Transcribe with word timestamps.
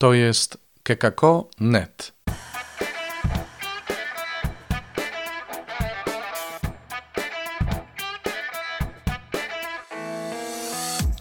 To 0.00 0.14
jest 0.14 0.58
kekako.net. 0.82 2.12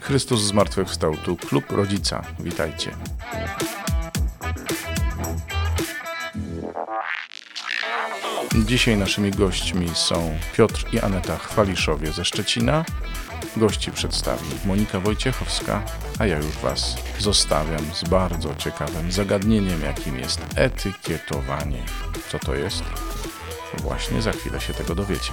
Chrystus 0.02 0.42
zmartwychwstał, 0.42 1.18
tu 1.18 1.38
klub 1.38 1.72
rodzica. 1.72 2.24
Witajcie. 2.40 2.92
Dzisiaj 8.66 8.98
naszymi 8.98 9.32
gośćmi 9.32 9.90
są 9.94 10.38
Piotr 10.54 10.86
i 10.94 11.00
Aneta 11.00 11.38
Chwaliszowie 11.38 12.12
ze 12.12 12.26
Szczecina. 12.26 12.86
Gości 13.58 13.92
przedstawi 13.92 14.46
Monika 14.66 15.00
Wojciechowska, 15.00 15.82
a 16.20 16.26
ja 16.26 16.38
już 16.38 16.58
Was 16.58 16.96
zostawiam 17.20 17.86
z 17.94 18.10
bardzo 18.10 18.56
ciekawym 18.56 19.12
zagadnieniem, 19.12 19.82
jakim 19.82 20.20
jest 20.20 20.42
etykietowanie. 20.56 21.84
Co 22.32 22.40
to 22.40 22.56
jest? 22.56 22.84
Właśnie 23.78 24.22
za 24.22 24.32
chwilę 24.32 24.62
się 24.62 24.74
tego 24.74 24.96
dowiecie. 24.96 25.32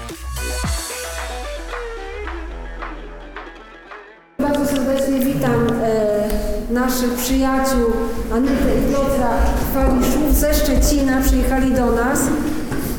Bardzo 4.39 4.67
serdecznie 4.67 5.21
witam 5.21 5.69
e, 5.83 6.29
naszych 6.71 7.15
przyjaciół 7.15 7.93
Anitę 8.35 8.79
i 8.79 8.93
Piotra 8.93 9.31
Chwaliszów 9.71 10.35
ze 10.35 10.55
Szczecina. 10.55 11.21
Przyjechali 11.21 11.75
do 11.75 11.93
nas. 11.93 12.21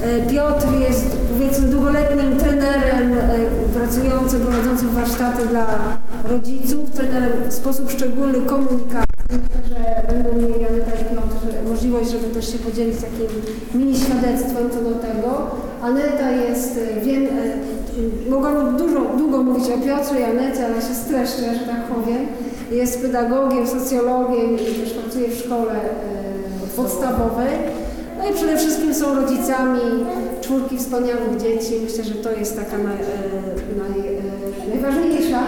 E, 0.04 0.32
Piotr 0.32 0.68
jest 0.80 1.18
powiedzmy 1.34 1.68
długoletnim 1.68 2.38
trenerem 2.38 3.18
e, 3.18 3.40
pracującym, 3.74 4.42
prowadzącym 4.42 4.90
warsztaty 4.90 5.48
dla 5.48 5.97
rodziców, 6.30 6.90
w 7.50 7.54
sposób 7.54 7.92
szczególny 7.92 8.42
komunikacji. 8.42 9.08
Że 9.70 10.14
będą 10.14 10.34
mieli 10.34 10.54
Piotr 10.54 11.70
możliwość, 11.70 12.10
żeby 12.10 12.28
też 12.34 12.52
się 12.52 12.60
podzielić 12.60 12.96
takim 12.96 13.28
mini 13.74 13.98
świadectwem 13.98 14.70
co 14.70 14.90
do 14.90 14.96
tego. 14.96 15.52
Aneta 15.82 16.32
jest, 16.32 16.80
e, 16.98 17.02
wiem, 17.02 17.24
e, 17.24 18.30
mogłabym 18.30 18.78
dużo, 18.78 19.00
długo 19.18 19.44
mówić 19.44 19.66
o 19.70 19.78
Piotrze 19.86 20.20
i 20.20 20.24
Anecie, 20.24 20.66
ale 20.66 20.76
się 20.76 20.96
streszczę, 21.06 21.54
że 21.60 21.66
tak 21.66 21.84
powiem. 21.84 22.28
Jest 22.72 23.02
pedagogiem, 23.02 23.68
socjologiem 23.68 24.56
i 24.56 24.58
też 24.58 24.94
pracuje 24.94 25.30
w 25.30 25.40
szkole 25.40 25.74
e, 25.74 25.88
podstawowej. 26.76 27.50
No 28.18 28.30
i 28.30 28.34
przede 28.34 28.58
wszystkim 28.58 28.94
są 28.94 29.16
rodzicami 29.16 29.80
czwórki 30.42 30.78
wspaniałych 30.78 31.38
dzieci. 31.42 31.74
Myślę, 31.84 32.04
że 32.04 32.16
to 32.16 32.32
jest 32.32 32.56
taka 32.56 32.78
naj, 32.78 32.96
e, 32.96 33.08
naj, 33.78 34.16
e, 34.16 34.70
najważniejsza, 34.70 35.40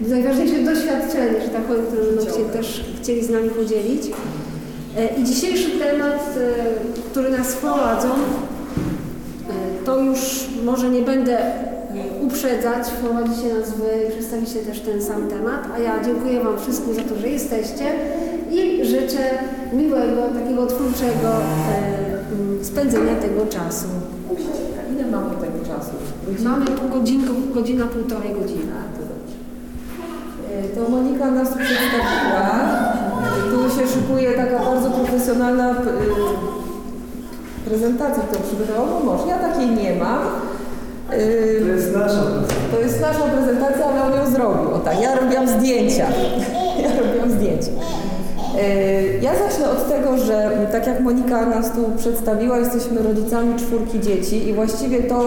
najważniejsze 0.00 0.62
doświadczenie, 0.62 1.40
że 1.44 1.48
tak 1.48 1.62
powiem, 1.62 1.86
które 1.86 2.02
będą 2.02 2.22
chcieli, 2.22 2.44
też 2.44 2.84
chcieli 3.02 3.24
z 3.24 3.30
nami 3.30 3.50
podzielić. 3.50 4.02
E, 4.96 5.20
I 5.20 5.24
dzisiejszy 5.24 5.70
temat, 5.70 6.36
e, 6.36 7.10
który 7.10 7.30
nas 7.30 7.54
wprowadzą, 7.54 8.08
e, 8.08 9.84
to 9.84 10.00
już 10.00 10.46
może 10.64 10.90
nie 10.90 11.02
będę 11.02 11.38
uprzedzać, 12.20 12.86
wprowadzicie 12.86 13.54
nas 13.54 13.70
wy, 13.70 14.10
przedstawicie 14.10 14.58
też 14.58 14.80
ten 14.80 15.02
sam 15.02 15.28
temat, 15.28 15.68
a 15.74 15.78
ja 15.78 16.04
dziękuję 16.04 16.44
Wam 16.44 16.58
wszystkim 16.58 16.94
za 16.94 17.02
to, 17.02 17.16
że 17.20 17.28
jesteście 17.28 17.84
i 18.50 18.84
życzę 18.84 19.30
miłego, 19.72 20.22
takiego 20.42 20.66
twórczego 20.66 21.32
spędzenia 22.62 23.14
tego 23.14 23.46
czasu. 23.46 23.86
Ile 24.94 25.06
mamy 25.10 25.30
tego 25.30 25.74
czasu? 25.74 25.90
Mamy 26.44 26.66
pół 26.66 26.88
godzinkę, 26.88 27.30
godzina, 27.54 27.86
półtorej 27.86 28.34
godziny. 28.34 28.72
To 30.76 30.90
Monika 30.90 31.30
nas 31.30 31.48
tu 31.48 31.54
przedstawiła. 31.58 32.50
Tu 33.50 33.70
się 33.80 33.88
szykuje 33.94 34.32
taka 34.32 34.58
bardzo 34.64 34.90
profesjonalna 34.90 35.70
e, 35.70 35.74
prezentacja, 37.68 38.22
którą 38.22 38.42
przygotowała 38.42 38.86
mój 38.86 39.04
mąż. 39.04 39.20
Ja 39.28 39.38
takiej 39.38 39.68
nie 39.70 39.94
mam. 39.94 40.18
E, 41.10 41.18
To 41.60 41.66
jest 41.66 41.92
nasza 41.96 42.22
To 42.70 42.80
jest 42.80 43.00
nasza 43.00 43.20
prezentacja, 43.20 43.86
ale 43.86 44.02
on 44.02 44.24
ją 44.24 44.30
zrobił. 44.30 44.74
O 44.74 44.78
tak, 44.78 45.00
ja 45.02 45.14
robiłam 45.20 45.48
zdjęcia. 45.48 46.06
Ja 46.82 47.02
robiłam 47.02 47.30
zdjęcia. 47.30 47.70
E, 48.58 49.18
Ja 49.22 49.30
zacznę 49.48 49.70
od 49.70 49.88
tego, 49.88 50.18
że 50.18 50.50
tak 50.72 50.86
jak 50.86 51.00
Monika 51.00 51.46
nas 51.46 51.72
tu 51.72 51.84
przedstawiła, 51.98 52.58
jesteśmy 52.58 53.02
rodzicami 53.02 53.54
czwórki 53.58 54.00
dzieci 54.00 54.48
i 54.48 54.54
właściwie 54.54 55.02
to, 55.02 55.24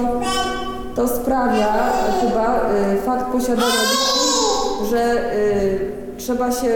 to 0.95 1.07
sprawia 1.07 1.73
chyba 2.21 2.59
fakt 3.05 3.25
posiadania 3.31 3.67
dzieci, 3.91 4.28
że 4.85 5.01
e, 5.01 5.39
trzeba 6.17 6.51
się 6.51 6.69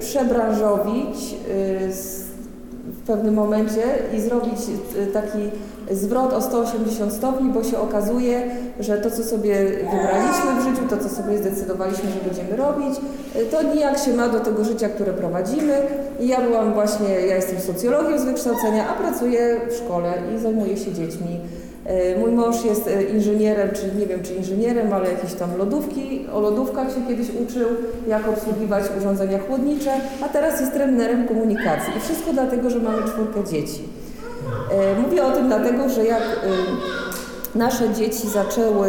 przebranżowić 0.00 1.16
e, 1.88 1.92
z 1.92 2.24
w 3.04 3.06
pewnym 3.06 3.34
momencie 3.34 3.82
i 4.16 4.20
zrobić 4.20 4.58
y, 4.96 5.06
taki 5.06 5.38
zwrot 5.90 6.32
o 6.32 6.42
180 6.42 7.12
stopni, 7.12 7.48
bo 7.52 7.64
się 7.64 7.78
okazuje, 7.78 8.50
że 8.80 8.98
to, 8.98 9.10
co 9.10 9.24
sobie 9.24 9.54
wybraliśmy 9.64 10.60
w 10.60 10.64
życiu, 10.64 10.88
to, 10.90 10.96
co 10.96 11.08
sobie 11.08 11.38
zdecydowaliśmy, 11.38 12.10
że 12.10 12.20
będziemy 12.26 12.56
robić, 12.56 12.98
y, 13.36 13.46
to 13.46 13.62
nijak 13.62 13.98
się 13.98 14.12
ma 14.12 14.28
do 14.28 14.40
tego 14.40 14.64
życia, 14.64 14.88
które 14.88 15.12
prowadzimy. 15.12 15.82
I 16.20 16.28
ja 16.28 16.40
byłam 16.40 16.74
właśnie, 16.74 17.08
ja 17.08 17.36
jestem 17.36 17.60
socjologiem 17.60 18.18
z 18.18 18.24
wykształcenia, 18.24 18.88
a 18.88 18.92
pracuję 18.92 19.60
w 19.70 19.74
szkole 19.74 20.12
i 20.36 20.38
zajmuję 20.38 20.76
się 20.76 20.92
dziećmi. 20.92 21.40
Y, 21.90 22.18
Mój 22.18 22.32
mąż 22.32 22.64
jest 22.64 22.86
y, 22.86 23.02
inżynierem, 23.02 23.68
czy 23.74 23.98
nie 23.98 24.06
wiem 24.06 24.22
czy 24.22 24.34
inżynierem, 24.34 24.92
ale 24.92 25.10
jakieś 25.12 25.34
tam 25.34 25.56
lodówki. 25.58 26.26
O 26.32 26.40
lodówkach 26.40 26.88
się 26.88 27.06
kiedyś 27.08 27.26
uczył, 27.30 27.68
jak 28.08 28.28
obsługiwać 28.28 28.84
urządzenia 28.98 29.38
chłodnicze, 29.38 29.90
a 30.24 30.28
teraz 30.28 30.60
jest 30.60 30.72
trenerem 30.72 31.28
komunikacji. 31.28 31.92
I 31.96 32.00
wszystko 32.00 32.32
dlatego, 32.32 32.70
że 32.70 32.78
mamy 32.78 33.02
czwórkę 33.08 33.44
dzieci. 33.50 33.82
Y, 34.96 35.00
Mówię 35.02 35.24
o 35.24 35.30
tym 35.32 35.46
dlatego, 35.46 35.88
że 35.88 36.04
jak 36.04 36.22
nasze 37.54 37.94
dzieci 37.94 38.28
zaczęły 38.28 38.88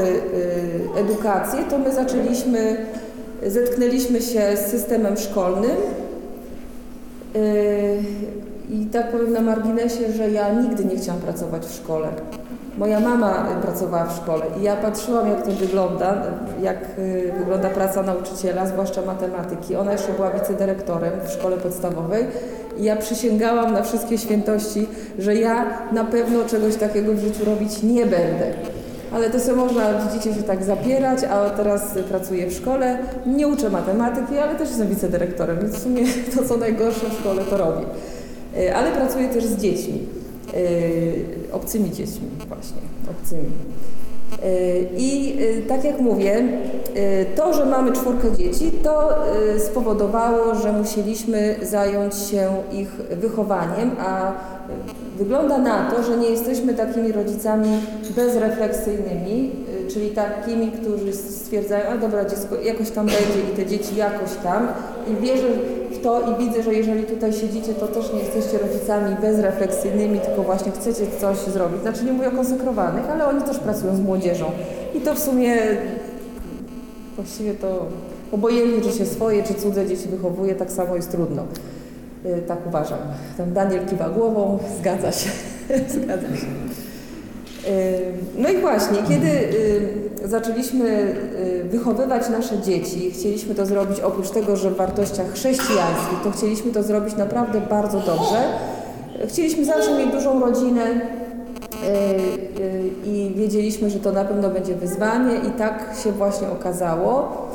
edukację, 0.96 1.60
to 1.70 1.78
my 1.78 1.92
zaczęliśmy, 1.92 2.86
zetknęliśmy 3.48 4.22
się 4.22 4.42
z 4.58 4.72
systemem 4.72 5.18
szkolnym, 5.18 5.78
I 8.70 8.86
tak 8.86 9.12
powiem 9.12 9.34
na 9.34 9.42
marginesie, 9.42 10.12
że 10.18 10.30
ja 10.32 10.54
nigdy 10.54 10.86
nie 10.86 10.96
chciałam 10.98 11.22
pracować 11.22 11.66
w 11.66 11.76
szkole. 11.76 12.08
Moja 12.78 13.00
mama 13.00 13.48
pracowała 13.62 14.06
w 14.06 14.18
szkole 14.18 14.46
i 14.60 14.64
ja 14.64 14.76
patrzyłam, 14.76 15.30
jak 15.30 15.46
to 15.46 15.52
wygląda, 15.52 16.22
jak 16.62 16.78
y, 17.00 17.34
wygląda 17.40 17.70
praca 17.70 18.04
nauczyciela, 18.04 18.68
zwłaszcza 18.68 19.02
matematyki. 19.02 19.76
Ona 19.76 19.92
jeszcze 19.92 20.14
była 20.14 20.32
wicedyrektorem 20.32 21.12
w 21.28 21.32
szkole 21.32 21.58
podstawowej 21.58 22.26
i 22.78 22.84
ja 22.84 22.96
przysięgałam 22.96 23.74
na 23.74 23.84
wszystkie 23.84 24.18
świętości, 24.18 24.88
że 25.20 25.36
ja 25.36 25.66
na 25.92 26.04
pewno 26.04 26.46
czegoś 26.46 26.76
takiego 26.76 27.14
w 27.14 27.20
życiu 27.20 27.46
robić 27.46 27.84
nie 27.84 28.06
będę. 28.06 28.54
Ale 29.14 29.30
to 29.30 29.40
sobie 29.40 29.58
można, 29.58 29.82
widzicie, 29.94 30.36
się 30.36 30.44
tak 30.44 30.64
zapierać, 30.64 31.24
a 31.24 31.50
teraz 31.50 31.82
pracuję 32.10 32.48
w 32.48 32.54
szkole, 32.54 32.98
nie 33.26 33.48
uczę 33.48 33.70
matematyki, 33.70 34.38
ale 34.38 34.56
też 34.56 34.70
jestem 34.70 34.88
wicedyrektorem, 34.88 35.60
więc 35.60 35.76
w 35.76 35.84
sumie 35.84 36.04
to, 36.36 36.44
co 36.44 36.58
najgorsze 36.58 37.10
w 37.10 37.20
szkole, 37.20 37.42
to 37.50 37.58
robię. 37.58 37.86
Y, 38.58 38.76
Ale 38.76 38.92
pracuję 38.92 39.28
też 39.28 39.46
z 39.46 39.58
dziećmi, 39.58 40.08
obcymi 41.52 41.92
dziećmi 41.92 42.28
właśnie, 42.48 42.82
obcymi. 43.12 43.52
Y, 44.44 44.88
I 44.98 45.42
y, 45.42 45.64
tak 45.68 45.84
jak 45.84 46.00
mówię, 46.00 46.38
y, 46.98 47.26
to, 47.36 47.54
że 47.54 47.66
mamy 47.66 47.92
czwórkę 47.92 48.32
dzieci, 48.38 48.72
to 48.84 49.12
y, 49.56 49.60
spowodowało, 49.60 50.56
że 50.56 50.74
musieliśmy 50.74 51.56
zająć 51.62 52.16
się 52.16 52.50
ich 52.72 52.90
wychowaniem, 52.92 53.92
a 54.00 54.32
y, 54.32 54.34
wygląda 55.18 55.58
na 55.58 55.92
to, 55.92 56.04
że 56.04 56.18
nie 56.18 56.30
jesteśmy 56.30 56.74
takimi 56.74 57.12
rodzicami 57.12 57.70
bezrefleksyjnymi, 58.16 59.52
y, 59.88 59.92
czyli 59.92 60.10
takimi, 60.10 60.72
którzy 60.72 61.14
stwierdzają, 61.14 61.90
a 61.90 61.98
dobra, 61.98 62.26
dziecko 62.26 62.56
jakoś 62.56 62.92
tam 62.92 63.06
będzie 63.06 63.52
i 63.54 63.56
te 63.56 63.66
dzieci 63.66 63.96
jakoś 63.96 64.30
tam 64.44 64.68
i 65.12 65.22
wierzę 65.26 65.48
w 65.92 66.02
to 66.04 66.22
i 66.32 66.46
widzę, 66.46 66.64
że 66.64 66.74
jeżeli 66.74 67.04
tutaj 67.04 67.34
siedzicie, 67.34 67.74
to 67.74 67.88
też 67.88 68.14
nie 68.14 68.20
jesteście 68.20 68.58
rodzicami 68.58 69.16
bezrefleksyjnymi, 69.22 70.20
tylko 70.20 70.44
właśnie 70.44 70.72
chcecie 70.72 71.06
coś 71.20 71.38
zrobić. 71.38 71.82
Znaczy 71.82 72.06
nie 72.06 72.14
mówię 72.14 72.28
o 72.28 72.32
konsekrowanych, 72.32 73.10
ale 73.10 73.28
oni 73.28 73.42
też 73.42 73.60
pracują 73.60 73.96
z 73.96 74.00
młodzieżą. 74.00 74.52
I 74.96 75.02
to 75.02 75.16
w 75.16 75.20
sumie 75.20 75.56
właściwie 77.16 77.54
to 77.54 77.86
obojętnie, 78.32 78.92
czy 78.92 78.98
się 78.98 79.06
swoje, 79.06 79.44
czy 79.44 79.54
cudze 79.54 79.86
dzieci 79.88 80.08
wychowuje, 80.10 80.56
tak 80.56 80.72
samo 80.72 80.96
jest 80.96 81.12
trudno. 81.12 81.44
Y, 82.26 82.42
Tak 82.48 82.68
uważam. 82.68 83.00
Tam 83.38 83.54
Daniel 83.54 83.86
kiwa 83.86 84.10
głową, 84.10 84.60
zgadza 84.80 85.12
się. 85.12 85.30
zgadza 85.96 86.28
się. 86.28 86.48
Y, 87.72 88.02
No 88.38 88.50
i 88.50 88.58
właśnie, 88.58 88.98
kiedy 89.08 89.28
y, 89.28 90.05
zaczęliśmy 90.28 90.86
y, 90.86 91.64
wychowywać 91.70 92.30
nasze 92.30 92.60
dzieci, 92.60 93.12
chcieliśmy 93.12 93.56
to 93.56 93.66
zrobić 93.66 94.00
oprócz 94.00 94.30
tego, 94.30 94.56
że 94.56 94.72
w 94.72 94.76
wartościach 94.76 95.32
chrześcijańskich, 95.32 96.20
to 96.24 96.32
chcieliśmy 96.32 96.72
to 96.72 96.84
zrobić 96.84 97.16
naprawdę 97.16 97.62
bardzo 97.62 98.00
dobrze. 98.00 98.38
Chcieliśmy 99.28 99.66
zawsze 99.66 99.98
mieć 99.98 100.12
dużą 100.12 100.40
rodzinę 100.40 100.86
y, 100.86 100.96
y, 102.62 102.92
i 103.06 103.34
wiedzieliśmy, 103.36 103.90
że 103.90 104.00
to 104.00 104.12
na 104.12 104.26
pewno 104.26 104.50
będzie 104.50 104.76
wyzwanie 104.76 105.36
i 105.36 105.52
tak 105.52 105.96
się 106.04 106.12
właśnie 106.12 106.50
okazało. 106.50 107.46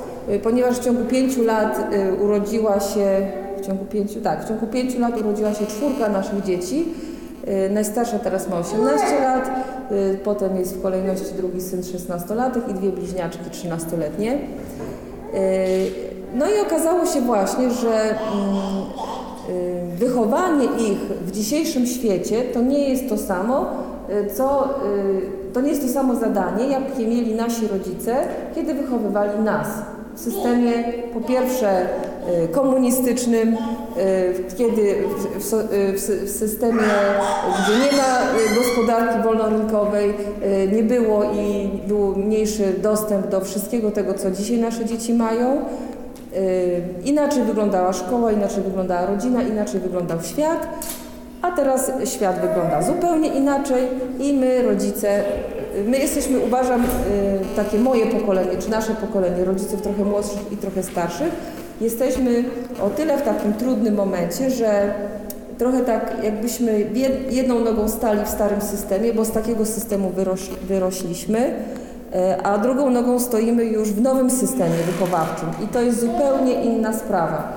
Ponieważ 0.43 0.79
w 0.79 0.85
ciągu 0.85 1.05
pięciu 1.05 1.45
lat 1.45 1.91
urodziła 2.23 2.81
się 2.81 3.27
w 3.63 3.67
ciągu 3.67 3.85
pięciu, 3.85 4.21
tak, 4.21 4.45
w 4.45 4.49
ciągu 4.49 4.67
pięciu 4.67 5.01
lat 5.01 5.21
urodziła 5.21 5.55
się 5.55 5.67
czwórka 5.67 6.09
naszych 6.09 6.43
dzieci. 6.43 6.85
Najstarsza 7.71 8.19
teraz 8.19 8.49
ma 8.49 8.59
18 8.59 9.21
lat, 9.21 9.51
potem 10.25 10.57
jest 10.57 10.77
w 10.77 10.83
kolejności 10.83 11.35
drugi 11.37 11.61
syn 11.61 11.81
16-latek 11.81 12.71
i 12.71 12.75
dwie 12.75 12.91
bliźniaczki 12.91 13.45
13-letnie. 13.45 14.39
Y, 15.35 16.11
No 16.35 16.47
i 16.47 16.61
okazało 16.67 17.07
się 17.07 17.21
właśnie, 17.21 17.71
że 17.71 17.91
mm, 17.93 18.17
y, 19.51 19.97
wychowanie 19.97 20.65
ich 20.65 20.99
w 20.99 21.31
dzisiejszym 21.31 21.87
świecie 21.87 22.43
to 22.43 22.61
nie 22.61 22.89
jest 22.89 23.09
to 23.09 23.19
samo, 23.19 23.67
y, 24.11 24.35
co, 24.35 24.65
y, 24.65 25.53
to 25.53 25.61
nie 25.61 25.69
jest 25.69 25.83
to 25.83 25.89
samo 25.89 26.15
zadanie, 26.15 26.67
jakie 26.67 27.07
mieli 27.07 27.35
nasi 27.35 27.69
rodzice, 27.69 28.17
kiedy 28.55 28.75
wychowywali 28.75 29.43
nas. 29.43 29.69
Systemie 30.21 30.73
po 31.15 31.21
pierwsze 31.21 31.87
y, 32.45 32.49
komunistycznym, 32.49 33.49
y, 33.55 34.55
kiedy 34.59 34.83
y, 34.83 35.05
w, 35.39 35.45
sy- 35.45 36.25
w 36.27 36.31
systemie, 36.31 36.83
gdzie 37.63 37.79
nie 37.79 37.97
ma 37.99 38.19
gospodarki 38.59 39.23
wolnorynkowej, 39.25 40.15
nie 40.73 40.83
było 40.83 41.25
i 41.25 41.71
był 41.89 42.17
mniejszy 42.17 42.75
dostęp 42.83 43.29
do 43.29 43.41
wszystkiego 43.41 43.91
tego, 43.91 44.15
co 44.15 44.31
dzisiaj 44.31 44.59
nasze 44.59 44.85
dzieci 44.85 45.15
mają. 45.15 45.57
Inaczej 47.05 47.43
wyglądała 47.43 47.93
szkoła, 47.93 48.33
inaczej 48.33 48.63
wyglądała 48.63 49.07
rodzina, 49.07 49.43
inaczej 49.43 49.81
wyglądał 49.81 50.19
świat, 50.23 50.69
a 51.43 51.51
teraz 51.51 51.93
świat 52.05 52.41
wygląda 52.41 52.83
zupełnie 52.83 53.29
inaczej 53.29 53.89
i 54.19 54.33
my, 54.33 54.63
rodzice, 54.63 55.21
y, 55.21 55.85
my 55.87 55.99
jesteśmy, 55.99 56.39
uważam, 56.39 56.85
y, 56.85 56.87
takie 57.57 57.79
moje 57.79 58.07
pokolenie, 58.07 58.57
czy 58.59 58.71
nasze 58.71 58.95
pokolenie, 58.95 59.45
rodziców 59.45 59.83
trochę 59.83 60.05
młodszych 60.05 60.53
i 60.53 60.57
trochę 60.57 60.83
starszych, 60.83 61.33
jesteśmy 61.81 62.45
o 62.83 62.91
tyle 62.91 63.19
w 63.19 63.23
takim 63.23 63.53
trudnym 63.53 63.95
momencie, 63.95 64.51
że 64.51 64.95
trochę 65.59 65.81
tak 65.81 66.17
jakbyśmy 66.25 66.73
jed- 66.73 67.33
jedną 67.33 67.61
nogą 67.61 67.89
stali 67.89 68.25
w 68.25 68.29
starym 68.29 68.61
systemie, 68.61 69.13
bo 69.15 69.25
z 69.25 69.31
takiego 69.31 69.67
systemu 69.67 70.11
wyroś, 70.11 70.41
wyrośliśmy, 70.69 71.55
E, 72.15 72.43
a 72.43 72.59
drugą 72.59 72.91
nogą 72.91 73.21
stoimy 73.21 73.65
już 73.65 73.89
w 73.93 74.01
nowym 74.01 74.31
systemie 74.31 74.77
wychowawczym 74.87 75.49
i 75.65 75.69
to 75.69 75.81
jest 75.81 76.01
zupełnie 76.01 76.53
inna 76.65 76.93
sprawa. 76.93 77.53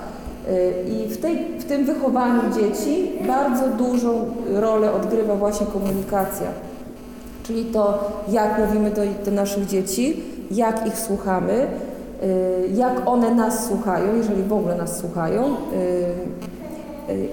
E, 0.50 0.90
I 0.90 1.10
w, 1.10 1.18
tej, 1.18 1.38
w 1.60 1.64
tym 1.64 1.86
wychowaniu 1.86 2.42
dzieci 2.54 3.12
bardzo 3.28 3.68
dużą 3.68 4.26
rolę 4.54 4.94
odgrywa 4.94 5.36
właśnie 5.36 5.66
komunikacja, 5.66 6.48
czyli 7.44 7.66
to, 7.66 8.12
jak 8.30 8.60
mówimy 8.60 8.92
do, 8.92 9.02
do 9.26 9.32
naszych 9.32 9.66
dzieci, 9.68 10.24
jak 10.52 10.88
ich 10.88 10.98
słuchamy, 10.98 11.54
e, 11.54 11.68
jak 12.76 13.08
one 13.08 13.36
nas 13.36 13.68
słuchają, 13.68 14.16
jeżeli 14.16 14.44
w 14.44 14.54
ogóle 14.54 14.76
nas 14.76 14.98
słuchają. 14.98 15.44
E, 15.44 16.34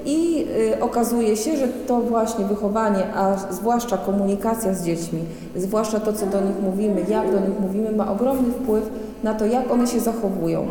i 0.05 0.47
y, 0.73 0.83
okazuje 0.83 1.37
się, 1.37 1.57
że 1.57 1.69
to 1.69 2.01
właśnie 2.01 2.45
wychowanie, 2.45 3.15
a 3.15 3.37
zwłaszcza 3.51 3.97
komunikacja 3.97 4.75
z 4.75 4.85
dziećmi, 4.85 5.21
zwłaszcza 5.57 6.01
to, 6.01 6.13
co 6.13 6.27
do 6.27 6.41
nich 6.41 6.63
mówimy, 6.63 7.01
jak 7.09 7.33
do 7.33 7.41
nich 7.41 7.61
mówimy, 7.61 7.93
ma 7.93 8.13
ogromny 8.13 8.53
wpływ 8.53 8.91
na 9.23 9.35
to, 9.35 9.47
jak 9.47 9.71
one 9.71 9.87
się 9.87 10.01
zachowują, 10.01 10.67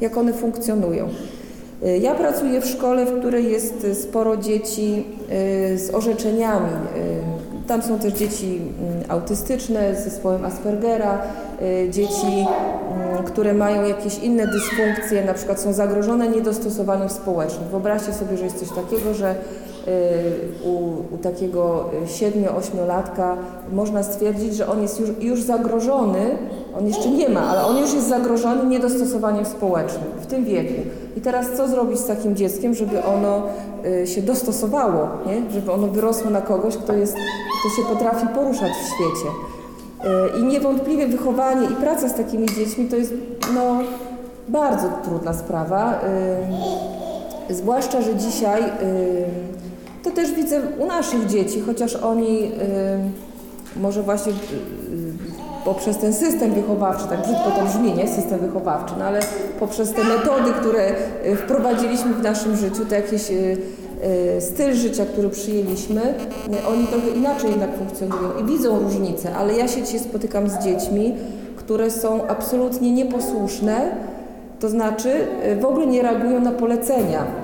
jak 0.00 0.16
one 0.16 0.32
funkcjonują. 0.32 1.08
Ja 2.00 2.14
pracuję 2.14 2.60
w 2.60 2.66
szkole, 2.66 3.06
w 3.06 3.18
której 3.18 3.52
jest 3.52 3.86
sporo 4.02 4.36
dzieci 4.36 5.04
y, 5.72 5.78
z 5.78 5.94
orzeczeniami. 5.94 6.72
Y, 6.96 7.42
Tam 7.66 7.82
są 7.82 7.98
też 7.98 8.12
dzieci 8.12 8.60
mm, 8.80 9.04
autystyczne 9.08 9.96
z 9.96 10.04
zespołem 10.04 10.44
Aspergera, 10.44 11.22
y, 11.62 11.90
dzieci, 11.90 12.46
mm, 13.12 13.24
które 13.24 13.54
mają 13.54 13.84
jakieś 13.84 14.18
inne 14.18 14.46
dysfunkcje, 14.46 15.24
na 15.24 15.34
przykład 15.34 15.60
są 15.60 15.72
zagrożone 15.72 16.28
niedostosowaniem 16.28 17.08
społecznym. 17.08 17.68
Wyobraźcie 17.68 18.12
sobie, 18.12 18.36
że 18.36 18.44
jest 18.44 18.58
coś 18.58 18.68
takiego, 18.68 19.14
że 19.14 19.34
u, 20.64 21.14
u 21.14 21.18
takiego 21.22 21.90
7-8-latka 22.06 23.36
można 23.72 24.02
stwierdzić, 24.02 24.56
że 24.56 24.68
on 24.68 24.82
jest 24.82 25.00
już, 25.00 25.10
już 25.20 25.42
zagrożony, 25.42 26.38
on 26.78 26.86
jeszcze 26.86 27.08
nie 27.08 27.28
ma, 27.28 27.40
ale 27.40 27.64
on 27.64 27.76
już 27.76 27.94
jest 27.94 28.08
zagrożony 28.08 28.66
niedostosowaniem 28.66 29.44
społecznym 29.44 30.04
w 30.20 30.26
tym 30.26 30.44
wieku. 30.44 30.72
I 31.16 31.20
teraz 31.20 31.46
co 31.56 31.68
zrobić 31.68 31.98
z 31.98 32.06
takim 32.06 32.36
dzieckiem, 32.36 32.74
żeby 32.74 33.04
ono 33.04 33.42
y, 34.02 34.06
się 34.06 34.22
dostosowało, 34.22 35.08
nie? 35.26 35.50
żeby 35.50 35.72
ono 35.72 35.86
wyrosło 35.86 36.30
na 36.30 36.40
kogoś, 36.40 36.76
kto, 36.76 36.92
jest, 36.92 37.16
kto 37.60 37.82
się 37.82 37.88
potrafi 37.88 38.26
poruszać 38.26 38.72
w 38.72 38.86
świecie. 38.86 39.28
Y, 40.36 40.40
I 40.40 40.42
niewątpliwie 40.42 41.06
wychowanie 41.06 41.66
i 41.66 41.74
praca 41.74 42.08
z 42.08 42.14
takimi 42.14 42.46
dziećmi 42.48 42.88
to 42.88 42.96
jest 42.96 43.14
no, 43.54 43.78
bardzo 44.48 44.88
trudna 45.04 45.32
sprawa. 45.34 46.00
Y, 47.50 47.54
Zwłaszcza, 47.54 48.02
że 48.02 48.16
dzisiaj 48.16 48.62
to 50.02 50.10
też 50.10 50.32
widzę 50.32 50.60
u 50.78 50.86
naszych 50.86 51.26
dzieci, 51.26 51.60
chociaż 51.60 51.96
oni 51.96 52.50
może 53.76 54.02
właśnie 54.02 54.32
poprzez 55.64 55.98
ten 55.98 56.12
system 56.12 56.50
wychowawczy, 56.50 57.08
tak 57.08 57.22
brzydko 57.22 57.50
to 57.50 57.64
brzmi, 57.64 57.92
nie? 57.92 58.08
System 58.08 58.38
wychowawczy, 58.38 58.94
no 58.98 59.04
ale 59.04 59.20
poprzez 59.60 59.92
te 59.92 60.04
metody, 60.04 60.52
które 60.60 60.94
y, 61.26 61.36
wprowadziliśmy 61.36 62.14
w 62.14 62.22
naszym 62.22 62.56
życiu, 62.56 62.84
to 62.88 62.94
jakiś 62.94 63.30
y, 63.30 63.56
y, 64.36 64.40
styl 64.40 64.74
życia, 64.74 65.06
który 65.06 65.30
przyjęliśmy, 65.30 66.14
oni 66.68 66.86
trochę 66.86 67.08
inaczej 67.08 67.50
jednak 67.50 67.70
funkcjonują 67.76 68.38
i 68.40 68.44
widzą 68.44 68.78
różnice, 68.78 69.34
ale 69.34 69.54
ja 69.54 69.68
się 69.68 69.82
dzisiaj 69.82 70.00
spotykam 70.00 70.48
z 70.48 70.58
dziećmi, 70.58 71.14
które 71.56 71.90
są 71.90 72.26
absolutnie 72.28 72.92
nieposłuszne, 72.92 73.96
to 74.60 74.68
znaczy 74.68 75.26
w 75.60 75.64
ogóle 75.64 75.86
nie 75.86 76.02
reagują 76.02 76.40
na 76.40 76.52
polecenia. 76.52 77.41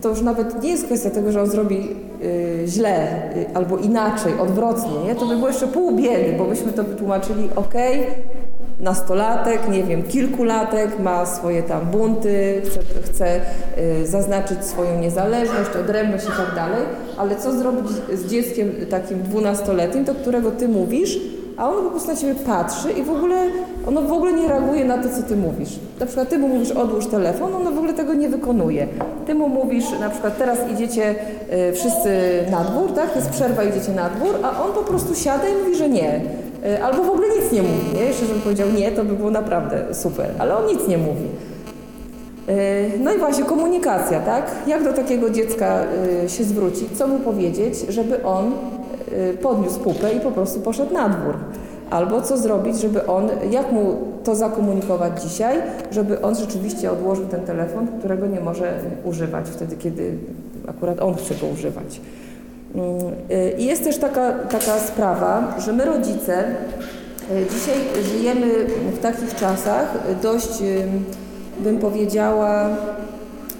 To 0.00 0.08
już 0.08 0.22
nawet 0.22 0.62
nie 0.62 0.70
jest 0.70 0.84
kwestia 0.84 1.10
tego, 1.10 1.32
że 1.32 1.42
on 1.42 1.46
zrobi 1.46 1.96
y, 2.22 2.62
źle 2.66 3.22
y, 3.36 3.46
albo 3.54 3.78
inaczej, 3.78 4.32
odwrotnie, 4.40 5.04
nie? 5.06 5.14
to 5.14 5.26
by 5.26 5.36
było 5.36 5.48
jeszcze 5.48 5.66
pół 5.66 5.96
biedy, 5.96 6.34
bo 6.38 6.44
byśmy 6.44 6.72
to 6.72 6.84
wytłumaczyli, 6.84 7.48
ok, 7.56 7.74
nastolatek, 8.80 9.68
nie 9.68 9.82
wiem, 9.82 10.02
kilkulatek, 10.02 10.98
ma 10.98 11.26
swoje 11.26 11.62
tam 11.62 11.86
bunty, 11.86 12.62
chce, 12.64 12.80
chce 13.02 13.40
y, 14.02 14.06
zaznaczyć 14.06 14.64
swoją 14.64 15.00
niezależność, 15.00 15.70
odrębność 15.84 16.24
i 16.24 16.28
tak 16.28 16.54
dalej, 16.54 16.82
ale 17.16 17.36
co 17.36 17.52
zrobić 17.52 17.88
z 18.14 18.30
dzieckiem 18.30 18.72
takim 18.90 19.22
dwunastoletnim, 19.22 20.04
do 20.04 20.14
którego 20.14 20.50
ty 20.50 20.68
mówisz, 20.68 21.18
a 21.60 21.68
on 21.68 21.84
po 21.84 21.90
prostu 21.90 22.10
na 22.10 22.16
ciebie 22.16 22.34
patrzy 22.34 22.92
i 22.92 23.02
w 23.02 23.10
ogóle, 23.10 23.36
ono 23.88 24.02
w 24.02 24.12
ogóle 24.12 24.32
nie 24.32 24.48
reaguje 24.48 24.84
na 24.84 24.98
to, 24.98 25.08
co 25.08 25.22
ty 25.22 25.36
mówisz. 25.36 25.78
Na 26.00 26.06
przykład 26.06 26.28
ty 26.28 26.38
mu 26.38 26.48
mówisz 26.48 26.70
odłóż 26.70 27.06
telefon, 27.06 27.54
ono 27.54 27.70
w 27.70 27.78
ogóle 27.78 27.94
tego 27.94 28.14
nie 28.14 28.28
wykonuje. 28.28 28.86
Ty 29.26 29.34
mu 29.34 29.48
mówisz, 29.48 29.84
na 30.00 30.10
przykład 30.10 30.38
teraz 30.38 30.58
idziecie 30.72 31.14
y, 31.70 31.72
wszyscy 31.72 32.10
na 32.50 32.64
dwór, 32.64 32.92
tak, 32.92 33.16
jest 33.16 33.30
przerwa, 33.30 33.64
idziecie 33.64 33.92
na 33.92 34.10
dwór, 34.10 34.34
a 34.42 34.64
on 34.64 34.72
po 34.72 34.82
prostu 34.82 35.14
siada 35.14 35.48
i 35.48 35.62
mówi, 35.62 35.76
że 35.76 35.88
nie. 35.88 36.20
Y, 36.66 36.82
albo 36.84 37.04
w 37.04 37.10
ogóle 37.10 37.28
nic 37.28 37.52
nie 37.52 37.62
mówi, 37.62 37.96
nie? 37.98 38.02
Jeszcze 38.04 38.26
żebym 38.26 38.42
powiedział 38.42 38.68
nie, 38.76 38.92
to 38.92 39.04
by 39.04 39.12
było 39.14 39.30
naprawdę 39.30 39.94
super, 39.94 40.30
ale 40.38 40.56
on 40.56 40.66
nic 40.66 40.88
nie 40.88 40.98
mówi. 40.98 41.26
Y, 42.48 42.98
No 42.98 43.12
i 43.12 43.18
właśnie 43.18 43.44
komunikacja, 43.44 44.20
tak? 44.20 44.50
Jak 44.66 44.84
do 44.84 44.92
takiego 44.92 45.30
dziecka 45.30 45.84
y, 46.24 46.28
się 46.28 46.44
zwrócić, 46.44 46.98
co 46.98 47.06
mu 47.06 47.18
powiedzieć, 47.18 47.74
żeby 47.88 48.24
on 48.24 48.52
podniósł 49.42 49.80
pupę 49.80 50.12
i 50.12 50.20
po 50.20 50.30
prostu 50.30 50.60
poszedł 50.60 50.94
na 50.94 51.08
dwór. 51.08 51.34
Albo 51.90 52.22
co 52.22 52.38
zrobić, 52.38 52.80
żeby 52.80 53.06
on, 53.06 53.28
jak 53.50 53.72
mu 53.72 53.96
to 54.24 54.34
zakomunikować 54.34 55.22
dzisiaj, 55.22 55.62
żeby 55.90 56.22
on 56.22 56.34
rzeczywiście 56.34 56.92
odłożył 56.92 57.26
ten 57.26 57.40
telefon, 57.40 57.88
którego 57.98 58.26
nie 58.26 58.40
może 58.40 58.78
używać 59.04 59.48
wtedy, 59.48 59.76
kiedy 59.76 60.12
akurat 60.68 61.02
on 61.02 61.14
chce 61.14 61.34
go 61.34 61.46
używać. 61.46 62.00
Mm, 62.74 62.86
y, 63.30 63.54
I 63.58 63.64
jest 63.64 63.84
też 63.84 63.98
taka, 63.98 64.32
taka 64.32 64.78
sprawa, 64.78 65.54
że 65.58 65.72
my 65.72 65.84
rodzice 65.84 66.44
y, 67.30 67.46
dzisiaj 67.50 68.04
żyjemy 68.04 68.46
w 68.92 68.98
takich 68.98 69.34
czasach 69.34 69.94
y, 70.10 70.22
dość, 70.22 70.62
y, 70.62 70.86
bym 71.60 71.78
powiedziała, 71.78 72.68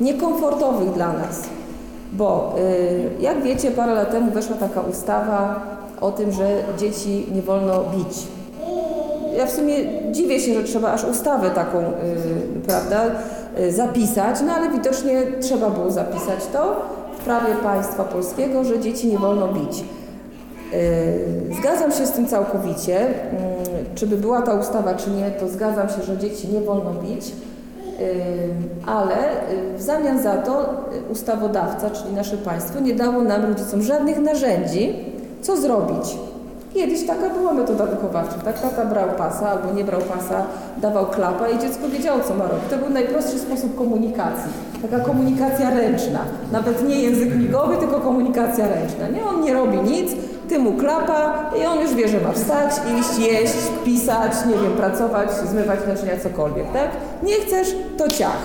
niekomfortowych 0.00 0.92
dla 0.92 1.12
nas. 1.12 1.42
Bo 2.12 2.55
y, 2.59 3.23
jak 3.23 3.43
wiecie, 3.43 3.71
parę 3.71 3.95
lat 3.95 4.11
temu 4.11 4.31
weszła 4.31 4.57
taka 4.57 4.81
ustawa 4.81 5.61
o 6.00 6.11
tym, 6.12 6.33
że 6.33 6.49
dzieci 6.79 7.26
nie 7.35 7.43
wolno 7.43 7.85
bić. 7.97 8.19
Ja 9.38 9.47
w 9.47 9.50
sumie 9.50 9.75
dziwię 10.12 10.40
się, 10.40 10.55
że 10.55 10.64
trzeba 10.64 10.93
aż 10.93 11.05
ustawę 11.05 11.50
taką, 11.50 11.79
y, 11.79 11.85
prawda, 12.67 13.00
y, 13.61 13.73
zapisać, 13.73 14.37
no 14.47 14.52
ale 14.52 14.71
widocznie 14.71 15.23
trzeba 15.40 15.71
było 15.71 15.90
zapisać 15.90 16.47
to 16.52 16.76
w 17.21 17.25
prawie 17.25 17.55
państwa 17.55 18.05
polskiego, 18.05 18.64
że 18.64 18.81
dzieci 18.81 19.07
nie 19.07 19.19
wolno 19.19 19.49
bić. 19.49 19.85
Zgadzam 21.61 21.93
się 21.93 22.07
z 22.07 22.11
tym 22.12 22.26
całkowicie. 22.26 23.00
Mm, 23.00 23.14
Czy 23.95 24.07
by 24.07 24.17
była 24.17 24.43
ta 24.43 24.55
ustawa, 24.55 24.95
czy 24.95 25.11
nie, 25.11 25.31
to 25.31 25.49
zgadzam 25.49 25.88
się, 25.88 26.02
że 26.02 26.19
dzieci 26.19 26.49
nie 26.49 26.61
wolno 26.61 26.95
bić. 26.95 27.33
Ale 28.87 29.16
y, 29.75 29.78
w 29.78 29.83
zamian 29.83 30.23
za 30.23 30.37
to 30.37 30.62
y, 30.62 31.12
ustawodawca, 31.12 31.90
czyli 31.90 32.14
nasze 32.14 32.37
państwo, 32.37 32.80
nie 32.80 32.95
dało 32.95 33.23
nam, 33.23 33.45
rodzicom, 33.45 33.83
żadnych 33.83 34.19
narzędzi, 34.19 34.95
co 35.42 35.57
zrobić. 35.57 36.16
Kiedyś 36.75 37.07
taka 37.07 37.30
była 37.30 37.54
metoda 37.54 37.87
wychowawcza, 37.87 38.35
tak? 38.45 38.61
Tata 38.61 38.85
brał 38.85 39.09
pasa 39.19 39.50
albo 39.50 39.73
nie 39.73 39.85
brał 39.85 40.00
pasa, 40.00 40.47
dawał 40.76 41.07
klapa 41.07 41.49
i 41.49 41.59
dziecko 41.59 41.88
wiedziało, 41.88 42.21
co 42.21 42.35
ma 42.35 42.45
robić. 42.45 42.64
To 42.71 42.76
był 42.76 42.90
najprostszy 42.90 43.38
sposób 43.38 43.78
komunikacji. 43.78 44.52
Taka 44.83 45.04
komunikacja 45.04 45.71
ręczna. 45.71 46.21
Nawet 46.52 46.88
nie 46.88 47.00
język 47.02 47.37
migowy, 47.37 47.76
tylko 47.76 48.00
komunikacja 48.00 48.69
ręczna. 48.69 49.09
Nie, 49.09 49.26
on 49.26 49.40
nie 49.40 49.54
robi 49.54 49.78
nic, 49.78 50.12
ty 50.50 50.59
mu 50.59 50.73
klapa 50.73 51.50
i 51.62 51.66
on 51.66 51.80
już 51.80 51.95
wie, 51.95 52.09
że 52.09 52.21
ma 52.21 52.33
wstać, 52.33 52.71
iść, 53.00 53.28
jeść, 53.28 53.54
pisać, 53.85 54.33
nie 54.47 54.54
wiem, 54.54 54.73
pracować, 54.73 55.33
zmywać 55.33 55.80
naczynia, 55.88 56.12
cokolwiek, 56.23 56.73
tak? 56.73 56.90
Nie 57.23 57.35
chcesz, 57.35 57.69
to 57.99 58.09
ciach. 58.09 58.42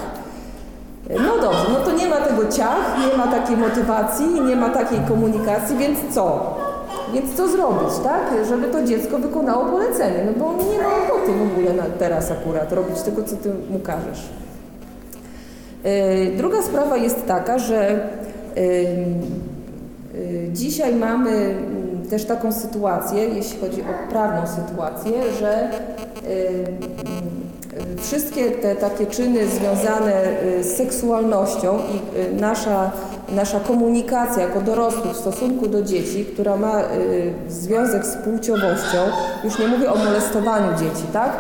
No 1.10 1.42
dobrze, 1.42 1.66
no 1.74 1.80
to 1.80 1.92
nie 1.92 2.08
ma 2.08 2.16
tego 2.16 2.52
ciach, 2.52 2.98
nie 3.00 3.18
ma 3.18 3.28
takiej 3.28 3.58
motywacji, 3.58 4.42
nie 4.42 4.56
ma 4.56 4.70
takiej 4.70 5.00
komunikacji, 5.08 5.78
więc 5.78 6.00
co? 6.12 6.56
Więc 7.14 7.36
co 7.36 7.48
zrobić, 7.48 7.90
tak? 8.04 8.22
Żeby 8.50 8.68
to 8.68 8.84
dziecko 8.84 9.18
wykonało 9.18 9.66
polecenie, 9.66 10.24
no 10.26 10.32
bo 10.40 10.48
on 10.48 10.58
nie 10.58 10.78
ma 10.78 10.88
ochoty 10.88 11.32
w 11.32 11.42
ogóle 11.42 11.84
teraz 12.00 12.32
akurat 12.32 12.74
robić 12.74 13.02
tego, 13.02 13.24
co 13.24 13.36
ty 13.36 13.50
mu 13.70 13.80
każesz. 13.80 14.30
Yy, 15.84 16.38
Druga 16.38 16.62
sprawa 16.62 16.98
jest 16.98 17.26
taka, 17.26 17.60
że 17.60 18.10
yy, 18.56 18.64
yy, 18.64 20.50
dzisiaj 20.54 20.96
mamy 20.96 21.56
też 22.06 22.26
taką 22.26 22.52
sytuację, 22.52 23.24
jeśli 23.24 23.60
chodzi 23.60 23.82
o 23.82 24.10
prawną 24.10 24.42
sytuację, 24.48 25.12
że 25.40 25.70
yy, 26.24 26.30
yy, 26.30 27.98
wszystkie 27.98 28.52
te 28.52 28.76
takie 28.76 29.06
czyny 29.06 29.48
związane 29.48 30.26
yy, 30.58 30.64
z 30.64 30.78
seksualnością 30.78 31.78
i 31.78 32.36
nasza, 32.42 32.92
nasza 33.30 33.60
komunikacja 33.60 34.44
jako 34.44 34.62
dorosłych 34.62 35.14
w 35.14 35.18
stosunku 35.18 35.68
do 35.68 35.84
dzieci, 35.84 36.26
która 36.26 36.58
ma 36.58 36.82
związek 37.50 38.06
z 38.06 38.16
płciowością, 38.16 38.98
już 39.44 39.60
nie 39.60 39.68
mówię 39.68 39.94
o 39.94 39.96
molestowaniu 39.96 40.78
dzieci, 40.78 41.04
tak? 41.14 41.32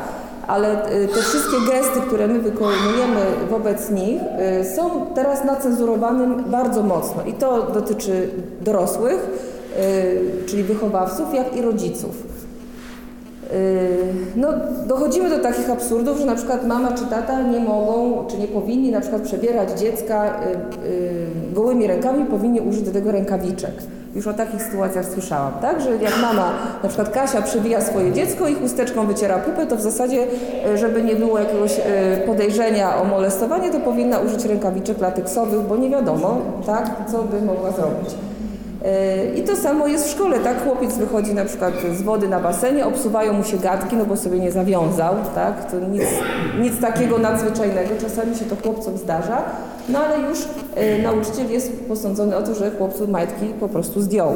ale 0.47 0.91
y, 0.91 1.07
te 1.07 1.21
wszystkie 1.21 1.57
gesty, 1.71 2.01
które 2.07 2.27
my 2.27 2.39
wykonujemy 2.39 3.21
wobec 3.49 3.89
nich, 3.89 4.21
y, 4.61 4.75
są 4.75 5.05
teraz 5.15 5.43
nacenzurowane 5.43 6.43
bardzo 6.43 6.83
mocno. 6.83 7.23
I 7.25 7.33
to 7.33 7.61
dotyczy 7.61 8.29
dorosłych, 8.61 9.27
y, 9.51 9.54
czyli 10.45 10.63
wychowawców, 10.63 11.33
jak 11.33 11.57
i 11.57 11.61
rodziców. 11.61 12.23
No, 14.35 14.47
dochodzimy 14.87 15.29
do 15.29 15.39
takich 15.39 15.69
absurdów, 15.69 16.17
że 16.17 16.25
na 16.25 16.35
przykład 16.35 16.67
mama 16.67 16.91
czy 16.91 17.05
tata 17.05 17.41
nie 17.41 17.59
mogą, 17.59 18.25
czy 18.27 18.37
nie 18.37 18.47
powinni 18.47 18.91
na 18.91 19.01
przykład 19.01 19.21
przebierać 19.21 19.79
dziecka 19.79 20.33
gołymi 21.53 21.87
rękami, 21.87 22.25
powinni 22.25 22.61
użyć 22.61 22.81
do 22.81 22.91
tego 22.91 23.11
rękawiczek. 23.11 23.71
Już 24.15 24.27
o 24.27 24.33
takich 24.33 24.61
sytuacjach 24.61 25.05
słyszałam, 25.05 25.53
tak? 25.61 25.81
Że 25.81 25.95
jak 25.95 26.21
mama, 26.21 26.53
na 26.83 26.89
przykład 26.89 27.09
Kasia 27.09 27.41
przybija 27.41 27.81
swoje 27.81 28.11
dziecko 28.11 28.47
i 28.47 28.55
chusteczką 28.55 29.07
wyciera 29.07 29.37
pupę, 29.37 29.65
to 29.65 29.75
w 29.75 29.81
zasadzie, 29.81 30.27
żeby 30.75 31.03
nie 31.03 31.15
było 31.15 31.39
jakiegoś 31.39 31.81
podejrzenia 32.25 33.01
o 33.01 33.05
molestowanie, 33.05 33.71
to 33.71 33.79
powinna 33.79 34.19
użyć 34.19 34.45
rękawiczek 34.45 35.01
lateksowych, 35.01 35.61
bo 35.61 35.77
nie 35.77 35.89
wiadomo, 35.89 36.41
tak, 36.65 36.91
co 37.11 37.23
by 37.23 37.41
mogła 37.41 37.71
zrobić. 37.71 38.09
E, 38.83 39.35
I 39.35 39.43
to 39.43 39.55
samo 39.55 39.87
jest 39.87 40.07
w 40.07 40.11
szkole, 40.11 40.39
tak? 40.39 40.63
Chłopiec 40.63 40.97
wychodzi 40.97 41.33
na 41.33 41.45
przykład 41.45 41.73
z 41.97 42.01
wody 42.01 42.27
na 42.27 42.39
basenie, 42.39 42.85
obsuwają 42.85 43.33
mu 43.33 43.43
się 43.43 43.57
gadki, 43.57 43.95
no 43.95 44.05
bo 44.05 44.17
sobie 44.17 44.39
nie 44.39 44.51
zawiązał, 44.51 45.15
tak? 45.35 45.71
To 45.71 45.79
nic, 45.79 46.03
nic 46.59 46.81
takiego 46.81 47.17
nadzwyczajnego, 47.17 47.89
czasami 48.01 48.35
się 48.35 48.45
to 48.45 48.55
chłopcom 48.55 48.97
zdarza, 48.97 49.43
no 49.89 49.99
ale 49.99 50.29
już 50.29 50.39
y, 50.41 51.03
nauczyciel 51.03 51.51
jest 51.51 51.83
posądzony 51.87 52.35
o 52.35 52.41
to, 52.41 52.55
że 52.55 52.71
chłopcu 52.71 53.07
majtki 53.07 53.45
po 53.59 53.69
prostu 53.69 54.01
zdjął. 54.01 54.31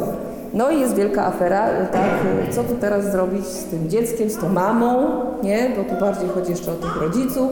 No 0.53 0.71
i 0.71 0.79
jest 0.79 0.95
wielka 0.95 1.25
afera, 1.25 1.69
y, 1.69 1.87
tak, 1.91 2.09
co 2.51 2.63
tu 2.63 2.75
teraz 2.75 3.11
zrobić 3.11 3.45
z 3.45 3.63
tym 3.63 3.89
dzieckiem, 3.89 4.29
z 4.29 4.37
tą 4.37 4.49
mamą, 4.49 5.07
nie? 5.43 5.71
Bo 5.77 5.95
tu 5.95 5.99
bardziej 5.99 6.29
chodzi 6.29 6.51
jeszcze 6.51 6.71
o 6.71 6.75
tych 6.75 7.01
rodziców. 7.01 7.51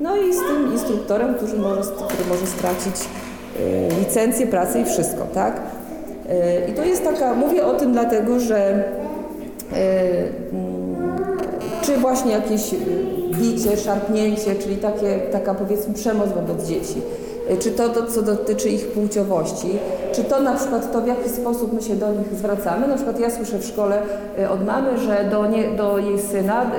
No 0.00 0.16
i 0.16 0.34
z 0.34 0.38
tym 0.38 0.72
instruktorem, 0.72 1.34
który 1.34 1.58
może, 1.58 1.80
który 1.80 2.28
może 2.28 2.46
stracić 2.46 3.08
y, 3.60 4.00
licencję, 4.00 4.46
pracę 4.46 4.80
i 4.80 4.84
wszystko, 4.84 5.24
tak? 5.34 5.60
I 6.68 6.72
to 6.72 6.84
jest 6.84 7.04
taka, 7.04 7.34
mówię 7.34 7.66
o 7.66 7.74
tym 7.74 7.92
dlatego, 7.92 8.40
że 8.40 8.84
czy 11.82 11.96
właśnie 11.96 12.32
jakieś 12.32 12.74
bicie, 13.40 13.76
szarpnięcie, 13.76 14.54
czyli 14.54 14.76
takie, 14.76 15.18
taka 15.32 15.54
powiedzmy 15.54 15.94
przemoc 15.94 16.28
wobec 16.28 16.66
dzieci, 16.66 17.02
czy 17.60 17.70
to, 17.70 17.88
to, 17.88 18.06
co 18.06 18.22
dotyczy 18.22 18.68
ich 18.68 18.86
płciowości, 18.86 19.68
czy 20.12 20.24
to 20.24 20.40
na 20.40 20.54
przykład 20.54 20.92
to, 20.92 21.00
w 21.00 21.06
jaki 21.06 21.28
sposób 21.28 21.72
my 21.72 21.82
się 21.82 21.96
do 21.96 22.10
nich 22.12 22.34
zwracamy. 22.34 22.88
Na 22.88 22.94
przykład 22.94 23.20
ja 23.20 23.30
słyszę 23.30 23.58
w 23.58 23.64
szkole 23.64 24.02
od 24.50 24.66
mamy, 24.66 24.98
że 24.98 25.28
do, 25.30 25.46
nie, 25.46 25.70
do 25.70 25.98
jej 25.98 26.18
syna, 26.18 26.70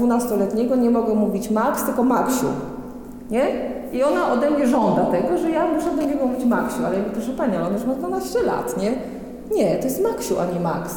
12-letniego, 0.00 0.78
nie 0.78 0.90
mogę 0.90 1.14
mówić 1.14 1.50
Max, 1.50 1.84
tylko 1.84 2.02
Maksiu. 2.02 2.46
Nie? 3.30 3.71
I 3.92 4.02
ona 4.02 4.32
ode 4.32 4.50
mnie 4.50 4.66
żąda 4.66 5.04
tego, 5.04 5.38
że 5.38 5.50
ja 5.50 5.66
muszę 5.66 5.90
do 5.96 6.02
niego 6.02 6.26
mówić 6.26 6.44
Maksiu, 6.44 6.86
ale 6.86 6.96
proszę 6.96 7.32
Pani, 7.32 7.56
ale 7.56 7.66
on 7.66 7.72
już 7.72 7.84
ma 7.84 7.94
12 7.94 8.42
lat, 8.42 8.76
nie? 8.76 8.92
Nie, 9.56 9.76
to 9.76 9.84
jest 9.84 10.02
Maksiu, 10.02 10.40
a 10.40 10.54
nie 10.54 10.60
Max. 10.60 10.94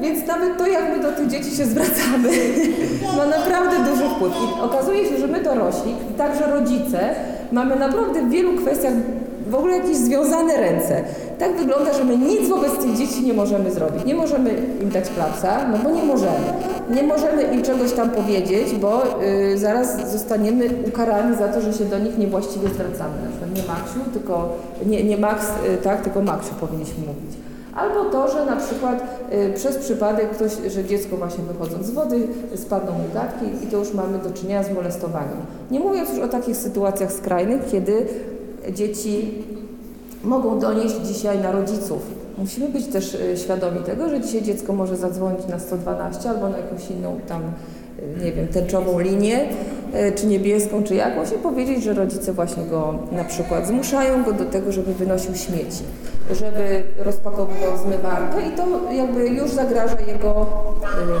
Więc 0.00 0.26
nawet 0.26 0.58
to, 0.58 0.66
jak 0.66 0.96
my 0.96 1.02
do 1.02 1.12
tych 1.12 1.28
dzieci 1.28 1.56
się 1.56 1.64
zwracamy, 1.64 2.28
ma 3.16 3.26
naprawdę 3.26 3.90
duży 3.90 4.08
wpływ. 4.08 4.32
I 4.32 4.62
okazuje 4.62 5.08
się, 5.08 5.18
że 5.18 5.26
my 5.26 5.42
dorośli, 5.42 5.94
także 6.18 6.46
rodzice, 6.46 7.14
mamy 7.52 7.76
naprawdę 7.76 8.22
w 8.22 8.30
wielu 8.30 8.56
kwestiach 8.56 8.92
w 9.50 9.54
ogóle 9.54 9.76
jakieś 9.76 9.96
związane 9.96 10.56
ręce. 10.56 11.04
Tak 11.38 11.56
wygląda, 11.56 11.92
że 11.92 12.04
my 12.04 12.18
nic 12.18 12.48
wobec 12.48 12.78
tych 12.78 12.96
dzieci 12.96 13.22
nie 13.22 13.34
możemy 13.34 13.70
zrobić. 13.70 14.04
Nie 14.04 14.14
możemy 14.14 14.50
im 14.82 14.90
dać 14.90 15.10
klapsa, 15.10 15.68
no 15.72 15.78
bo 15.78 15.90
nie 15.90 16.02
możemy. 16.02 16.46
Nie 16.90 17.02
możemy 17.02 17.42
im 17.42 17.62
czegoś 17.62 17.92
tam 17.92 18.10
powiedzieć, 18.10 18.74
bo 18.74 19.22
y, 19.22 19.58
zaraz 19.58 20.12
zostaniemy 20.12 20.68
ukarani 20.88 21.36
za 21.36 21.48
to, 21.48 21.60
że 21.60 21.72
się 21.72 21.84
do 21.84 21.98
nich 21.98 22.18
niewłaściwie 22.18 22.68
zwracamy. 22.68 23.14
Na 23.24 23.30
przykład 23.30 23.54
nie 23.54 23.62
Maksiu, 23.62 24.10
tylko 24.12 24.56
nie, 24.86 25.04
nie 25.04 25.16
Max, 25.16 25.46
y, 25.74 25.76
tak, 25.76 26.02
tylko 26.02 26.22
Maksiu 26.22 26.54
powinniśmy 26.60 27.06
mówić. 27.06 27.36
Albo 27.74 28.04
to, 28.04 28.28
że 28.28 28.46
na 28.46 28.56
przykład 28.56 29.02
y, 29.32 29.52
przez 29.54 29.76
przypadek 29.78 30.30
ktoś, 30.30 30.52
że 30.68 30.84
dziecko 30.84 31.16
właśnie 31.16 31.44
wychodząc 31.44 31.86
z 31.86 31.90
wody 31.90 32.28
spadną 32.56 32.92
mu 32.92 33.04
gadki 33.14 33.46
i 33.64 33.66
to 33.66 33.76
już 33.76 33.94
mamy 33.94 34.18
do 34.18 34.30
czynienia 34.30 34.62
z 34.62 34.72
molestowaniem. 34.72 35.36
Nie 35.70 35.80
mówiąc 35.80 36.10
już 36.10 36.18
o 36.18 36.28
takich 36.28 36.56
sytuacjach 36.56 37.12
skrajnych, 37.12 37.60
kiedy 37.70 38.06
dzieci 38.72 39.34
mogą 40.24 40.58
donieść 40.58 40.94
dzisiaj 41.04 41.38
na 41.38 41.52
rodziców. 41.52 42.02
Musimy 42.38 42.68
być 42.68 42.86
też 42.86 43.14
y, 43.14 43.36
świadomi 43.36 43.80
tego, 43.80 44.08
że 44.08 44.20
dzisiaj 44.20 44.42
dziecko 44.42 44.72
może 44.72 44.96
zadzwonić 44.96 45.46
na 45.46 45.58
112 45.58 46.30
albo 46.30 46.48
na 46.48 46.58
jakąś 46.58 46.90
inną 46.90 47.20
tam 47.28 47.42
nie 48.24 48.32
wiem, 48.32 48.48
tęczową 48.48 48.98
linię, 48.98 49.48
e, 49.92 50.12
czy 50.12 50.26
niebieską, 50.26 50.82
czy 50.82 50.94
jakąś 50.94 51.32
i 51.32 51.34
powiedzieć, 51.34 51.84
że 51.84 51.94
rodzice 51.94 52.32
właśnie 52.32 52.62
go 52.64 52.94
na 53.12 53.24
przykład 53.24 53.66
zmuszają 53.66 54.24
go 54.24 54.32
do 54.32 54.44
tego, 54.44 54.72
żeby 54.72 54.94
wynosił 54.94 55.34
śmieci, 55.34 55.84
żeby 56.32 56.82
rozpakowywał 56.98 57.78
zmywarkę 57.78 58.48
i 58.48 58.50
to 58.56 58.92
jakby 58.92 59.28
już 59.28 59.50
zagraża 59.50 60.00
jego 60.00 60.46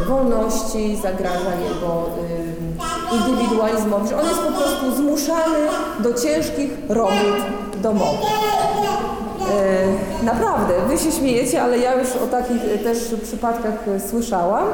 e, 0.02 0.08
wolności, 0.08 0.96
zagraża 1.02 1.54
jego 1.54 2.06
e, 2.06 2.69
indywidualizmowi, 3.12 4.08
że 4.08 4.20
on 4.20 4.26
jest 4.26 4.40
po 4.40 4.52
prostu 4.52 4.96
zmuszany 4.96 5.58
do 6.00 6.14
ciężkich 6.14 6.70
robót 6.88 7.40
domowych. 7.82 8.30
Naprawdę, 10.22 10.74
wy 10.88 10.98
się 10.98 11.12
śmiejecie, 11.12 11.62
ale 11.62 11.78
ja 11.78 11.94
już 12.00 12.08
o 12.16 12.26
takich 12.26 12.82
też 12.82 12.98
przypadkach 13.22 13.84
słyszałam. 14.10 14.64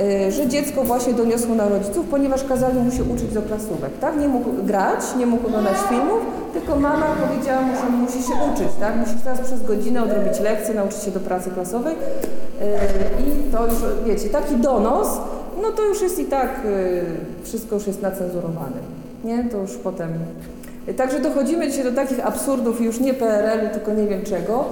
Y, 0.00 0.32
że 0.32 0.48
dziecko 0.48 0.84
właśnie 0.84 1.14
doniosło 1.14 1.54
na 1.54 1.68
rodziców, 1.68 2.06
ponieważ 2.10 2.44
kazali 2.44 2.78
mu 2.78 2.90
się 2.90 3.04
uczyć 3.04 3.32
do 3.34 3.42
klasówek, 3.42 3.90
tak? 4.00 4.20
Nie 4.20 4.28
mógł 4.28 4.50
grać, 4.62 5.00
nie 5.18 5.26
mógł 5.26 5.46
oglądać 5.46 5.76
filmów, 5.88 6.20
tylko 6.52 6.76
mama 6.76 7.06
powiedziała 7.06 7.60
mu, 7.62 7.72
że 7.76 7.90
musi 7.90 8.28
się 8.28 8.34
uczyć, 8.52 8.68
tak? 8.80 8.96
Musi 8.96 9.12
teraz 9.24 9.40
przez 9.40 9.62
godzinę 9.62 10.02
odrobić 10.02 10.40
lekcje, 10.40 10.74
nauczyć 10.74 11.02
się 11.02 11.10
do 11.10 11.20
pracy 11.20 11.50
klasowej 11.50 11.96
i 13.20 13.52
to 13.52 13.66
już, 13.66 13.74
wiecie, 14.06 14.28
taki 14.28 14.56
donos, 14.56 15.08
no 15.62 15.72
to 15.72 15.82
już 15.82 16.02
jest 16.02 16.18
i 16.18 16.24
tak, 16.24 16.48
y, 16.64 17.04
wszystko 17.42 17.74
już 17.74 17.86
jest 17.86 18.02
nacenzurowane, 18.02 18.76
nie? 19.24 19.44
To 19.44 19.58
już 19.58 19.76
potem... 19.76 20.08
Także 20.96 21.20
dochodzimy 21.20 21.68
dzisiaj 21.68 21.84
do 21.84 21.92
takich 21.92 22.26
absurdów 22.26 22.80
już 22.80 23.00
nie 23.00 23.14
PRL-u, 23.14 23.72
tylko 23.72 23.92
nie 23.94 24.06
wiem 24.06 24.22
czego. 24.22 24.64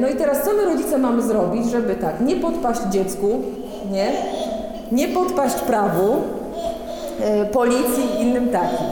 No 0.00 0.08
i 0.08 0.14
teraz 0.14 0.44
co 0.44 0.52
my 0.52 0.64
rodzice 0.64 0.98
mamy 0.98 1.22
zrobić, 1.22 1.70
żeby 1.70 1.94
tak, 1.94 2.20
nie 2.20 2.36
podpaść 2.36 2.80
dziecku, 2.90 3.42
nie? 3.90 4.12
Nie 4.92 5.08
podpaść 5.08 5.54
prawu, 5.54 6.16
policji 7.52 8.04
i 8.18 8.22
innym 8.22 8.48
takim. 8.48 8.86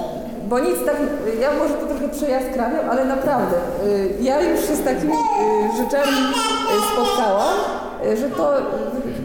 Bo 0.49 0.59
nic 0.59 0.77
tak, 0.87 0.97
ja 1.41 1.51
może 1.59 1.75
to 1.75 1.87
trochę 1.87 2.09
przejaskrawiam, 2.09 2.91
ale 2.91 3.05
naprawdę, 3.05 3.57
ja 4.21 4.41
już 4.41 4.61
się 4.61 4.77
z 4.77 4.85
takimi 4.85 5.15
rzeczami 5.77 6.17
spotkałam, 6.93 7.55
że 8.21 8.31
to 8.31 8.53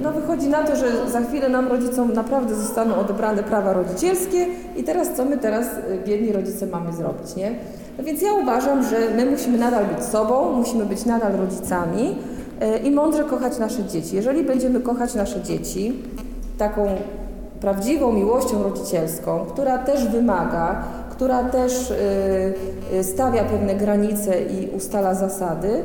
no 0.07 0.21
wychodzi 0.21 0.47
na 0.47 0.63
to, 0.63 0.75
że 0.75 1.09
za 1.09 1.21
chwilę 1.21 1.49
nam 1.49 1.67
rodzicom 1.67 2.13
naprawdę 2.13 2.55
zostaną 2.55 2.95
odebrane 2.95 3.43
prawa 3.43 3.73
rodzicielskie 3.73 4.45
i 4.75 4.83
teraz 4.83 5.13
co 5.15 5.25
my 5.25 5.37
teraz, 5.37 5.67
biedni 6.05 6.31
rodzice, 6.31 6.67
mamy 6.67 6.93
zrobić, 6.93 7.35
nie? 7.35 7.55
No 7.97 8.03
więc 8.03 8.21
ja 8.21 8.33
uważam, 8.33 8.83
że 8.83 8.97
my 9.15 9.25
musimy 9.25 9.57
nadal 9.57 9.85
być 9.85 10.03
sobą, 10.03 10.51
musimy 10.51 10.85
być 10.85 11.05
nadal 11.05 11.33
rodzicami, 11.33 12.15
E, 12.61 12.77
i 12.77 12.91
mądrze 12.91 13.23
kochać 13.23 13.57
nasze 13.57 13.83
dzieci. 13.83 14.15
Jeżeli 14.15 14.43
będziemy 14.43 14.79
kochać 14.79 15.15
nasze 15.15 15.41
dzieci 15.41 16.03
taką 16.57 16.87
prawdziwą 17.61 18.11
miłością 18.11 18.63
rodzicielską, 18.63 19.45
która 19.49 19.77
też 19.77 20.07
wymaga, 20.07 20.83
która 21.11 21.43
też 21.43 21.91
y, 21.91 21.95
y, 22.93 23.03
stawia 23.03 23.43
pewne 23.43 23.75
granice 23.75 24.41
i 24.41 24.69
ustala 24.75 25.13
zasady, 25.13 25.67
y, 25.67 25.83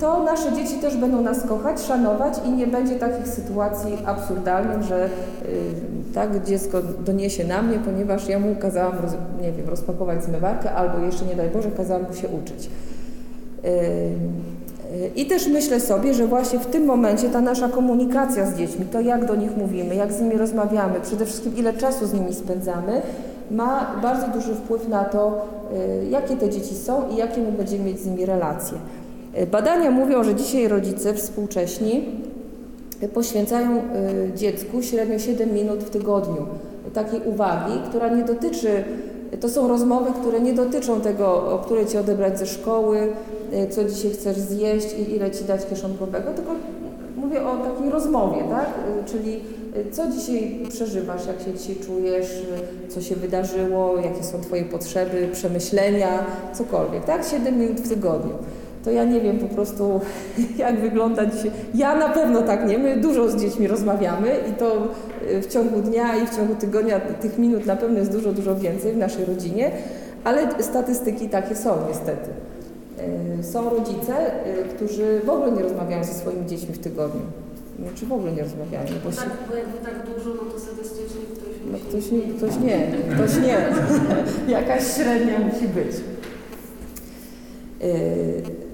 to 0.00 0.24
nasze 0.24 0.52
dzieci 0.52 0.74
też 0.74 0.96
będą 0.96 1.22
nas 1.22 1.42
kochać, 1.42 1.80
szanować 1.82 2.34
i 2.46 2.50
nie 2.50 2.66
będzie 2.66 2.94
takich 2.94 3.28
sytuacji 3.28 3.98
absurdalnych, 4.06 4.82
że 4.82 5.04
y, 5.04 5.08
tak 6.14 6.44
dziecko 6.44 6.78
doniesie 6.82 7.44
na 7.44 7.62
mnie, 7.62 7.78
ponieważ 7.78 8.28
ja 8.28 8.38
mu 8.38 8.54
kazałam, 8.54 8.96
nie 9.42 9.52
wiem, 9.52 9.68
rozpakować 9.68 10.24
zmywarkę 10.24 10.72
albo 10.72 10.98
jeszcze 10.98 11.24
nie 11.24 11.34
daj 11.34 11.50
Boże 11.50 11.70
kazałam 11.70 12.02
mu 12.08 12.14
się 12.14 12.28
uczyć. 12.28 12.70
Y, 13.64 13.68
y, 13.68 15.10
I 15.16 15.26
też 15.26 15.48
myślę 15.48 15.80
sobie, 15.80 16.14
że 16.14 16.26
właśnie 16.26 16.58
w 16.58 16.66
tym 16.66 16.84
momencie 16.84 17.28
ta 17.28 17.40
nasza 17.40 17.68
komunikacja 17.68 18.46
z 18.46 18.56
dziećmi, 18.56 18.86
to 18.92 19.00
jak 19.00 19.24
do 19.26 19.34
nich 19.34 19.56
mówimy, 19.56 19.94
jak 19.94 20.12
z 20.12 20.20
nimi 20.20 20.36
rozmawiamy, 20.36 21.00
przede 21.00 21.26
wszystkim 21.26 21.56
ile 21.56 21.72
czasu 21.72 22.06
z 22.06 22.12
nimi 22.12 22.34
spędzamy, 22.34 23.02
ma 23.50 23.96
bardzo 24.02 24.28
duży 24.28 24.54
wpływ 24.54 24.88
na 24.88 25.04
to, 25.04 25.46
y, 26.02 26.06
jakie 26.06 26.36
te 26.36 26.50
dzieci 26.50 26.74
są 26.74 27.08
i 27.08 27.16
jakie 27.16 27.40
my 27.40 27.52
będziemy 27.52 27.84
mieć 27.84 28.00
z 28.00 28.06
nimi 28.06 28.26
relacje. 28.26 28.78
Badania 29.50 29.90
mówią, 29.90 30.24
że 30.24 30.34
dzisiaj 30.34 30.68
rodzice 30.68 31.14
współcześni 31.14 32.04
poświęcają 33.14 33.76
y, 33.76 33.82
dziecku 34.36 34.82
średnio 34.82 35.18
7 35.18 35.54
minut 35.54 35.84
w 35.84 35.90
tygodniu 35.90 36.46
takiej 36.94 37.20
uwagi, 37.24 37.72
która 37.88 38.08
nie 38.08 38.24
dotyczy, 38.24 38.84
to 39.40 39.48
są 39.48 39.68
rozmowy, 39.68 40.10
które 40.20 40.40
nie 40.40 40.52
dotyczą 40.52 41.00
tego, 41.00 41.54
o 41.54 41.58
które 41.58 41.86
ci 41.86 41.98
odebrać 41.98 42.38
ze 42.38 42.46
szkoły, 42.46 42.98
y, 43.52 43.68
co 43.70 43.84
dzisiaj 43.84 44.10
chcesz 44.10 44.36
zjeść 44.36 44.86
i 44.98 45.14
ile 45.14 45.30
ci 45.30 45.44
dać 45.44 45.66
kieszonkowego, 45.66 46.30
tylko 46.32 46.52
mówię 47.16 47.46
o 47.46 47.56
takiej 47.56 47.90
rozmowie, 47.90 48.42
tak? 48.50 48.66
Y, 48.66 49.10
Czyli 49.10 49.40
co 49.92 50.10
dzisiaj 50.10 50.60
przeżywasz, 50.68 51.26
jak 51.26 51.40
się 51.40 51.58
dzisiaj 51.58 51.76
czujesz, 51.86 52.42
co 52.88 53.00
się 53.00 53.16
wydarzyło, 53.16 53.96
jakie 53.96 54.24
są 54.24 54.40
twoje 54.40 54.64
potrzeby, 54.64 55.28
przemyślenia, 55.32 56.24
cokolwiek, 56.54 57.04
tak? 57.04 57.24
7 57.24 57.58
minut 57.58 57.80
w 57.80 57.88
tygodniu. 57.88 58.34
To 58.86 58.90
ja 58.90 59.04
nie 59.04 59.20
wiem 59.20 59.38
po 59.38 59.54
prostu, 59.54 60.00
jak 60.58 60.80
wygląda 60.80 61.26
dzisiaj. 61.26 61.50
Ja 61.74 61.96
na 61.96 62.08
pewno 62.08 62.42
tak 62.42 62.68
nie. 62.68 62.78
My 62.78 62.96
dużo 62.96 63.30
z 63.30 63.36
dziećmi 63.36 63.66
rozmawiamy 63.66 64.36
i 64.50 64.52
to 64.52 64.88
y, 65.30 65.42
w 65.42 65.46
ciągu 65.46 65.80
dnia 65.80 66.16
i 66.16 66.26
w 66.26 66.36
ciągu 66.36 66.54
tygodnia 66.54 67.00
tych 67.00 67.38
minut 67.38 67.66
na 67.66 67.76
pewno 67.76 67.98
jest 67.98 68.12
dużo, 68.12 68.32
dużo 68.32 68.56
więcej 68.56 68.92
w 68.92 68.96
naszej 68.96 69.24
rodzinie, 69.24 69.70
ale 70.24 70.62
statystyki 70.62 71.28
takie 71.28 71.56
są 71.56 71.70
niestety. 71.88 72.30
Y, 73.40 73.44
Są 73.44 73.70
rodzice, 73.70 74.14
y, 74.60 74.64
którzy 74.76 75.20
w 75.24 75.30
ogóle 75.30 75.52
nie 75.52 75.62
rozmawiają 75.62 76.04
ze 76.04 76.12
swoimi 76.12 76.46
dziećmi 76.46 76.74
w 76.74 76.78
tygodniu. 76.78 77.22
Czy 77.94 78.06
w 78.06 78.12
ogóle 78.12 78.32
nie 78.32 78.42
rozmawiają? 78.42 78.86
Bo 79.04 79.10
Tak, 79.10 79.30
bo 79.48 79.56
jakby 79.56 79.78
tak 79.84 80.14
dużo, 80.14 80.30
no 80.30 80.50
to 80.52 80.60
statystycznie 80.60 81.20
ktoś 81.34 81.54
no 81.72 81.78
ktoś, 81.88 82.10
nie, 82.10 82.20
ktoś 82.20 82.56
nie, 82.64 82.88
ktoś 83.14 83.36
nie. 83.46 83.58
Jakaś 84.52 84.94
średnia 84.96 85.38
musi 85.38 85.68
być. 85.68 85.96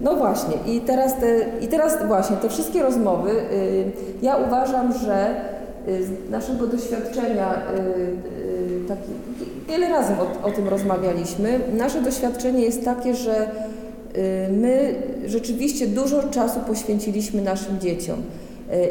No 0.03 0.17
właśnie, 0.17 0.55
i 0.67 0.81
teraz, 0.81 1.15
te, 1.17 1.39
i 1.61 1.69
teraz 1.69 2.07
właśnie 2.07 2.37
te 2.37 2.49
wszystkie 2.49 2.83
rozmowy, 2.83 3.31
yy, 3.31 3.93
ja 4.23 4.37
uważam, 4.37 4.93
że 4.93 5.35
yy, 5.87 6.05
z 6.05 6.31
naszego 6.31 6.67
doświadczenia, 6.67 7.63
yy, 7.77 8.89
taki, 8.89 9.11
wiele 9.69 9.89
razy 9.89 10.13
o, 10.13 10.47
o 10.47 10.51
tym 10.51 10.69
rozmawialiśmy, 10.69 11.61
nasze 11.77 12.01
doświadczenie 12.01 12.65
jest 12.65 12.85
takie, 12.85 13.15
że 13.15 13.51
my 14.51 14.95
rzeczywiście 15.27 15.87
dużo 15.87 16.23
czasu 16.23 16.61
poświęciliśmy 16.61 17.43
naszym 17.43 17.81
dzieciom. 17.81 18.23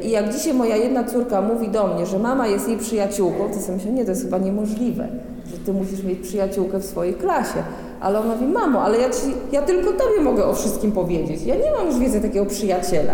I 0.04 0.10
jak 0.12 0.34
dzisiaj 0.34 0.54
moja 0.54 0.76
jedna 0.76 1.04
córka 1.04 1.42
mówi 1.42 1.70
do 1.70 1.88
mnie, 1.88 2.06
że 2.06 2.20
mama 2.20 2.48
jest 2.48 2.68
jej 2.68 2.78
przyjaciółką, 2.78 3.50
to 3.54 3.60
sobie 3.60 3.74
myślę, 3.74 3.92
nie, 3.92 4.06
to 4.06 4.12
jest 4.12 4.24
chyba 4.24 4.38
niemożliwe, 4.38 5.08
że 5.52 5.58
ty 5.58 5.74
musisz 5.74 6.04
mieć 6.04 6.20
przyjaciółkę 6.20 6.80
w 6.80 6.86
swojej 6.86 7.14
klasie. 7.14 7.64
Ale 8.02 8.20
ona 8.20 8.36
mówi, 8.36 8.46
mamo, 8.46 8.82
ale 8.82 8.98
ja, 8.98 9.10
ci, 9.10 9.34
ja 9.52 9.62
tylko 9.62 9.92
tobie 9.92 10.22
mogę 10.22 10.46
o 10.46 10.54
wszystkim 10.54 10.92
powiedzieć. 10.92 11.44
Ja 11.44 11.56
nie 11.56 11.72
mam 11.72 11.88
już 11.88 12.00
wiedzy 12.00 12.22
takiego 12.22 12.46
przyjaciela. 12.46 13.14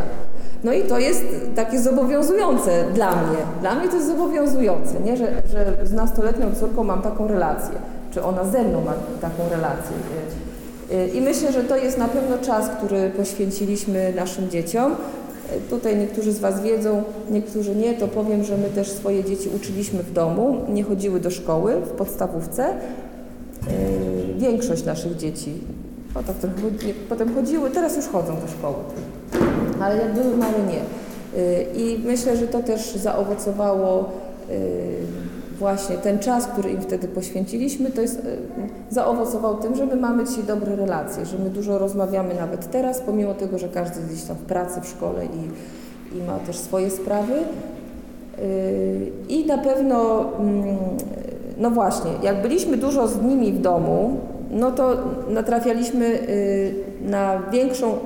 No 0.63 0.74
i 0.74 0.84
to 0.84 1.00
jest 1.00 1.24
takie 1.55 1.79
zobowiązujące 1.79 2.85
dla 2.94 3.12
mnie. 3.12 3.38
Dla 3.62 3.75
mnie 3.75 3.90
to 3.90 3.96
jest 3.96 4.07
zobowiązujące, 4.07 5.00
nie? 5.00 5.18
Że, 5.18 5.25
że 5.51 5.77
z 5.83 5.94
nastoletnią 5.94 6.55
córką 6.59 6.83
mam 6.83 7.01
taką 7.01 7.27
relację, 7.27 7.75
czy 8.12 8.24
ona 8.24 8.46
ze 8.46 8.64
mną 8.64 8.81
ma 8.81 8.94
taką 9.22 9.50
relację. 9.50 9.96
I 11.14 11.22
myślę, 11.22 11.51
że 11.51 11.64
to 11.64 11.77
jest 11.77 11.98
na 11.98 12.07
pewno 12.07 12.38
czas, 12.38 12.70
który 12.70 13.09
poświęciliśmy 13.09 14.14
naszym 14.16 14.50
dzieciom. 14.50 14.96
Tutaj 15.70 15.98
niektórzy 15.98 16.31
z 16.31 16.40
Was 16.40 16.62
wiedzą, 16.62 17.03
niektórzy 17.31 17.75
nie, 17.75 17.94
to 17.94 18.07
powiem, 18.07 18.44
że 18.44 18.57
my 18.57 18.70
też 18.70 18.92
swoje 18.92 19.24
dzieci 19.24 19.50
uczyliśmy 19.55 20.03
w 20.03 20.14
domu, 20.14 20.57
nie 20.70 20.83
chodziły 20.83 21.20
do 21.20 21.31
szkoły 21.31 21.75
w 21.75 21.90
podstawówce. 21.90 22.74
Yy, 23.70 24.34
Większość 24.38 24.86
naszych 24.86 25.16
dzieci, 25.16 25.53
o 26.16 26.24
tak 26.24 26.36
trochę, 26.36 26.56
potem 27.10 27.36
chodziły, 27.36 27.70
teraz 27.70 27.96
już 27.96 28.06
chodzą 28.06 28.36
do 28.36 28.48
szkoły, 28.48 28.75
ale 29.82 29.98
jak 29.98 30.14
były 30.14 30.38
małe 30.38 30.60
nie. 30.68 30.82
Yy, 31.42 31.64
I 31.75 32.00
myślę, 32.06 32.38
że 32.38 32.48
to 32.48 32.64
też 32.64 32.96
zaowocowało 32.96 34.10
yy, 34.50 34.56
właśnie 35.60 35.98
ten 35.98 36.20
czas, 36.20 36.48
który 36.48 36.70
im 36.70 36.82
wtedy 36.82 37.08
poświęciliśmy, 37.08 37.92
to 37.92 38.01
jest, 38.01 38.22
zaowocował 38.90 39.58
tym, 39.58 39.75
że 39.75 39.86
my 39.86 39.96
mamy 39.96 40.25
dzisiaj 40.25 40.44
dobre 40.44 40.75
relacje, 40.75 41.25
że 41.25 41.38
my 41.38 41.50
dużo 41.50 41.77
rozmawiamy 41.77 42.34
nawet 42.34 42.72
teraz, 42.72 43.01
pomimo 43.01 43.34
tego, 43.34 43.58
że 43.58 43.70
każdy 43.70 44.00
gdzieś 44.01 44.24
tam 44.24 44.38
w 44.38 44.42
pracy, 44.42 44.82
w 44.82 44.88
szkole 44.88 45.25
i, 45.25 46.18
i 46.18 46.24
ma 46.24 46.40
też 46.40 46.58
swoje 46.58 46.90
sprawy. 46.90 47.34
I 49.30 49.46
na 49.46 49.58
pewno, 49.58 50.25
mm, 50.40 50.77
no 51.59 51.72
właśnie, 51.72 52.11
jak 52.24 52.41
byliśmy 52.41 52.77
dużo 52.77 53.07
z 53.07 53.22
nimi 53.22 53.51
w 53.51 53.61
domu, 53.61 54.20
no 54.51 54.72
to 54.72 54.98
natrafialiśmy 55.29 56.09
yy, 56.09 57.09
na 57.09 57.39
większą 57.51 57.98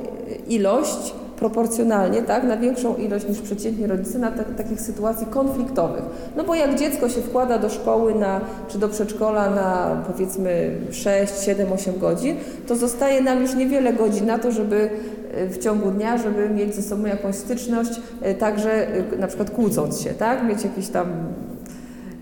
ilość, 0.47 1.13
proporcjonalnie, 1.41 2.21
tak, 2.21 2.43
na 2.43 2.57
większą 2.57 2.95
ilość 2.95 3.27
niż 3.29 3.41
przeciętni 3.41 3.87
rodzice, 3.87 4.19
na 4.19 4.31
ta- 4.31 4.43
takich 4.43 4.81
sytuacji 4.81 5.27
konfliktowych. 5.27 6.03
No 6.35 6.43
bo 6.43 6.55
jak 6.55 6.75
dziecko 6.75 7.09
się 7.09 7.21
wkłada 7.21 7.59
do 7.59 7.69
szkoły 7.69 8.15
na, 8.15 8.41
czy 8.67 8.77
do 8.77 8.89
przedszkola 8.89 9.49
na 9.49 10.01
powiedzmy 10.07 10.71
6, 10.91 11.33
7, 11.45 11.73
8 11.73 11.99
godzin, 11.99 12.35
to 12.67 12.75
zostaje 12.75 13.21
nam 13.21 13.41
już 13.41 13.55
niewiele 13.55 13.93
godzin 13.93 14.25
na 14.25 14.39
to, 14.39 14.51
żeby 14.51 14.89
y, 15.37 15.49
w 15.49 15.57
ciągu 15.57 15.91
dnia, 15.91 16.17
żeby 16.17 16.49
mieć 16.49 16.75
ze 16.75 16.81
sobą 16.81 17.05
jakąś 17.05 17.35
styczność, 17.35 17.91
y, 18.25 18.35
także 18.35 18.87
y, 19.13 19.17
na 19.17 19.27
przykład 19.27 19.49
kłócąc 19.51 20.01
się, 20.01 20.09
tak, 20.09 20.43
mieć 20.43 20.63
jakieś 20.63 20.87
tam 20.87 21.07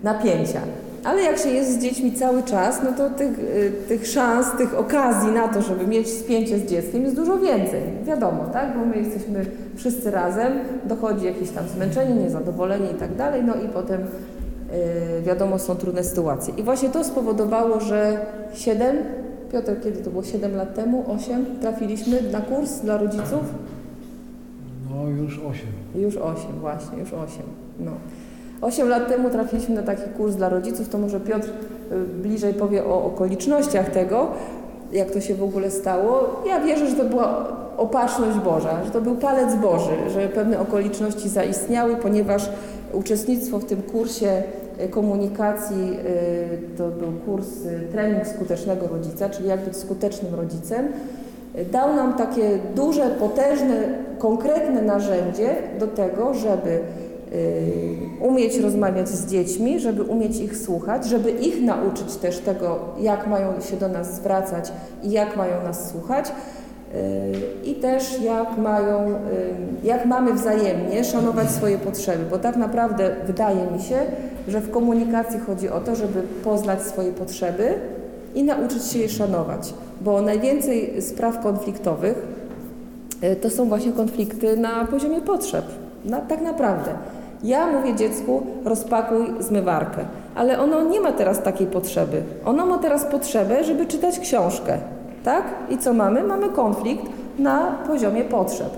napięcia. 0.02 0.60
Ale 1.04 1.22
jak 1.22 1.38
się 1.38 1.48
jest 1.48 1.72
z 1.72 1.82
dziećmi 1.82 2.12
cały 2.12 2.42
czas, 2.42 2.80
no 2.84 2.92
to 2.92 3.10
tych, 3.10 3.38
y, 3.38 3.72
tych 3.88 4.06
szans, 4.06 4.46
tych 4.58 4.78
okazji 4.78 5.32
na 5.32 5.48
to, 5.48 5.62
żeby 5.62 5.86
mieć 5.86 6.08
spięcie 6.08 6.58
z 6.58 6.66
dzieckiem 6.66 7.02
jest 7.02 7.16
dużo 7.16 7.38
więcej. 7.38 7.82
Wiadomo, 8.04 8.44
tak? 8.52 8.78
Bo 8.78 8.86
my 8.86 8.96
jesteśmy 8.96 9.46
wszyscy 9.76 10.10
razem, 10.10 10.52
dochodzi 10.84 11.26
jakieś 11.26 11.50
tam 11.50 11.68
zmęczenie, 11.68 12.14
niezadowolenie 12.14 12.90
i 12.90 12.94
tak 12.94 13.16
dalej, 13.16 13.42
no 13.44 13.54
i 13.54 13.68
potem 13.68 14.00
y, 14.00 15.22
wiadomo, 15.22 15.58
są 15.58 15.76
trudne 15.76 16.04
sytuacje. 16.04 16.54
I 16.56 16.62
właśnie 16.62 16.88
to 16.88 17.04
spowodowało, 17.04 17.80
że 17.80 18.26
7, 18.54 18.96
Piotr, 19.52 19.72
kiedy 19.84 20.02
to 20.02 20.10
było 20.10 20.22
7 20.22 20.56
lat 20.56 20.74
temu, 20.74 21.04
8, 21.08 21.46
trafiliśmy 21.60 22.22
na 22.22 22.40
kurs 22.40 22.80
dla 22.80 22.96
rodziców? 22.98 23.54
No 24.90 25.08
już 25.08 25.38
8. 25.38 25.66
Już 25.94 26.16
8, 26.16 26.52
właśnie, 26.60 26.98
już 26.98 27.12
8. 27.12 27.42
No. 27.80 27.92
8 28.60 28.88
lat 28.88 29.08
temu 29.08 29.30
trafiliśmy 29.30 29.74
na 29.74 29.82
taki 29.82 30.02
kurs 30.16 30.34
dla 30.34 30.48
rodziców, 30.48 30.88
to 30.88 30.98
może 30.98 31.20
Piotr 31.20 31.48
y, 31.48 31.96
bliżej 32.22 32.54
powie 32.54 32.84
o 32.84 33.04
okolicznościach 33.04 33.90
tego, 33.90 34.26
jak 34.92 35.10
to 35.10 35.20
się 35.20 35.34
w 35.34 35.42
ogóle 35.42 35.70
stało. 35.70 36.42
Ja 36.46 36.60
wierzę, 36.60 36.86
że 36.86 36.96
to 36.96 37.04
była 37.04 37.48
opatrzność 37.76 38.38
Boża, 38.38 38.84
że 38.84 38.90
to 38.90 39.00
był 39.00 39.14
palec 39.14 39.54
Boży, 39.54 40.10
że 40.14 40.28
pewne 40.28 40.60
okoliczności 40.60 41.28
zaistniały, 41.28 41.96
ponieważ 41.96 42.50
uczestnictwo 42.92 43.58
w 43.58 43.64
tym 43.64 43.82
kursie 43.82 44.42
y, 44.80 44.88
komunikacji 44.88 45.96
y, 46.74 46.76
to 46.78 46.88
był 46.88 47.12
kurs 47.12 47.48
trening 47.92 48.26
skutecznego 48.26 48.86
rodzica, 48.86 49.28
czyli 49.28 49.48
jak 49.48 49.60
być 49.60 49.76
skutecznym 49.76 50.34
rodzicem 50.34 50.88
dał 51.72 51.96
nam 51.96 52.14
takie 52.14 52.58
duże, 52.74 53.10
potężne, 53.10 53.88
konkretne 54.18 54.82
narzędzie 54.82 55.56
do 55.78 55.86
tego, 55.86 56.34
żeby 56.34 56.80
umieć 58.20 58.58
rozmawiać 58.58 59.08
z 59.08 59.26
dziećmi, 59.26 59.80
żeby 59.80 60.02
umieć 60.02 60.40
ich 60.40 60.56
słuchać, 60.56 61.06
żeby 61.06 61.30
ich 61.30 61.62
nauczyć 61.62 62.16
też 62.16 62.38
tego, 62.38 62.78
jak 63.00 63.26
mają 63.26 63.60
się 63.60 63.76
do 63.76 63.88
nas 63.88 64.14
zwracać 64.14 64.72
i 65.02 65.10
jak 65.10 65.36
mają 65.36 65.62
nas 65.64 65.90
słuchać. 65.90 66.28
y, 66.28 66.32
I 67.64 67.74
też 67.74 68.22
jak 68.22 68.58
mają, 68.58 69.08
y, 69.08 69.14
jak 69.84 70.06
mamy 70.06 70.32
wzajemnie 70.32 71.04
szanować 71.04 71.50
swoje 71.50 71.78
potrzeby, 71.78 72.24
bo 72.30 72.38
tak 72.38 72.56
naprawdę 72.56 73.10
wydaje 73.26 73.70
mi 73.70 73.82
się, 73.82 73.96
że 74.48 74.60
w 74.60 74.70
komunikacji 74.70 75.40
chodzi 75.40 75.68
o 75.68 75.80
to, 75.80 75.96
żeby 75.96 76.22
poznać 76.44 76.82
swoje 76.82 77.12
potrzeby 77.12 77.74
i 78.34 78.44
nauczyć 78.44 78.84
się 78.84 78.98
je 78.98 79.08
szanować, 79.08 79.74
bo 80.00 80.22
najwięcej 80.22 81.02
spraw 81.02 81.42
konfliktowych 81.42 82.26
y, 83.24 83.36
to 83.36 83.50
są 83.50 83.68
właśnie 83.68 83.92
konflikty 83.92 84.56
na 84.56 84.86
poziomie 84.86 85.20
potrzeb, 85.20 85.64
na, 86.04 86.20
tak 86.20 86.42
naprawdę. 86.42 86.94
Ja 87.44 87.66
mówię 87.66 87.94
dziecku, 87.94 88.42
rozpakuj 88.64 89.26
zmywarkę, 89.38 90.04
ale 90.34 90.60
ono 90.60 90.82
nie 90.82 91.00
ma 91.00 91.12
teraz 91.12 91.42
takiej 91.42 91.66
potrzeby. 91.66 92.22
Ono 92.44 92.66
ma 92.66 92.78
teraz 92.78 93.04
potrzebę, 93.04 93.64
żeby 93.64 93.86
czytać 93.86 94.18
książkę, 94.18 94.78
tak? 95.24 95.44
I 95.70 95.78
co 95.78 95.92
mamy? 95.92 96.22
Mamy 96.22 96.48
konflikt 96.48 97.04
na 97.38 97.72
poziomie 97.86 98.24
potrzeb. 98.24 98.70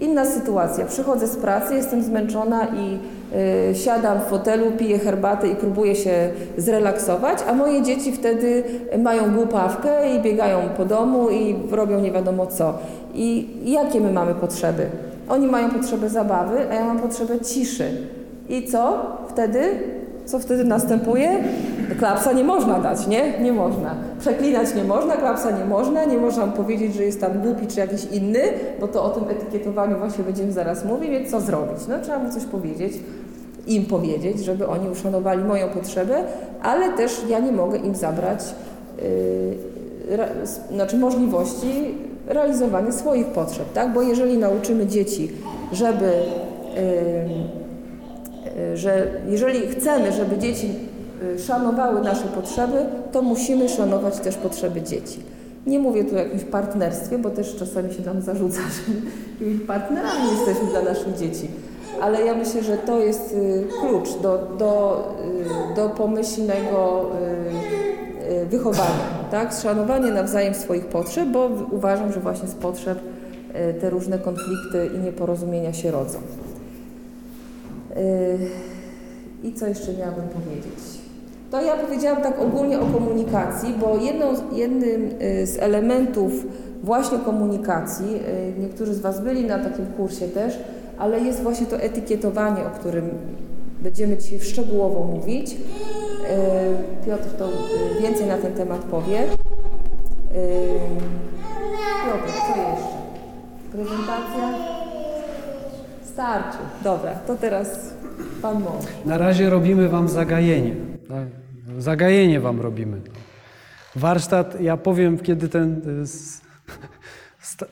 Inna 0.00 0.24
sytuacja. 0.24 0.86
Przychodzę 0.86 1.26
z 1.26 1.36
pracy, 1.36 1.74
jestem 1.74 2.02
zmęczona 2.02 2.66
i 2.66 2.98
y, 3.70 3.74
siadam 3.74 4.20
w 4.20 4.22
fotelu, 4.22 4.66
piję 4.78 4.98
herbatę 4.98 5.48
i 5.48 5.56
próbuję 5.56 5.94
się 5.94 6.30
zrelaksować, 6.56 7.38
a 7.48 7.52
moje 7.52 7.82
dzieci 7.82 8.12
wtedy 8.12 8.64
mają 8.98 9.34
głupawkę 9.34 10.16
i 10.16 10.22
biegają 10.22 10.58
po 10.76 10.84
domu 10.84 11.30
i 11.30 11.56
robią 11.70 12.00
nie 12.00 12.12
wiadomo 12.12 12.46
co. 12.46 12.74
I 13.14 13.48
jakie 13.64 14.00
my 14.00 14.12
mamy 14.12 14.34
potrzeby? 14.34 14.86
Oni 15.28 15.46
mają 15.46 15.70
potrzebę 15.70 16.08
zabawy, 16.08 16.56
a 16.70 16.74
ja 16.74 16.84
mam 16.84 16.98
potrzebę 16.98 17.40
ciszy. 17.40 17.90
I 18.48 18.68
co 18.68 19.06
wtedy? 19.28 19.60
Co 20.24 20.38
wtedy 20.38 20.64
następuje? 20.64 21.44
Klapsa 21.98 22.32
nie 22.32 22.44
można 22.44 22.80
dać, 22.80 23.06
nie? 23.06 23.40
Nie 23.40 23.52
można. 23.52 23.94
Przeklinać 24.20 24.74
nie 24.74 24.84
można, 24.84 25.16
klapsa 25.16 25.50
nie 25.50 25.64
można, 25.64 26.04
nie 26.04 26.18
można 26.18 26.46
powiedzieć, 26.46 26.94
że 26.94 27.02
jest 27.02 27.20
tam 27.20 27.40
głupi 27.40 27.66
czy 27.66 27.80
jakiś 27.80 28.04
inny, 28.04 28.40
bo 28.80 28.88
to 28.88 29.04
o 29.04 29.08
tym 29.08 29.24
etykietowaniu 29.28 29.98
właśnie 29.98 30.24
będziemy 30.24 30.52
zaraz 30.52 30.84
mówić, 30.84 31.10
więc 31.10 31.30
co 31.30 31.40
zrobić? 31.40 31.78
No 31.88 31.94
trzeba 32.02 32.18
mu 32.18 32.30
coś 32.30 32.44
powiedzieć, 32.44 32.92
im 33.66 33.84
powiedzieć, 33.86 34.44
żeby 34.44 34.68
oni 34.68 34.88
uszanowali 34.88 35.44
moją 35.44 35.68
potrzebę, 35.68 36.24
ale 36.62 36.92
też 36.92 37.22
ja 37.28 37.38
nie 37.38 37.52
mogę 37.52 37.78
im 37.78 37.94
zabrać 37.94 38.44
yy, 38.98 39.76
znaczy 40.70 40.96
możliwości 40.96 41.94
realizowania 42.26 42.92
swoich 42.92 43.26
potrzeb, 43.26 43.72
tak? 43.72 43.92
Bo 43.92 44.02
jeżeli 44.02 44.38
nauczymy 44.38 44.86
dzieci, 44.86 45.32
żeby 45.72 46.12
yy, 46.74 47.56
że 48.74 49.06
jeżeli 49.28 49.68
chcemy, 49.68 50.12
żeby 50.12 50.38
dzieci 50.38 50.70
y, 51.36 51.38
szanowały 51.38 52.00
nasze 52.00 52.24
potrzeby, 52.24 52.76
to 53.12 53.22
musimy 53.22 53.68
szanować 53.68 54.18
też 54.18 54.36
potrzeby 54.36 54.82
dzieci. 54.82 55.20
Nie 55.66 55.78
mówię 55.78 56.04
tu 56.04 56.14
o 56.14 56.18
jakimś 56.18 56.44
partnerstwie, 56.44 57.18
bo 57.18 57.30
też 57.30 57.56
czasami 57.56 57.94
się 57.94 58.02
nam 58.02 58.22
zarzuca, 58.22 58.60
że 59.40 59.66
partnerami 59.66 60.30
jesteśmy 60.32 60.70
dla 60.70 60.82
naszych 60.82 61.16
dzieci. 61.16 61.48
Ale 62.00 62.24
ja 62.24 62.34
myślę, 62.34 62.62
że 62.62 62.76
to 62.76 63.00
jest 63.00 63.32
y, 63.32 63.64
klucz 63.80 64.08
do, 64.22 64.38
do, 64.58 65.04
y, 65.72 65.76
do 65.76 65.88
pomyślnego 65.88 67.10
wychowania, 68.50 69.28
tak? 69.30 69.52
Szanowanie 69.62 70.10
nawzajem 70.10 70.54
swoich 70.54 70.86
potrzeb, 70.86 71.28
bo 71.28 71.50
uważam, 71.70 72.12
że 72.12 72.20
właśnie 72.20 72.48
z 72.48 72.54
potrzeb 72.54 72.98
te 73.80 73.90
różne 73.90 74.18
konflikty 74.18 74.90
i 74.96 74.98
nieporozumienia 74.98 75.72
się 75.72 75.90
rodzą. 75.90 76.18
I 79.44 79.52
co 79.52 79.66
jeszcze 79.66 79.92
miałabym 79.92 80.28
powiedzieć? 80.28 80.84
To 81.50 81.62
ja 81.62 81.76
powiedziałam 81.76 82.22
tak 82.22 82.40
ogólnie 82.40 82.80
o 82.80 82.86
komunikacji, 82.86 83.74
bo 83.80 83.96
jedną, 83.96 84.34
jednym 84.52 85.10
z 85.44 85.56
elementów 85.58 86.32
właśnie 86.82 87.18
komunikacji, 87.18 88.06
niektórzy 88.60 88.94
z 88.94 89.00
Was 89.00 89.20
byli 89.20 89.44
na 89.44 89.58
takim 89.58 89.86
kursie 89.86 90.28
też, 90.28 90.58
ale 90.98 91.20
jest 91.20 91.42
właśnie 91.42 91.66
to 91.66 91.76
etykietowanie, 91.76 92.66
o 92.66 92.78
którym 92.78 93.08
będziemy 93.80 94.16
dzisiaj 94.16 94.40
szczegółowo 94.40 95.04
mówić. 95.04 95.56
Piotr 97.06 97.28
to 97.38 97.48
więcej 98.02 98.26
na 98.26 98.38
ten 98.38 98.54
temat 98.54 98.80
powie. 98.80 99.22
Piotr, 102.04 102.32
co 102.32 102.48
jeszcze? 102.48 102.96
Prezentacja? 103.72 104.58
Starczy. 106.04 106.58
Dobra, 106.84 107.14
to 107.14 107.36
teraz 107.36 107.94
Pan 108.42 108.62
mąż. 108.62 108.84
Na 109.04 109.18
razie 109.18 109.50
robimy 109.50 109.88
Wam 109.88 110.08
zagajenie. 110.08 110.74
Zagajenie 111.78 112.40
Wam 112.40 112.60
robimy. 112.60 113.00
Warsztat, 113.96 114.60
ja 114.60 114.76
powiem, 114.76 115.18
kiedy 115.18 115.48
ten 115.48 115.80
st, 117.40 117.64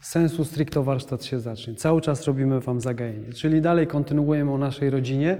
sensu 0.00 0.44
stricto 0.44 0.82
warsztat 0.82 1.24
się 1.24 1.40
zacznie. 1.40 1.74
Cały 1.74 2.00
czas 2.00 2.26
robimy 2.26 2.60
Wam 2.60 2.80
zagajenie. 2.80 3.32
Czyli 3.32 3.60
dalej 3.60 3.86
kontynuujemy 3.86 4.52
o 4.52 4.58
naszej 4.58 4.90
rodzinie. 4.90 5.38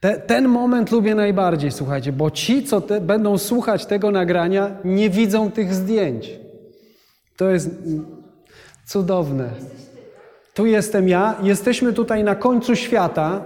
Te, 0.00 0.16
ten 0.18 0.48
moment 0.48 0.90
lubię 0.90 1.14
najbardziej, 1.14 1.70
słuchajcie, 1.72 2.12
bo 2.12 2.30
ci, 2.30 2.62
co 2.62 2.80
te, 2.80 3.00
będą 3.00 3.38
słuchać 3.38 3.86
tego 3.86 4.10
nagrania, 4.10 4.76
nie 4.84 5.10
widzą 5.10 5.50
tych 5.50 5.74
zdjęć. 5.74 6.30
To 7.36 7.50
jest 7.50 7.70
cudowne. 8.86 9.50
Tu 10.54 10.66
jestem 10.66 11.08
ja. 11.08 11.34
Jesteśmy 11.42 11.92
tutaj 11.92 12.24
na 12.24 12.34
końcu 12.34 12.76
świata. 12.76 13.42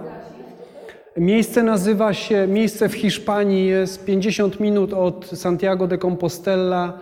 Miejsce 1.17 1.63
nazywa 1.63 2.13
się, 2.13 2.47
miejsce 2.47 2.89
w 2.89 2.93
Hiszpanii 2.93 3.67
jest 3.67 4.05
50 4.05 4.59
minut 4.59 4.93
od 4.93 5.29
Santiago 5.33 5.87
de 5.87 5.97
Compostela. 5.97 6.93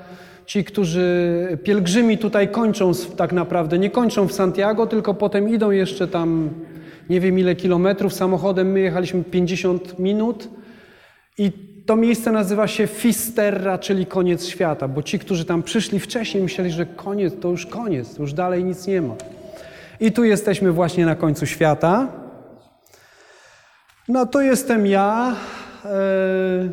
Ci, 0.46 0.63
którzy 0.63 1.58
pielgrzymi 1.63 2.18
tutaj 2.18 2.48
kończą 2.48 2.92
tak 3.18 3.34
naprawdę, 3.34 3.80
nie 3.80 3.89
kończą 3.89 4.28
w 4.28 4.34
Santiago, 4.34 4.88
tylko 4.88 5.13
potem 5.13 5.50
idą 5.50 5.72
jeszcze 5.72 6.08
tam 6.08 6.50
nie 7.10 7.20
wiem 7.20 7.39
ile 7.39 7.56
kilometrów 7.56 8.13
samochodem. 8.13 8.72
My 8.72 8.80
jechaliśmy 8.80 9.24
50 9.24 10.00
minut 10.00 10.50
i 11.38 11.52
to 11.86 11.96
miejsce 11.96 12.32
nazywa 12.32 12.68
się 12.68 12.88
Fisterra, 12.88 13.78
czyli 13.78 14.06
koniec 14.06 14.46
świata, 14.46 14.88
bo 14.88 15.04
ci, 15.04 15.20
którzy 15.20 15.46
tam 15.46 15.63
przyszli 15.63 16.00
wcześniej, 16.00 16.44
myśleli, 16.44 16.72
że 16.72 16.86
koniec, 16.86 17.34
to 17.42 17.50
już 17.50 17.66
koniec, 17.66 18.18
już 18.18 18.34
dalej 18.34 18.63
nic 18.63 18.88
nie 18.88 19.02
ma. 19.02 19.16
I 20.00 20.12
tu 20.12 20.24
jesteśmy 20.24 20.72
właśnie 20.72 21.06
na 21.06 21.16
końcu 21.16 21.46
świata. 21.46 22.08
No 24.08 24.26
to 24.26 24.42
jestem 24.42 24.88
ja. 24.88 25.36
E, 25.86 26.70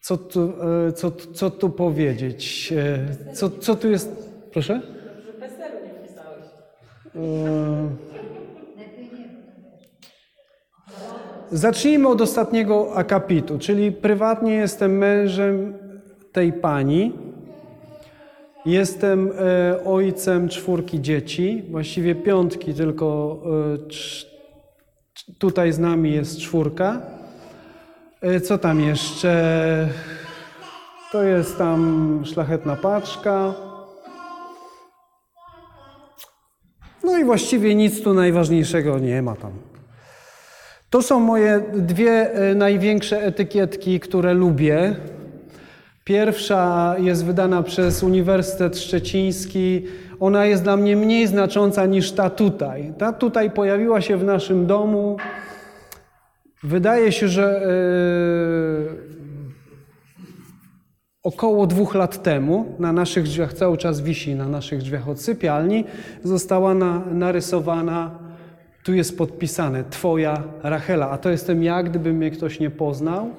co 0.00 0.16
tu, 0.16 0.52
e, 0.88 0.92
co, 0.92 1.10
co 1.10 1.50
tu 1.50 1.70
powiedzieć? 1.70 2.72
E, 2.72 3.34
co, 3.34 3.50
co 3.50 3.76
tu 3.76 3.90
jest? 3.90 4.32
Proszę? 4.52 4.80
Że 5.26 5.32
PESEL 5.32 5.72
nie 5.84 6.08
pisałeś. 6.08 6.44
Zacznijmy 11.52 12.08
od 12.08 12.20
ostatniego 12.20 12.94
akapitu, 12.94 13.58
czyli 13.58 13.92
prywatnie 13.92 14.54
jestem 14.54 14.98
mężem 14.98 15.74
tej 16.32 16.52
pani. 16.52 17.12
Jestem 18.66 19.32
e, 19.38 19.84
ojcem 19.84 20.48
czwórki 20.48 21.00
dzieci, 21.00 21.64
właściwie 21.70 22.14
piątki, 22.14 22.74
tylko 22.74 23.38
e, 23.46 25.38
tutaj 25.38 25.72
z 25.72 25.78
nami 25.78 26.12
jest 26.12 26.38
czwórka. 26.38 27.00
E, 28.20 28.40
co 28.40 28.58
tam 28.58 28.80
jeszcze? 28.80 29.88
To 31.12 31.22
jest 31.22 31.58
tam 31.58 32.22
szlachetna 32.24 32.76
paczka. 32.76 33.54
No 37.04 37.18
i 37.18 37.24
właściwie 37.24 37.74
nic 37.74 38.02
tu 38.02 38.14
najważniejszego 38.14 38.98
nie 38.98 39.22
ma 39.22 39.36
tam. 39.36 39.52
To 40.90 41.02
są 41.02 41.20
moje 41.20 41.62
dwie 41.74 42.30
największe 42.54 43.22
etykietki, 43.22 44.00
które 44.00 44.34
lubię. 44.34 44.96
Pierwsza 46.04 46.94
jest 46.98 47.24
wydana 47.24 47.62
przez 47.62 48.02
Uniwersytet 48.02 48.78
Szczeciński. 48.78 49.86
Ona 50.20 50.46
jest 50.46 50.62
dla 50.62 50.76
mnie 50.76 50.96
mniej 50.96 51.26
znacząca 51.26 51.86
niż 51.86 52.12
ta 52.12 52.30
tutaj. 52.30 52.92
Ta 52.98 53.12
tutaj 53.12 53.50
pojawiła 53.50 54.00
się 54.00 54.16
w 54.16 54.24
naszym 54.24 54.66
domu. 54.66 55.16
Wydaje 56.62 57.12
się, 57.12 57.28
że 57.28 57.62
yy, 59.08 59.11
około 61.22 61.66
dwóch 61.66 61.94
lat 61.94 62.22
temu 62.22 62.64
na 62.78 62.92
naszych 62.92 63.24
drzwiach, 63.24 63.52
cały 63.52 63.76
czas 63.76 64.00
wisi 64.00 64.34
na 64.34 64.48
naszych 64.48 64.78
drzwiach 64.78 65.08
od 65.08 65.20
sypialni, 65.20 65.84
została 66.22 66.74
na, 66.74 67.02
narysowana, 67.12 68.10
tu 68.84 68.94
jest 68.94 69.18
podpisane 69.18 69.84
Twoja 69.90 70.42
Rachela, 70.62 71.10
a 71.10 71.18
to 71.18 71.30
jestem 71.30 71.62
ja, 71.62 71.82
gdyby 71.82 72.12
mnie 72.12 72.30
ktoś 72.30 72.60
nie 72.60 72.70
poznał. 72.70 73.30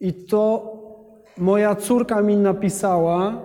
I 0.00 0.12
to 0.12 0.72
moja 1.38 1.74
córka 1.74 2.22
mi 2.22 2.36
napisała, 2.36 3.42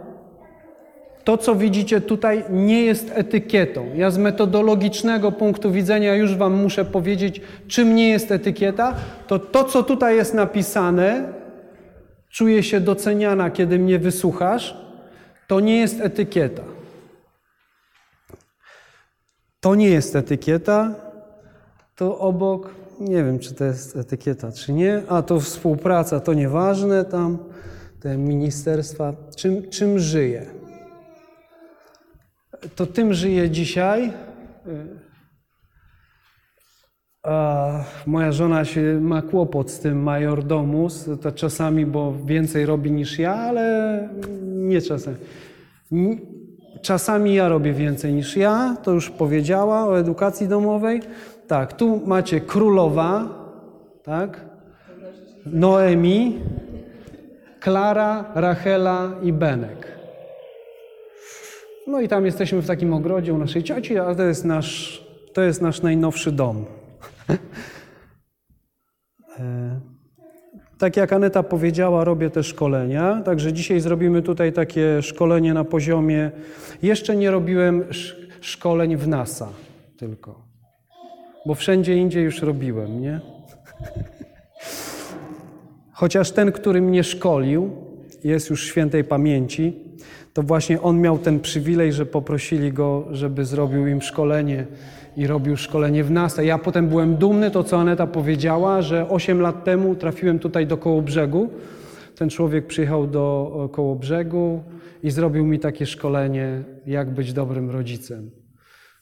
to 1.23 1.37
co 1.37 1.55
widzicie 1.55 2.01
tutaj 2.01 2.43
nie 2.49 2.85
jest 2.85 3.11
etykietą. 3.15 3.85
Ja 3.95 4.11
z 4.11 4.17
metodologicznego 4.17 5.31
punktu 5.31 5.71
widzenia 5.71 6.15
już 6.15 6.35
Wam 6.35 6.53
muszę 6.53 6.85
powiedzieć, 6.85 7.41
czym 7.67 7.95
nie 7.95 8.09
jest 8.09 8.31
etykieta. 8.31 8.95
To 9.27 9.39
to, 9.39 9.63
co 9.63 9.83
tutaj 9.83 10.15
jest 10.15 10.33
napisane, 10.33 11.33
czuję 12.33 12.63
się 12.63 12.79
doceniana, 12.79 13.51
kiedy 13.51 13.79
mnie 13.79 13.99
wysłuchasz, 13.99 14.77
to 15.47 15.59
nie 15.59 15.77
jest 15.77 16.01
etykieta. 16.01 16.63
To 19.59 19.75
nie 19.75 19.89
jest 19.89 20.15
etykieta, 20.15 20.95
to 21.95 22.19
obok, 22.19 22.69
nie 22.99 23.23
wiem, 23.23 23.39
czy 23.39 23.53
to 23.53 23.65
jest 23.65 23.95
etykieta, 23.95 24.51
czy 24.51 24.73
nie, 24.73 25.01
a 25.07 25.21
to 25.21 25.39
współpraca, 25.39 26.19
to 26.19 26.33
nieważne 26.33 27.05
tam 27.05 27.37
te 27.99 28.17
ministerstwa, 28.17 29.13
czym, 29.35 29.69
czym 29.69 29.99
żyje? 29.99 30.45
To 32.75 32.85
tym 32.85 33.13
żyje 33.13 33.49
dzisiaj 33.49 34.13
A 37.23 37.69
moja 38.05 38.31
żona 38.31 38.65
się 38.65 38.99
ma 39.01 39.21
kłopot 39.21 39.71
z 39.71 39.79
tym 39.79 40.03
majordomus, 40.03 41.09
to 41.21 41.31
czasami, 41.31 41.85
bo 41.85 42.13
więcej 42.25 42.65
robi 42.65 42.91
niż 42.91 43.19
ja, 43.19 43.35
ale 43.35 44.09
nie 44.43 44.81
czasem. 44.81 45.15
Czasami 46.81 47.33
ja 47.33 47.49
robię 47.49 47.73
więcej 47.73 48.13
niż 48.13 48.37
ja, 48.37 48.77
to 48.83 48.91
już 48.91 49.09
powiedziała 49.09 49.87
o 49.87 49.99
edukacji 49.99 50.47
domowej. 50.47 51.01
Tak, 51.47 51.73
tu 51.73 52.01
macie 52.05 52.41
królowa, 52.41 53.27
tak? 54.03 54.45
Noemi, 55.45 56.39
Klara, 57.59 58.31
Rachela 58.35 59.11
i 59.21 59.33
Benek. 59.33 59.97
No 61.87 62.01
i 62.01 62.07
tam 62.07 62.25
jesteśmy 62.25 62.61
w 62.61 62.67
takim 62.67 62.93
ogrodzie 62.93 63.33
u 63.33 63.37
naszej 63.37 63.63
cioci, 63.63 63.97
a 63.97 64.15
to 64.15 64.23
jest 64.23 64.45
nasz, 64.45 65.03
to 65.33 65.41
jest 65.41 65.61
nasz 65.61 65.81
najnowszy 65.81 66.31
dom. 66.31 66.65
E, 69.39 69.79
Tak 70.77 70.97
jak 70.97 71.13
Aneta 71.13 71.43
powiedziała, 71.43 72.03
robię 72.03 72.29
te 72.29 72.43
szkolenia, 72.43 73.21
także 73.25 73.53
dzisiaj 73.53 73.79
zrobimy 73.79 74.21
tutaj 74.21 74.53
takie 74.53 75.01
szkolenie 75.01 75.53
na 75.53 75.63
poziomie. 75.63 76.31
Jeszcze 76.81 77.15
nie 77.15 77.31
robiłem 77.31 77.81
sz- 77.89 78.15
szkoleń 78.41 78.97
w 78.97 79.07
NASA 79.07 79.49
tylko, 79.97 80.45
bo 81.45 81.55
wszędzie 81.55 81.97
indziej 81.97 82.23
już 82.23 82.41
robiłem, 82.41 83.01
nie? 83.01 83.19
Chociaż 85.91 86.31
ten, 86.31 86.51
który 86.51 86.81
mnie 86.81 87.03
szkolił, 87.03 87.71
jest 88.23 88.49
już 88.49 88.63
świętej 88.67 89.03
pamięci, 89.03 89.79
to 90.33 90.43
właśnie 90.43 90.81
on 90.81 91.01
miał 91.01 91.17
ten 91.17 91.39
przywilej, 91.39 91.93
że 91.93 92.05
poprosili 92.05 92.73
go, 92.73 93.07
żeby 93.11 93.45
zrobił 93.45 93.87
im 93.87 94.01
szkolenie 94.01 94.65
i 95.17 95.27
robił 95.27 95.57
szkolenie 95.57 96.03
w 96.03 96.11
NASA. 96.11 96.43
Ja 96.43 96.57
potem 96.57 96.87
byłem 96.87 97.15
dumny, 97.15 97.51
to 97.51 97.63
co 97.63 97.77
Aneta 97.77 98.07
powiedziała, 98.07 98.81
że 98.81 99.09
8 99.09 99.41
lat 99.41 99.63
temu 99.63 99.95
trafiłem 99.95 100.39
tutaj 100.39 100.67
do 100.67 100.77
Kołobrzegu. 100.77 101.49
Ten 102.15 102.29
człowiek 102.29 102.67
przyjechał 102.67 103.07
do 103.07 103.51
e, 103.65 103.75
Kołobrzegu 103.75 104.63
i 105.03 105.11
zrobił 105.11 105.45
mi 105.45 105.59
takie 105.59 105.85
szkolenie, 105.85 106.63
jak 106.85 107.13
być 107.13 107.33
dobrym 107.33 107.69
rodzicem. 107.69 108.31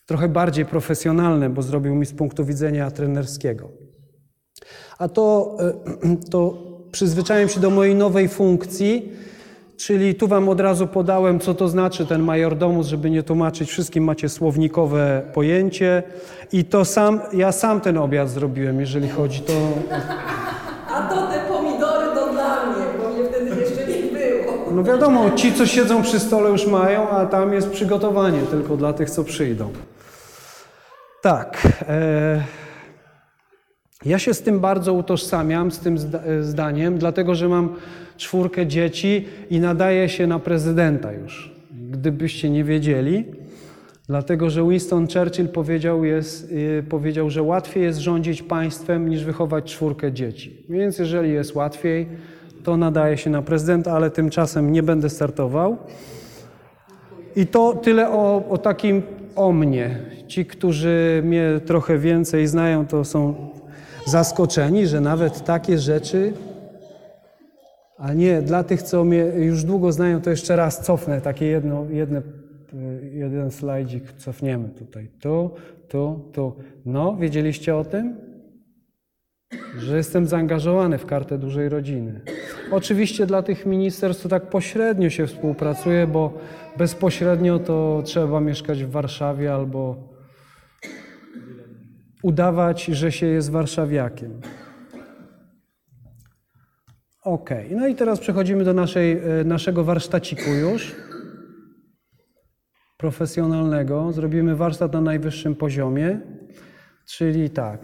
Trochę 0.06 0.28
bardziej 0.28 0.66
profesjonalne, 0.66 1.50
bo 1.50 1.62
zrobił 1.62 1.94
mi 1.94 2.06
z 2.06 2.12
punktu 2.12 2.44
widzenia 2.44 2.90
trenerskiego. 2.90 3.68
A 4.98 5.08
to, 5.08 5.56
e, 6.04 6.16
to 6.30 6.72
przyzwyczaiłem 6.92 7.48
się 7.48 7.60
do 7.60 7.70
mojej 7.70 7.94
nowej 7.94 8.28
funkcji, 8.28 9.12
czyli 9.86 10.14
tu 10.14 10.28
Wam 10.28 10.48
od 10.48 10.60
razu 10.60 10.86
podałem, 10.86 11.40
co 11.40 11.54
to 11.54 11.68
znaczy 11.68 12.06
ten 12.06 12.22
majordomus, 12.22 12.86
żeby 12.86 13.10
nie 13.10 13.22
tłumaczyć 13.22 13.70
wszystkim, 13.70 14.04
macie 14.04 14.28
słownikowe 14.28 15.22
pojęcie. 15.34 16.02
I 16.52 16.64
to 16.64 16.84
sam, 16.84 17.20
ja 17.32 17.52
sam 17.52 17.80
ten 17.80 17.98
obiad 17.98 18.30
zrobiłem, 18.30 18.80
jeżeli 18.80 19.08
chodzi 19.08 19.40
to... 19.40 19.52
A 20.88 21.02
to 21.02 21.26
te 21.26 21.40
pomidory 21.48 22.06
to 22.14 22.32
dla 22.32 22.66
mnie, 22.66 22.84
bo 23.02 23.08
mnie 23.08 23.28
wtedy 23.28 23.60
jeszcze 23.60 23.86
nie 23.86 24.02
było. 24.02 24.72
No 24.72 24.84
wiadomo, 24.84 25.30
ci, 25.30 25.52
co 25.52 25.66
siedzą 25.66 26.02
przy 26.02 26.20
stole 26.20 26.50
już 26.50 26.66
mają, 26.66 27.08
a 27.08 27.26
tam 27.26 27.52
jest 27.52 27.70
przygotowanie 27.70 28.42
tylko 28.42 28.76
dla 28.76 28.92
tych, 28.92 29.10
co 29.10 29.24
przyjdą. 29.24 29.70
Tak. 31.22 31.68
E, 31.88 32.42
ja 34.04 34.18
się 34.18 34.34
z 34.34 34.42
tym 34.42 34.60
bardzo 34.60 34.92
utożsamiam, 34.92 35.70
z 35.70 35.78
tym 35.78 35.96
e, 35.96 36.42
zdaniem, 36.42 36.98
dlatego 36.98 37.34
że 37.34 37.48
mam 37.48 37.76
czwórkę 38.16 38.66
dzieci 38.66 39.24
i 39.50 39.60
nadaję 39.60 40.08
się 40.08 40.26
na 40.26 40.38
prezydenta 40.38 41.12
już. 41.12 41.52
Gdybyście 41.90 42.50
nie 42.50 42.64
wiedzieli. 42.64 43.24
Dlatego, 44.06 44.50
że 44.50 44.68
Winston 44.68 45.06
Churchill 45.08 45.48
powiedział, 45.48 46.04
jest, 46.04 46.52
y, 46.52 46.84
powiedział, 46.88 47.30
że 47.30 47.42
łatwiej 47.42 47.82
jest 47.82 47.98
rządzić 47.98 48.42
państwem 48.42 49.08
niż 49.08 49.24
wychować 49.24 49.64
czwórkę 49.64 50.12
dzieci. 50.12 50.64
Więc 50.68 50.98
jeżeli 50.98 51.32
jest 51.32 51.54
łatwiej, 51.54 52.08
to 52.64 52.76
nadaje 52.76 53.16
się 53.16 53.30
na 53.30 53.42
prezydenta, 53.42 53.92
ale 53.92 54.10
tymczasem 54.10 54.72
nie 54.72 54.82
będę 54.82 55.10
startował. 55.10 55.76
I 57.36 57.46
to 57.46 57.74
tyle 57.74 58.10
o, 58.10 58.48
o 58.48 58.58
takim 58.58 59.02
o 59.36 59.52
mnie. 59.52 59.98
Ci, 60.28 60.46
którzy 60.46 61.22
mnie 61.24 61.60
trochę 61.66 61.98
więcej 61.98 62.46
znają, 62.46 62.86
to 62.86 63.04
są 63.04 63.34
zaskoczeni, 64.06 64.86
że 64.86 65.00
nawet 65.00 65.44
takie 65.44 65.78
rzeczy. 65.78 66.32
A 68.02 68.12
nie, 68.12 68.42
dla 68.42 68.64
tych, 68.64 68.82
co 68.82 69.04
mnie 69.04 69.18
już 69.18 69.64
długo 69.64 69.92
znają, 69.92 70.20
to 70.20 70.30
jeszcze 70.30 70.56
raz 70.56 70.80
cofnę 70.80 71.20
takie 71.20 71.46
jedno, 71.46 71.86
jedne, 71.90 72.22
jeden 73.12 73.50
slajdzik 73.50 74.12
cofniemy 74.12 74.68
tutaj. 74.68 75.08
Tu, 75.20 75.50
tu, 75.88 76.30
tu. 76.32 76.56
No, 76.86 77.16
wiedzieliście 77.16 77.76
o 77.76 77.84
tym? 77.84 78.16
Że 79.78 79.96
jestem 79.96 80.26
zaangażowany 80.26 80.98
w 80.98 81.06
kartę 81.06 81.38
dużej 81.38 81.68
rodziny. 81.68 82.20
Oczywiście 82.70 83.26
dla 83.26 83.42
tych 83.42 83.66
ministerstw 83.66 84.22
to 84.22 84.28
tak 84.28 84.50
pośrednio 84.50 85.10
się 85.10 85.26
współpracuje, 85.26 86.06
bo 86.06 86.38
bezpośrednio 86.78 87.58
to 87.58 88.02
trzeba 88.04 88.40
mieszkać 88.40 88.84
w 88.84 88.90
Warszawie 88.90 89.54
albo 89.54 90.08
udawać, 92.22 92.84
że 92.84 93.12
się 93.12 93.26
jest 93.26 93.50
warszawiakiem. 93.50 94.40
Ok, 97.24 97.50
no 97.70 97.86
i 97.86 97.94
teraz 97.94 98.20
przechodzimy 98.20 98.64
do 98.64 98.74
naszej, 98.74 99.12
e, 99.12 99.44
naszego 99.44 99.84
warsztaciku 99.84 100.50
już 100.50 100.94
profesjonalnego. 102.96 104.12
Zrobimy 104.12 104.56
warsztat 104.56 104.92
na 104.92 105.00
najwyższym 105.00 105.54
poziomie, 105.54 106.20
czyli 107.06 107.50
tak. 107.50 107.80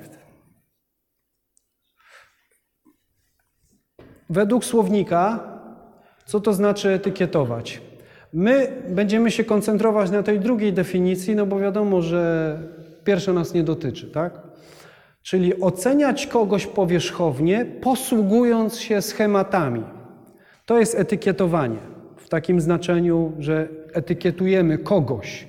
Według 4.31 4.65
słownika, 4.65 5.41
co 6.27 6.41
to 6.41 6.53
znaczy 6.53 6.89
etykietować? 6.89 7.81
My 8.33 8.83
będziemy 8.89 9.31
się 9.31 9.45
koncentrować 9.45 10.11
na 10.11 10.23
tej 10.23 10.41
drugiej 10.41 10.73
definicji, 10.73 11.37
no 11.37 11.47
bo 11.47 11.59
wiadomo, 11.59 12.03
że 12.03 12.59
pierwsza 13.05 13.33
nas 13.33 13.55
nie 13.55 13.65
dotyczy, 13.65 14.11
tak? 14.11 14.48
Czyli 15.29 15.61
oceniać 15.61 16.27
kogoś 16.27 16.67
powierzchownie, 16.67 17.67
posługując 17.81 18.79
się 18.81 19.03
schematami. 19.03 19.85
To 20.65 20.79
jest 20.79 20.95
etykietowanie 20.95 21.79
w 22.17 22.29
takim 22.29 22.61
znaczeniu, 22.61 23.33
że 23.39 23.69
etykietujemy 23.93 24.79
kogoś. 24.79 25.49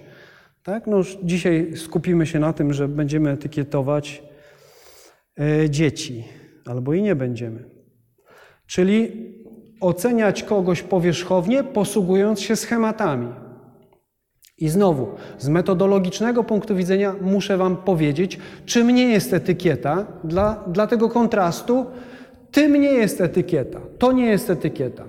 Tak? 0.64 0.88
No 0.88 1.02
dzisiaj 1.24 1.72
skupimy 1.76 2.26
się 2.26 2.40
na 2.40 2.54
tym, 2.54 2.74
że 2.74 2.88
będziemy 2.88 3.30
etykietować 3.30 4.24
e, 5.40 5.70
dzieci, 5.70 6.24
albo 6.66 6.94
i 6.94 7.02
nie 7.02 7.16
będziemy. 7.16 7.70
Czyli 8.68 9.12
oceniać 9.82 10.44
kogoś 10.44 10.82
powierzchownie, 10.82 11.64
posługując 11.64 12.42
się 12.42 12.56
schematami. 12.56 13.28
I 14.60 14.70
znowu, 14.70 15.08
z 15.38 15.50
metodologicznego 15.50 16.44
punktu 16.44 16.76
widzenia 16.76 17.16
muszę 17.22 17.58
Wam 17.58 17.78
powiedzieć, 17.78 18.40
czym 18.66 18.90
nie 18.90 19.10
jest 19.10 19.34
etykieta. 19.34 20.06
Dla, 20.24 20.64
dla 20.68 20.88
tego 20.88 21.10
kontrastu, 21.10 21.86
tym 22.52 22.82
nie 22.82 22.94
jest 22.94 23.22
etykieta. 23.22 23.80
To 23.98 24.12
nie 24.12 24.26
jest 24.26 24.50
etykieta. 24.50 25.04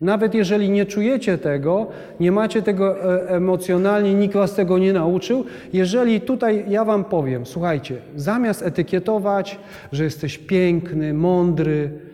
Nawet 0.00 0.34
jeżeli 0.34 0.70
nie 0.70 0.86
czujecie 0.86 1.38
tego, 1.38 1.86
nie 2.20 2.32
macie 2.32 2.62
tego 2.62 3.14
e, 3.14 3.28
emocjonalnie, 3.28 4.14
nikt 4.14 4.34
Was 4.34 4.54
tego 4.54 4.78
nie 4.78 4.92
nauczył, 4.92 5.44
jeżeli 5.72 6.20
tutaj 6.20 6.64
ja 6.68 6.84
Wam 6.84 7.04
powiem, 7.04 7.46
słuchajcie, 7.46 7.96
zamiast 8.16 8.62
etykietować, 8.62 9.58
że 9.92 10.04
jesteś 10.04 10.38
piękny, 10.38 11.14
mądry, 11.14 12.05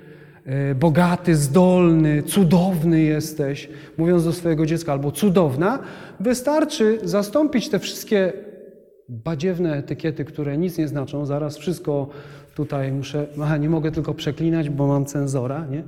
bogaty, 0.74 1.36
zdolny, 1.36 2.22
cudowny 2.22 3.02
jesteś, 3.02 3.68
mówiąc 3.98 4.24
do 4.24 4.32
swojego 4.32 4.66
dziecka, 4.66 4.92
albo 4.92 5.12
cudowna, 5.12 5.78
wystarczy 6.20 6.98
zastąpić 7.02 7.68
te 7.68 7.78
wszystkie 7.78 8.32
badziewne 9.08 9.76
etykiety, 9.76 10.24
które 10.24 10.58
nic 10.58 10.78
nie 10.78 10.88
znaczą. 10.88 11.26
Zaraz 11.26 11.58
wszystko 11.58 12.08
tutaj 12.54 12.92
muszę, 12.92 13.26
aha, 13.42 13.56
nie 13.56 13.68
mogę 13.68 13.92
tylko 13.92 14.14
przeklinać, 14.14 14.70
bo 14.70 14.86
mam 14.86 15.04
cenzora, 15.04 15.66
nie? 15.66 15.82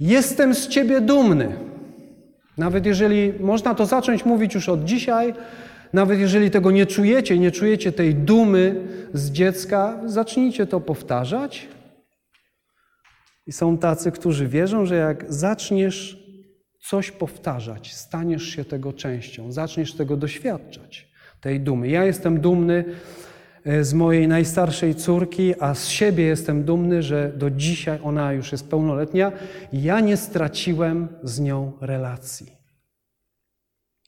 Jestem 0.00 0.54
z 0.54 0.68
ciebie 0.68 1.00
dumny. 1.00 1.56
Nawet 2.58 2.86
jeżeli 2.86 3.32
można 3.40 3.74
to 3.74 3.86
zacząć 3.86 4.24
mówić 4.24 4.54
już 4.54 4.68
od 4.68 4.84
dzisiaj, 4.84 5.34
nawet 5.92 6.20
jeżeli 6.20 6.50
tego 6.50 6.70
nie 6.70 6.86
czujecie, 6.86 7.38
nie 7.38 7.50
czujecie 7.50 7.92
tej 7.92 8.14
dumy 8.14 8.74
z 9.14 9.30
dziecka, 9.30 10.00
zacznijcie 10.06 10.66
to 10.66 10.80
powtarzać. 10.80 11.68
I 13.46 13.52
są 13.52 13.78
tacy, 13.78 14.12
którzy 14.12 14.48
wierzą, 14.48 14.86
że 14.86 14.96
jak 14.96 15.24
zaczniesz 15.32 16.22
coś 16.80 17.10
powtarzać, 17.10 17.94
staniesz 17.94 18.42
się 18.44 18.64
tego 18.64 18.92
częścią, 18.92 19.52
zaczniesz 19.52 19.94
tego 19.94 20.16
doświadczać, 20.16 21.08
tej 21.40 21.60
dumy. 21.60 21.88
Ja 21.88 22.04
jestem 22.04 22.40
dumny 22.40 22.84
e, 23.64 23.84
z 23.84 23.94
mojej 23.94 24.28
najstarszej 24.28 24.94
córki, 24.94 25.54
a 25.60 25.74
z 25.74 25.88
siebie 25.88 26.24
jestem 26.24 26.64
dumny, 26.64 27.02
że 27.02 27.32
do 27.36 27.50
dzisiaj 27.50 27.98
ona 28.02 28.32
już 28.32 28.52
jest 28.52 28.70
pełnoletnia 28.70 29.32
ja 29.72 30.00
nie 30.00 30.16
straciłem 30.16 31.08
z 31.22 31.40
nią 31.40 31.72
relacji. 31.80 32.62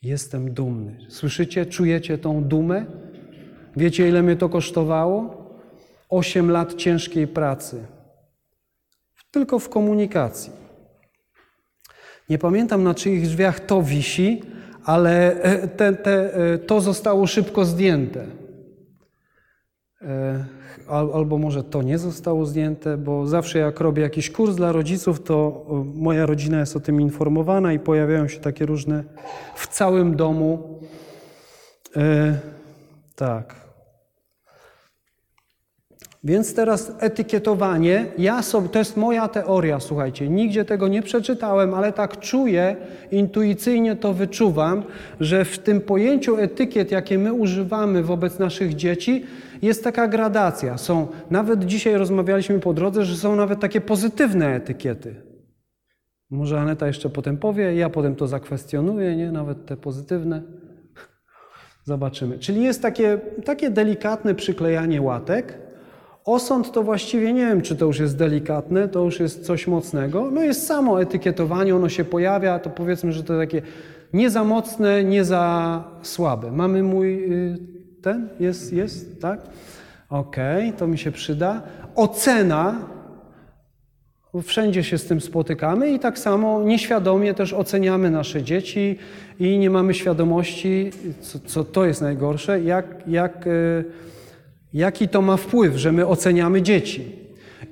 Jestem 0.02 0.54
dumny. 0.54 0.98
Słyszycie, 1.08 1.66
czujecie 1.66 2.18
tą 2.18 2.44
dumę? 2.44 2.86
Wiecie, 3.76 4.08
ile 4.08 4.22
mnie 4.22 4.36
to 4.36 4.48
kosztowało? 4.48 5.44
Osiem 6.08 6.50
lat 6.50 6.74
ciężkiej 6.74 7.26
pracy. 7.26 7.86
Tylko 9.34 9.58
w 9.58 9.68
komunikacji. 9.68 10.52
Nie 12.28 12.38
pamiętam 12.38 12.82
na 12.84 12.94
czyich 12.94 13.22
drzwiach 13.22 13.60
to 13.60 13.82
wisi, 13.82 14.42
ale 14.84 15.42
e, 15.42 15.68
te, 15.68 15.92
te, 15.92 16.34
e, 16.34 16.58
to 16.58 16.80
zostało 16.80 17.26
szybko 17.26 17.64
zdjęte. 17.64 18.26
E, 20.02 20.44
al- 20.88 21.10
Albo 21.14 21.38
może 21.38 21.64
to 21.64 21.82
nie 21.82 21.98
zostało 21.98 22.46
zdjęte, 22.46 22.96
bo 22.96 23.26
zawsze 23.26 23.58
jak 23.58 23.80
robię 23.80 24.02
jakiś 24.02 24.30
kurs 24.30 24.54
dla 24.56 24.72
rodziców, 24.72 25.22
to 25.22 25.66
moja 25.94 26.26
rodzina 26.26 26.60
jest 26.60 26.76
o 26.76 26.80
tym 26.80 27.00
informowana 27.00 27.72
i 27.72 27.78
pojawiają 27.78 28.28
się 28.28 28.40
takie 28.40 28.66
różne 28.66 29.04
w 29.54 29.66
całym 29.66 30.16
domu. 30.16 30.80
Tak. 33.16 33.63
Więc 36.24 36.54
teraz 36.54 36.92
etykietowanie, 36.98 38.06
ja 38.18 38.42
sobie, 38.42 38.68
to 38.68 38.78
jest 38.78 38.96
moja 38.96 39.28
teoria, 39.28 39.80
słuchajcie, 39.80 40.28
nigdzie 40.28 40.64
tego 40.64 40.88
nie 40.88 41.02
przeczytałem, 41.02 41.74
ale 41.74 41.92
tak 41.92 42.20
czuję, 42.20 42.76
intuicyjnie 43.10 43.96
to 43.96 44.12
wyczuwam, 44.12 44.82
że 45.20 45.44
w 45.44 45.58
tym 45.58 45.80
pojęciu 45.80 46.37
etykiet, 46.37 46.90
jakie 46.90 47.18
my 47.18 47.32
używamy 47.32 48.02
wobec 48.02 48.38
naszych 48.38 48.74
dzieci, 48.74 49.24
jest 49.62 49.84
taka 49.84 50.08
gradacja. 50.08 50.78
Są, 50.78 51.06
nawet 51.30 51.64
dzisiaj 51.64 51.94
rozmawialiśmy 51.94 52.60
po 52.60 52.72
drodze, 52.72 53.04
że 53.04 53.16
są 53.16 53.37
nawet 53.37 53.60
takie 53.60 53.80
pozytywne 53.80 54.54
etykiety. 54.54 55.14
Może 56.30 56.60
Aneta 56.60 56.87
jeszcze 56.87 57.10
potem 57.10 57.37
powie, 57.37 57.74
ja 57.74 57.90
potem 57.90 58.14
to 58.14 58.26
zakwestionuję, 58.26 59.16
nie? 59.16 59.32
Nawet 59.32 59.66
te 59.66 59.76
pozytywne. 59.76 60.42
Zobaczymy. 61.84 62.38
Czyli 62.38 62.62
jest 62.62 62.82
takie, 62.82 63.20
takie 63.44 63.70
delikatne 63.70 64.34
przyklejanie 64.34 65.02
łatek. 65.02 65.63
Osąd 66.24 66.72
to 66.72 66.82
właściwie 66.82 67.32
nie 67.32 67.46
wiem, 67.46 67.62
czy 67.62 67.76
to 67.76 67.87
już 67.87 67.98
jest 67.98 68.16
delikatne, 68.16 68.88
to 68.88 69.04
już 69.04 69.20
jest 69.20 69.46
coś 69.46 69.66
mocnego. 69.66 70.30
No 70.30 70.42
jest 70.42 70.66
samo 70.66 71.02
etykietowanie, 71.02 71.76
ono 71.76 71.88
się 71.88 72.04
pojawia, 72.04 72.58
to 72.58 72.70
powiedzmy, 72.70 73.12
że 73.12 73.24
to 73.24 73.38
takie 73.38 73.62
nie 74.12 74.30
za 74.30 74.44
mocne, 74.44 75.04
nie 75.04 75.24
za 75.24 75.84
słabe. 76.02 76.52
Mamy 76.52 76.82
mój 76.82 77.32
y, 77.32 77.58
ten? 78.02 78.28
Jest, 78.40 78.72
jest, 78.72 79.20
tak? 79.20 79.40
Okej, 80.10 80.72
to 80.72 80.87
mi 80.87 80.98
się 80.98 81.12
przyda. 81.12 81.62
Ocena, 81.94 82.74
Wszędzie 84.42 84.84
się 84.84 84.98
z 84.98 85.06
tym 85.06 85.20
spotykamy 85.20 85.92
i 85.92 85.98
tak 85.98 86.18
samo 86.18 86.62
nieświadomie 86.62 87.34
też 87.34 87.52
oceniamy 87.52 88.10
nasze 88.10 88.42
dzieci 88.42 88.98
i 89.40 89.58
nie 89.58 89.70
mamy 89.70 89.94
świadomości, 89.94 90.90
co, 91.20 91.38
co 91.38 91.64
to 91.64 91.87
jest 91.87 92.00
najgorsze, 92.00 92.60
jak, 92.60 92.87
jak, 93.08 93.46
y, 93.46 93.84
jaki 94.74 95.08
to 95.08 95.22
ma 95.22 95.37
wpływ, 95.37 95.76
że 95.76 95.92
my 95.92 96.06
oceniamy 96.06 96.62
dzieci. 96.62 97.04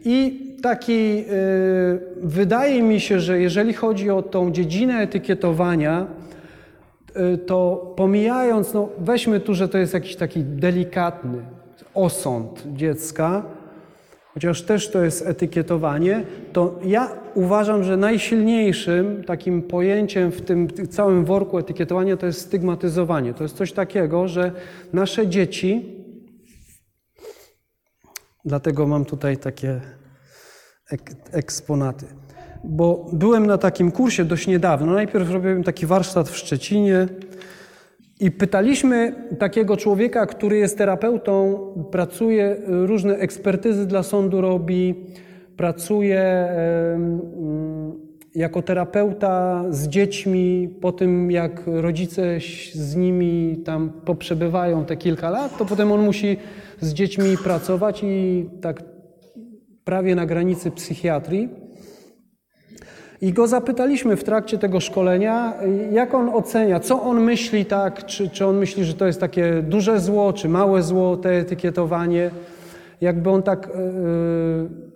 I 0.05 0.41
taki, 0.63 0.93
y, 0.93 1.25
wydaje 2.17 2.83
mi 2.83 3.01
się, 3.01 3.21
że 3.21 3.41
jeżeli 3.41 3.73
chodzi 3.73 4.11
o 4.11 4.23
tą 4.23 4.53
dziedzinę 4.53 4.95
etykietowania, 4.95 6.07
y, 7.35 7.39
to 7.39 7.93
pomijając, 7.97 8.75
no 8.75 8.89
weźmy 8.99 9.41
tu, 9.41 9.55
że 9.55 9.69
to 9.69 9.79
jest 9.79 9.95
jakiś 9.95 10.17
taki 10.17 10.45
delikatny 10.45 11.39
osąd 11.95 12.65
dziecka, 12.75 13.43
chociaż 14.35 14.63
też 14.63 14.91
to 14.91 15.05
jest 15.05 15.27
etykietowanie, 15.27 16.25
to 16.53 16.79
ja 16.85 17.11
uważam, 17.35 17.85
że 17.85 17.97
najsilniejszym 17.97 19.25
takim 19.25 19.63
pojęciem 19.63 20.33
w 20.33 20.43
tym 20.43 20.69
całym 20.91 21.25
worku 21.25 21.59
etykietowania 21.59 22.17
to 22.17 22.27
jest 22.27 22.41
stygmatyzowanie. 22.41 23.35
To 23.35 23.43
jest 23.43 23.57
coś 23.57 23.73
takiego, 23.73 24.29
że 24.29 24.53
nasze 24.93 25.27
dzieci, 25.27 26.02
dlatego 28.45 28.87
mam 28.87 29.05
tutaj 29.05 29.37
takie 29.37 29.81
ek 30.91 31.11
eksponaty, 31.33 32.07
bo 32.65 33.11
byłem 33.13 33.47
na 33.47 33.59
takim 33.59 33.91
kursie 33.91 34.25
dość 34.25 34.47
niedawno. 34.47 34.93
Najpierw 34.93 35.31
robiłem 35.31 35.65
taki 35.65 35.87
warsztat 35.87 36.29
w 36.29 36.37
Szczecinie, 36.37 37.09
i 38.23 38.31
pytaliśmy 38.31 39.15
takiego 39.39 39.77
człowieka, 39.77 40.27
który 40.27 40.59
jest 40.59 40.79
terapeutą, 40.79 41.59
pracuje, 41.91 42.57
różne 42.67 43.15
ekspertyzy 43.17 43.87
dla 43.87 44.03
sądu 44.03 44.41
robi, 44.41 45.07
pracuje 45.57 46.21
em, 46.21 47.21
jako 48.35 48.63
terapeuta 48.63 49.65
z 49.71 49.89
dziećmi. 49.89 50.69
Po 50.81 50.93
tym, 50.93 51.31
jak 51.31 51.63
rodzice 51.67 52.41
z 52.75 52.97
nimi 52.97 53.57
tam 53.65 53.91
poprzebywają 54.05 54.85
te 54.85 54.97
kilka 54.97 55.31
lat, 55.31 55.59
to 55.59 55.65
potem 55.65 55.93
on 55.93 56.05
musi 56.05 56.37
z 56.81 56.93
dziećmi 56.93 57.37
pracować 57.45 58.03
i 58.05 58.49
tak 58.61 58.83
prawie 59.85 60.15
na 60.15 60.27
granicy 60.27 60.71
psychiatrii. 60.71 61.49
I 63.21 63.33
go 63.33 63.47
zapytaliśmy 63.47 64.17
w 64.17 64.25
trakcie 64.25 64.59
tego 64.59 64.81
szkolenia, 64.81 65.55
jak 65.93 66.15
on 66.15 66.29
ocenia, 66.29 66.81
co 66.81 67.03
on 67.03 67.21
myśli 67.21 67.65
tak, 67.65 68.07
czy, 68.07 68.31
czy 68.31 68.47
on 68.47 68.59
myśli, 68.59 68.85
że 68.85 68.95
to 68.95 69.07
jest 69.07 69.21
takie 69.21 69.63
duże 69.63 70.01
zło, 70.01 70.33
czy 70.33 70.49
małe 70.49 70.83
zło, 70.83 71.17
te 71.17 71.31
etykietowanie. 71.31 72.31
Jakby 73.01 73.31
on 73.31 73.43
tak 73.43 73.69
yy, 73.69 74.92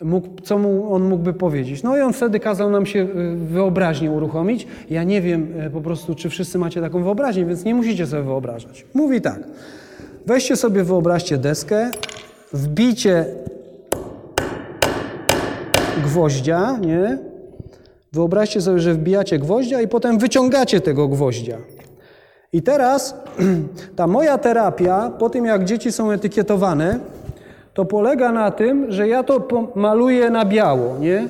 mógł, 0.00 0.28
co 0.42 0.58
mu 0.58 0.94
on 0.94 1.08
mógłby 1.08 1.32
powiedzieć. 1.32 1.82
No 1.82 1.96
i 1.96 2.00
on 2.00 2.12
wtedy 2.12 2.40
kazał 2.40 2.70
nam 2.70 2.86
się 2.86 3.06
wyobraźnię 3.36 4.10
uruchomić. 4.10 4.66
Ja 4.90 5.04
nie 5.04 5.22
wiem 5.22 5.56
yy, 5.56 5.70
po 5.70 5.80
prostu, 5.80 6.14
czy 6.14 6.30
wszyscy 6.30 6.58
macie 6.58 6.80
taką 6.80 7.02
wyobraźnię, 7.02 7.46
więc 7.46 7.64
nie 7.64 7.74
musicie 7.74 8.06
sobie 8.06 8.22
wyobrażać. 8.22 8.84
Mówi 8.94 9.20
tak, 9.20 9.40
weźcie 10.26 10.56
sobie, 10.56 10.84
wyobraźcie 10.84 11.38
deskę, 11.38 11.90
wbijcie 12.52 13.24
gwoździa, 16.04 16.78
nie? 16.80 17.18
Wyobraźcie 18.12 18.60
sobie, 18.60 18.78
że 18.78 18.94
wbijacie 18.94 19.38
gwoździa 19.38 19.80
i 19.80 19.88
potem 19.88 20.18
wyciągacie 20.18 20.80
tego 20.80 21.08
gwoździa. 21.08 21.56
I 22.52 22.62
teraz 22.62 23.14
ta 23.96 24.06
moja 24.06 24.38
terapia, 24.38 25.10
po 25.18 25.30
tym 25.30 25.44
jak 25.44 25.64
dzieci 25.64 25.92
są 25.92 26.10
etykietowane, 26.10 26.98
to 27.80 27.84
polega 27.84 28.32
na 28.32 28.50
tym, 28.50 28.92
że 28.92 29.08
ja 29.08 29.22
to 29.22 29.48
maluję 29.74 30.30
na 30.30 30.44
biało, 30.44 30.98
nie? 30.98 31.28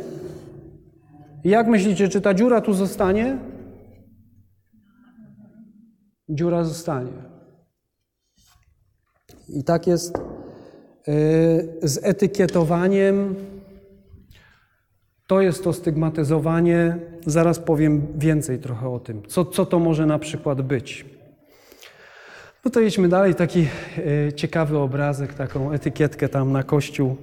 Jak 1.45 1.67
myślicie, 1.67 2.09
czy 2.09 2.21
ta 2.21 2.35
dziura 2.35 2.61
tu 2.61 2.73
zostanie? 2.73 3.39
Dziura 6.29 6.65
zostanie. 6.65 7.13
I 9.49 9.65
tak 9.65 9.87
jest 9.87 10.19
yy, 10.19 11.15
z 11.83 12.01
etykietowaniem. 12.03 13.35
To 15.27 15.41
jest 15.41 15.65
to 15.65 15.73
stygmatyzowanie. 15.73 16.97
Zaraz 17.27 17.59
powiem 17.59 18.07
więcej 18.19 18.59
trochę 18.59 18.89
o 18.89 19.01
tym, 19.01 19.23
co, 19.29 19.45
co 19.45 19.67
to 19.67 19.79
może 19.79 20.07
na 20.07 20.19
przykład 20.19 20.63
być. 20.63 21.20
No 22.65 22.71
to 22.71 22.81
jedźmy 22.81 23.09
dalej. 23.09 23.35
Taki 23.35 23.67
e, 24.29 24.33
ciekawy 24.33 24.79
obrazek, 24.79 25.35
taką 25.35 25.73
etykietkę 25.73 26.29
tam 26.29 26.53
na 26.53 26.63
kościół 26.63 27.17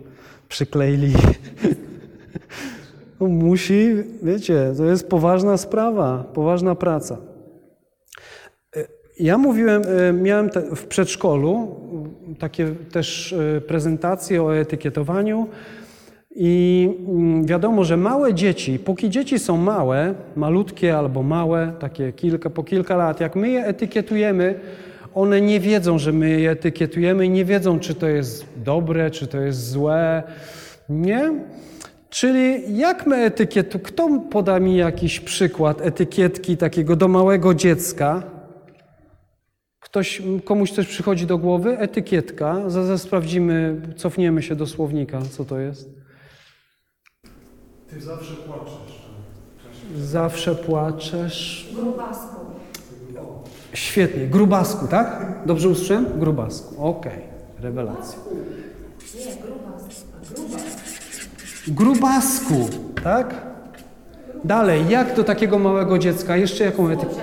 przykleili. 0.50 1.14
no 3.20 3.28
musi, 3.28 3.96
wiecie, 4.24 4.74
to 4.78 4.86
jest 4.86 5.10
poważna 5.10 5.58
sprawa, 5.58 6.24
poważna 6.34 6.76
praca. 6.76 7.18
E, 8.76 8.88
ja 9.20 9.38
mówiłem, 9.38 9.82
e, 10.10 10.14
miałem 10.14 10.50
te, 10.50 10.76
w 10.76 10.86
przedszkolu 10.86 11.76
takie 12.40 12.76
też 12.92 13.36
prezentacje 13.68 14.44
o 14.44 14.58
etykietowaniu. 14.58 15.48
I 16.40 16.90
wiadomo, 17.44 17.84
że 17.84 17.98
małe 17.98 18.34
dzieci, 18.34 18.80
póki 18.80 19.10
dzieci 19.10 19.40
są 19.40 19.58
małe, 19.58 20.14
malutkie 20.36 20.98
albo 20.98 21.24
małe, 21.24 21.74
takie 21.80 22.14
kilka, 22.14 22.50
po 22.50 22.64
kilka 22.64 22.96
lat, 22.98 23.20
jak 23.20 23.36
my 23.36 23.50
je 23.50 23.66
etykietujemy, 23.66 24.60
one 25.18 25.42
nie 25.42 25.60
wiedzą, 25.60 26.00
że 26.00 26.12
my 26.12 26.30
je 26.30 26.52
etykietujemy 26.52 27.26
i 27.26 27.30
nie 27.30 27.46
wiedzą, 27.46 27.80
czy 27.80 27.96
to 27.96 28.08
jest 28.08 28.46
dobre, 28.56 29.12
czy 29.12 29.28
to 29.28 29.42
jest 29.42 29.70
złe. 29.70 30.24
Nie? 30.90 31.34
Czyli 32.10 32.78
jak 32.78 33.08
my 33.08 33.16
etykietujemy, 33.16 33.86
kto 33.88 34.20
poda 34.32 34.60
mi 34.60 34.78
jakiś 34.78 35.20
przykład 35.20 35.82
etykietki 35.82 36.58
takiego 36.58 36.96
do 36.96 37.08
małego 37.08 37.54
dziecka? 37.54 38.24
Ktoś, 39.80 40.22
komuś 40.46 40.72
coś 40.72 40.88
przychodzi 40.88 41.26
do 41.26 41.38
głowy? 41.38 41.78
Etykietka. 41.78 42.70
Zaraz 42.70 43.02
sprawdzimy, 43.02 43.82
cofniemy 43.96 44.42
się 44.42 44.56
do 44.56 44.68
słownika, 44.68 45.22
co 45.22 45.46
to 45.46 45.60
jest. 45.60 45.90
Ty 47.90 48.02
zawsze 48.02 48.34
płaczesz. 48.34 49.08
Zawsze 49.96 50.56
płaczesz. 50.56 51.70
Grubasku. 51.76 52.57
Świetnie. 53.74 54.28
Grubasku, 54.28 54.88
tak? 54.88 55.26
Dobrze 55.46 55.70
usłyszałem? 55.70 56.06
Grubasku. 56.20 56.86
Okej. 56.86 57.22
Rewelacja. 57.60 58.20
Nie, 59.16 59.36
grubas. 59.36 60.06
Grubas. 60.36 60.62
Grubasku, 61.68 62.70
tak? 63.04 63.36
Dalej, 64.44 64.90
jak 64.90 65.16
do 65.16 65.24
takiego 65.24 65.60
małego 65.60 65.98
dziecka? 65.98 66.38
Jeszcze 66.38 66.64
jaką 66.64 66.90
etykietę? 66.90 67.22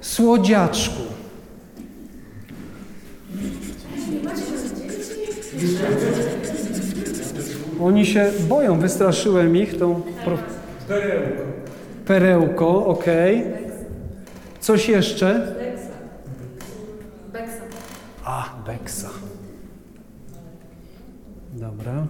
Słodziaczku. 0.00 1.02
Oni 7.80 8.06
się 8.06 8.30
boją, 8.48 8.78
wystraszyłem 8.78 9.56
ich 9.56 9.78
tą... 9.78 10.02
Pro... 10.24 10.38
Perełko. 10.88 11.42
Perełko, 12.06 12.86
okej. 12.86 13.44
Coś 14.60 14.88
jeszcze? 14.88 15.54
A, 18.24 18.44
Beksa. 18.66 19.08
Dobra. 21.52 22.06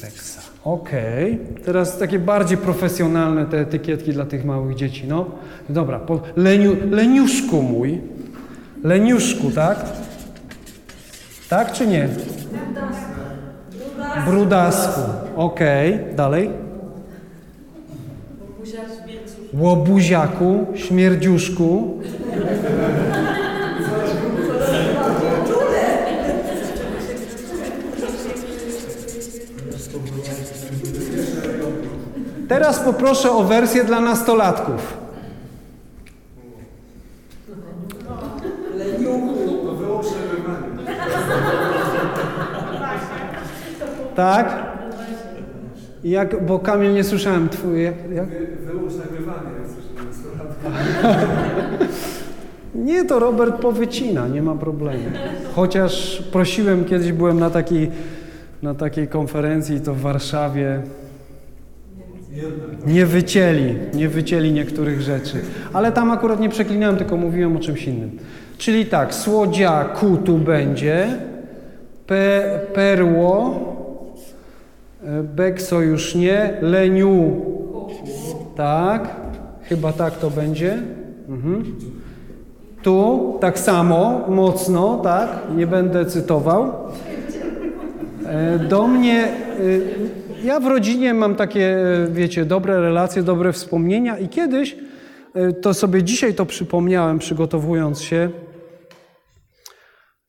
Beksa. 0.00 0.40
Okej. 0.64 1.38
Teraz 1.64 1.98
takie 1.98 2.18
bardziej 2.18 2.58
profesjonalne 2.58 3.46
te 3.46 3.60
etykietki 3.60 4.12
dla 4.12 4.26
tych 4.26 4.44
małych 4.44 4.76
dzieci. 4.76 5.06
No, 5.08 5.26
dobra. 5.68 5.98
Po, 5.98 6.20
leniu, 6.36 6.76
leniuszku 6.90 7.62
mój. 7.62 8.00
Leniuszku, 8.84 9.50
tak? 9.50 9.84
Tak 11.48 11.72
czy 11.72 11.86
nie? 11.86 12.08
Brudasku. 14.26 15.00
Okej. 15.36 15.98
Dalej. 16.16 16.63
Łobuziaku, 19.58 20.66
śmierdziuszku. 20.74 21.98
Teraz 32.48 32.80
poproszę 32.80 33.30
o 33.30 33.44
wersję 33.44 33.84
dla 33.84 34.00
nastolatków. 34.00 34.96
Tak? 44.16 44.63
Jak, 46.04 46.46
bo 46.46 46.58
Kamil 46.58 46.92
nie 46.92 47.04
słyszałem 47.04 47.48
twój. 47.48 47.82
Jak, 47.82 47.94
jak? 48.14 48.24
Nie, 52.74 53.04
to 53.04 53.18
Robert 53.18 53.60
powycina, 53.60 54.28
nie 54.28 54.42
ma 54.42 54.54
problemu. 54.54 55.04
Chociaż 55.54 56.22
prosiłem, 56.32 56.84
kiedyś 56.84 57.12
byłem 57.12 57.40
na 57.40 57.50
takiej, 57.50 57.90
na 58.62 58.74
takiej 58.74 59.08
konferencji, 59.08 59.80
to 59.80 59.94
w 59.94 60.00
Warszawie. 60.00 60.80
Nie 62.86 63.06
wycięli, 63.06 63.74
nie 63.94 64.08
wycięli 64.08 64.52
niektórych 64.52 65.00
rzeczy. 65.00 65.36
Ale 65.72 65.92
tam 65.92 66.10
akurat 66.10 66.40
nie 66.40 66.48
przeklinałem, 66.48 66.96
tylko 66.96 67.16
mówiłem 67.16 67.56
o 67.56 67.60
czymś 67.60 67.84
innym. 67.84 68.10
Czyli 68.58 68.86
tak, 68.86 69.14
słodziaku 69.14 70.16
tu 70.16 70.38
będzie, 70.38 71.06
pe, 72.06 72.60
perło, 72.74 73.73
bekso 75.36 75.80
już 75.80 76.14
nie, 76.14 76.58
leniu, 76.60 77.42
tak, 78.56 79.16
chyba 79.62 79.92
tak 79.92 80.18
to 80.18 80.30
będzie. 80.30 80.78
Mhm. 81.28 81.64
Tu 82.82 83.36
tak 83.40 83.58
samo, 83.58 84.20
mocno, 84.28 84.98
tak, 84.98 85.28
nie 85.56 85.66
będę 85.66 86.06
cytował. 86.06 86.72
E, 88.26 88.58
Do 88.58 88.86
mnie, 88.86 89.24
e, 89.24 90.46
ja 90.46 90.60
w 90.60 90.66
rodzinie 90.66 91.14
mam 91.14 91.34
takie, 91.34 91.76
e, 91.76 92.08
wiecie, 92.10 92.44
dobre 92.44 92.80
relacje, 92.80 93.22
dobre 93.22 93.52
wspomnienia 93.52 94.18
i 94.18 94.28
kiedyś, 94.28 94.76
to 95.62 95.74
sobie 95.74 96.02
dzisiaj 96.02 96.34
to 96.34 96.46
przypomniałem, 96.46 97.18
przygotowując 97.18 98.02
się, 98.02 98.30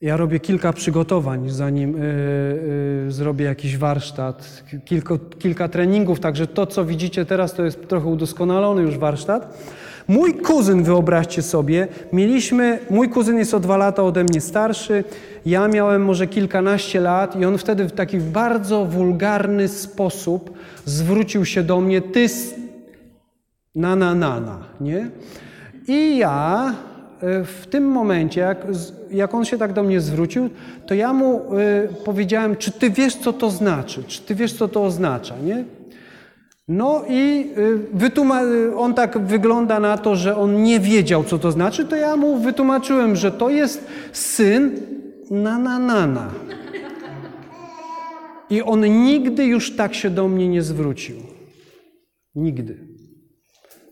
ja 0.02 0.18
robię 0.18 0.39
kilka 0.39 0.74
przygotowań, 0.74 1.50
zanim 1.50 1.96
y, 1.96 2.00
y, 3.08 3.12
zrobię 3.12 3.46
jakiś 3.46 3.78
warsztat, 3.78 4.64
kilka, 4.86 5.16
kilka 5.39 5.68
treningów, 5.68 6.20
także 6.20 6.48
to, 6.48 6.66
co 6.66 6.86
widzicie 6.86 7.26
teraz, 7.26 7.54
to 7.54 7.66
jest 7.66 7.88
trochę 7.88 8.08
udoskonalony 8.08 8.82
już 8.82 8.98
warsztat. 8.98 9.58
Mój 10.08 10.34
kuzyn, 10.34 10.84
wyobraźcie 10.84 11.41
sobie, 11.41 11.88
mieliśmy, 12.14 12.80
mój 12.89 13.10
kuzyn 13.10 13.38
jest 13.38 13.54
o 13.54 13.60
dwa 13.60 13.78
lata 13.78 14.04
ode 14.04 14.24
mnie 14.24 14.41
starszy, 14.41 15.04
ja 15.46 15.68
miałem 15.68 16.06
może 16.06 16.28
kilkanaście 16.28 17.00
lat 17.00 17.36
i 17.36 17.46
on 17.46 17.58
wtedy 17.58 17.86
w 17.86 17.91
taki 17.91 18.18
bardzo 18.18 18.86
wulgarny 18.86 19.68
sposób 19.68 20.58
zwrócił 20.86 21.46
się 21.46 21.64
do 21.64 21.82
mnie, 21.82 22.02
ty 22.02 22.28
na 23.76 23.96
na 23.96 24.16
na 24.16 24.39
na, 24.39 24.60
nie? 24.82 25.10
I 25.88 26.18
ja 26.18 26.74
e, 27.22 27.43
w 27.43 27.68
tym 27.68 27.84
momencie, 27.84 28.41
jak, 28.41 28.66
jak 29.16 29.34
on 29.34 29.45
się 29.45 29.57
tak 29.57 29.74
do 29.74 29.84
mnie 29.84 30.01
zwrócił, 30.01 30.49
to 30.86 30.93
ja 30.93 31.13
mu 31.13 31.41
e, 31.57 31.88
powiedziałem, 32.05 32.55
czy 32.55 32.72
ty 32.72 32.89
wiesz, 32.89 33.16
co 33.16 33.34
to 33.34 33.49
znaczy? 33.49 34.03
Czy 34.07 34.22
ty 34.22 34.36
wiesz, 34.36 34.53
co 34.53 34.68
to 34.68 34.84
oznacza, 34.84 35.36
nie? 35.45 35.63
No 36.68 37.03
i 37.09 37.51
y, 37.57 38.70
y, 38.70 38.76
on 38.76 38.93
tak 38.93 39.20
wygląda 39.20 39.80
na 39.80 39.97
to, 39.97 40.16
że 40.16 40.38
on 40.38 40.63
nie 40.63 40.80
wiedział, 40.80 41.24
co 41.24 41.39
to 41.39 41.51
znaczy, 41.51 41.86
to 41.86 41.95
ja 41.95 42.16
mu 42.16 42.38
wytłumaczyłem, 42.38 43.16
że 43.16 43.32
to 43.32 43.49
jest 43.49 43.88
syn 44.13 44.72
na 45.32 45.59
na 45.59 45.80
na 45.80 46.07
na. 46.07 46.30
I 48.49 48.61
on 48.61 48.82
nigdy 49.03 49.45
już 49.45 49.76
tak 49.76 49.93
się 49.93 50.09
do 50.09 50.28
mnie 50.28 50.47
nie 50.47 50.61
zwrócił. 50.61 51.16
Nigdy. 52.36 52.78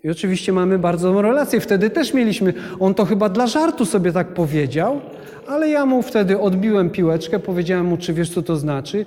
I 0.04 0.10
oczywiście 0.10 0.54
mamy 0.54 0.80
bardzo 0.80 1.08
dobrą 1.08 1.22
relację. 1.22 1.60
Wtedy 1.60 1.90
też 1.90 2.14
mieliśmy, 2.14 2.54
on 2.80 2.94
to 2.94 3.06
chyba 3.06 3.30
dla 3.30 3.48
żartu 3.48 3.86
sobie 3.86 4.12
tak 4.12 4.28
powiedział, 4.34 5.02
ale 5.48 5.70
ja 5.70 5.86
mu 5.86 6.02
wtedy 6.02 6.40
odbiłem 6.40 6.90
piłeczkę, 6.90 7.40
powiedziałem 7.40 7.86
mu, 7.86 7.98
czy 7.98 8.14
wiesz, 8.14 8.30
co 8.30 8.42
to 8.42 8.56
znaczy. 8.56 9.06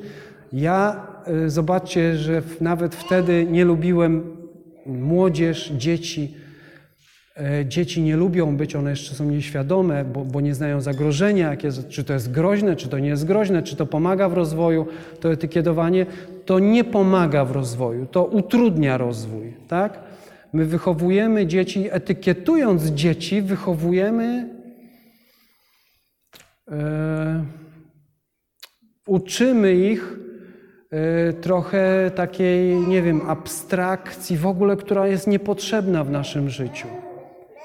Ja, 0.53 1.07
y, 1.47 1.51
zobaczcie, 1.51 2.17
że 2.17 2.43
nawet 2.61 2.95
wtedy 2.95 3.47
nie 3.51 3.65
lubiłem 3.65 4.37
młodzież, 4.87 5.73
dzieci. 5.77 6.35
E, 7.37 7.67
Dzieci 7.67 8.03
nie 8.03 8.17
lubią 8.17 8.57
być, 8.57 8.77
one 8.77 8.91
jeszcze 8.91 9.15
są 9.15 9.25
nieświadome, 9.31 10.05
bo, 10.05 10.25
bo 10.25 10.41
nie 10.41 10.55
znają 10.55 10.81
zagrożenia, 10.81 11.51
jakie, 11.51 11.69
czy 11.89 12.05
to 12.05 12.13
jest 12.13 12.31
groźne, 12.31 12.77
czy 12.77 12.89
to 12.89 12.99
nie 12.99 13.09
jest 13.09 13.27
groźne, 13.27 13.63
czy 13.63 13.77
to 13.77 13.87
pomaga 13.87 14.29
w 14.29 14.33
rozwoju, 14.33 14.87
to 15.21 15.33
etykietowanie. 15.33 16.07
To 16.45 16.59
nie 16.59 16.85
pomaga 16.85 17.45
w 17.45 17.51
rozwoju, 17.51 18.07
to 18.07 18.25
utrudnia 18.25 18.99
rozwój, 18.99 19.53
tak? 19.69 19.99
My 20.53 20.65
wychowujemy 20.65 21.47
dzieci, 21.47 21.89
etykietując 21.91 22.85
dzieci, 22.85 23.43
wychowujemy, 23.43 24.25
e, 24.25 24.56
uczymy 29.07 29.75
ich 29.75 30.19
e, 30.91 31.33
trochę 31.33 32.11
takiej, 32.15 32.77
nie 32.77 33.03
wiem, 33.03 33.21
abstrakcji 33.27 34.37
w 34.37 34.47
ogóle, 34.47 34.77
która 34.77 35.07
jest 35.07 35.27
niepotrzebna 35.27 36.05
w 36.05 36.11
naszym 36.11 36.51
życiu. 36.51 36.89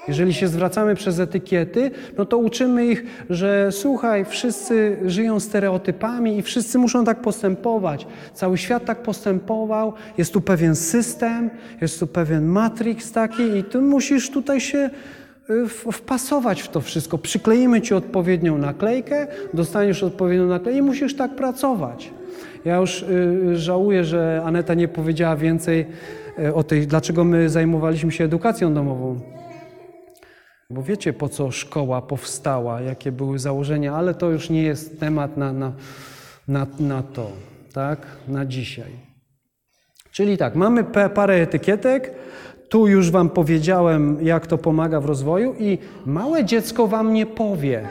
Jeżeli 0.08 0.34
się 0.34 0.48
zwracamy 0.48 0.94
przez 0.94 1.20
etykiety, 1.20 1.90
no 2.18 2.24
to 2.24 2.38
uczymy 2.38 2.86
ich, 2.86 3.04
że 3.30 3.72
słuchaj, 3.72 4.24
wszyscy 4.24 4.96
żyją 5.06 5.40
stereotypami 5.40 6.38
i 6.38 6.42
wszyscy 6.42 6.78
muszą 6.78 7.04
tak 7.04 7.20
postępować. 7.20 8.06
Cały 8.34 8.58
świat 8.58 8.84
tak 8.84 9.02
postępował, 9.02 9.92
jest 10.18 10.32
tu 10.32 10.40
pewien 10.40 10.76
system, 10.76 11.50
jest 11.80 12.00
tu 12.00 12.06
pewien 12.06 12.46
matrix 12.46 13.12
taki 13.12 13.42
i 13.42 13.64
ty 13.64 13.78
musisz 13.78 14.30
tutaj 14.30 14.60
się 14.60 14.90
wpasować 15.92 16.62
w 16.62 16.68
to 16.68 16.80
wszystko. 16.80 17.18
Przykleimy 17.18 17.80
ci 17.80 17.94
odpowiednią 17.94 18.58
naklejkę, 18.58 19.26
dostaniesz 19.54 20.02
odpowiednią 20.02 20.46
naklejkę 20.46 20.78
i 20.78 20.82
musisz 20.82 21.16
tak 21.16 21.36
pracować. 21.36 22.10
Ja 22.64 22.76
już 22.76 23.02
y, 23.02 23.56
żałuję, 23.56 24.04
że 24.04 24.42
Aneta 24.44 24.74
nie 24.74 24.88
powiedziała 24.88 25.36
więcej 25.36 25.86
y, 26.38 26.54
o 26.54 26.62
tej, 26.62 26.86
dlaczego 26.86 27.24
my 27.24 27.48
zajmowaliśmy 27.48 28.12
się 28.12 28.24
edukacją 28.24 28.74
domową. 28.74 29.20
Bo 30.70 30.82
wiecie, 30.82 31.12
po 31.12 31.28
co 31.28 31.50
szkoła 31.50 32.02
powstała, 32.02 32.80
jakie 32.80 33.12
były 33.12 33.38
założenia, 33.38 33.94
ale 33.94 34.14
to 34.14 34.30
już 34.30 34.50
nie 34.50 34.62
jest 34.62 35.00
temat 35.00 35.36
na, 35.36 35.52
na, 35.52 35.72
na, 36.48 36.66
na 36.80 37.02
to, 37.02 37.30
tak? 37.72 38.06
Na 38.28 38.46
dzisiaj. 38.46 39.12
Czyli 40.12 40.36
tak, 40.36 40.54
mamy 40.54 40.84
parę 41.14 41.34
etykietek. 41.34 42.14
Tu 42.72 42.88
już 42.88 43.10
Wam 43.10 43.30
powiedziałem, 43.30 44.18
jak 44.22 44.46
to 44.46 44.58
pomaga 44.58 45.00
w 45.00 45.04
rozwoju, 45.04 45.54
i 45.58 45.78
małe 46.06 46.44
dziecko 46.44 46.86
Wam 46.86 47.12
nie 47.12 47.26
powie. 47.26 47.88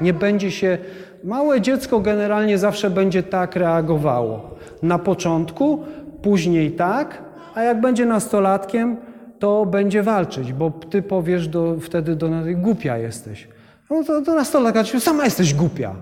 Nie 0.00 0.14
będzie 0.14 0.50
się. 0.50 0.78
Małe 1.24 1.60
dziecko 1.60 2.00
generalnie 2.00 2.58
zawsze 2.58 2.90
będzie 2.90 3.22
tak 3.22 3.56
reagowało. 3.56 4.56
Na 4.82 4.98
początku, 4.98 5.84
później 6.22 6.72
tak, 6.72 7.22
a 7.54 7.62
jak 7.62 7.80
będzie 7.80 8.06
nastolatkiem, 8.06 8.96
to 9.38 9.66
będzie 9.66 10.02
walczyć, 10.02 10.52
bo 10.52 10.70
ty 10.70 11.02
powiesz 11.02 11.48
do, 11.48 11.76
wtedy 11.80 12.16
do 12.16 12.28
nas, 12.28 12.46
głupia 12.54 12.98
jesteś. 12.98 13.48
No 13.90 14.04
to, 14.04 14.22
to 14.22 14.34
nastolatka 14.34 14.84
ci, 14.84 15.00
sama 15.00 15.24
jesteś 15.24 15.54
głupia. 15.54 15.94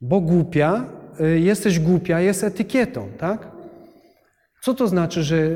Bo 0.00 0.20
głupia, 0.20 0.84
y, 1.20 1.40
jesteś 1.40 1.80
głupia 1.80 2.20
jest 2.20 2.44
etykietą, 2.44 3.08
tak? 3.18 3.55
Co 4.66 4.74
to 4.74 4.88
znaczy, 4.88 5.22
że 5.22 5.50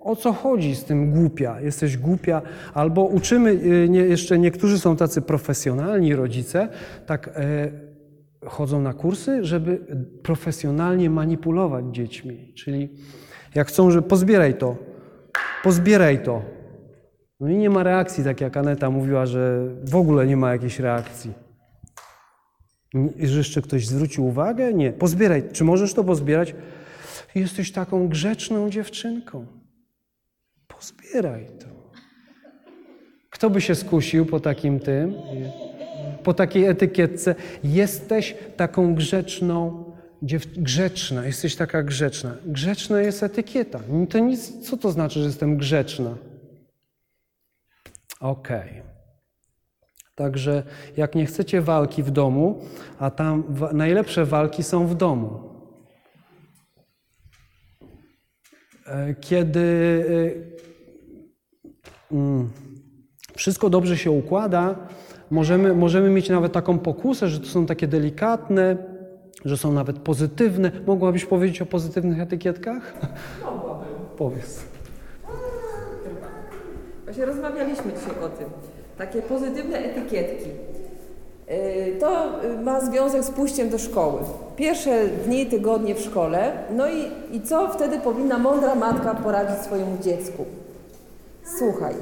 o 0.00 0.16
co 0.16 0.32
chodzi 0.32 0.76
z 0.76 0.84
tym 0.84 1.10
głupia? 1.10 1.60
Jesteś 1.60 1.96
głupia, 1.96 2.42
albo 2.74 3.04
uczymy, 3.04 3.50
y, 3.50 3.88
nie, 3.88 4.00
jeszcze 4.00 4.38
niektórzy 4.38 4.78
są 4.78 4.96
tacy 4.96 5.22
profesjonalni 5.22 6.14
rodzice, 6.14 6.68
tak 7.06 7.28
e, 7.28 7.70
chodzą 8.44 8.82
na 8.82 8.92
kursy, 8.92 9.44
żeby 9.44 9.80
profesjonalnie 10.22 11.10
manipulować 11.10 11.84
dziećmi. 11.90 12.52
Czyli 12.54 12.88
jak 13.54 13.68
chcą, 13.68 13.90
że 13.90 14.02
pozbieraj 14.02 14.58
to, 14.58 14.76
pozbieraj 15.62 16.22
to. 16.22 16.42
No 17.40 17.48
i 17.48 17.56
nie 17.56 17.70
ma 17.70 17.82
reakcji, 17.82 18.24
tak 18.24 18.40
jak 18.40 18.56
Aneta 18.56 18.90
mówiła, 18.90 19.26
że 19.26 19.68
w 19.84 19.96
ogóle 19.96 20.26
nie 20.26 20.36
ma 20.36 20.52
jakiejś 20.52 20.80
reakcji. 20.80 21.32
Że 23.20 23.38
jeszcze 23.38 23.62
ktoś 23.62 23.86
zwrócił 23.86 24.26
uwagę? 24.26 24.74
Nie. 24.74 24.92
Pozbieraj. 24.92 25.42
Czy 25.52 25.64
możesz 25.64 25.94
to 25.94 26.04
pozbierać? 26.04 26.54
Jesteś 27.36 27.72
taką 27.72 28.08
grzeczną 28.08 28.70
dziewczynką. 28.70 29.46
Pozbieraj 30.68 31.46
to. 31.60 31.66
Kto 33.30 33.50
by 33.50 33.60
się 33.60 33.74
skusił 33.74 34.26
po 34.26 34.40
takim 34.40 34.80
tym, 34.80 35.14
po 36.22 36.34
takiej 36.34 36.64
etykietce? 36.64 37.34
Jesteś 37.64 38.34
taką 38.56 38.94
grzeczną, 38.94 39.84
dziew... 40.22 40.46
grzeczna, 40.46 41.26
jesteś 41.26 41.56
taka 41.56 41.82
grzeczna. 41.82 42.36
Grzeczna 42.46 43.00
jest 43.00 43.22
etykieta. 43.22 43.80
To 44.10 44.18
nic, 44.18 44.68
co 44.68 44.76
to 44.76 44.90
znaczy, 44.90 45.20
że 45.20 45.26
jestem 45.26 45.56
grzeczna? 45.56 46.16
Okej. 48.20 48.82
Także 50.14 50.62
jak 50.96 51.14
nie 51.14 51.26
chcecie 51.26 51.60
walki 51.60 52.02
w 52.02 52.10
domu, 52.10 52.64
a 52.98 53.10
tam 53.10 53.44
najlepsze 53.72 54.24
walki 54.24 54.62
są 54.62 54.86
w 54.86 54.94
domu. 54.94 55.56
E, 57.82 58.75
Kiedy 59.20 59.60
e, 62.10 62.14
mm, 62.14 62.50
wszystko 63.36 63.70
dobrze 63.70 63.96
się 63.96 64.10
układa, 64.10 64.74
możemy, 65.30 65.74
możemy 65.74 66.10
mieć 66.10 66.28
nawet 66.28 66.52
taką 66.52 66.78
pokusę, 66.78 67.28
że 67.28 67.40
to 67.40 67.46
są 67.46 67.66
takie 67.66 67.86
delikatne, 67.86 68.76
że 69.44 69.56
są 69.56 69.72
nawet 69.72 69.98
pozytywne. 69.98 70.72
Mogłabyś 70.86 71.24
powiedzieć 71.24 71.62
o 71.62 71.66
pozytywnych 71.66 72.20
etykietkach? 72.20 72.94
Mogłabym. 73.44 73.88
Powiedz. 74.16 74.64
Właśnie 77.04 77.24
rozmawialiśmy 77.24 77.92
dzisiaj 77.92 78.24
o 78.24 78.28
tym. 78.28 78.48
Takie 78.98 79.22
pozytywne 79.22 79.78
etykietki. 79.78 80.50
Yy, 81.48 81.96
To 82.00 82.26
y, 82.44 82.62
ma 82.62 82.80
związek 82.80 83.24
z 83.24 83.30
pójściem 83.30 83.68
do 83.68 83.78
szkoły. 83.78 84.20
Pierwsze 84.56 85.06
dni, 85.08 85.46
tygodnie 85.46 85.94
w 85.94 86.00
szkole. 86.00 86.52
No 86.76 86.88
i, 86.88 87.10
i 87.32 87.40
co 87.40 87.68
wtedy 87.68 87.98
powinna 87.98 88.38
mądra 88.38 88.74
matka 88.74 89.14
poradzić 89.14 89.58
swojemu 89.58 89.98
dziecku? 90.02 90.44
Słuchaj, 91.58 91.94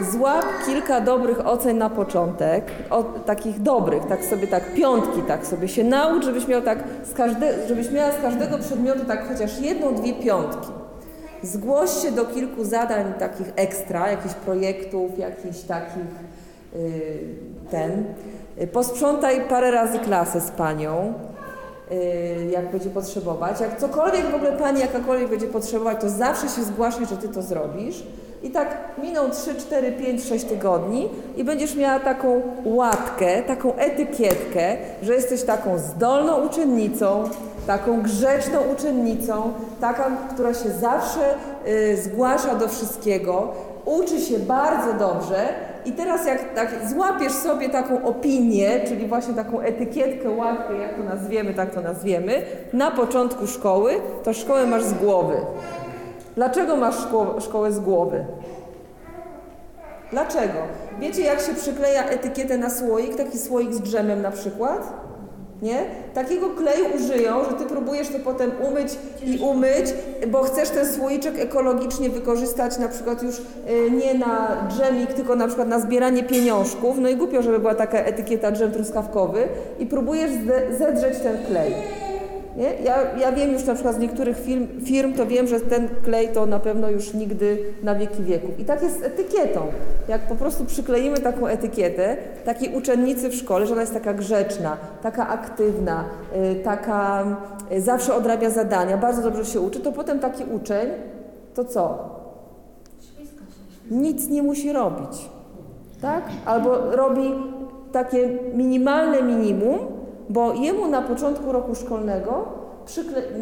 złap 0.00 0.44
kilka 0.66 1.00
dobrych 1.00 1.46
ocen 1.46 1.78
na 1.78 1.90
początek, 1.90 2.64
o, 2.90 3.02
takich 3.02 3.60
dobrych, 3.62 4.04
tak 4.06 4.24
sobie 4.24 4.46
tak 4.46 4.74
piątki, 4.74 5.22
tak 5.28 5.46
sobie 5.46 5.68
się 5.68 5.84
naucz, 5.84 6.24
żebyś 6.24 6.48
miał 6.48 6.62
tak 6.62 6.78
z 7.04 7.14
każde, 7.14 7.68
żebyś 7.68 7.90
miała 7.90 8.12
z 8.12 8.22
każdego 8.22 8.58
przedmiotu 8.58 9.04
tak 9.04 9.28
chociaż 9.28 9.60
jedną, 9.60 9.94
dwie 9.94 10.12
piątki. 10.14 10.68
Zgłoś 11.42 11.90
się 12.02 12.12
do 12.12 12.24
kilku 12.24 12.64
zadań 12.64 13.12
takich 13.18 13.46
ekstra, 13.56 14.10
jakichś 14.10 14.34
projektów, 14.34 15.18
jakichś 15.18 15.60
takich 15.60 16.04
ten. 17.70 18.04
Y, 18.60 18.66
Posprzątaj 18.66 19.40
parę 19.48 19.70
razy 19.70 19.98
klasę 19.98 20.40
z 20.40 20.50
panią, 20.50 21.12
yy, 21.90 22.50
jak 22.50 22.70
będzie 22.70 22.90
potrzebować. 22.90 23.60
Jak 23.60 23.78
cokolwiek 23.78 24.30
w 24.30 24.34
ogóle 24.34 24.52
pani 24.52 24.80
jakakolwiek 24.80 25.28
będzie 25.28 25.46
potrzebować, 25.46 26.00
to 26.00 26.10
zawsze 26.10 26.48
się 26.48 26.64
zgłaszaj, 26.64 27.06
że 27.06 27.16
ty 27.16 27.28
to 27.28 27.42
zrobisz. 27.42 28.02
I 28.42 28.50
tak 28.50 28.68
miną 29.02 29.30
3, 29.30 29.54
4, 29.54 29.92
5, 29.92 30.24
6 30.24 30.44
tygodni 30.44 31.08
i 31.36 31.44
będziesz 31.44 31.76
miała 31.76 32.00
taką 32.00 32.42
łatkę, 32.64 33.42
taką 33.42 33.74
etykietkę, 33.74 34.76
że 35.02 35.14
jesteś 35.14 35.42
taką 35.42 35.78
zdolną 35.78 36.46
uczennicą, 36.46 37.24
taką 37.66 38.02
grzeczną 38.02 38.58
uczennicą, 38.74 39.52
taka, 39.80 40.10
która 40.34 40.54
się 40.54 40.70
zawsze 40.70 41.34
y, 41.66 41.96
zgłasza 41.96 42.54
do 42.54 42.68
wszystkiego, 42.68 43.52
uczy 43.84 44.20
się 44.20 44.38
bardzo 44.38 44.92
dobrze 44.92 45.71
i 45.84 45.92
teraz 45.92 46.26
jak 46.26 46.54
tak 46.54 46.68
złapiesz 46.88 47.32
sobie 47.32 47.68
taką 47.68 48.04
opinię, 48.04 48.80
czyli 48.88 49.06
właśnie 49.06 49.34
taką 49.34 49.60
etykietkę, 49.60 50.30
łatkę, 50.30 50.74
jak 50.78 50.94
to 50.96 51.02
nazwiemy, 51.02 51.54
tak 51.54 51.74
to 51.74 51.80
nazwiemy, 51.80 52.42
na 52.72 52.90
początku 52.90 53.46
szkoły, 53.46 53.92
to 54.24 54.32
szkołę 54.32 54.66
masz 54.66 54.82
z 54.82 54.94
głowy. 54.94 55.36
Dlaczego 56.36 56.76
masz 56.76 56.94
szko- 56.96 57.40
szkołę 57.40 57.72
z 57.72 57.80
głowy? 57.80 58.24
Dlaczego? 60.10 60.58
Wiecie, 61.00 61.22
jak 61.22 61.40
się 61.40 61.54
przykleja 61.54 62.04
etykietę 62.04 62.58
na 62.58 62.70
słoik, 62.70 63.16
taki 63.16 63.38
słoik 63.38 63.72
z 63.72 63.80
drzemem 63.80 64.22
na 64.22 64.30
przykład? 64.30 64.92
Nie? 65.62 65.84
Takiego 66.14 66.50
kleju 66.50 66.84
użyją, 66.96 67.44
że 67.44 67.56
ty 67.56 67.64
próbujesz 67.64 68.08
to 68.08 68.18
potem 68.18 68.50
umyć 68.68 68.88
i 69.24 69.38
umyć, 69.38 69.94
bo 70.28 70.42
chcesz 70.42 70.70
ten 70.70 70.86
słoiczek 70.86 71.38
ekologicznie 71.38 72.10
wykorzystać 72.10 72.78
na 72.78 72.88
przykład 72.88 73.22
już 73.22 73.38
y, 73.38 73.90
nie 73.90 74.14
na 74.14 74.66
dżemik, 74.68 75.12
tylko 75.12 75.36
na 75.36 75.46
przykład 75.46 75.68
na 75.68 75.80
zbieranie 75.80 76.22
pieniążków. 76.22 76.98
No 76.98 77.08
i 77.08 77.16
głupio, 77.16 77.42
żeby 77.42 77.58
była 77.58 77.74
taka 77.74 77.98
etykieta 77.98 78.52
dżem 78.52 78.72
truskawkowy 78.72 79.48
i 79.78 79.86
próbujesz 79.86 80.30
zedrzeć 80.78 81.18
ten 81.18 81.46
klej. 81.46 81.74
Nie? 82.56 82.74
Ja, 82.84 83.16
ja 83.18 83.32
wiem 83.32 83.52
już 83.52 83.64
na 83.64 83.74
przykład 83.74 83.96
z 83.96 83.98
niektórych 83.98 84.40
firm, 84.40 84.66
firm, 84.84 85.12
to 85.12 85.26
wiem, 85.26 85.46
że 85.46 85.60
ten 85.60 85.88
klej 86.04 86.28
to 86.28 86.46
na 86.46 86.58
pewno 86.58 86.90
już 86.90 87.14
nigdy 87.14 87.58
na 87.82 87.94
wieki 87.94 88.22
wieków. 88.22 88.60
I 88.60 88.64
tak 88.64 88.82
jest 88.82 89.00
z 89.00 89.02
etykietą. 89.02 89.60
Jak 90.08 90.20
po 90.20 90.34
prostu 90.34 90.64
przykleimy 90.64 91.18
taką 91.18 91.46
etykietę 91.46 92.16
takiej 92.44 92.74
uczennicy 92.76 93.28
w 93.28 93.34
szkole, 93.34 93.66
że 93.66 93.72
ona 93.72 93.80
jest 93.80 93.94
taka 93.94 94.14
grzeczna, 94.14 94.76
taka 95.02 95.28
aktywna, 95.28 96.04
y, 96.36 96.54
taka 96.64 97.24
y, 97.72 97.80
zawsze 97.80 98.14
odrabia 98.14 98.50
zadania, 98.50 98.96
bardzo 98.96 99.22
dobrze 99.22 99.44
się 99.44 99.60
uczy, 99.60 99.80
to 99.80 99.92
potem 99.92 100.18
taki 100.18 100.44
uczeń, 100.44 100.88
to 101.54 101.64
co? 101.64 101.98
Nic 103.90 104.28
nie 104.28 104.42
musi 104.42 104.72
robić. 104.72 105.30
Tak? 106.02 106.24
Albo 106.44 106.96
robi 106.96 107.34
takie 107.92 108.28
minimalne 108.54 109.22
minimum, 109.22 109.78
bo 110.28 110.54
jemu 110.54 110.88
na 110.88 111.02
początku 111.02 111.52
roku 111.52 111.74
szkolnego, 111.74 112.62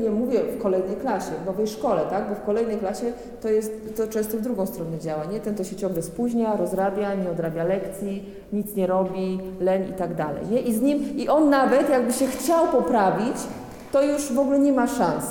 nie 0.03 0.11
mówię 0.11 0.41
w 0.43 0.63
kolejnej 0.63 0.97
klasie, 0.97 1.31
w 1.43 1.47
nowej 1.47 1.67
szkole, 1.67 2.03
tak? 2.11 2.29
bo 2.29 2.35
w 2.35 2.43
kolejnej 2.43 2.79
klasie 2.79 3.13
to 3.43 3.49
jest 3.49 3.97
to 3.97 4.07
często 4.07 4.37
w 4.37 4.41
drugą 4.41 4.67
stronę 4.67 4.99
działa, 4.99 5.25
nie? 5.25 5.41
Ten 5.41 5.55
to 5.55 5.65
się 5.65 5.77
ciągle 5.77 6.03
spóźnia, 6.03 6.57
rozrabia, 6.57 7.15
nie 7.15 7.31
odrabia 7.31 7.65
lekcji, 7.65 8.25
nic 8.53 8.75
nie 8.75 8.87
robi, 8.87 9.41
leń 9.61 9.91
i 9.91 9.93
tak 9.93 10.15
dalej, 10.15 10.43
nie? 10.51 10.61
I 10.61 10.75
z 10.75 10.83
nim, 10.83 11.17
i 11.17 11.29
on 11.29 11.51
nawet 11.51 11.89
jakby 11.89 12.13
się 12.13 12.27
chciał 12.27 12.67
poprawić, 12.69 13.37
to 13.93 14.03
już 14.03 14.33
w 14.33 14.39
ogóle 14.39 14.59
nie 14.59 14.73
ma 14.73 14.87
szans. 14.87 15.25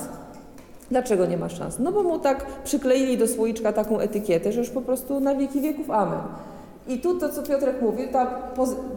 Dlaczego 0.92 1.26
nie 1.26 1.38
ma 1.38 1.50
szans? 1.50 1.80
No 1.80 1.92
bo 1.92 2.04
mu 2.04 2.20
tak 2.20 2.46
przykleili 2.64 3.18
do 3.18 3.28
słoiczka 3.28 3.74
taką 3.74 4.00
etykietę, 4.00 4.52
że 4.52 4.60
już 4.60 4.70
po 4.70 4.82
prostu 4.82 5.20
na 5.20 5.36
wieki 5.36 5.62
wieków 5.62 5.92
amen. 5.92 6.20
I 6.88 7.00
tu 7.00 7.20
to, 7.20 7.30
co 7.30 7.44
Piotrek 7.44 7.82
mówił, 7.82 8.08
ta 8.12 8.28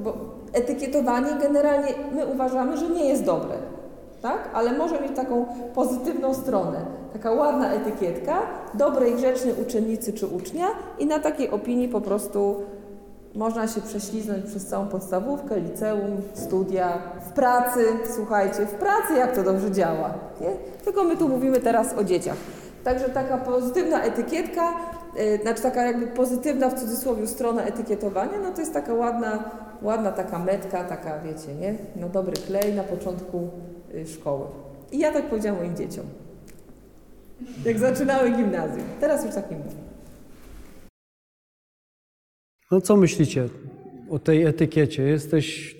bo 0.04 0.41
etykietowanie 0.52 1.28
generalnie 1.40 1.94
my 2.12 2.26
uważamy, 2.26 2.76
że 2.76 2.88
nie 2.88 3.08
jest 3.08 3.24
dobre, 3.24 3.54
tak? 4.22 4.48
Ale 4.54 4.72
może 4.72 5.00
mieć 5.00 5.16
taką 5.16 5.46
pozytywną 5.74 6.34
stronę. 6.34 6.78
Taka 7.12 7.30
ładna 7.32 7.72
etykietka 7.72 8.42
dobrej, 8.74 9.14
grzecznej 9.14 9.54
uczennicy 9.62 10.12
czy 10.12 10.26
ucznia 10.26 10.66
i 10.98 11.06
na 11.06 11.18
takiej 11.18 11.50
opinii 11.50 11.88
po 11.88 12.00
prostu 12.00 12.62
można 13.34 13.68
się 13.68 13.80
prześliznąć 13.80 14.46
przez 14.46 14.66
całą 14.66 14.86
podstawówkę, 14.86 15.60
liceum, 15.60 16.22
studia, 16.34 16.98
w 17.20 17.32
pracy, 17.32 17.84
słuchajcie, 18.14 18.66
w 18.66 18.74
pracy 18.74 19.14
jak 19.16 19.34
to 19.34 19.42
dobrze 19.42 19.70
działa, 19.70 20.14
nie? 20.40 20.50
Tylko 20.84 21.04
my 21.04 21.16
tu 21.16 21.28
mówimy 21.28 21.60
teraz 21.60 21.94
o 21.98 22.04
dzieciach. 22.04 22.36
Także 22.84 23.08
taka 23.08 23.38
pozytywna 23.38 24.02
etykietka, 24.02 24.72
znaczy 25.42 25.62
taka 25.62 25.86
jakby 25.86 26.06
pozytywna 26.06 26.70
w 26.70 26.80
cudzysłowie 26.80 27.26
strona 27.26 27.62
etykietowania, 27.64 28.38
no 28.42 28.52
to 28.52 28.60
jest 28.60 28.72
taka 28.74 28.94
ładna, 28.94 29.50
ładna 29.82 30.12
taka 30.12 30.38
metka, 30.38 30.84
taka 30.84 31.20
wiecie, 31.20 31.54
nie? 31.54 31.74
No 31.96 32.08
dobry 32.08 32.34
klej 32.46 32.74
na 32.74 32.82
początku 32.82 33.50
y, 33.94 34.06
szkoły. 34.06 34.46
I 34.92 34.98
ja 34.98 35.12
tak 35.12 35.24
powiedziałam 35.24 35.58
moim 35.58 35.76
dzieciom. 35.76 36.06
Jak 37.64 37.78
zaczynały 37.78 38.30
gimnazjum. 38.30 38.84
Teraz 39.00 39.24
już 39.24 39.34
tak 39.34 39.50
nie 39.50 39.56
mówię. 39.56 39.76
No 42.70 42.80
co 42.80 42.96
myślicie 42.96 43.48
o 44.10 44.18
tej 44.18 44.44
etykiecie? 44.44 45.02
Jesteś. 45.02 45.76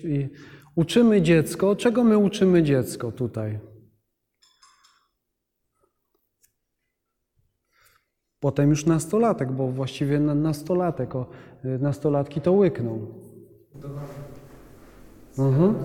Uczymy 0.75 1.21
dziecko. 1.21 1.75
Czego 1.75 2.03
my 2.03 2.17
uczymy 2.17 2.63
dziecko 2.63 3.11
tutaj? 3.11 3.59
Potem 8.43 8.69
już 8.69 8.85
nastolatek, 8.85 9.51
bo 9.51 9.67
właściwie 9.67 10.19
na- 10.19 10.35
nastolatek, 10.35 11.15
o, 11.15 11.25
y, 11.65 11.79
nastolatki 11.79 12.41
to 12.41 12.51
łykną. 12.51 12.99
Mhm. 15.39 15.75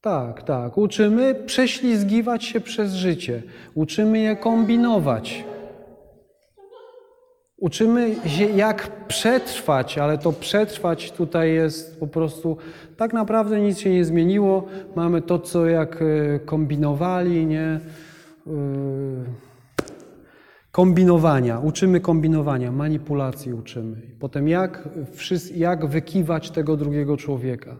Tak, 0.00 0.42
tak. 0.42 0.78
Uczymy 0.78 1.34
prześlizgiwać 1.34 2.44
się 2.44 2.60
przez 2.60 2.92
życie. 2.94 3.42
Uczymy 3.74 4.18
je 4.18 4.36
kombinować. 4.36 5.44
Uczymy 7.58 8.14
się, 8.26 8.44
jak 8.44 9.06
przetrwać, 9.06 9.98
ale 9.98 10.18
to 10.18 10.32
przetrwać 10.32 11.12
tutaj 11.12 11.52
jest 11.54 12.00
po 12.00 12.06
prostu 12.06 12.56
tak 12.96 13.12
naprawdę 13.12 13.60
nic 13.60 13.78
się 13.78 13.90
nie 13.90 14.04
zmieniło. 14.04 14.66
Mamy 14.96 15.22
to, 15.22 15.38
co 15.38 15.66
jak 15.66 16.02
e, 16.02 16.38
kombinowali, 16.38 17.46
nie? 17.46 17.80
Yy, 18.46 19.47
Kombinowania, 20.78 21.58
uczymy 21.58 22.00
kombinowania, 22.00 22.72
manipulacji 22.72 23.54
uczymy. 23.54 24.02
Potem 24.18 24.48
jak, 24.48 24.88
jak 25.54 25.86
wykiwać 25.86 26.50
tego 26.50 26.76
drugiego 26.76 27.16
człowieka. 27.16 27.76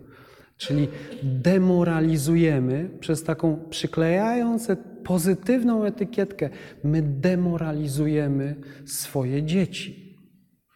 Czyli 0.56 0.88
demoralizujemy 1.22 2.90
przez 3.00 3.24
taką 3.24 3.58
przyklejając 3.70 4.68
pozytywną 5.04 5.84
etykietkę, 5.84 6.50
my 6.84 7.02
demoralizujemy 7.02 8.56
swoje 8.86 9.42
dzieci. 9.42 10.16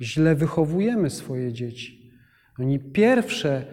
Źle 0.00 0.34
wychowujemy 0.34 1.10
swoje 1.10 1.52
dzieci. 1.52 2.12
Oni 2.58 2.78
pierwsze, 2.78 3.64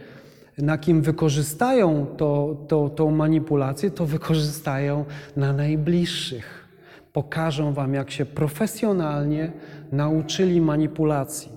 na 0.58 0.78
kim 0.78 1.02
wykorzystają 1.02 2.06
to, 2.18 2.66
to, 2.70 2.90
tą 2.90 3.12
manipulację, 3.12 3.92
to 3.92 4.06
wykorzystają 4.06 5.06
na 5.38 5.54
najbliższych. 5.54 6.59
Pokażą 7.24 7.74
wam, 7.74 7.94
jak 7.94 8.12
się 8.12 8.26
profesjonalnie 8.26 9.52
nauczyli 9.92 10.62
manipulacji. 10.62 11.52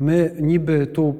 My 0.00 0.36
niby 0.40 0.86
tu 0.86 1.14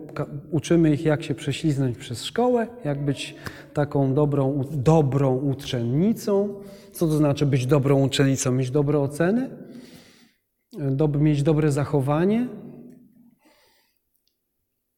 uczymy 0.51 0.93
ich, 0.93 1.05
jak 1.05 1.23
się 1.23 1.35
prześliznąć 1.35 1.99
przez 1.99 2.25
szkołę, 2.25 2.67
jak 2.85 3.05
być 3.05 3.37
taką 3.75 4.15
dobrą, 4.15 4.65
dobrą 4.73 5.37
uczennicą. 5.37 6.61
Co 6.93 7.07
to 7.07 7.13
znaczy 7.13 7.47
być 7.47 7.67
dobrą 7.67 8.03
uczennicą? 8.03 8.53
Mieć 8.53 8.71
dobre 8.71 8.99
oceny, 8.99 9.51
dob- 10.75 11.21
mieć 11.21 11.43
dobre 11.43 11.73
zachowanie. 11.73 12.49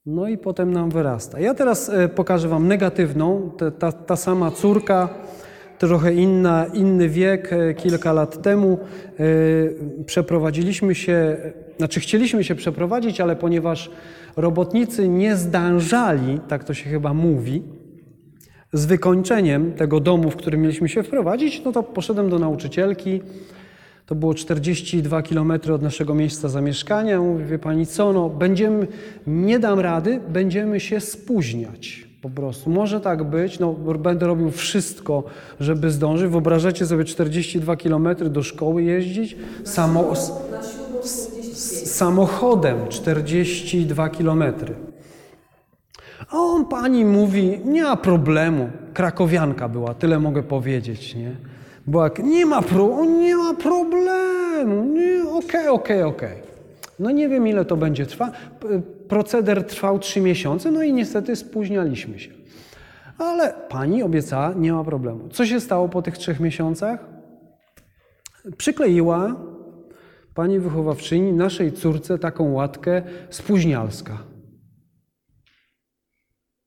No 0.07 0.29
i 0.29 0.39
potem 0.39 0.73
nam 0.73 0.91
wyrasta. 0.91 1.41
Ja 1.41 1.55
teraz 1.55 1.89
e, 1.89 2.09
pokażę 2.09 2.49
Wam 2.49 2.69
negatywną. 2.69 3.51
Ta, 3.79 3.93
ta 3.93 4.17
sama 4.17 4.51
córka, 4.51 5.09
trochę 5.89 6.15
inna, 6.15 6.67
inny 6.75 7.09
wiek, 7.09 7.53
e, 7.53 7.75
kilka 7.75 8.13
lat 8.13 8.43
temu 8.43 8.79
e, 8.79 9.25
przeprowadziliśmy 10.07 10.95
się, 10.95 11.37
znaczy 11.79 12.01
chcieliśmy 12.01 12.45
się 12.45 12.55
przeprowadzić, 12.55 13.21
ale 13.21 13.37
ponieważ 13.37 13.91
robotnicy 14.37 15.09
nie 15.09 15.37
zdążali, 15.37 16.41
tak 16.49 16.65
to 16.65 16.75
się 16.75 16.91
chyba 16.91 17.15
mówi, 17.15 17.63
z 18.73 18.87
wykończeniem 18.87 19.73
tego 19.73 20.01
domu, 20.01 20.31
w 20.31 20.37
którym 20.37 20.61
mieliśmy 20.61 20.89
się 20.89 21.03
wprowadzić, 21.03 21.63
no 21.65 21.73
to 21.73 21.83
poszedłem 21.83 22.31
do 22.31 22.39
nauczycielki. 22.39 23.21
To 24.07 24.15
było 24.15 24.35
42 24.35 25.23
km 25.23 25.53
od 25.73 25.83
naszego 25.83 26.15
miejsca 26.15 26.49
zamieszkania. 26.49 27.21
Mówię, 27.21 27.45
wie 27.45 27.59
pani 27.59 27.87
co, 27.87 28.13
no 28.13 28.29
będziemy, 28.29 28.87
nie 29.27 29.59
dam 29.59 29.81
rady, 29.81 30.21
będziemy 30.29 30.81
się 30.81 31.01
spóźniać. 31.01 32.09
Po 32.25 32.31
prostu. 32.31 32.71
Może 32.71 33.01
tak 33.01 33.25
być, 33.25 33.59
no 33.59 33.73
będę 33.99 34.27
robił 34.27 34.51
wszystko, 34.51 35.23
żeby 35.61 35.91
zdążyć. 35.91 36.31
Wyobrażacie 36.31 36.87
sobie 36.87 37.05
42 37.05 37.77
km 37.77 38.09
do 38.31 38.43
szkoły 38.43 38.83
jeździć? 38.83 39.37
Samo, 39.65 40.13
s- 40.13 40.33
s- 41.05 41.97
samochodem 41.97 42.77
42 42.89 44.09
kilometry. 44.09 44.75
A 46.31 46.37
on 46.37 46.65
pani 46.67 47.05
mówi, 47.05 47.61
nie 47.65 47.83
ma 47.83 47.97
problemu. 47.97 48.69
Krakowianka 48.95 49.69
była, 49.69 49.95
tyle 49.95 50.19
mogę 50.19 50.43
powiedzieć, 50.43 51.15
nie? 51.15 51.37
Była, 51.87 52.11
nie 52.23 52.47
ma, 52.47 52.63
pro, 52.63 53.05
nie 53.05 53.37
ma 53.37 53.55
problemu, 53.55 54.85
nie, 54.85 55.25
okej, 55.31 55.69
okej, 55.69 56.03
okej. 56.03 56.44
No 56.99 57.11
nie 57.11 57.29
wiem, 57.29 57.47
ile 57.49 57.65
to 57.65 57.77
będzie 57.77 58.07
trwa. 58.07 58.33
Proceder 59.09 59.65
trwał 59.65 59.99
trzy 59.99 60.21
miesiące, 60.21 60.71
no 60.71 60.83
i 60.83 60.93
niestety 60.93 61.37
spóźnialiśmy 61.37 62.19
się. 62.19 62.31
Ale 63.19 63.55
pani 63.69 64.03
obiecała, 64.03 64.53
nie 64.53 64.73
ma 64.73 64.85
problemu. 64.85 65.29
Co 65.29 65.47
się 65.47 65.61
stało 65.61 65.89
po 65.89 66.03
tych 66.03 66.19
trzech 66.19 66.41
miesiącach? 66.41 67.07
Przykleiła 68.57 69.37
pani 70.35 70.61
wychowawczyni 70.61 71.33
naszej 71.33 71.73
córce 71.73 72.19
taką 72.19 72.53
łatkę 72.53 73.03
spóźnialska. 73.31 74.19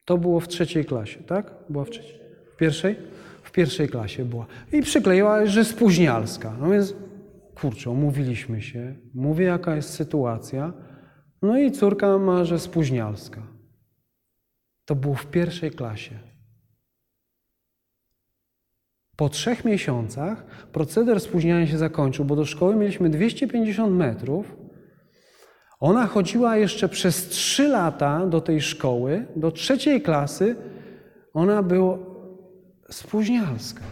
To 0.05 0.17
było 0.17 0.39
w 0.39 0.47
trzeciej 0.47 0.85
klasie, 0.85 1.19
tak? 1.23 1.53
Była 1.69 1.85
w 1.85 1.89
trzeciej? 1.89 2.19
W 2.53 2.57
pierwszej? 2.57 2.95
W 3.43 3.51
pierwszej 3.51 3.89
klasie 3.89 4.25
była. 4.25 4.45
I 4.71 4.81
przykleiła, 4.81 5.45
że 5.45 5.65
spóźnialska. 5.65 6.53
No 6.61 6.69
więc, 6.69 6.93
kurczę, 7.61 7.89
umówiliśmy 7.89 8.61
się. 8.61 8.95
Mówię, 9.13 9.45
jaka 9.45 9.75
jest 9.75 9.89
sytuacja. 9.89 10.73
No 11.41 11.57
i 11.57 11.71
córka 11.71 12.17
ma, 12.17 12.45
że 12.45 12.59
spóźnialska. 12.59 13.41
To 14.85 14.95
było 14.95 15.15
w 15.15 15.25
pierwszej 15.25 15.71
klasie. 15.71 16.19
Po 19.15 19.29
trzech 19.29 19.65
miesiącach 19.65 20.45
proceder 20.71 21.19
spóźniania 21.19 21.67
się 21.67 21.77
zakończył, 21.77 22.25
bo 22.25 22.35
do 22.35 22.45
szkoły 22.45 22.75
mieliśmy 22.75 23.09
250 23.09 23.93
metrów. 23.93 24.57
Ona 25.79 26.07
chodziła 26.07 26.57
jeszcze 26.57 26.89
przez 26.89 27.27
trzy 27.27 27.67
lata 27.67 28.25
do 28.25 28.41
tej 28.41 28.61
szkoły, 28.61 29.25
do 29.35 29.51
trzeciej 29.51 30.01
klasy. 30.01 30.55
Ona 31.33 31.63
była 31.63 31.97
spóźnialska. 32.89 33.83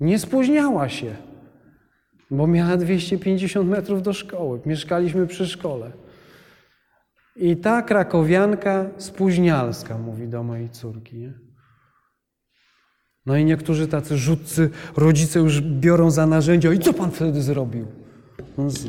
Nie 0.00 0.18
spóźniała 0.18 0.88
się, 0.88 1.16
bo 2.30 2.46
miała 2.46 2.76
250 2.76 3.68
metrów 3.68 4.02
do 4.02 4.12
szkoły. 4.12 4.60
Mieszkaliśmy 4.66 5.26
przy 5.26 5.46
szkole. 5.46 5.90
I 7.36 7.56
ta 7.56 7.82
krakowianka 7.82 8.86
spóźnialska, 8.98 9.98
mówi 9.98 10.28
do 10.28 10.42
mojej 10.42 10.68
córki. 10.70 11.16
Nie? 11.16 11.32
No 13.26 13.36
i 13.36 13.44
niektórzy 13.44 13.88
tacy 13.88 14.16
rzutcy 14.16 14.70
rodzice 14.96 15.40
już 15.40 15.60
biorą 15.60 16.10
za 16.10 16.26
narzędzia. 16.26 16.72
I 16.72 16.78
co 16.78 16.92
pan 16.92 17.10
wtedy 17.10 17.42
zrobił? 17.42 17.86
No, 18.58 18.70
z- 18.70 18.86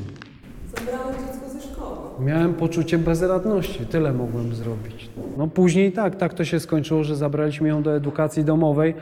Zabrałem 0.77 1.15
dziecko 1.27 1.49
ze 1.49 1.61
szkoły. 1.73 2.25
Miałem 2.25 2.53
poczucie 2.53 2.97
bezradności, 2.97 3.85
tyle 3.85 4.13
mogłem 4.13 4.55
zrobić. 4.55 5.09
No 5.37 5.47
później 5.47 5.91
tak, 5.91 6.15
tak 6.15 6.33
to 6.33 6.45
się 6.45 6.59
skończyło, 6.59 7.03
że 7.03 7.15
zabraliśmy 7.15 7.67
ją 7.69 7.83
do 7.83 7.95
edukacji 7.95 8.43
domowej, 8.43 8.93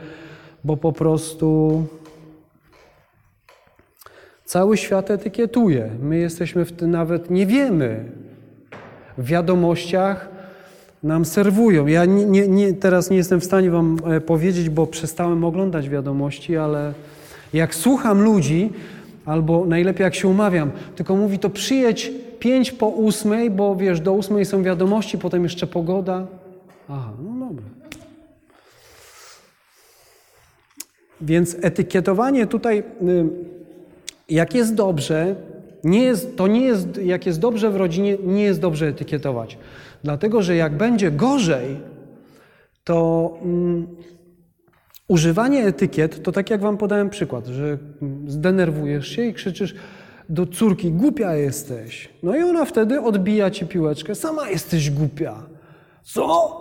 bo 0.64 0.76
po 0.76 0.92
prostu 0.92 1.84
cały 4.50 4.76
świat 4.76 5.10
etykietuje. 5.10 5.90
My 6.02 6.18
jesteśmy 6.18 6.64
w 6.64 6.72
tym 6.72 6.90
nawet 6.90 7.30
nie 7.30 7.46
wiemy. 7.46 8.04
W 9.18 9.24
wiadomościach 9.24 10.28
nam 11.02 11.24
serwują. 11.24 11.86
Ja 11.86 12.04
nie, 12.04 12.24
nie, 12.26 12.48
nie, 12.48 12.72
teraz 12.74 13.10
nie 13.10 13.16
jestem 13.16 13.40
w 13.40 13.44
stanie 13.44 13.70
Wam 13.70 13.96
e, 14.06 14.20
powiedzieć, 14.20 14.68
bo 14.68 14.86
przestałem 14.86 15.44
oglądać 15.44 15.88
wiadomości, 15.88 16.56
ale 16.56 16.92
jak 17.52 17.74
słucham 17.74 18.22
ludzi, 18.22 18.72
albo 19.26 19.66
najlepiej 19.66 20.04
jak 20.04 20.14
się 20.14 20.28
umawiam, 20.28 20.70
tylko 20.96 21.16
mówi 21.16 21.38
to 21.38 21.50
przyjedź 21.50 22.12
pięć 22.38 22.72
po 22.72 22.88
ósmej, 22.88 23.50
bo 23.50 23.76
wiesz, 23.76 24.00
do 24.00 24.12
ósmej 24.12 24.44
są 24.44 24.62
wiadomości, 24.62 25.18
potem 25.18 25.42
jeszcze 25.42 25.66
pogoda. 25.66 26.26
Aha, 26.88 27.12
no 27.22 27.46
dobra. 27.46 27.64
Więc 31.20 31.56
etykietowanie 31.62 32.46
tutaj, 32.46 32.78
y, 32.78 33.49
jak 34.30 34.54
jest 34.54 34.74
dobrze, 34.74 35.36
nie 35.84 36.02
jest, 36.02 36.36
to 36.36 36.46
nie 36.46 36.60
jest, 36.60 36.96
jak 36.96 37.26
jest 37.26 37.40
dobrze 37.40 37.70
w 37.70 37.76
rodzinie, 37.76 38.16
nie 38.24 38.42
jest 38.42 38.60
dobrze 38.60 38.86
etykietować. 38.86 39.58
Dlatego, 40.04 40.42
że 40.42 40.56
jak 40.56 40.76
będzie 40.76 41.10
gorzej, 41.10 41.76
to 42.84 43.30
mm, 43.42 43.86
używanie 45.08 45.64
etykiet, 45.64 46.22
to 46.22 46.32
tak 46.32 46.50
jak 46.50 46.60
wam 46.60 46.76
podałem 46.76 47.10
przykład, 47.10 47.46
że 47.46 47.78
mm, 48.02 48.30
zdenerwujesz 48.30 49.08
się 49.08 49.24
i 49.24 49.34
krzyczysz 49.34 49.74
do 50.28 50.46
córki, 50.46 50.92
głupia 50.92 51.34
jesteś. 51.34 52.08
No 52.22 52.36
i 52.36 52.42
ona 52.42 52.64
wtedy 52.64 53.00
odbija 53.00 53.50
ci 53.50 53.66
piłeczkę, 53.66 54.14
sama 54.14 54.48
jesteś 54.50 54.90
głupia. 54.90 55.46
Co? 56.02 56.56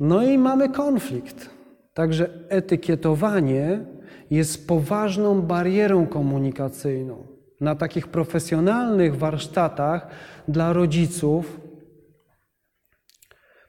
No 0.00 0.22
i 0.22 0.38
mamy 0.38 0.68
konflikt. 0.68 1.50
Także 1.94 2.28
etykietowanie 2.48 3.84
jest 4.30 4.68
poważną 4.68 5.42
barierą 5.42 6.06
komunikacyjną. 6.06 7.26
Na 7.60 7.74
takich 7.74 8.08
profesjonalnych 8.08 9.16
warsztatach 9.16 10.06
dla 10.48 10.72
rodziców 10.72 11.60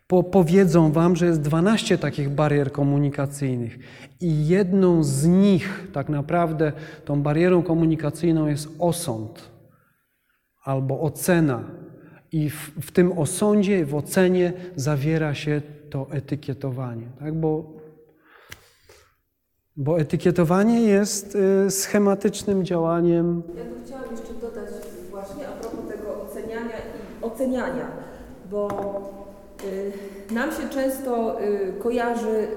po, 0.07 0.23
powiedzą 0.23 0.91
Wam, 0.91 1.15
że 1.15 1.25
jest 1.25 1.41
12 1.41 1.97
takich 1.97 2.29
barier 2.29 2.71
komunikacyjnych 2.71 3.79
i 4.21 4.47
jedną 4.47 5.03
z 5.03 5.25
nich, 5.25 5.87
tak 5.93 6.09
naprawdę, 6.09 6.71
tą 7.05 7.21
barierą 7.21 7.63
komunikacyjną 7.63 8.47
jest 8.47 8.69
osąd 8.79 9.51
albo 10.63 11.01
ocena. 11.01 11.63
I 12.31 12.49
w, 12.49 12.71
w 12.81 12.91
tym 12.91 13.19
osądzie, 13.19 13.85
w 13.85 13.95
ocenie 13.95 14.53
zawiera 14.75 15.33
się 15.33 15.61
to 15.89 16.07
etykietowanie, 16.11 17.07
tak? 17.19 17.39
bo, 17.39 17.80
bo 19.77 19.99
etykietowanie 19.99 20.81
jest 20.81 21.37
y, 21.67 21.71
schematycznym 21.71 22.65
działaniem. 22.65 23.43
Ja 23.57 23.63
tu 23.63 23.85
chciałam 23.85 24.11
jeszcze 24.11 24.33
dodać 24.33 24.69
właśnie 25.11 25.47
a 25.47 25.51
propos 25.51 25.79
tego 25.87 26.21
oceniania 26.21 26.77
i 26.77 27.23
oceniania, 27.25 27.87
bo 28.51 28.69
y, 29.63 30.33
nam 30.33 30.51
się 30.51 30.69
często 30.69 31.41
y, 31.41 31.73
kojarzy 31.79 32.47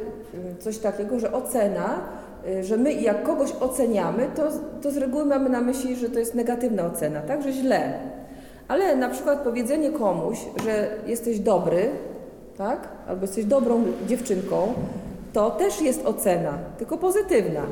coś 0.59 0.79
takiego, 0.79 1.19
że 1.19 1.33
ocena, 1.33 2.01
że 2.63 2.77
my 2.77 2.93
jak 2.93 3.23
kogoś 3.23 3.53
oceniamy, 3.61 4.29
to, 4.37 4.43
to 4.83 4.91
z 4.91 4.97
reguły 4.97 5.25
mamy 5.25 5.51
na 5.51 5.61
myśli, 5.61 5.97
że 5.97 6.11
to 6.11 6.19
jest 6.19 6.35
negatywna 6.35 6.87
ocena, 6.87 7.21
tak, 7.21 7.43
że 7.43 7.53
źle. 7.53 7.99
Ale 8.69 8.97
na 8.97 9.09
przykład 9.09 9.39
powiedzenie 9.39 9.91
komuś, 9.91 10.39
że 10.65 10.89
jesteś 11.07 11.41
dobry, 11.41 11.91
tak, 12.57 12.89
albo 13.09 13.23
jesteś 13.23 13.45
dobrą 13.45 13.85
dziewczynką, 14.07 14.75
to 15.35 15.51
też 15.51 15.81
jest 15.81 16.07
ocena, 16.07 16.59
tylko 16.79 16.99
pozytywna. 16.99 17.63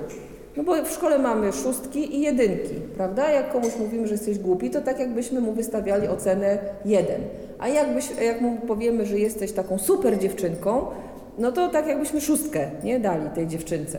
No 0.57 0.65
bo 0.65 0.85
w 0.85 0.91
szkole 0.91 1.19
mamy 1.19 1.53
szóstki 1.53 2.17
i 2.17 2.21
jedynki, 2.21 2.75
prawda? 2.97 3.31
Jak 3.31 3.53
komuś 3.53 3.77
mówimy, 3.79 4.07
że 4.07 4.13
jesteś 4.13 4.39
głupi, 4.39 4.71
to 4.71 4.81
tak 4.81 4.99
jakbyśmy 4.99 5.41
mu 5.41 5.53
wystawiali 5.53 6.09
ocenę 6.09 6.59
jeden. 6.85 7.21
A 7.59 7.69
jakbyś, 7.69 8.09
jak 8.21 8.41
mu 8.41 8.57
powiemy, 8.57 9.07
że 9.07 9.19
jesteś 9.19 9.53
taką 9.53 9.79
super 9.79 10.19
dziewczynką, 10.19 10.87
no 11.39 11.53
to 11.53 11.69
tak 11.69 11.87
jakbyśmy 11.87 12.21
szóstkę 12.21 12.71
nie 12.85 13.01
dali 13.01 13.31
tej 13.35 13.47
dziewczynce. 13.47 13.99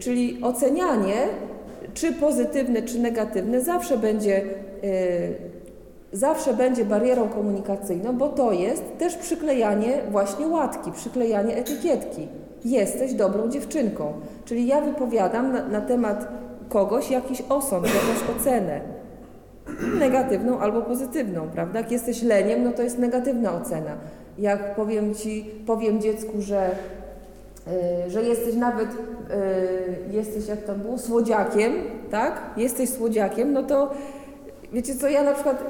Czyli 0.00 0.38
ocenianie, 0.42 1.16
czy 1.94 2.12
pozytywne, 2.12 2.82
czy 2.82 2.98
negatywne, 2.98 3.60
zawsze 3.60 3.98
będzie, 3.98 4.42
yy, 4.82 4.90
zawsze 6.12 6.54
będzie 6.54 6.84
barierą 6.84 7.28
komunikacyjną, 7.28 8.16
bo 8.16 8.28
to 8.28 8.52
jest 8.52 8.98
też 8.98 9.16
przyklejanie 9.16 10.00
właśnie 10.10 10.46
łatki, 10.46 10.92
przyklejanie 10.92 11.56
etykietki. 11.56 12.28
Jesteś 12.64 13.14
dobrą 13.14 13.48
dziewczynką. 13.48 14.12
Czyli 14.44 14.66
ja 14.66 14.80
wypowiadam 14.80 15.52
na, 15.52 15.68
na 15.68 15.80
temat 15.80 16.28
kogoś 16.68 17.10
jakiś 17.10 17.42
osąd, 17.48 17.86
jakąś 17.86 18.36
ocenę. 18.36 18.80
Negatywną 19.98 20.58
albo 20.58 20.82
pozytywną, 20.82 21.48
prawda? 21.48 21.78
Jak 21.78 21.92
jesteś 21.92 22.22
leniem, 22.22 22.64
no 22.64 22.72
to 22.72 22.82
jest 22.82 22.98
negatywna 22.98 23.54
ocena. 23.54 23.90
Jak 24.38 24.74
powiem 24.74 25.14
ci, 25.14 25.50
powiem 25.66 26.00
dziecku, 26.00 26.32
że, 26.40 26.70
yy, 27.66 28.10
że 28.10 28.22
jesteś 28.22 28.54
nawet, 28.54 28.88
yy, 28.88 30.16
jesteś 30.16 30.48
jak 30.48 30.62
to 30.62 30.74
było, 30.74 30.98
słodziakiem, 30.98 31.72
tak? 32.10 32.40
Jesteś 32.56 32.90
słodziakiem, 32.90 33.52
no 33.52 33.62
to 33.62 33.90
Wiecie 34.72 34.94
co, 34.94 35.08
ja 35.08 35.22
na 35.22 35.32
przykład, 35.32 35.64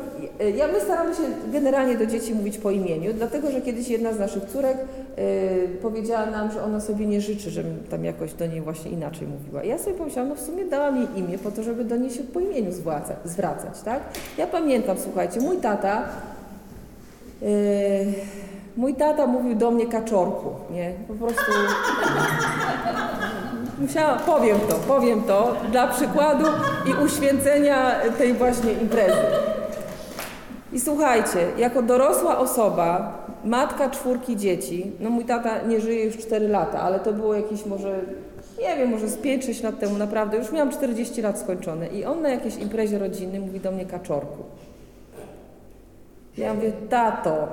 ja 0.57 0.69
my 0.69 0.81
staramy 0.81 1.15
się 1.15 1.23
generalnie 1.53 1.97
do 1.97 2.07
dzieci 2.07 2.35
mówić 2.35 2.59
po 2.59 2.71
imieniu, 2.71 3.13
dlatego 3.15 3.51
że 3.51 3.61
kiedyś 3.61 3.89
jedna 3.89 4.13
z 4.13 4.19
naszych 4.19 4.45
córek 4.45 4.77
y, 5.19 5.69
powiedziała 5.83 6.27
nam, 6.27 6.53
że 6.53 6.63
ona 6.63 6.81
sobie 6.81 7.07
nie 7.07 7.21
życzy, 7.21 7.51
żebym 7.51 7.79
tam 7.91 8.05
jakoś 8.05 8.35
do 8.35 8.47
niej 8.47 8.61
właśnie 8.61 8.91
inaczej 8.91 9.29
mówiła. 9.29 9.63
I 9.63 9.69
ja 9.69 9.79
sobie 9.79 9.97
pomyślałam, 9.97 10.29
no 10.29 10.35
w 10.35 10.41
sumie 10.41 10.65
dałam 10.65 10.97
jej 10.97 11.07
imię 11.17 11.39
po 11.39 11.51
to, 11.51 11.63
żeby 11.63 11.85
do 11.85 11.97
niej 11.97 12.11
się 12.11 12.23
po 12.23 12.41
imieniu 12.41 12.73
zwraca, 12.73 13.17
zwracać, 13.25 13.81
tak? 13.85 14.01
Ja 14.39 14.47
pamiętam, 14.47 14.97
słuchajcie, 15.05 15.41
mój 15.41 15.57
tata, 15.57 16.09
y, 17.43 17.47
mój 18.77 18.95
tata 18.95 19.27
mówił 19.27 19.55
do 19.55 19.71
mnie 19.71 19.87
kaczorku, 19.87 20.51
nie? 20.73 20.93
Po 21.09 21.15
prostu... 21.15 21.53
Musiałam, 23.81 24.19
powiem 24.19 24.59
to, 24.69 24.75
powiem 24.75 25.23
to 25.23 25.57
dla 25.71 25.87
przykładu 25.87 26.45
i 26.87 27.05
uświęcenia 27.05 27.95
tej 28.19 28.35
właśnie 28.35 28.73
imprezy. 28.73 29.23
I 30.73 30.81
słuchajcie, 30.81 31.39
jako 31.59 31.83
dorosła 31.83 32.39
osoba, 32.39 33.19
matka 33.45 33.91
czwórki 33.91 34.37
dzieci, 34.37 34.93
no 35.01 35.11
mój 35.11 35.25
tata 35.25 35.63
nie 35.63 35.81
żyje 35.81 36.05
już 36.05 36.17
4 36.19 36.49
lata, 36.49 36.81
ale 36.81 37.01
to 37.01 37.13
było 37.13 37.35
jakieś 37.35 37.67
może, 37.67 38.01
nie 38.61 38.77
wiem, 38.77 38.91
może 38.91 39.09
z 39.09 39.19
5-6 39.19 39.65
lat 39.65 39.79
temu, 39.79 39.99
naprawdę, 39.99 40.37
już 40.37 40.53
miałam 40.53 40.71
40 40.71 41.23
lat 41.23 41.39
skończone 41.39 41.87
i 41.87 42.05
on 42.05 42.23
na 42.23 42.29
jakiejś 42.29 42.57
imprezie 42.57 42.99
rodzinnej 42.99 43.41
mówi 43.41 43.61
do 43.61 43.73
mnie 43.73 43.87
kaczorku. 43.87 44.43
Ja 46.39 46.55
mówię, 46.55 46.73
tato, 46.91 47.49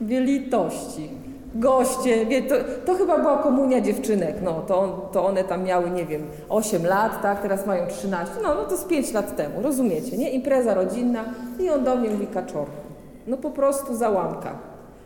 wie 0.00 0.20
litości, 0.20 1.10
goście, 1.54 2.26
wie, 2.26 2.42
to, 2.42 2.54
to 2.86 2.94
chyba 2.94 3.18
była 3.18 3.38
komunia 3.38 3.80
dziewczynek, 3.80 4.34
no 4.42 4.52
to, 4.52 5.08
to 5.12 5.26
one 5.26 5.44
tam 5.44 5.64
miały, 5.64 5.90
nie 5.90 6.06
wiem, 6.06 6.26
8 6.48 6.86
lat, 6.86 7.22
tak, 7.22 7.42
teraz 7.42 7.66
mają 7.66 7.86
13, 7.86 8.34
no, 8.42 8.54
no 8.54 8.64
to 8.64 8.76
z 8.76 8.84
5 8.84 9.12
lat 9.12 9.36
temu, 9.36 9.62
rozumiecie, 9.62 10.16
nie? 10.16 10.30
Impreza 10.30 10.74
rodzinna 10.74 11.24
i 11.58 11.70
on 11.70 11.84
do 11.84 11.96
mnie 11.96 12.10
mówi 12.10 12.26
kaczorku. 12.26 12.90
No 13.26 13.36
po 13.36 13.50
prostu 13.50 13.94
załamka. 13.96 14.58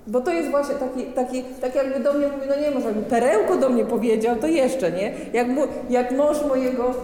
Bo 0.07 0.21
to 0.21 0.33
jest 0.33 0.51
właśnie 0.51 0.75
taki, 0.75 1.03
taki 1.03 1.45
tak 1.61 1.75
jakby 1.75 2.01
do 2.01 2.13
mnie 2.13 2.27
mówi, 2.29 2.47
no 2.49 2.57
nie 2.61 2.71
może, 2.71 2.87
jakby 2.87 3.03
perełko 3.03 3.57
do 3.57 3.69
mnie 3.69 3.85
powiedział, 3.85 4.37
to 4.37 4.47
jeszcze, 4.47 4.93
nie? 4.93 5.13
Jak, 5.33 5.49
mu, 5.49 5.63
jak 5.91 6.13
mąż 6.13 6.45
mojego, 6.49 6.95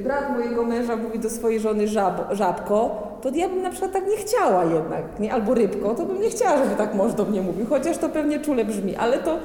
brat 0.00 0.30
mojego 0.30 0.64
męża 0.64 0.96
mówi 0.96 1.18
do 1.18 1.30
swojej 1.30 1.60
żony 1.60 1.88
żab, 1.88 2.28
żabko, 2.30 3.06
to 3.22 3.30
ja 3.34 3.48
bym 3.48 3.62
na 3.62 3.70
przykład 3.70 3.92
tak 3.92 4.06
nie 4.08 4.16
chciała 4.16 4.64
jednak, 4.64 5.20
nie? 5.20 5.32
Albo 5.32 5.54
rybko, 5.54 5.94
to 5.94 6.04
bym 6.04 6.20
nie 6.20 6.30
chciała, 6.30 6.64
żeby 6.64 6.76
tak 6.76 6.94
mąż 6.94 7.14
do 7.14 7.24
mnie 7.24 7.42
mówił, 7.42 7.66
chociaż 7.66 7.98
to 7.98 8.08
pewnie 8.08 8.40
czule 8.40 8.64
brzmi, 8.64 8.96
ale 8.96 9.18
to 9.18 9.38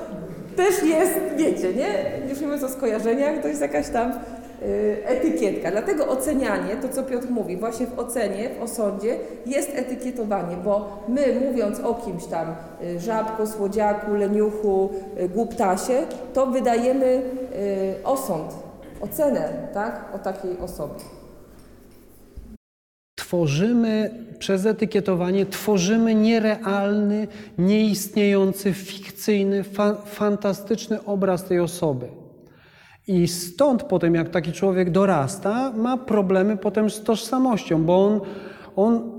też 0.55 0.83
jest, 0.83 1.13
wiecie, 1.37 1.73
nie? 1.73 1.87
Już 2.29 2.39
nie 2.39 2.47
mówiąc 2.47 2.63
o 2.63 2.69
skojarzeniach, 2.69 3.41
to 3.41 3.47
jest 3.47 3.61
jakaś 3.61 3.89
tam 3.89 4.11
y, 4.11 4.97
etykietka. 5.05 5.71
Dlatego 5.71 6.07
ocenianie, 6.07 6.75
to 6.81 6.89
co 6.89 7.03
Piotr 7.03 7.27
mówi, 7.29 7.57
właśnie 7.57 7.87
w 7.87 7.99
ocenie, 7.99 8.49
w 8.59 8.63
osądzie 8.63 9.17
jest 9.45 9.71
etykietowanie, 9.75 10.57
bo 10.63 11.03
my 11.07 11.21
mówiąc 11.47 11.79
o 11.79 11.93
kimś 11.93 12.25
tam, 12.25 12.55
y, 12.83 12.99
żabko, 12.99 13.47
słodziaku, 13.47 14.13
leniuchu, 14.13 14.89
y, 15.19 15.29
głuptasie, 15.29 15.93
to 16.33 16.47
wydajemy 16.47 17.05
y, 17.05 18.03
osąd, 18.03 18.53
ocenę, 19.01 19.67
tak? 19.73 20.15
O 20.15 20.19
takiej 20.19 20.57
osobie. 20.57 20.99
Tworzymy 23.19 24.11
przez 24.39 24.65
etykietowanie, 24.65 25.45
tworzymy 25.45 26.15
nierealny, 26.15 27.27
nieistniejący, 27.57 28.73
fikcyjny, 28.73 29.63
fa 29.63 29.93
fantastyczny 29.93 31.03
obraz 31.05 31.43
tej 31.43 31.59
osoby. 31.59 32.07
I 33.07 33.27
stąd 33.27 33.83
potem, 33.83 34.15
jak 34.15 34.29
taki 34.29 34.51
człowiek 34.51 34.89
dorasta, 34.89 35.71
ma 35.75 35.97
problemy 35.97 36.57
potem 36.57 36.89
z 36.89 37.03
tożsamością, 37.03 37.83
bo 37.83 38.05
on, 38.05 38.21
on 38.75 39.11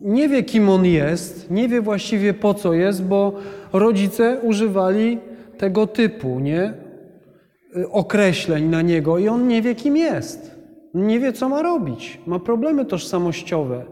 nie 0.00 0.28
wie, 0.28 0.42
kim 0.42 0.68
on 0.68 0.84
jest, 0.84 1.50
nie 1.50 1.68
wie 1.68 1.80
właściwie 1.80 2.34
po 2.34 2.54
co 2.54 2.74
jest, 2.74 3.02
bo 3.02 3.32
rodzice 3.72 4.40
używali 4.42 5.18
tego 5.58 5.86
typu 5.86 6.40
nie? 6.40 6.87
Określeń 7.90 8.64
na 8.64 8.82
niego 8.82 9.18
i 9.18 9.28
on 9.28 9.48
nie 9.48 9.62
wie, 9.62 9.74
kim 9.74 9.96
jest. 9.96 10.58
Nie 10.94 11.20
wie, 11.20 11.32
co 11.32 11.48
ma 11.48 11.62
robić. 11.62 12.20
Ma 12.26 12.38
problemy 12.38 12.84
tożsamościowe. 12.84 13.84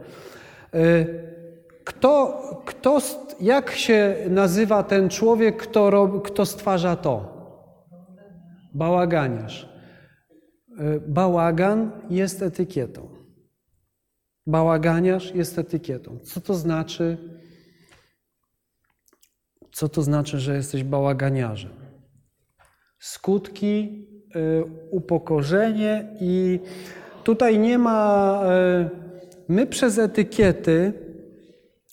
Kto, 1.85 2.41
kto, 2.67 3.01
jak 3.41 3.71
się 3.71 4.17
nazywa 4.31 4.83
ten 4.83 5.09
człowiek, 5.09 5.57
kto, 5.57 5.91
rob, 5.91 6.27
kto 6.27 6.47
stwarza 6.47 6.97
to? 6.97 7.37
Bałaganiarz. 8.75 9.69
Bałagan 11.09 11.91
jest 12.11 12.43
etykietą. 12.43 13.09
Bałaganiarz 14.47 15.35
jest 15.35 15.59
etykietą. 15.59 16.19
Co 16.19 16.41
to 16.41 16.55
znaczy? 16.55 17.19
Co 19.73 19.89
to 19.89 20.03
znaczy, 20.03 20.41
że 20.41 20.57
jesteś 20.57 20.85
bałaganiarzem? 20.85 21.86
Skutki, 22.99 24.07
y, 24.37 24.65
upokorzenie 24.91 26.09
i 26.21 26.61
tutaj 27.25 27.59
nie 27.59 27.79
ma. 27.79 28.43
Y, 28.93 29.07
my 29.49 29.67
przez 29.67 29.99
etykiety, 29.99 30.93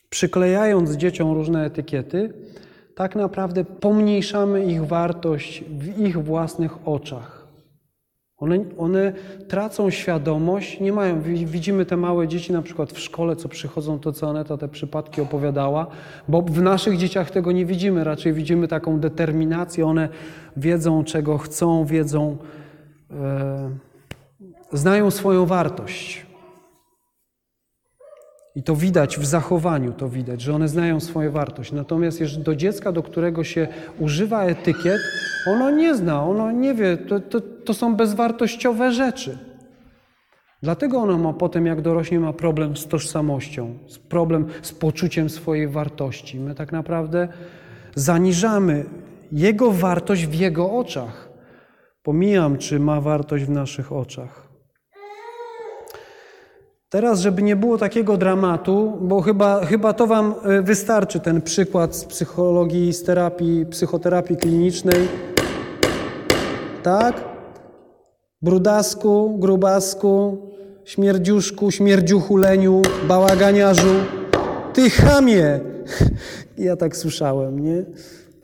przyklejając 0.09 0.91
dzieciom 0.91 1.31
różne 1.31 1.65
etykiety, 1.65 2.33
tak 2.95 3.15
naprawdę 3.15 3.65
pomniejszamy 3.65 4.65
ich 4.65 4.85
wartość 4.85 5.63
w 5.69 5.99
ich 5.99 6.23
własnych 6.23 6.87
oczach. 6.87 7.32
One, 8.37 8.59
one 8.77 9.13
tracą 9.47 9.89
świadomość, 9.89 10.79
nie 10.79 10.93
mają. 10.93 11.21
Widzimy 11.45 11.85
te 11.85 11.97
małe 11.97 12.27
dzieci 12.27 12.53
na 12.53 12.61
przykład 12.61 12.93
w 12.93 12.99
szkole, 12.99 13.35
co 13.35 13.49
przychodzą, 13.49 13.99
to 13.99 14.11
co 14.11 14.29
Aneta 14.29 14.57
te 14.57 14.67
przypadki 14.67 15.21
opowiadała, 15.21 15.87
bo 16.27 16.41
w 16.41 16.61
naszych 16.61 16.97
dzieciach 16.97 17.31
tego 17.31 17.51
nie 17.51 17.65
widzimy, 17.65 18.03
raczej 18.03 18.33
widzimy 18.33 18.67
taką 18.67 18.99
determinację, 18.99 19.85
one 19.85 20.09
wiedzą, 20.57 21.03
czego 21.03 21.37
chcą, 21.37 21.85
wiedzą, 21.85 22.37
e, 23.11 23.69
znają 24.71 25.11
swoją 25.11 25.45
wartość. 25.45 26.32
I 28.55 28.63
to 28.63 28.75
widać 28.75 29.17
w 29.17 29.25
zachowaniu, 29.25 29.93
to 29.93 30.09
widać, 30.09 30.41
że 30.41 30.53
one 30.53 30.67
znają 30.67 30.99
swoją 30.99 31.31
wartość. 31.31 31.71
Natomiast 31.71 32.41
do 32.41 32.55
dziecka, 32.55 32.91
do 32.91 33.03
którego 33.03 33.43
się 33.43 33.67
używa 33.99 34.43
etykiet, 34.43 35.01
ono 35.47 35.71
nie 35.71 35.95
zna, 35.95 36.23
ono 36.23 36.51
nie 36.51 36.73
wie, 36.73 36.97
to, 36.97 37.19
to, 37.19 37.41
to 37.41 37.73
są 37.73 37.95
bezwartościowe 37.95 38.91
rzeczy. 38.91 39.37
Dlatego 40.63 40.97
ono 40.97 41.17
ma 41.17 41.33
potem, 41.33 41.65
jak 41.65 41.81
dorośnie, 41.81 42.19
ma 42.19 42.33
problem 42.33 42.77
z 42.77 42.87
tożsamością, 42.87 43.77
problem 44.09 44.45
z 44.61 44.71
poczuciem 44.71 45.29
swojej 45.29 45.67
wartości. 45.67 46.39
My 46.39 46.55
tak 46.55 46.71
naprawdę 46.71 47.27
zaniżamy 47.95 48.85
jego 49.31 49.71
wartość 49.71 50.25
w 50.25 50.33
jego 50.33 50.71
oczach. 50.71 51.29
Pomijam, 52.03 52.57
czy 52.57 52.79
ma 52.79 53.01
wartość 53.01 53.43
w 53.43 53.49
naszych 53.49 53.91
oczach. 53.91 54.52
Teraz, 56.93 57.19
żeby 57.19 57.43
nie 57.43 57.55
było 57.55 57.77
takiego 57.77 58.17
dramatu, 58.17 58.97
bo 59.01 59.21
chyba, 59.21 59.65
chyba 59.65 59.93
to 59.93 60.07
Wam 60.07 60.33
e, 60.43 60.61
wystarczy 60.61 61.19
ten 61.19 61.41
przykład 61.41 61.95
z 61.95 62.05
psychologii, 62.05 62.93
z 62.93 63.03
terapii, 63.03 63.65
psychoterapii 63.65 64.37
klinicznej. 64.37 65.07
Tak? 66.83 67.23
Brudasku, 68.41 69.37
grubasku, 69.39 70.37
śmierdziuszku, 70.85 71.71
śmierdziuchuleniu, 71.71 72.81
bałaganiarzu. 73.07 73.95
Ty 74.73 74.89
chamie! 74.89 75.59
Ja 76.57 76.75
tak 76.75 76.97
słyszałem, 76.97 77.59
nie? 77.59 77.83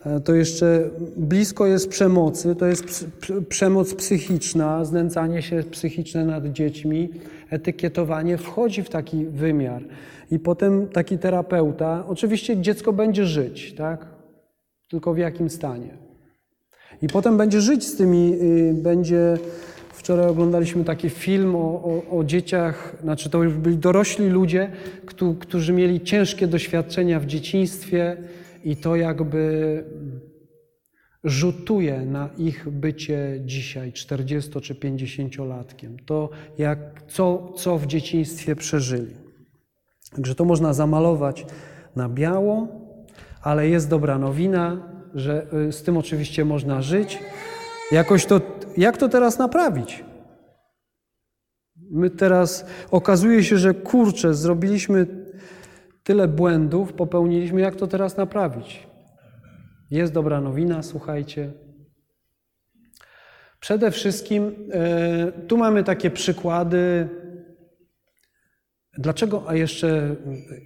E, 0.06 0.20
To 0.20 0.34
jeszcze 0.34 0.90
blisko 1.18 1.68
jest 1.68 1.90
przemocy, 1.90 2.56
to 2.56 2.66
jest 2.66 3.06
przemoc 3.50 3.94
psychiczna, 3.94 4.86
znęcanie 4.86 5.42
się 5.42 5.64
psychiczne 5.72 6.26
nad 6.26 6.46
dziećmi, 6.46 7.10
etykietowanie 7.50 8.38
wchodzi 8.38 8.84
w 8.84 8.90
taki 8.90 9.26
wymiar. 9.26 9.84
I 10.32 10.40
potem 10.40 10.88
taki 10.88 11.18
terapeuta, 11.18 12.04
oczywiście 12.08 12.58
dziecko 12.58 12.94
będzie 12.94 13.26
żyć, 13.26 13.74
tak? 13.74 14.06
Tylko 14.90 15.14
w 15.14 15.18
jakim 15.18 15.50
stanie? 15.50 15.98
I 17.02 17.08
potem 17.08 17.38
będzie 17.38 17.62
żyć 17.62 17.88
z 17.88 17.98
tymi, 17.98 18.34
y, 18.42 18.74
będzie. 18.74 19.38
Wczoraj 19.94 20.28
oglądaliśmy 20.28 20.84
taki 20.84 21.10
film 21.10 21.56
o, 21.56 21.60
o, 21.60 22.18
o 22.18 22.24
dzieciach, 22.24 22.96
znaczy 23.02 23.30
to 23.30 23.44
już 23.44 23.54
byli 23.54 23.78
dorośli 23.78 24.30
ludzie, 24.30 24.72
któ- 25.06 25.36
którzy 25.36 25.74
mieli 25.74 26.02
ciężkie 26.02 26.48
doświadczenia 26.48 27.20
w 27.20 27.26
dzieciństwie 27.26 28.18
i 28.64 28.76
to 28.76 28.96
jakby 28.96 29.84
rzutuje 31.24 32.06
na 32.06 32.30
ich 32.38 32.70
bycie 32.70 33.42
dzisiaj 33.46 33.94
40 33.94 34.62
czy 34.62 34.76
50-latkiem. 34.76 35.98
To 36.06 36.30
jak, 36.58 36.80
co, 37.08 37.54
co 37.56 37.78
w 37.78 37.88
dzieciństwie 37.88 38.56
przeżyli. 38.56 39.16
Także 40.12 40.36
to 40.36 40.46
można 40.46 40.74
zamalować 40.74 41.46
na 41.96 42.10
biało, 42.10 42.68
ale 43.42 43.70
jest 43.70 43.90
dobra 43.90 44.18
nowina, 44.18 44.90
że 45.16 45.54
y, 45.54 45.72
z 45.72 45.84
tym 45.84 45.98
oczywiście 45.98 46.46
można 46.46 46.82
żyć. 46.82 47.20
Jakoś 47.92 48.26
to, 48.26 48.42
jak 48.78 48.98
to 48.98 49.10
teraz 49.10 49.38
naprawić? 49.38 50.04
My 51.92 52.10
teraz 52.10 52.66
okazuje 52.92 53.44
się, 53.44 53.58
że 53.58 53.74
kurczę, 53.74 54.34
zrobiliśmy 54.34 55.08
tyle 56.04 56.28
błędów, 56.28 56.94
popełniliśmy, 56.94 57.62
jak 57.62 57.76
to 57.76 57.88
teraz 57.88 58.18
naprawić? 58.18 58.89
Jest 59.92 60.14
dobra 60.14 60.42
nowina, 60.42 60.84
słuchajcie. 60.84 61.52
Przede 63.60 63.92
wszystkim 63.92 64.56
e, 64.72 65.32
tu 65.48 65.58
mamy 65.58 65.84
takie 65.84 66.12
przykłady. 66.12 67.10
Dlaczego? 68.94 69.44
A 69.50 69.56
jeszcze 69.56 70.16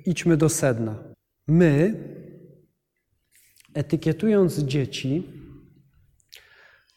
idźmy 0.06 0.38
do 0.38 0.50
sedna. 0.50 1.04
My, 1.48 1.94
etykietując 3.74 4.60
dzieci, 4.60 5.28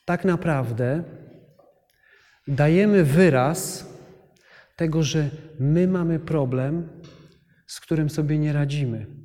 tak 0.04 0.24
naprawdę 0.24 1.04
dajemy 2.48 3.04
wyraz 3.04 3.90
tego, 4.76 5.02
że 5.02 5.30
my 5.58 5.88
mamy 5.88 6.18
problem, 6.18 6.88
z 7.66 7.80
którym 7.80 8.10
sobie 8.10 8.38
nie 8.38 8.52
radzimy. 8.52 9.15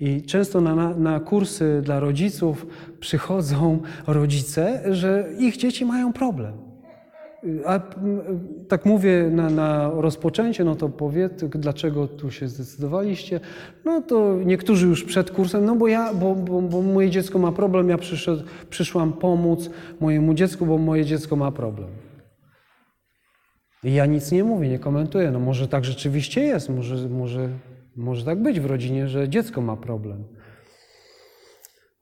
I 0.00 0.22
często 0.22 0.60
na, 0.60 0.94
na, 0.94 1.20
kursy 1.20 1.80
dla 1.84 2.00
rodziców 2.00 2.66
przychodzą 3.00 3.80
rodzice, 4.06 4.82
że 4.94 5.28
ich 5.38 5.56
dzieci 5.56 5.84
mają 5.84 6.12
problem. 6.12 6.52
A 7.66 7.80
tak 8.68 8.86
mówię 8.86 9.30
na, 9.30 9.50
na 9.50 9.90
rozpoczęcie, 9.94 10.64
no 10.64 10.76
to 10.76 10.88
powiedz, 10.88 11.44
dlaczego 11.44 12.08
tu 12.08 12.30
się 12.30 12.48
zdecydowaliście. 12.48 13.40
No 13.84 14.02
to 14.02 14.36
niektórzy 14.44 14.86
już 14.86 15.04
przed 15.04 15.30
kursem, 15.30 15.64
no 15.64 15.76
bo 15.76 15.88
ja, 15.88 16.14
bo, 16.14 16.34
bo, 16.34 16.62
bo 16.62 16.82
moje 16.82 17.10
dziecko 17.10 17.38
ma 17.38 17.52
problem, 17.52 17.88
ja 17.88 17.98
przyszedł, 17.98 18.42
przyszłam 18.70 19.12
pomóc 19.12 19.70
mojemu 20.00 20.34
dziecku, 20.34 20.66
bo 20.66 20.78
moje 20.78 21.04
dziecko 21.04 21.36
ma 21.36 21.52
problem. 21.52 21.88
I 23.84 23.94
ja 23.94 24.06
nic 24.06 24.32
nie 24.32 24.44
mówię, 24.44 24.68
nie 24.68 24.78
komentuję. 24.78 25.30
No 25.30 25.40
może 25.40 25.68
tak 25.68 25.84
rzeczywiście 25.84 26.40
jest, 26.40 26.68
może, 26.68 27.08
może, 27.08 27.48
może 27.96 28.24
tak 28.24 28.42
być 28.42 28.60
w 28.60 28.66
rodzinie, 28.66 29.08
że 29.08 29.28
dziecko 29.28 29.60
ma 29.60 29.76
problem. 29.76 30.24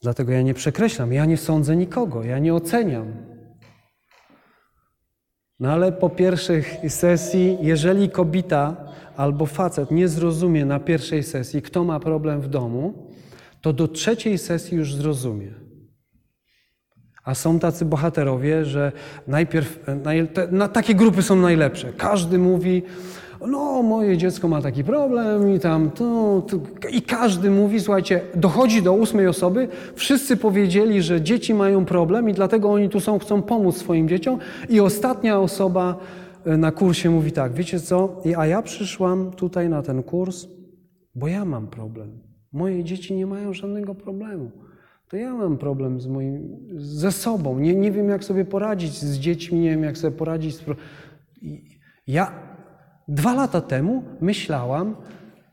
Dlatego 0.03 0.33
ja 0.33 0.43
nie 0.43 0.55
przekreślam, 0.55 1.13
ja 1.13 1.25
nie 1.25 1.37
sądzę 1.37 1.77
nikogo, 1.77 2.25
ja 2.25 2.39
nie 2.39 2.55
oceniam. 2.55 3.13
No 5.61 5.73
ale 5.73 5.93
po 5.93 6.11
pierwszej 6.11 6.65
sesji, 6.89 7.59
jeżeli 7.61 8.11
kobieta 8.11 8.77
albo 9.17 9.47
facet 9.47 9.91
nie 9.91 10.09
zrozumie 10.09 10.65
na 10.65 10.81
pierwszej 10.81 11.23
sesji, 11.23 11.63
kto 11.63 11.85
ma 11.85 12.01
problem 12.01 12.41
w 12.41 12.49
domu, 12.49 13.13
to 13.61 13.73
do 13.73 13.89
trzeciej 13.89 14.39
sesji 14.39 14.77
już 14.77 14.95
zrozumie. 14.95 15.55
A 17.25 17.35
są 17.35 17.59
tacy 17.59 17.85
bohaterowie, 17.85 18.65
że 18.65 18.93
najpierw, 19.27 19.81
na, 20.51 20.69
takie 20.69 20.95
grupy 20.95 21.23
są 21.23 21.37
najlepsze. 21.37 21.93
Każdy 21.93 22.39
mówi, 22.39 22.83
no 23.47 23.83
moje 23.83 24.17
dziecko 24.17 24.49
ma 24.49 24.63
taki 24.63 24.85
problem 24.85 25.55
i 25.55 25.61
tam 25.61 25.91
to, 25.91 26.43
to. 26.49 26.57
I 26.91 27.03
każdy 27.03 27.51
mówi, 27.51 27.81
słuchajcie, 27.81 28.21
dochodzi 28.35 28.83
do 28.83 28.93
ósmej 28.93 29.27
osoby, 29.27 29.69
wszyscy 29.95 30.37
powiedzieli, 30.37 31.03
że 31.03 31.23
dzieci 31.23 31.55
mają 31.55 31.85
problem 31.85 32.29
i 32.29 32.33
dlatego 32.33 32.71
oni 32.71 32.89
tu 32.89 33.01
są, 33.01 33.19
chcą 33.19 33.43
pomóc 33.43 33.77
swoim 33.77 34.09
dzieciom. 34.09 34.39
I 34.69 34.81
ostatnia 34.81 35.41
osoba 35.41 35.99
e, 36.45 36.57
na 36.57 36.73
kursie 36.73 37.11
mówi 37.11 37.33
tak, 37.33 37.53
wiecie 37.53 37.81
co, 37.81 38.23
a 38.37 38.47
ja 38.47 38.63
przyszłam 38.63 39.31
tutaj 39.31 39.69
na 39.69 39.83
ten 39.83 40.03
kurs, 40.03 40.47
bo 41.15 41.29
ja 41.29 41.45
mam 41.45 41.67
problem. 41.67 42.21
Moje 42.53 42.85
dzieci 42.85 43.15
nie 43.15 43.27
mają 43.27 43.55
żadnego 43.55 43.95
problemu. 43.95 44.51
To 45.09 45.17
ja 45.17 45.35
mam 45.35 45.59
problem 45.59 46.01
z 46.01 46.07
moim, 46.07 46.57
ze 46.77 47.13
sobą. 47.13 47.59
Nie, 47.59 47.75
nie 47.75 47.93
wiem, 47.93 48.09
jak 48.09 48.25
sobie 48.25 48.45
poradzić 48.45 48.93
z 48.93 49.19
dziećmi, 49.19 49.61
nie 49.61 49.71
wiem, 49.71 49.83
jak 49.83 49.99
sobie 49.99 50.17
poradzić 50.17 50.57
z. 50.57 50.65
Ja 52.07 52.33
dwa 53.09 53.35
lata 53.35 53.61
temu 53.61 54.03
myślałam, 54.21 54.97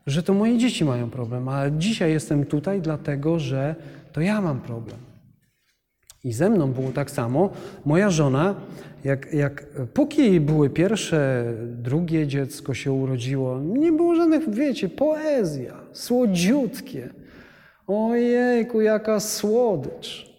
że 0.06 0.22
to 0.22 0.34
moje 0.34 0.58
dzieci 0.58 0.84
mają 0.84 1.10
problem, 1.10 1.48
ale 1.48 1.72
dzisiaj 1.72 2.12
jestem 2.12 2.44
tutaj 2.44 2.80
dlatego, 2.80 3.38
że 3.38 3.74
to 4.12 4.20
ja 4.20 4.40
mam 4.40 4.60
problem. 4.60 4.96
I 6.24 6.32
ze 6.32 6.50
mną 6.50 6.72
było 6.72 6.92
tak 6.92 7.10
samo. 7.10 7.50
Moja 7.84 8.10
żona, 8.10 8.54
jak, 9.04 9.32
jak 9.32 9.66
póki 9.94 10.40
były 10.40 10.70
pierwsze, 10.70 11.44
drugie 11.66 12.26
dziecko 12.26 12.74
się 12.74 12.92
urodziło, 12.92 13.60
nie 13.60 13.92
było 13.92 14.14
żadnych, 14.14 14.54
wiecie, 14.54 14.88
poezja, 14.88 15.74
słodziutkie. 15.92 17.08
Ojejku, 17.86 18.80
jaka 18.80 19.20
słodycz. 19.20 20.36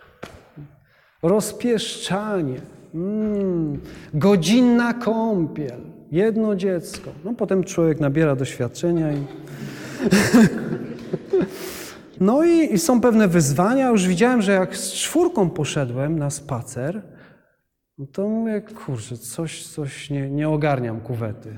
Rozpieszczanie. 1.22 2.61
Mm, 2.93 3.80
godzinna 4.13 4.93
kąpiel. 4.93 5.97
Jedno 6.12 6.55
dziecko. 6.55 7.12
No 7.26 7.34
potem 7.34 7.64
człowiek 7.64 7.99
nabiera 7.99 8.36
doświadczenia 8.36 9.12
i... 9.12 9.18
No 12.20 12.43
i, 12.43 12.74
i 12.74 12.80
są 12.80 13.01
pewne 13.01 13.28
wyzwania. 13.28 13.89
Już 13.89 14.08
widziałem, 14.08 14.41
że 14.41 14.51
jak 14.51 14.78
z 14.78 14.93
czwórką 14.93 15.49
poszedłem 15.49 16.20
na 16.20 16.30
spacer, 16.30 17.01
no 17.97 18.05
to 18.05 18.28
mówię, 18.30 18.62
kurczę, 18.62 19.18
coś, 19.18 19.68
coś 19.68 20.10
nie, 20.10 20.30
nie 20.30 20.49
ogarniam 20.49 21.01
kuwety. 21.01 21.58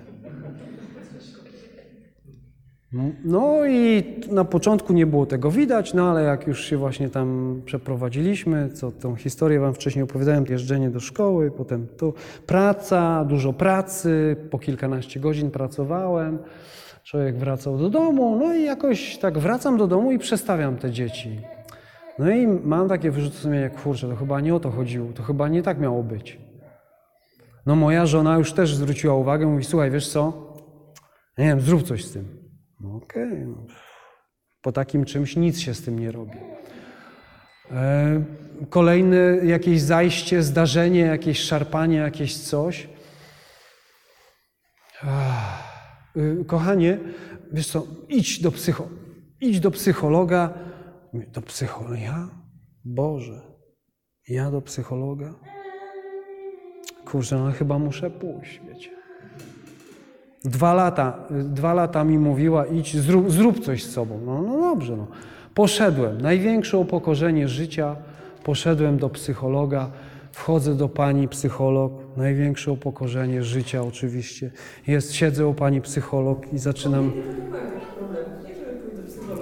No 3.23 3.65
i 3.65 4.03
na 4.31 4.45
początku 4.45 4.93
nie 4.93 5.05
było 5.05 5.25
tego 5.25 5.51
widać, 5.51 5.93
no 5.93 6.11
ale 6.11 6.23
jak 6.23 6.47
już 6.47 6.65
się 6.65 6.77
właśnie 6.77 7.09
tam 7.09 7.61
przeprowadziliśmy, 7.65 8.69
co 8.69 8.91
tą 8.91 9.15
historię 9.15 9.59
wam 9.59 9.73
wcześniej 9.73 10.03
opowiadałem, 10.03 10.45
jeżdżenie 10.49 10.89
do 10.89 10.99
szkoły, 10.99 11.51
potem 11.51 11.87
tu 11.97 12.13
praca, 12.45 13.25
dużo 13.25 13.53
pracy, 13.53 14.35
po 14.51 14.59
kilkanaście 14.59 15.19
godzin 15.19 15.51
pracowałem, 15.51 16.39
człowiek 17.03 17.37
wracał 17.37 17.77
do 17.77 17.89
domu, 17.89 18.35
no 18.39 18.53
i 18.53 18.63
jakoś 18.63 19.17
tak 19.17 19.37
wracam 19.37 19.77
do 19.77 19.87
domu 19.87 20.11
i 20.11 20.19
przestawiam 20.19 20.77
te 20.77 20.91
dzieci. 20.91 21.39
No 22.19 22.31
i 22.31 22.47
mam 22.47 22.89
takie 22.89 23.11
wyrzuty 23.11 23.37
sumienia, 23.37 23.69
kurczę, 23.69 24.09
to 24.09 24.15
chyba 24.15 24.41
nie 24.41 24.55
o 24.55 24.59
to 24.59 24.71
chodziło, 24.71 25.13
to 25.13 25.23
chyba 25.23 25.47
nie 25.47 25.63
tak 25.63 25.79
miało 25.79 26.03
być. 26.03 26.39
No 27.65 27.75
moja 27.75 28.05
żona 28.05 28.37
już 28.37 28.53
też 28.53 28.75
zwróciła 28.75 29.15
uwagę, 29.15 29.47
mówi, 29.47 29.63
słuchaj, 29.63 29.91
wiesz 29.91 30.09
co, 30.09 30.33
nie 31.37 31.45
wiem, 31.45 31.61
zrób 31.61 31.83
coś 31.83 32.05
z 32.05 32.11
tym. 32.11 32.38
No 32.79 32.95
okej, 32.95 33.45
no. 33.47 33.65
po 34.61 34.71
takim 34.71 35.05
czymś 35.05 35.35
nic 35.35 35.59
się 35.59 35.73
z 35.73 35.81
tym 35.81 35.99
nie 35.99 36.11
robi. 36.11 36.37
E, 37.71 38.23
kolejne 38.69 39.17
jakieś 39.43 39.81
zajście, 39.81 40.43
zdarzenie, 40.43 40.99
jakieś 40.99 41.39
szarpanie, 41.39 41.97
jakieś 41.97 42.37
coś. 42.37 42.89
Y, 46.17 46.45
kochanie, 46.45 46.99
wiesz 47.51 47.67
co, 47.67 47.87
idź 48.09 48.41
do, 48.41 48.51
psycho, 48.51 48.87
idź 49.41 49.59
do 49.59 49.71
psychologa, 49.71 50.53
Do 51.13 51.41
psychologa? 51.41 51.97
Ja? 51.97 52.29
Boże, 52.85 53.41
ja 54.27 54.51
do 54.51 54.61
psychologa? 54.61 55.35
Kurczę, 57.05 57.37
no 57.37 57.51
chyba 57.51 57.79
muszę 57.79 58.09
pójść, 58.09 58.61
wiecie. 58.67 58.98
Dwa 60.45 60.73
lata, 60.73 61.17
dwa 61.29 61.73
lata 61.73 62.03
mi 62.03 62.19
mówiła, 62.19 62.65
idź, 62.65 62.97
zrób, 62.97 63.31
zrób 63.31 63.59
coś 63.59 63.83
z 63.83 63.91
sobą. 63.91 64.19
No, 64.25 64.41
no 64.41 64.57
dobrze, 64.57 64.97
no. 64.97 65.07
Poszedłem. 65.55 66.21
Największe 66.21 66.77
upokorzenie 66.77 67.47
życia. 67.47 67.95
Poszedłem 68.43 68.97
do 68.97 69.09
psychologa. 69.09 69.91
Wchodzę 70.31 70.75
do 70.75 70.89
pani 70.89 71.27
psycholog. 71.27 71.91
Największe 72.17 72.71
upokorzenie 72.71 73.43
życia 73.43 73.83
oczywiście. 73.83 74.51
Jest, 74.87 75.13
siedzę 75.13 75.47
u 75.47 75.53
pani 75.53 75.81
psycholog 75.81 76.53
i 76.53 76.57
zaczynam... 76.57 77.11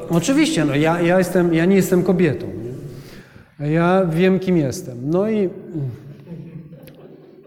Oczywiście, 0.10 0.66
no 0.66 0.76
ja, 0.76 1.02
ja, 1.02 1.18
jestem, 1.18 1.54
ja 1.54 1.66
nie 1.66 1.76
jestem 1.76 2.04
kobietą. 2.04 2.48
Nie? 3.60 3.72
Ja 3.72 4.06
wiem, 4.06 4.40
kim 4.40 4.58
jestem. 4.58 4.98
No 5.10 5.30
i 5.30 5.50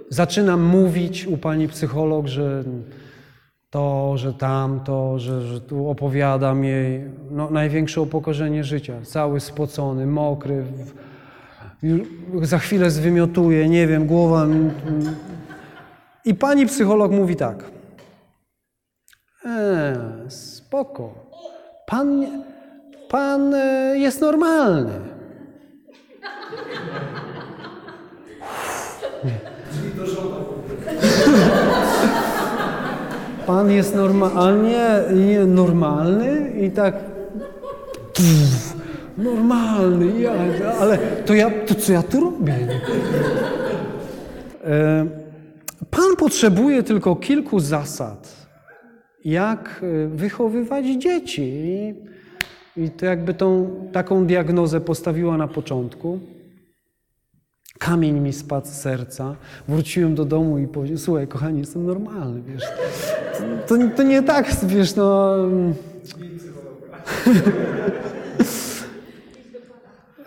zaczynam 0.09 0.63
mówić 0.63 1.27
u 1.27 1.37
pani 1.37 1.69
psycholog, 1.69 2.27
że 2.27 2.65
to, 3.71 4.17
że 4.17 4.35
tamto, 4.35 5.19
że, 5.19 5.43
że 5.43 5.61
tu 5.61 5.89
opowiadam 5.89 6.65
jej 6.65 7.05
no, 7.31 7.51
największe 7.51 8.01
upokorzenie 8.01 8.65
życia. 8.65 8.95
Cały 9.05 9.41
spocony, 9.41 10.07
mokry. 10.07 10.65
Za 12.43 12.59
chwilę 12.59 12.91
zwymiotuję, 12.91 13.69
nie 13.69 13.87
wiem, 13.87 14.07
głowa. 14.07 14.47
I 16.25 16.35
pani 16.35 16.67
psycholog 16.67 17.13
mówi 17.13 17.37
tak. 17.37 17.65
E, 19.45 19.97
spoko. 20.29 21.15
Pan, 21.87 22.27
pan 23.09 23.55
e, 23.55 23.95
jest 23.99 24.21
normalny. 24.21 24.93
Pan 33.51 33.71
jest 33.71 33.95
normalnie, 33.95 34.87
nie, 35.15 35.47
normalny 35.47 36.53
i 36.61 36.71
tak. 36.71 36.95
Pff, 38.15 38.77
normalny, 39.19 40.21
ja, 40.21 40.33
ale 40.81 40.99
to 40.99 41.35
ja, 41.35 41.51
to 41.67 41.75
co 41.75 41.93
ja 41.93 42.03
tu 42.03 42.21
robię? 42.21 42.55
E, 44.65 45.07
Pan 45.91 46.17
potrzebuje 46.19 46.83
tylko 46.83 47.17
kilku 47.17 47.61
zasad, 47.61 48.47
jak 49.25 49.83
e, 49.83 50.09
wychowywać 50.09 50.87
dzieci. 50.87 51.95
I 52.77 52.91
to 52.91 53.07
jakby 53.07 53.35
tą 53.35 53.71
taką 53.93 54.27
diagnozę 54.27 54.81
postawiła 54.81 55.37
na 55.37 55.49
początku. 55.49 56.19
Kamień 57.81 58.21
mi 58.21 58.33
spadł 58.33 58.67
z 58.67 58.71
serca. 58.71 59.35
Wróciłem 59.69 60.15
do 60.15 60.25
domu 60.25 60.59
i 60.59 60.69
powiedziałem, 60.69 60.99
słuchaj, 60.99 61.29
kochani, 61.29 61.59
jestem 61.59 61.87
normalny, 61.87 62.43
wiesz. 62.43 62.63
To, 63.69 63.77
to, 63.77 63.85
to 63.97 64.03
nie 64.03 64.23
tak, 64.23 64.57
wiesz, 64.67 64.97
no... 64.97 65.37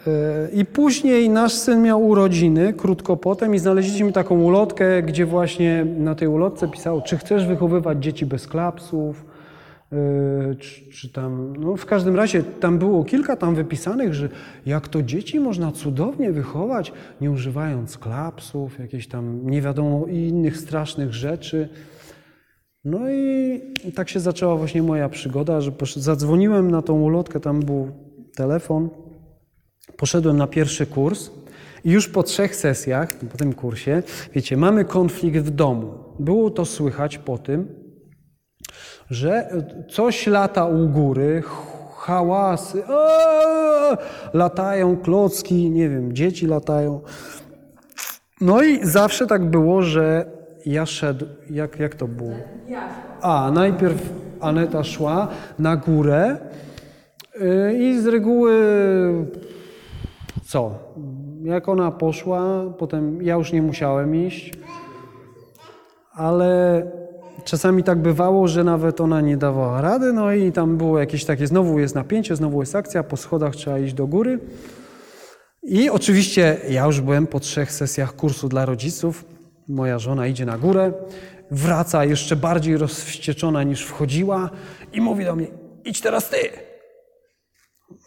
E, 0.08 0.50
I 0.54 0.66
później 0.66 1.30
nasz 1.30 1.54
syn 1.54 1.82
miał 1.82 2.08
urodziny, 2.08 2.74
krótko 2.74 3.18
potem, 3.18 3.56
i 3.56 3.60
znaleźliśmy 3.60 4.12
taką 4.12 4.42
ulotkę, 4.42 5.04
gdzie 5.04 5.26
właśnie 5.26 5.86
na 5.98 6.16
tej 6.16 6.28
ulotce 6.28 6.68
pisało, 6.68 7.02
czy 7.02 7.18
chcesz 7.18 7.48
wychowywać 7.48 8.04
dzieci 8.04 8.26
bez 8.26 8.48
klapsów, 8.48 9.26
czy, 10.60 10.92
czy 10.92 11.10
tam, 11.10 11.54
no 11.60 11.76
w 11.76 11.86
każdym 11.86 12.16
razie 12.16 12.44
tam 12.44 12.80
było 12.80 13.04
kilka 13.04 13.36
tam 13.36 13.56
wypisanych, 13.56 14.14
że 14.14 14.30
jak 14.66 14.88
to 14.88 15.04
dzieci 15.04 15.40
można 15.40 15.72
cudownie 15.72 16.32
wychować, 16.32 16.94
nie 17.22 17.32
używając 17.32 17.98
klapsów, 17.98 18.80
jakieś 18.80 19.08
tam 19.08 19.50
nie 19.50 19.62
wiadomo 19.62 20.06
i 20.08 20.18
innych 20.18 20.58
strasznych 20.58 21.14
rzeczy. 21.14 21.70
No 22.86 23.00
i 23.12 23.62
tak 23.96 24.10
się 24.10 24.20
zaczęła 24.20 24.56
właśnie 24.56 24.84
moja 24.84 25.10
przygoda, 25.10 25.62
że 25.62 25.72
zadzwoniłem 25.96 26.72
na 26.72 26.82
tą 26.82 27.02
ulotkę, 27.02 27.40
tam 27.40 27.60
był 27.60 27.92
telefon, 28.36 28.90
poszedłem 29.98 30.38
na 30.38 30.48
pierwszy 30.48 30.86
kurs 30.86 31.32
i 31.84 31.92
już 31.92 32.10
po 32.10 32.24
trzech 32.24 32.56
sesjach, 32.56 33.14
po 33.32 33.38
tym 33.38 33.54
kursie, 33.54 34.04
wiecie, 34.34 34.58
mamy 34.58 34.86
konflikt 34.86 35.38
w 35.38 35.50
domu. 35.50 35.94
Było 36.20 36.50
to 36.50 36.66
słychać 36.66 37.18
po 37.18 37.38
tym, 37.38 37.84
że 39.12 39.50
coś 39.90 40.28
lata 40.28 40.66
u 40.66 40.88
góry, 40.88 41.44
hałasy, 41.98 42.84
aaa, 42.88 43.98
latają 44.34 44.98
klocki, 44.98 45.70
nie 45.70 45.90
wiem, 45.90 46.14
dzieci 46.14 46.48
latają. 46.48 47.02
No 48.42 48.64
i 48.64 48.86
zawsze 48.86 49.28
tak 49.28 49.46
było, 49.46 49.82
że 49.82 50.26
ja 50.66 50.86
szedł, 50.86 51.26
jak, 51.50 51.80
jak 51.80 51.96
to 51.96 52.08
było? 52.08 52.36
A, 53.22 53.52
najpierw 53.54 54.10
Aneta 54.42 54.84
szła 54.84 55.28
na 55.60 55.76
górę 55.76 56.38
yy, 57.40 57.74
i 57.74 58.00
z 58.00 58.08
reguły 58.08 58.54
co? 60.54 60.72
Jak 61.44 61.70
ona 61.70 61.92
poszła, 61.92 62.64
potem 62.78 63.22
ja 63.22 63.36
już 63.36 63.52
nie 63.52 63.62
musiałem 63.62 64.16
iść, 64.16 64.54
ale 66.14 66.82
czasami 67.46 67.84
tak 67.84 68.02
bywało, 68.02 68.48
że 68.48 68.64
nawet 68.64 69.02
ona 69.02 69.22
nie 69.22 69.38
dawała 69.38 69.82
rady, 69.82 70.14
no 70.14 70.34
i 70.34 70.52
tam 70.52 70.78
było 70.78 71.00
jakieś 71.00 71.26
takie, 71.26 71.48
znowu 71.48 71.80
jest 71.80 71.96
napięcie, 71.96 72.36
znowu 72.36 72.60
jest 72.60 72.76
akcja, 72.76 73.04
po 73.04 73.18
schodach 73.18 73.56
trzeba 73.56 73.80
iść 73.80 73.94
do 73.94 74.08
góry. 74.08 74.40
I 75.64 75.90
oczywiście 75.90 76.58
ja 76.70 76.86
już 76.86 77.02
byłem 77.02 77.28
po 77.28 77.40
trzech 77.40 77.72
sesjach 77.72 78.16
kursu 78.16 78.50
dla 78.50 78.66
rodziców. 78.66 79.26
Moja 79.68 80.00
żona 80.00 80.28
idzie 80.28 80.46
na 80.46 80.58
górę, 80.58 80.94
wraca 81.52 82.06
jeszcze 82.06 82.36
bardziej 82.36 82.78
rozwścieczona 82.78 83.64
niż 83.64 83.86
wchodziła 83.86 84.50
i 84.94 85.02
mówi 85.02 85.26
do 85.26 85.36
mnie: 85.36 85.48
idź 85.86 86.02
teraz 86.02 86.30
ty. 86.30 86.38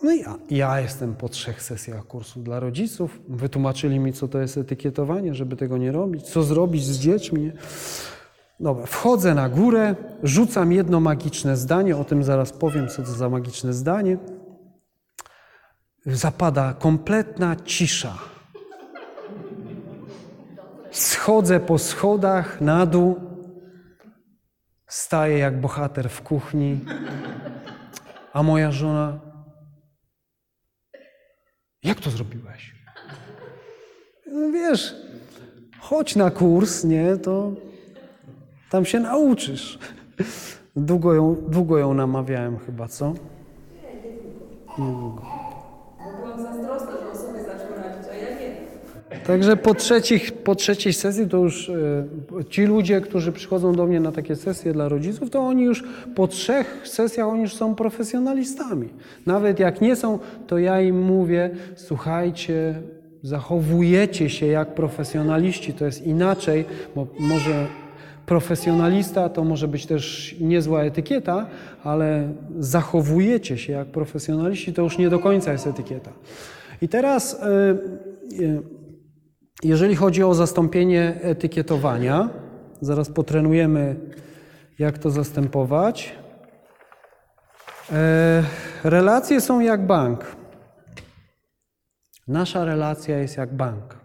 No 0.03 0.13
i 0.13 0.21
ja, 0.21 0.39
ja 0.51 0.81
jestem 0.81 1.15
po 1.15 1.29
trzech 1.29 1.63
sesjach 1.63 2.07
kursu 2.07 2.41
dla 2.41 2.61
rodziców. 2.61 3.21
Wytłumaczyli 3.29 3.99
mi, 3.99 4.13
co 4.13 4.29
to 4.29 4.39
jest 4.39 4.59
etykietowanie, 4.59 5.35
żeby 5.35 5.57
tego 5.57 5.79
nie 5.79 5.93
robić, 5.93 6.23
co 6.23 6.43
zrobić 6.43 6.85
z 6.85 6.99
dziećmi. 6.99 7.53
Dobra, 8.61 8.87
wchodzę 8.87 9.35
na 9.35 9.49
górę, 9.49 9.95
rzucam 10.23 10.73
jedno 10.73 11.01
magiczne 11.01 11.57
zdanie, 11.57 11.97
o 11.97 12.05
tym 12.05 12.25
zaraz 12.25 12.53
powiem, 12.53 12.89
co 12.89 13.03
to 13.03 13.09
za 13.09 13.29
magiczne 13.29 13.73
zdanie. 13.73 14.19
Zapada 16.07 16.75
kompletna 16.75 17.57
cisza. 17.57 18.19
Schodzę 20.91 21.61
po 21.61 21.79
schodach 21.79 22.61
na 22.61 22.87
dół, 22.87 23.21
staję 24.87 25.39
jak 25.39 25.61
bohater 25.61 26.09
w 26.11 26.23
kuchni, 26.23 26.81
a 28.33 28.43
moja 28.43 28.73
żona. 28.73 29.21
Jak 31.83 32.01
to 32.01 32.11
zrobiłeś? 32.11 32.75
No 34.27 34.53
wiesz, 34.53 34.95
chodź 35.81 36.17
na 36.17 36.31
kurs, 36.31 36.85
nie, 36.85 37.17
to 37.17 37.53
tam 38.71 38.85
się 38.85 39.01
nauczysz. 39.01 39.79
Długo 40.77 41.15
ją, 41.15 41.37
długo 41.49 41.79
ją 41.79 41.95
namawiałem 41.95 42.59
chyba, 42.59 42.89
co? 42.89 43.15
Byłam 46.21 46.43
zazdrosna, 46.43 46.93
że 46.93 47.11
on 47.11 47.17
sobie 47.17 47.43
zaczął 47.45 47.77
radzić, 47.77 48.11
a 48.11 48.15
ja 48.15 48.41
nie. 48.41 48.57
Także 49.27 49.57
po, 49.57 49.75
trzecich, 49.75 50.33
po 50.33 50.55
trzeciej 50.55 50.93
sesji 50.93 51.29
to 51.29 51.37
już 51.37 51.69
e, 51.69 52.45
ci 52.51 52.65
ludzie, 52.65 53.01
którzy 53.01 53.33
przychodzą 53.33 53.73
do 53.73 53.87
mnie 53.87 54.01
na 54.01 54.13
takie 54.13 54.37
sesje 54.37 54.73
dla 54.73 54.89
rodziców, 54.89 55.31
to 55.31 55.41
oni 55.41 55.65
już 55.65 55.85
po 56.15 56.29
trzech 56.29 56.81
sesjach 56.85 57.29
oni 57.29 57.41
już 57.43 57.55
są 57.55 57.75
profesjonalistami. 57.75 58.89
Nawet 59.27 59.59
jak 59.59 59.81
nie 59.81 59.97
są, 59.97 60.19
to 60.47 60.59
ja 60.59 60.81
im 60.81 61.03
mówię, 61.03 61.51
słuchajcie, 61.77 62.75
zachowujecie 63.23 64.31
się 64.31 64.47
jak 64.47 64.75
profesjonaliści, 64.75 65.73
to 65.73 65.85
jest 65.85 66.07
inaczej, 66.07 66.65
bo 66.95 67.07
może 67.19 67.67
profesjonalista 68.27 69.29
to 69.29 69.45
może 69.45 69.69
być 69.69 69.87
też 69.87 70.35
niezła 70.41 70.83
etykieta, 70.83 71.47
ale 71.85 72.33
zachowujecie 72.59 73.59
się 73.59 73.73
jak 73.73 73.89
profesjonaliści, 73.89 74.73
to 74.73 74.83
już 74.83 74.99
nie 74.99 75.11
do 75.11 75.19
końca 75.19 75.53
jest 75.53 75.67
etykieta. 75.67 76.13
I 76.81 76.89
teraz 76.89 77.35
e, 77.35 77.47
e, 77.47 77.77
jeżeli 79.63 79.97
chodzi 79.97 80.23
o 80.23 80.35
zastąpienie 80.35 81.19
etykietowania, 81.23 82.29
zaraz 82.81 83.11
potrenujemy, 83.11 83.97
jak 84.79 84.99
to 84.99 85.11
zastępować. 85.11 86.13
E, 87.93 88.43
relacje 88.85 89.41
są 89.41 89.61
jak 89.61 89.87
bank. 89.87 90.37
Nasza 92.29 92.65
relacja 92.65 93.19
jest 93.19 93.37
jak 93.37 93.57
bank. 93.57 93.97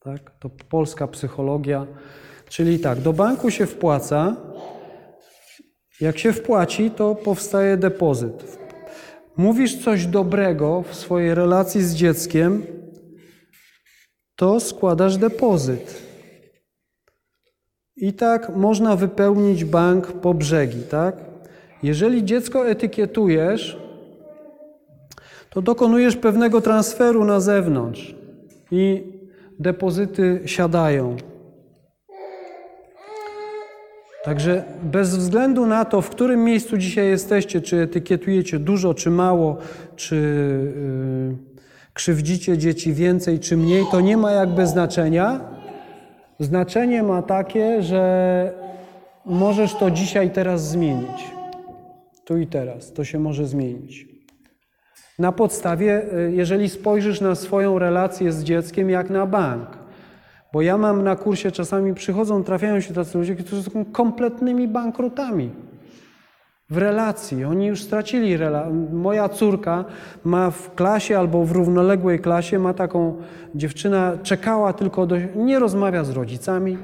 Tak? 0.00 0.30
To 0.38 0.50
polska 0.50 1.08
psychologia. 1.08 1.86
Czyli 2.52 2.78
tak, 2.78 3.00
do 3.00 3.12
banku 3.12 3.50
się 3.50 3.66
wpłaca. 3.66 4.36
Jak 6.00 6.18
się 6.18 6.32
wpłaci, 6.32 6.90
to 6.90 7.14
powstaje 7.14 7.76
depozyt. 7.76 8.58
mówisz 9.36 9.84
coś 9.84 10.06
dobrego 10.06 10.82
w 10.82 10.94
swojej 10.94 11.34
relacji 11.34 11.82
z 11.82 11.94
dzieckiem, 11.94 12.62
to 14.36 14.60
składasz 14.60 15.16
depozyt. 15.16 16.02
I 17.96 18.12
tak 18.12 18.56
można 18.56 18.96
wypełnić 18.96 19.64
bank 19.64 20.12
po 20.12 20.34
brzegi, 20.34 20.82
tak? 20.82 21.16
Jeżeli 21.82 22.24
dziecko 22.24 22.68
etykietujesz, 22.68 23.78
to 25.50 25.62
dokonujesz 25.62 26.16
pewnego 26.16 26.60
transferu 26.60 27.24
na 27.24 27.40
zewnątrz 27.40 28.14
i 28.70 29.12
depozyty 29.58 30.42
siadają. 30.46 31.16
Także 34.22 34.64
bez 34.82 35.16
względu 35.16 35.66
na 35.66 35.84
to, 35.84 36.00
w 36.00 36.10
którym 36.10 36.44
miejscu 36.44 36.78
dzisiaj 36.78 37.06
jesteście, 37.06 37.60
czy 37.60 37.76
etykietujecie 37.76 38.58
dużo, 38.58 38.94
czy 38.94 39.10
mało, 39.10 39.56
czy 39.96 40.16
yy, 41.26 41.36
krzywdzicie 41.94 42.58
dzieci 42.58 42.92
więcej, 42.92 43.40
czy 43.40 43.56
mniej, 43.56 43.84
to 43.90 44.00
nie 44.00 44.16
ma 44.16 44.32
jakby 44.32 44.66
znaczenia. 44.66 45.40
Znaczenie 46.38 47.02
ma 47.02 47.22
takie, 47.22 47.82
że 47.82 48.52
możesz 49.24 49.74
to 49.74 49.90
dzisiaj, 49.90 50.30
teraz 50.30 50.68
zmienić. 50.68 51.30
Tu 52.24 52.38
i 52.38 52.46
teraz. 52.46 52.92
To 52.92 53.04
się 53.04 53.18
może 53.18 53.46
zmienić. 53.46 54.06
Na 55.18 55.32
podstawie, 55.32 56.02
y, 56.14 56.32
jeżeli 56.32 56.68
spojrzysz 56.68 57.20
na 57.20 57.34
swoją 57.34 57.78
relację 57.78 58.32
z 58.32 58.44
dzieckiem 58.44 58.90
jak 58.90 59.10
na 59.10 59.26
bank. 59.26 59.81
Bo 60.52 60.62
ja 60.62 60.78
mam 60.78 61.04
na 61.04 61.16
kursie, 61.16 61.50
czasami 61.50 61.94
przychodzą, 61.94 62.44
trafiają 62.44 62.80
się 62.80 62.94
tacy 62.94 63.18
ludzie, 63.18 63.36
którzy 63.36 63.62
są 63.62 63.84
kompletnymi 63.84 64.68
bankrutami 64.68 65.50
w 66.70 66.76
relacji. 66.76 67.44
Oni 67.44 67.66
już 67.66 67.82
stracili 67.82 68.36
relację. 68.36 68.72
Moja 68.92 69.28
córka 69.28 69.84
ma 70.24 70.50
w 70.50 70.74
klasie 70.74 71.18
albo 71.18 71.44
w 71.44 71.52
równoległej 71.52 72.18
klasie, 72.20 72.58
ma 72.58 72.74
taką 72.74 73.16
dziewczyna, 73.54 74.18
czekała 74.22 74.72
tylko 74.72 75.06
do... 75.06 75.16
nie 75.36 75.58
rozmawia 75.58 76.04
z 76.04 76.10
rodzicami. 76.10 76.78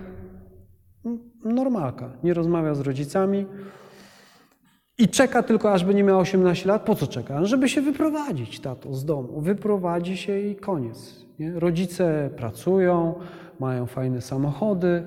Normalka, 1.45 2.11
nie 2.25 2.35
rozmawia 2.35 2.75
z 2.75 2.81
rodzicami. 2.81 3.47
I 4.99 5.09
czeka 5.09 5.43
tylko, 5.43 5.73
aż 5.73 5.85
będzie 5.85 6.03
miała 6.03 6.21
18 6.21 6.69
lat. 6.69 6.83
Po 6.83 6.95
co 6.95 7.07
czeka? 7.07 7.45
Żeby 7.45 7.69
się 7.69 7.81
wyprowadzić, 7.81 8.61
tato, 8.61 8.95
z 8.95 9.05
domu. 9.05 9.41
Wyprowadzi 9.41 10.17
się 10.17 10.39
i 10.39 10.57
koniec. 10.57 11.27
Nie? 11.39 11.61
Rodzice 11.61 12.31
pracują, 12.37 13.15
mają 13.61 13.87
fajne 13.87 14.21
samochody. 14.21 15.03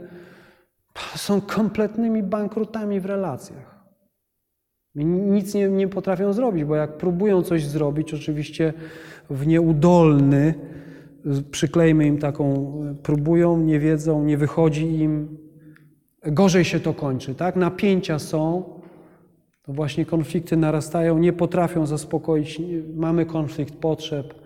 Są 1.15 1.41
kompletnymi 1.41 2.23
bankrutami 2.23 2.99
w 2.99 3.05
relacjach. 3.05 3.71
I 4.95 5.05
nic 5.05 5.53
nie, 5.53 5.69
nie 5.69 5.87
potrafią 5.87 6.33
zrobić, 6.33 6.65
bo 6.65 6.75
jak 6.75 6.97
próbują 6.97 7.41
coś 7.41 7.65
zrobić, 7.65 8.13
oczywiście 8.13 8.73
w 9.29 9.47
nieudolny, 9.47 10.53
przyklejmy 11.51 12.07
im 12.07 12.17
taką, 12.17 12.73
próbują, 13.03 13.57
nie 13.57 13.79
wiedzą, 13.79 14.23
nie 14.23 14.37
wychodzi 14.37 14.99
im, 14.99 15.37
gorzej 16.25 16.65
się 16.65 16.79
to 16.79 16.93
kończy, 16.93 17.35
tak? 17.35 17.55
Napięcia 17.55 18.19
są, 18.19 18.63
to 19.63 19.73
właśnie 19.73 20.05
konflikty 20.05 20.57
narastają, 20.57 21.17
nie 21.17 21.33
potrafią 21.33 21.85
zaspokoić, 21.85 22.61
mamy 22.95 23.25
konflikt 23.25 23.75
potrzeb. 23.75 24.40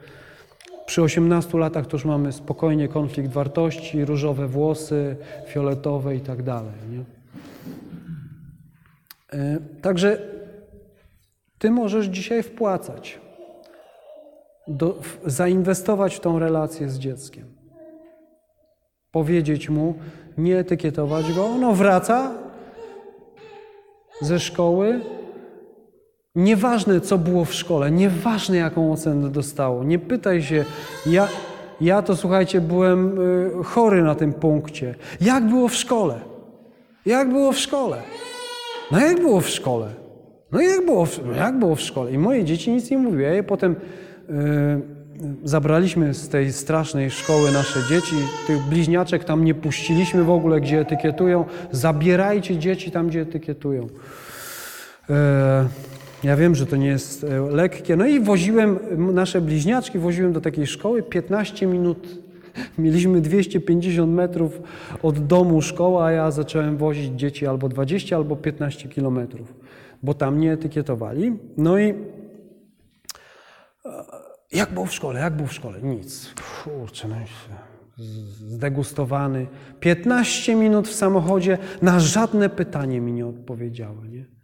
Przy 0.86 1.02
18 1.02 1.58
latach 1.58 1.88
to 1.88 1.98
już 1.98 2.06
mamy 2.06 2.32
spokojnie 2.32 2.88
konflikt 2.88 3.32
wartości, 3.32 4.06
różowe 4.06 4.48
włosy, 4.48 5.16
fioletowe 5.48 6.16
i 6.16 6.22
tak 6.22 6.44
dalej. 6.44 6.74
Nie? 6.90 7.04
E, 9.40 9.58
Także 9.82 10.22
ty 11.58 11.72
możesz 11.72 12.06
dzisiaj 12.06 12.44
wpłacać, 12.44 13.20
do, 14.68 15.00
zainwestować 15.26 16.16
w 16.16 16.20
tą 16.20 16.40
relację 16.40 16.90
z 16.90 17.00
dzieckiem. 17.00 17.56
Powiedzieć 19.12 19.70
mu, 19.70 19.96
nie 20.38 20.58
etykietować 20.60 21.34
go, 21.34 21.46
ono 21.46 21.74
wraca 21.74 22.32
ze 24.22 24.40
szkoły. 24.40 25.02
Nieważne, 26.36 27.02
co 27.02 27.18
było 27.18 27.46
w 27.46 27.54
szkole, 27.54 27.92
nieważne, 27.92 28.58
jaką 28.58 28.92
ocenę 28.92 29.30
dostało. 29.30 29.84
Nie 29.84 30.00
pytaj 30.00 30.44
się, 30.44 30.66
ja, 31.06 31.28
ja 31.82 32.02
to 32.02 32.16
słuchajcie, 32.16 32.62
byłem 32.62 33.20
y, 33.20 33.64
chory 33.64 34.04
na 34.04 34.16
tym 34.16 34.34
punkcie. 34.34 34.96
Jak 35.22 35.48
było 35.48 35.68
w 35.68 35.76
szkole? 35.76 36.20
Jak 37.06 37.30
było 37.30 37.52
w 37.52 37.60
szkole? 37.60 37.98
No 38.92 39.00
jak 39.00 39.22
było 39.22 39.42
w 39.42 39.50
szkole? 39.50 39.88
No 40.52 40.62
jak 40.62 40.86
było 40.86 41.06
w, 41.06 41.26
no 41.26 41.34
jak 41.34 41.60
było 41.60 41.76
w 41.76 41.82
szkole? 41.82 42.12
I 42.12 42.18
moje 42.18 42.44
dzieci 42.44 42.72
nic 42.72 42.92
nie 42.92 42.98
mówiły. 42.98 43.24
Ja 43.24 43.34
je 43.34 43.44
potem 43.44 43.76
y, 44.30 44.96
zabraliśmy 45.44 46.14
z 46.14 46.30
tej 46.30 46.54
strasznej 46.54 47.12
szkoły 47.12 47.52
nasze 47.52 47.80
dzieci. 47.90 48.16
Tych 48.48 48.62
bliźniaczek 48.62 49.24
tam 49.24 49.46
nie 49.46 49.54
puściliśmy 49.54 50.24
w 50.24 50.30
ogóle, 50.30 50.62
gdzie 50.62 50.80
etykietują. 50.80 51.46
Zabierajcie 51.72 52.58
dzieci 52.58 52.92
tam, 52.92 53.08
gdzie 53.08 53.22
etykietują. 53.22 53.88
E, 55.10 55.68
ja 56.26 56.36
wiem, 56.36 56.55
że 56.55 56.65
to 56.65 56.76
nie 56.76 56.88
jest 56.88 57.23
e, 57.23 57.39
lekkie. 57.39 57.95
No 57.95 58.05
i 58.05 58.19
woziłem 58.19 58.80
nasze 59.13 59.41
bliźniaczki, 59.41 59.99
woziłem 59.99 60.34
do 60.34 60.41
takiej 60.41 60.67
szkoły 60.67 61.03
15 61.03 61.67
minut. 61.67 62.07
Mieliśmy 62.78 63.21
250 63.21 64.13
metrów 64.13 64.61
od 65.03 65.28
domu 65.28 65.61
szkoła, 65.61 66.05
a 66.05 66.11
ja 66.11 66.32
zacząłem 66.32 66.78
wozić 66.78 67.19
dzieci 67.19 67.47
albo 67.47 67.69
20, 67.69 68.15
albo 68.15 68.36
15 68.36 68.89
kilometrów, 68.89 69.53
bo 70.03 70.13
tam 70.13 70.39
nie 70.39 70.53
etykietowali. 70.53 71.39
No 71.57 71.78
i 71.78 71.89
e, 71.89 71.95
jak 74.51 74.73
było 74.73 74.86
w 74.86 74.93
szkole? 74.93 75.19
Jak 75.19 75.36
było 75.36 75.47
w 75.47 75.53
szkole? 75.53 75.82
Nic. 75.82 76.34
Kurczę, 76.63 77.07
no 77.07 77.15
zdegustowany. 77.97 79.47
15 79.80 80.55
minut 80.55 80.88
w 80.88 80.93
samochodzie, 80.93 81.57
na 81.82 81.99
żadne 81.99 82.49
pytanie 82.49 83.01
mi 83.01 83.13
nie 83.13 83.28
odpowiedziały. 83.28 84.09
Nie? 84.09 84.35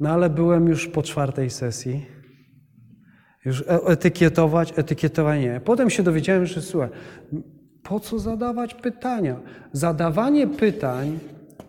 No 0.00 0.10
ale 0.10 0.30
byłem 0.30 0.68
już 0.68 0.86
po 0.88 1.02
czwartej 1.02 1.50
sesji. 1.50 2.06
Już 3.44 3.60
e- 3.60 3.86
etykietować, 3.86 4.72
etykietowanie. 4.76 5.60
Potem 5.64 5.90
się 5.90 6.02
dowiedziałem, 6.02 6.46
że 6.46 6.62
słuchaj, 6.62 6.90
po 7.82 8.00
co 8.00 8.18
zadawać 8.18 8.74
pytania? 8.74 9.40
Zadawanie 9.72 10.46
pytań 10.46 11.18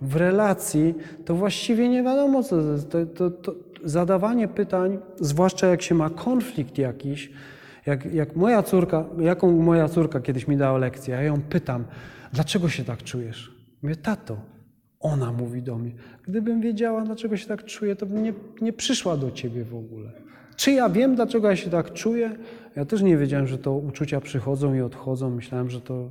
w 0.01 0.15
relacji 0.15 0.95
to 1.25 1.36
właściwie 1.36 1.89
nie 1.89 2.03
wiadomo 2.03 2.43
co. 2.43 2.57
To, 2.89 3.05
to, 3.05 3.32
to, 3.32 3.55
zadawanie 3.84 4.47
pytań, 4.47 4.99
zwłaszcza 5.19 5.67
jak 5.67 5.82
się 5.82 5.95
ma 5.95 6.09
konflikt 6.09 6.77
jakiś, 6.77 7.32
jak, 7.86 8.13
jak 8.13 8.36
moja 8.36 8.63
córka, 8.63 9.05
jaką 9.19 9.51
moja 9.51 9.89
córka 9.89 10.19
kiedyś 10.21 10.47
mi 10.47 10.57
dała 10.57 10.77
lekcję, 10.77 11.15
ja 11.15 11.21
ją 11.21 11.41
pytam, 11.41 11.86
dlaczego 12.34 12.69
się 12.69 12.84
tak 12.84 13.03
czujesz? 13.03 13.51
Mówię, 13.84 13.95
tato, 13.95 14.38
ona 15.02 15.32
mówi 15.32 15.61
do 15.61 15.78
mnie, 15.78 15.91
gdybym 16.28 16.61
wiedziała, 16.61 17.02
dlaczego 17.02 17.38
się 17.38 17.48
tak 17.48 17.65
czuję, 17.65 17.95
to 17.95 18.06
bym 18.06 18.23
nie, 18.23 18.34
nie 18.61 18.73
przyszła 18.73 19.18
do 19.18 19.32
ciebie 19.32 19.64
w 19.64 19.76
ogóle. 19.76 20.11
Czy 20.56 20.72
ja 20.72 20.90
wiem, 20.90 21.15
dlaczego 21.15 21.49
ja 21.49 21.56
się 21.56 21.69
tak 21.69 21.94
czuję? 21.94 22.38
Ja 22.76 22.86
też 22.86 23.02
nie 23.02 23.18
wiedziałem, 23.18 23.48
że 23.48 23.57
to 23.57 23.73
uczucia 23.73 24.22
przychodzą 24.22 24.73
i 24.73 24.82
odchodzą. 24.82 25.30
Myślałem, 25.30 25.69
że 25.69 25.82
to, 25.82 26.10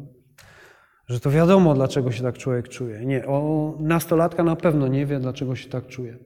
że 1.09 1.21
to 1.21 1.31
wiadomo, 1.31 1.75
dlaczego 1.75 2.13
się 2.13 2.23
tak 2.23 2.39
człowiek 2.39 2.69
czuje. 2.69 3.07
Nie, 3.07 3.27
o, 3.27 3.75
nastolatka 3.81 4.45
na 4.45 4.57
pewno 4.57 4.89
nie 4.89 5.07
wie, 5.07 5.21
dlaczego 5.21 5.57
się 5.57 5.69
tak 5.69 5.87
czuje. 5.87 6.19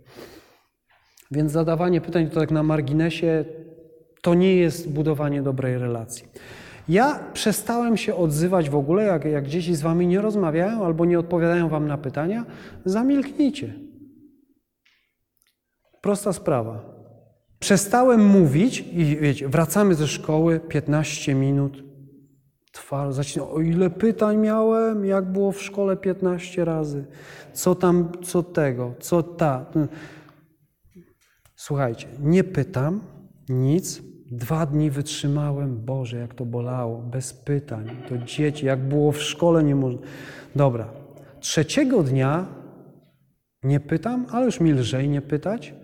Więc 1.30 1.52
zadawanie 1.52 2.00
pytań 2.00 2.30
to 2.30 2.40
tak 2.40 2.50
na 2.50 2.62
marginesie 2.62 3.44
to 4.22 4.34
nie 4.34 4.56
jest 4.56 4.90
budowanie 4.90 5.42
dobrej 5.42 5.78
relacji. 5.78 6.28
Ja 6.88 7.20
przestałem 7.32 7.96
się 7.96 8.14
odzywać 8.14 8.70
w 8.70 8.76
ogóle, 8.76 9.04
jak, 9.04 9.24
jak 9.24 9.46
dzieci 9.46 9.74
z 9.74 9.82
wami 9.82 10.06
nie 10.06 10.20
rozmawiają 10.20 10.84
albo 10.84 11.04
nie 11.04 11.18
odpowiadają 11.18 11.68
wam 11.68 11.86
na 11.86 11.98
pytania, 11.98 12.44
zamilknijcie. 12.84 13.74
Prosta 16.00 16.32
sprawa. 16.32 16.94
Przestałem 17.58 18.26
mówić 18.26 18.84
i 18.92 19.16
wiecie, 19.16 19.48
wracamy 19.48 19.94
ze 19.94 20.08
szkoły, 20.08 20.60
15 20.60 21.34
minut, 21.34 21.84
trwa, 22.72 23.12
zaczyna, 23.12 23.48
o 23.48 23.60
ile 23.60 23.90
pytań 23.90 24.36
miałem, 24.36 25.04
jak 25.04 25.32
było 25.32 25.52
w 25.52 25.62
szkole 25.62 25.96
15 25.96 26.64
razy, 26.64 27.04
co 27.52 27.74
tam, 27.74 28.12
co 28.22 28.42
tego, 28.42 28.94
co 29.00 29.22
ta. 29.22 29.66
Słuchajcie, 31.56 32.06
nie 32.20 32.44
pytam 32.44 33.00
nic, 33.48 34.02
Dwa 34.30 34.66
dni 34.66 34.90
wytrzymałem, 34.90 35.84
Boże, 35.84 36.16
jak 36.16 36.34
to 36.34 36.44
bolało, 36.44 37.02
bez 37.02 37.32
pytań. 37.32 38.02
To 38.08 38.18
dzieci, 38.18 38.66
jak 38.66 38.88
było 38.88 39.12
w 39.12 39.22
szkole, 39.22 39.64
nie 39.64 39.76
można. 39.76 40.00
Dobra. 40.56 40.92
Trzeciego 41.40 42.02
dnia 42.02 42.46
nie 43.62 43.80
pytam, 43.80 44.26
ale 44.30 44.44
już 44.44 44.60
mi 44.60 44.72
lżej 44.72 45.08
nie 45.08 45.22
pytać. 45.22 45.74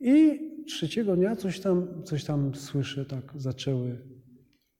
I 0.00 0.40
trzeciego 0.66 1.16
dnia 1.16 1.36
coś 1.36 1.60
tam, 1.60 2.02
coś 2.04 2.24
tam 2.24 2.54
słyszę, 2.54 3.04
tak 3.04 3.32
zaczęły 3.36 3.98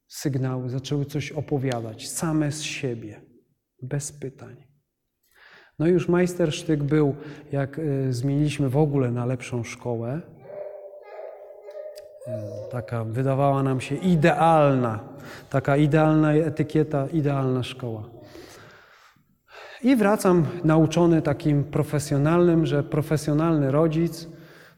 sygnały, 0.07 0.69
zaczęły 0.69 1.05
coś 1.05 1.31
opowiadać, 1.31 2.09
same 2.09 2.51
z 2.51 2.61
siebie, 2.61 3.21
bez 3.81 4.11
pytań. 4.11 4.55
No 5.79 5.87
i 5.87 5.91
już 5.91 6.09
majstersztyk 6.09 6.83
był, 6.83 7.15
jak 7.51 7.79
y, 7.79 8.13
zmieniliśmy 8.13 8.69
w 8.69 8.77
ogóle 8.77 9.11
na 9.11 9.25
lepszą 9.25 9.63
szkołę, 9.63 10.21
taka 12.71 13.03
wydawała 13.03 13.63
nam 13.63 13.81
się 13.81 13.95
idealna, 13.95 14.99
taka 15.49 15.77
idealna 15.77 16.33
etykieta, 16.33 17.07
idealna 17.13 17.63
szkoła. 17.63 18.03
I 19.83 19.95
wracam 19.95 20.45
nauczony 20.63 21.21
takim 21.21 21.63
profesjonalnym, 21.63 22.65
że 22.65 22.83
profesjonalny 22.83 23.71
rodzic 23.71 24.27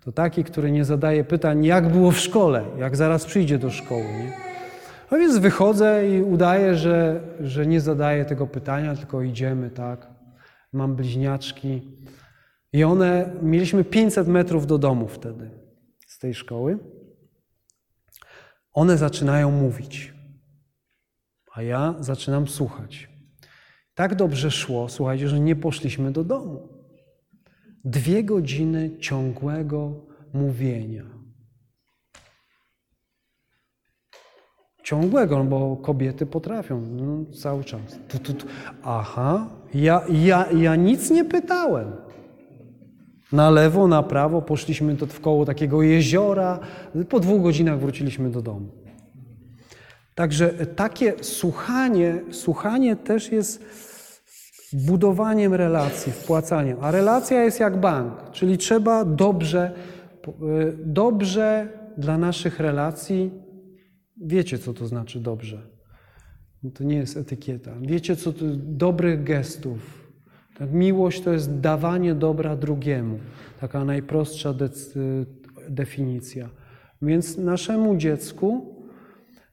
to 0.05 0.11
taki, 0.11 0.43
który 0.43 0.71
nie 0.71 0.85
zadaje 0.85 1.23
pytań, 1.23 1.65
jak 1.65 1.91
było 1.91 2.11
w 2.11 2.17
szkole, 2.17 2.63
jak 2.77 2.95
zaraz 2.95 3.25
przyjdzie 3.25 3.57
do 3.57 3.69
szkoły. 3.69 4.03
Nie? 4.03 4.33
No 5.11 5.17
więc 5.17 5.37
wychodzę 5.37 6.09
i 6.09 6.21
udaję, 6.21 6.75
że, 6.75 7.21
że 7.39 7.65
nie 7.65 7.81
zadaję 7.81 8.25
tego 8.25 8.47
pytania, 8.47 8.95
tylko 8.95 9.21
idziemy, 9.21 9.69
tak. 9.69 10.07
Mam 10.73 10.95
bliźniaczki. 10.95 11.81
I 12.73 12.83
one, 12.83 13.29
mieliśmy 13.41 13.83
500 13.83 14.27
metrów 14.27 14.67
do 14.67 14.77
domu 14.77 15.07
wtedy 15.07 15.49
z 16.07 16.19
tej 16.19 16.33
szkoły. 16.33 16.77
One 18.79 18.97
zaczynają 18.97 19.51
mówić, 19.51 20.13
a 21.53 21.61
ja 21.61 21.95
zaczynam 21.99 22.47
słuchać. 22.47 23.09
Tak 23.93 24.15
dobrze 24.15 24.51
szło, 24.51 24.89
słuchajcie, 24.89 25.29
że 25.29 25.39
nie 25.39 25.55
poszliśmy 25.55 26.11
do 26.11 26.23
domu. 26.23 26.69
Dwie 27.83 28.23
godziny 28.23 28.97
ciągłego 28.99 30.05
mówienia. 30.33 31.05
Ciągłego, 34.83 35.37
no 35.37 35.43
bo 35.43 35.77
kobiety 35.77 36.25
potrafią 36.25 36.81
no, 36.81 37.33
cały 37.33 37.63
czas. 37.63 37.99
Tu, 38.07 38.19
tu, 38.19 38.33
tu. 38.33 38.47
Aha, 38.83 39.49
ja, 39.73 40.01
ja, 40.09 40.51
ja 40.51 40.75
nic 40.75 41.09
nie 41.09 41.25
pytałem. 41.25 42.08
Na 43.31 43.49
lewo, 43.49 43.87
na 43.87 44.03
prawo 44.03 44.41
poszliśmy 44.41 44.95
w 44.95 45.21
koło 45.21 45.45
takiego 45.45 45.81
jeziora. 45.81 46.59
Po 47.09 47.19
dwóch 47.19 47.41
godzinach 47.41 47.79
wróciliśmy 47.79 48.29
do 48.29 48.41
domu. 48.41 48.71
Także 50.15 50.49
takie 50.49 51.13
słuchanie, 51.21 52.21
słuchanie 52.31 52.95
też 52.95 53.31
jest 53.31 53.65
budowaniem 54.73 55.53
relacji, 55.53 56.11
wpłacaniem. 56.11 56.77
A 56.81 56.91
relacja 56.91 57.43
jest 57.43 57.59
jak 57.59 57.79
bank, 57.79 58.31
czyli 58.31 58.57
trzeba 58.57 59.05
dobrze, 59.05 59.71
dobrze 60.85 61.67
dla 61.97 62.17
naszych 62.17 62.59
relacji. 62.59 63.31
Wiecie, 64.21 64.57
co 64.57 64.73
to 64.73 64.87
znaczy 64.87 65.19
dobrze. 65.19 65.61
To 66.73 66.83
nie 66.83 66.95
jest 66.95 67.17
etykieta. 67.17 67.71
Wiecie, 67.81 68.15
co 68.15 68.33
to 68.33 68.45
dobrych 68.55 69.23
gestów. 69.23 69.98
Tak, 70.59 70.71
miłość 70.71 71.21
to 71.21 71.33
jest 71.33 71.59
dawanie 71.59 72.15
dobra 72.15 72.55
drugiemu. 72.55 73.19
Taka 73.61 73.85
najprostsza 73.85 74.53
de 74.53 74.69
definicja. 75.69 76.49
Więc 77.01 77.37
naszemu 77.37 77.97
dziecku 77.97 78.75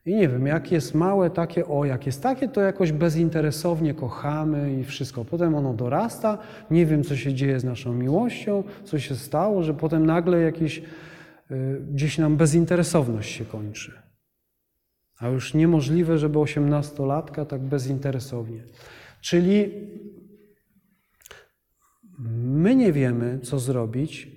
i 0.07 0.15
nie 0.15 0.29
wiem, 0.29 0.47
jak 0.47 0.73
jest 0.73 0.95
małe, 0.95 1.31
takie, 1.31 1.67
o, 1.67 1.85
jak 1.85 2.07
jest 2.07 2.23
takie, 2.23 2.49
to 2.49 2.61
jakoś 2.61 2.93
bezinteresownie 2.93 3.95
kochamy 3.95 4.81
i 4.81 4.85
wszystko. 4.85 5.25
Potem 5.25 5.55
ono 5.55 5.75
dorasta, 5.75 6.39
nie 6.71 6.87
wiem, 6.87 7.05
co 7.05 7.17
się 7.17 7.35
dzieje 7.35 7.61
z 7.61 7.65
naszą 7.65 7.95
miłością, 7.95 8.65
co 8.85 8.99
się 8.99 9.15
stało, 9.15 9.63
że 9.63 9.75
potem 9.75 10.07
nagle 10.07 10.41
jakieś, 10.41 10.79
y, 11.51 11.81
gdzieś 11.93 12.19
nam 12.19 12.37
bezinteresowność 12.37 13.33
się 13.33 13.45
kończy. 13.45 13.93
A 15.19 15.29
już 15.29 15.55
niemożliwe, 15.55 16.19
żeby 16.19 16.39
osiemnastolatka 16.39 17.45
tak 17.45 17.61
bezinteresownie. 17.61 18.63
Czyli 19.21 19.71
my 22.19 22.75
nie 22.75 22.93
wiemy, 22.93 23.39
co 23.43 23.59
zrobić, 23.59 24.37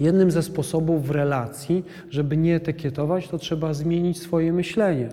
Jednym 0.00 0.30
ze 0.30 0.42
sposobów 0.42 1.06
w 1.06 1.10
relacji, 1.10 1.84
żeby 2.10 2.36
nie 2.36 2.56
etykietować, 2.56 3.28
to 3.28 3.38
trzeba 3.38 3.74
zmienić 3.74 4.22
swoje 4.22 4.52
myślenie. 4.52 5.08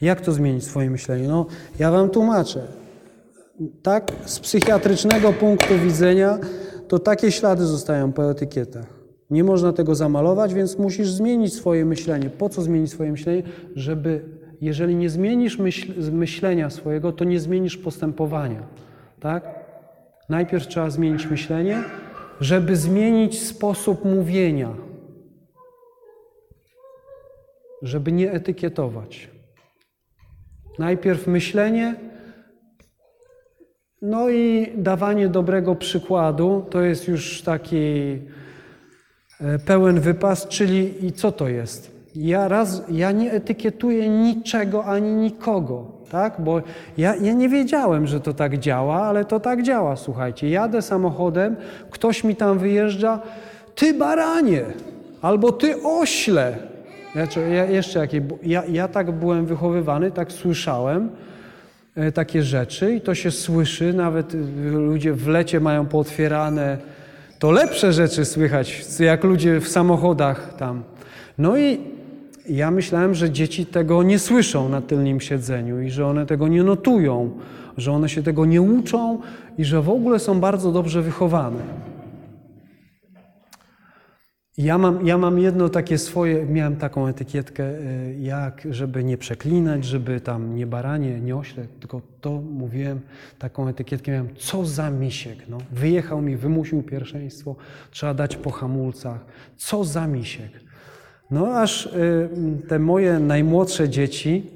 Jak 0.00 0.20
to 0.20 0.32
zmienić 0.32 0.64
swoje 0.64 0.90
myślenie? 0.90 1.28
No, 1.28 1.46
ja 1.78 1.90
Wam 1.90 2.10
tłumaczę. 2.10 2.66
Tak, 3.82 4.12
z 4.24 4.40
psychiatrycznego 4.40 5.32
punktu 5.32 5.78
widzenia, 5.78 6.38
to 6.88 6.98
takie 6.98 7.32
ślady 7.32 7.66
zostają 7.66 8.12
po 8.12 8.30
etykietach. 8.30 8.86
Nie 9.30 9.44
można 9.44 9.72
tego 9.72 9.94
zamalować, 9.94 10.54
więc 10.54 10.78
musisz 10.78 11.10
zmienić 11.10 11.54
swoje 11.54 11.84
myślenie. 11.84 12.30
Po 12.30 12.48
co 12.48 12.62
zmienić 12.62 12.90
swoje 12.90 13.10
myślenie? 13.10 13.42
Żeby, 13.74 14.24
jeżeli 14.60 14.96
nie 14.96 15.10
zmienisz 15.10 15.58
myśl, 15.58 16.12
myślenia 16.12 16.70
swojego, 16.70 17.12
to 17.12 17.24
nie 17.24 17.40
zmienisz 17.40 17.76
postępowania. 17.76 18.62
Tak? 19.20 19.59
Najpierw 20.30 20.66
trzeba 20.66 20.90
zmienić 20.90 21.26
myślenie, 21.26 21.82
żeby 22.40 22.76
zmienić 22.76 23.42
sposób 23.42 24.04
mówienia, 24.04 24.74
żeby 27.82 28.12
nie 28.12 28.32
etykietować. 28.32 29.30
Najpierw 30.78 31.26
myślenie, 31.26 31.94
no 34.02 34.30
i 34.30 34.72
dawanie 34.76 35.28
dobrego 35.28 35.76
przykładu 35.76 36.66
to 36.70 36.80
jest 36.80 37.08
już 37.08 37.42
taki 37.42 38.18
e, 39.40 39.58
pełen 39.58 40.00
wypas, 40.00 40.48
czyli 40.48 41.06
i 41.06 41.12
co 41.12 41.32
to 41.32 41.48
jest? 41.48 41.90
Ja, 42.14 42.48
raz, 42.48 42.82
ja 42.88 43.12
nie 43.12 43.32
etykietuję 43.32 44.08
niczego 44.08 44.84
ani 44.84 45.12
nikogo, 45.12 45.99
tak? 46.10 46.34
Bo 46.38 46.62
ja, 46.98 47.16
ja 47.16 47.32
nie 47.32 47.48
wiedziałem, 47.48 48.06
że 48.06 48.20
to 48.20 48.34
tak 48.34 48.58
działa, 48.58 49.02
ale 49.02 49.24
to 49.24 49.40
tak 49.40 49.62
działa, 49.62 49.96
słuchajcie. 49.96 50.50
Jadę 50.50 50.82
samochodem, 50.82 51.56
ktoś 51.90 52.24
mi 52.24 52.36
tam 52.36 52.58
wyjeżdża, 52.58 53.20
ty 53.74 53.94
baranie, 53.94 54.62
albo 55.22 55.52
ty 55.52 55.82
ośle. 55.82 56.56
Znaczy, 57.12 57.40
ja, 57.40 57.64
jeszcze 57.64 57.98
jakie, 57.98 58.22
ja, 58.42 58.62
ja 58.64 58.88
tak 58.88 59.12
byłem 59.12 59.46
wychowywany, 59.46 60.10
tak 60.10 60.32
słyszałem 60.32 61.10
e, 61.94 62.12
takie 62.12 62.42
rzeczy 62.42 62.94
i 62.94 63.00
to 63.00 63.14
się 63.14 63.30
słyszy, 63.30 63.92
nawet 63.92 64.34
e, 64.34 64.38
ludzie 64.70 65.12
w 65.12 65.28
lecie 65.28 65.60
mają 65.60 65.86
pootwierane, 65.86 66.78
to 67.38 67.50
lepsze 67.50 67.92
rzeczy 67.92 68.24
słychać, 68.24 68.84
jak 69.00 69.24
ludzie 69.24 69.60
w 69.60 69.68
samochodach 69.68 70.54
tam. 70.58 70.82
No 71.38 71.58
i 71.58 71.80
ja 72.50 72.70
myślałem, 72.70 73.14
że 73.14 73.30
dzieci 73.30 73.66
tego 73.66 74.02
nie 74.02 74.18
słyszą 74.18 74.68
na 74.68 74.80
tylnym 74.80 75.20
siedzeniu 75.20 75.80
i 75.80 75.90
że 75.90 76.06
one 76.06 76.26
tego 76.26 76.48
nie 76.48 76.62
notują, 76.62 77.30
że 77.76 77.92
one 77.92 78.08
się 78.08 78.22
tego 78.22 78.44
nie 78.44 78.62
uczą 78.62 79.18
i 79.58 79.64
że 79.64 79.82
w 79.82 79.88
ogóle 79.88 80.18
są 80.18 80.40
bardzo 80.40 80.72
dobrze 80.72 81.02
wychowane. 81.02 81.90
Ja 84.58 84.78
mam, 84.78 85.06
ja 85.06 85.18
mam 85.18 85.38
jedno 85.38 85.68
takie 85.68 85.98
swoje, 85.98 86.46
miałem 86.46 86.76
taką 86.76 87.06
etykietkę, 87.06 87.64
e, 87.64 88.14
jak 88.14 88.62
żeby 88.70 89.04
nie 89.04 89.18
przeklinać, 89.18 89.84
żeby 89.84 90.20
tam 90.20 90.54
nie 90.56 90.66
baranie, 90.66 91.20
nie 91.20 91.36
ośle, 91.36 91.66
tylko 91.80 92.02
to 92.20 92.30
mówiłem, 92.40 93.00
taką 93.38 93.68
etykietkę 93.68 94.12
miałem, 94.12 94.28
co 94.36 94.64
za 94.64 94.90
misiek, 94.90 95.38
no. 95.48 95.58
Wyjechał 95.72 96.22
mi, 96.22 96.36
wymusił 96.36 96.82
pierwszeństwo, 96.82 97.56
trzeba 97.90 98.14
dać 98.14 98.36
po 98.36 98.50
hamulcach, 98.50 99.24
co 99.56 99.84
za 99.84 100.06
misiek. 100.06 100.69
No 101.30 101.46
aż 101.46 101.86
y, 101.86 102.28
te 102.68 102.78
moje 102.78 103.18
najmłodsze 103.18 103.88
dzieci 103.88 104.50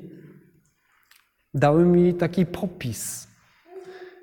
dały 1.54 1.84
mi 1.84 2.14
taki 2.14 2.46
popis. 2.46 3.28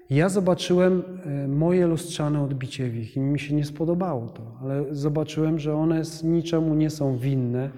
Ja 0.09 0.29
zobaczyłem 0.29 1.03
y, 1.45 1.47
moje 1.47 1.87
lustrzane 1.87 2.43
odbicie 2.43 2.89
w 2.89 2.95
ich 2.95 3.15
i 3.15 3.19
mi 3.19 3.39
się 3.39 3.55
nie 3.55 3.65
spodobało 3.65 4.27
to, 4.27 4.57
ale 4.61 4.85
zobaczyłem, 4.91 5.59
że 5.59 5.75
one 5.75 6.01
niczemu 6.23 6.75
nie 6.75 6.89
są 6.89 7.17
winne. 7.17 7.69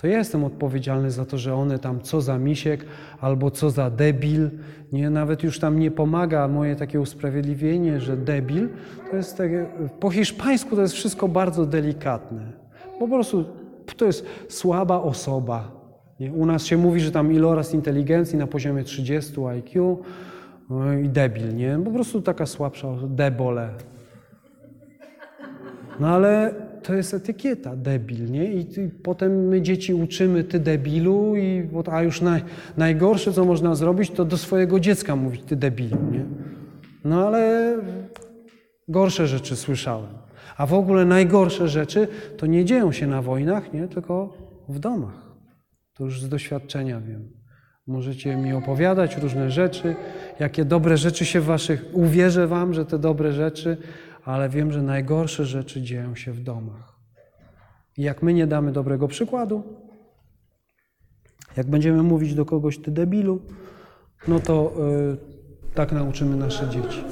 To 0.00 0.06
ja 0.06 0.18
jestem 0.18 0.44
odpowiedzialny 0.44 1.10
za 1.10 1.24
to, 1.24 1.38
że 1.38 1.54
one 1.54 1.78
tam 1.78 2.00
co 2.00 2.20
za 2.20 2.38
misiek 2.38 2.84
albo 3.20 3.50
co 3.50 3.70
za 3.70 3.90
debil. 3.90 4.50
Nie, 4.92 5.10
nawet 5.10 5.42
już 5.42 5.58
tam 5.58 5.78
nie 5.78 5.90
pomaga 5.90 6.48
moje 6.48 6.76
takie 6.76 7.00
usprawiedliwienie, 7.00 8.00
że 8.00 8.16
debil. 8.16 8.68
To 9.10 9.16
jest 9.16 9.36
takie, 9.36 9.66
po 10.00 10.10
hiszpańsku 10.10 10.76
to 10.76 10.82
jest 10.82 10.94
wszystko 10.94 11.28
bardzo 11.28 11.66
delikatne. 11.66 12.52
Po 12.98 13.08
prostu 13.08 13.44
to 13.94 14.04
jest 14.04 14.26
słaba 14.48 15.02
osoba. 15.02 15.80
Nie? 16.20 16.32
U 16.32 16.46
nas 16.46 16.64
się 16.64 16.76
mówi, 16.76 17.00
że 17.00 17.10
tam 17.10 17.32
iloraz 17.32 17.74
inteligencji 17.74 18.38
na 18.38 18.46
poziomie 18.46 18.84
30 18.84 19.32
IQ 19.44 19.98
no 20.70 20.92
i 20.92 21.08
debil, 21.08 21.56
nie? 21.56 21.78
Po 21.84 21.90
prostu 21.90 22.22
taka 22.22 22.46
słabsza 22.46 22.88
debole. 23.08 23.68
No 26.00 26.08
ale 26.08 26.54
to 26.82 26.94
jest 26.94 27.14
etykieta, 27.14 27.76
debil, 27.76 28.30
nie? 28.30 28.52
I, 28.52 28.80
i 28.80 28.88
potem 29.02 29.48
my 29.48 29.62
dzieci 29.62 29.94
uczymy, 29.94 30.44
ty 30.44 30.58
debilu, 30.58 31.36
i, 31.36 31.68
a 31.92 32.02
już 32.02 32.20
naj, 32.20 32.42
najgorsze, 32.76 33.32
co 33.32 33.44
można 33.44 33.74
zrobić, 33.74 34.10
to 34.10 34.24
do 34.24 34.36
swojego 34.36 34.80
dziecka 34.80 35.16
mówić, 35.16 35.42
ty 35.42 35.56
debilu, 35.56 35.98
nie? 36.12 36.24
No 37.04 37.26
ale 37.26 37.74
gorsze 38.88 39.26
rzeczy 39.26 39.56
słyszałem. 39.56 40.29
A 40.60 40.66
w 40.66 40.74
ogóle 40.74 41.04
najgorsze 41.04 41.68
rzeczy 41.68 42.08
to 42.36 42.46
nie 42.46 42.64
dzieją 42.64 42.92
się 42.92 43.06
na 43.06 43.22
wojnach, 43.22 43.72
nie? 43.72 43.88
tylko 43.88 44.32
w 44.68 44.78
domach. 44.78 45.32
To 45.94 46.04
już 46.04 46.22
z 46.22 46.28
doświadczenia 46.28 47.00
wiem. 47.00 47.28
Możecie 47.86 48.36
mi 48.36 48.52
opowiadać 48.52 49.16
różne 49.16 49.50
rzeczy, 49.50 49.96
jakie 50.40 50.64
dobre 50.64 50.96
rzeczy 50.96 51.24
się 51.24 51.40
w 51.40 51.44
waszych. 51.44 51.84
Uwierzę 51.92 52.46
wam, 52.46 52.74
że 52.74 52.86
te 52.86 52.98
dobre 52.98 53.32
rzeczy, 53.32 53.76
ale 54.24 54.48
wiem, 54.48 54.72
że 54.72 54.82
najgorsze 54.82 55.44
rzeczy 55.44 55.82
dzieją 55.82 56.14
się 56.14 56.32
w 56.32 56.40
domach. 56.40 56.96
I 57.96 58.02
jak 58.02 58.22
my 58.22 58.34
nie 58.34 58.46
damy 58.46 58.72
dobrego 58.72 59.08
przykładu, 59.08 59.62
jak 61.56 61.66
będziemy 61.66 62.02
mówić 62.02 62.34
do 62.34 62.44
kogoś 62.44 62.78
ty 62.78 62.90
debilu, 62.90 63.40
no 64.28 64.40
to 64.40 64.72
y, 65.12 65.74
tak 65.74 65.92
nauczymy 65.92 66.36
nasze 66.36 66.68
dzieci. 66.68 67.04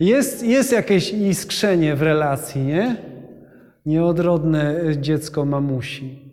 Jest, 0.00 0.42
jest 0.42 0.72
jakieś 0.72 1.12
iskrzenie 1.12 1.96
w 1.96 2.02
relacji, 2.02 2.62
nie? 2.62 2.96
Nieodrodne 3.86 4.84
y, 4.84 4.98
dziecko 4.98 5.44
mamusi. 5.44 6.30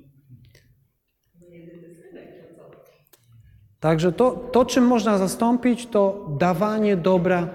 Także 3.80 4.12
to, 4.12 4.32
to, 4.32 4.66
czym 4.66 4.84
można 4.84 5.18
zastąpić, 5.18 5.88
to 5.88 6.28
dawanie 6.40 6.98
dobra, 6.98 7.50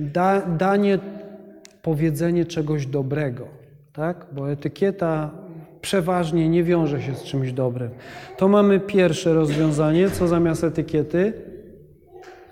da, 0.00 0.40
danie, 0.40 0.98
powiedzenie 1.82 2.44
czegoś 2.44 2.86
dobrego, 2.86 3.48
tak? 3.92 4.26
Bo 4.32 4.50
etykieta 4.50 5.30
przeważnie 5.80 6.48
nie 6.48 6.64
wiąże 6.64 7.02
się 7.02 7.14
z 7.14 7.22
czymś 7.22 7.52
dobrym. 7.52 7.90
To 8.36 8.48
mamy 8.48 8.80
pierwsze 8.80 9.34
rozwiązanie, 9.34 10.10
co 10.10 10.28
zamiast 10.28 10.64
etykiety 10.64 11.32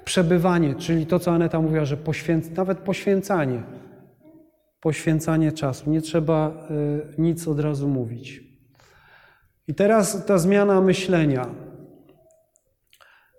przebywanie, 0.04 0.74
czyli 0.74 1.06
to, 1.06 1.18
co 1.18 1.30
Aneta 1.32 1.60
mówiła, 1.60 1.84
że 1.84 1.96
poświęc, 1.96 2.50
nawet 2.50 2.78
poświęcanie, 2.78 3.62
poświęcanie 4.80 5.52
czasu. 5.52 5.90
Nie 5.90 6.00
trzeba 6.00 6.66
y, 7.18 7.22
nic 7.22 7.48
od 7.48 7.60
razu 7.60 7.88
mówić. 7.88 8.42
I 9.68 9.74
teraz 9.74 10.26
ta 10.26 10.38
zmiana 10.38 10.80
myślenia. 10.80 11.46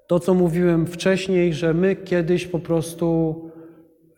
To, 0.07 0.19
co 0.19 0.34
mówiłem 0.34 0.88
wcześniej, 0.88 1.53
że 1.53 1.73
my 1.73 1.95
kiedyś 1.95 2.48
po 2.48 2.60
prostu 2.60 3.35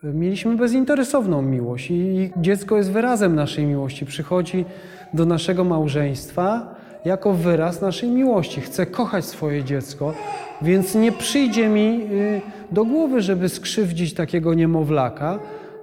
y, 0.04 0.14
mieliśmy 0.14 0.56
bezinteresowną 0.56 1.42
miłość 1.42 1.92
i 1.92 2.32
dziecko 2.38 2.78
jest 2.78 2.92
wyrazem 2.92 3.36
naszej 3.36 3.66
miłości. 3.66 4.06
Przychodzi 4.06 4.66
do 5.14 5.26
naszego 5.26 5.64
małżeństwa 5.64 6.75
jako 7.06 7.34
wyraz 7.34 7.82
naszej 7.82 8.10
miłości. 8.10 8.62
Chcę 8.62 8.86
kochać 8.86 9.26
swoje 9.26 9.64
dziecko, 9.64 10.14
więc 10.62 10.96
nie 10.96 11.12
przyjdzie 11.12 11.70
mi 11.70 12.02
y, 12.12 12.42
do 12.72 12.86
głowy, 12.86 13.22
żeby 13.22 13.50
skrzywdzić 13.50 14.14
takiego 14.14 14.54
niemowlaka. 14.54 15.40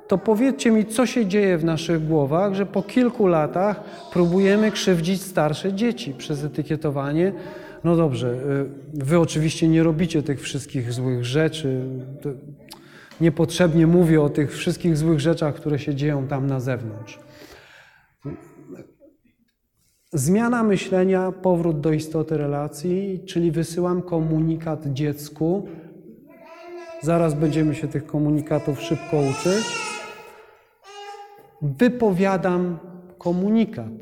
To 0.08 0.18
powiedzcie 0.18 0.70
mi, 0.70 0.86
co 0.86 1.06
się 1.06 1.26
dzieje 1.26 1.58
w 1.58 1.64
naszych 1.64 2.06
głowach, 2.06 2.54
że 2.54 2.66
po 2.66 2.82
kilku 2.82 3.26
latach 3.26 3.80
próbujemy 4.12 4.70
krzywdzić 4.70 5.22
starsze 5.22 5.72
dzieci 5.72 6.14
przez 6.18 6.44
etykietowanie. 6.44 7.32
No 7.84 7.96
dobrze, 7.96 8.28
y, 8.28 9.04
wy 9.04 9.18
oczywiście 9.18 9.68
nie 9.68 9.82
robicie 9.82 10.22
tych 10.22 10.40
wszystkich 10.40 10.92
złych 10.92 11.24
rzeczy. 11.24 11.80
Niepotrzebnie 13.20 13.86
mówię 13.86 14.22
o 14.22 14.28
tych 14.28 14.52
wszystkich 14.56 14.96
złych 14.96 15.20
rzeczach, 15.20 15.54
które 15.54 15.78
się 15.78 15.94
dzieją 15.94 16.26
tam 16.26 16.46
na 16.46 16.60
zewnątrz. 16.60 17.18
Zmiana 20.14 20.62
myślenia, 20.62 21.32
powrót 21.32 21.80
do 21.80 21.92
istoty 21.92 22.36
relacji, 22.36 23.24
czyli 23.26 23.50
wysyłam 23.50 24.02
komunikat 24.02 24.86
dziecku. 24.86 25.68
Zaraz 27.02 27.34
będziemy 27.34 27.74
się 27.74 27.88
tych 27.88 28.06
komunikatów 28.06 28.80
szybko 28.80 29.16
uczyć. 29.20 29.64
Wypowiadam 31.62 32.78
komunikat 33.18 33.92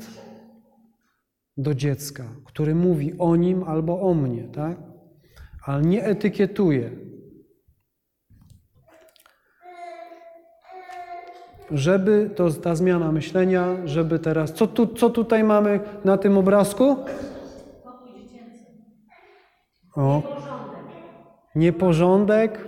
do 1.57 1.75
dziecka, 1.75 2.23
który 2.45 2.75
mówi 2.75 3.13
o 3.17 3.35
nim 3.35 3.63
albo 3.63 4.01
o 4.01 4.13
mnie, 4.13 4.43
tak? 4.43 4.77
Ale 5.65 5.81
nie 5.81 6.03
etykietuję. 6.03 6.91
Żeby 11.71 12.29
to 12.35 12.51
ta 12.51 12.75
zmiana 12.75 13.11
myślenia, 13.11 13.65
żeby 13.85 14.19
teraz. 14.19 14.53
Co, 14.53 14.67
tu, 14.67 14.87
co 14.87 15.09
tutaj 15.09 15.43
mamy 15.43 15.79
na 16.05 16.17
tym 16.17 16.37
obrazku? 16.37 16.97
O. 19.95 20.21
Nieporządek. 21.55 22.67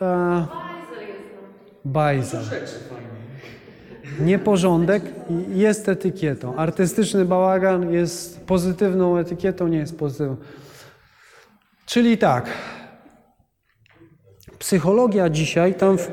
A, 0.00 0.46
bajza. 1.84 2.40
Nieporządek 4.20 5.02
jest 5.48 5.88
etykietą. 5.88 6.56
Artystyczny 6.56 7.24
bałagan 7.24 7.92
jest 7.92 8.46
pozytywną 8.46 9.16
etykietą, 9.16 9.68
nie 9.68 9.78
jest 9.78 9.98
pozytywną. 9.98 10.36
Czyli 11.86 12.18
tak. 12.18 12.46
Psychologia 14.58 15.30
dzisiaj, 15.30 15.74
tam 15.74 15.98
w, 15.98 16.10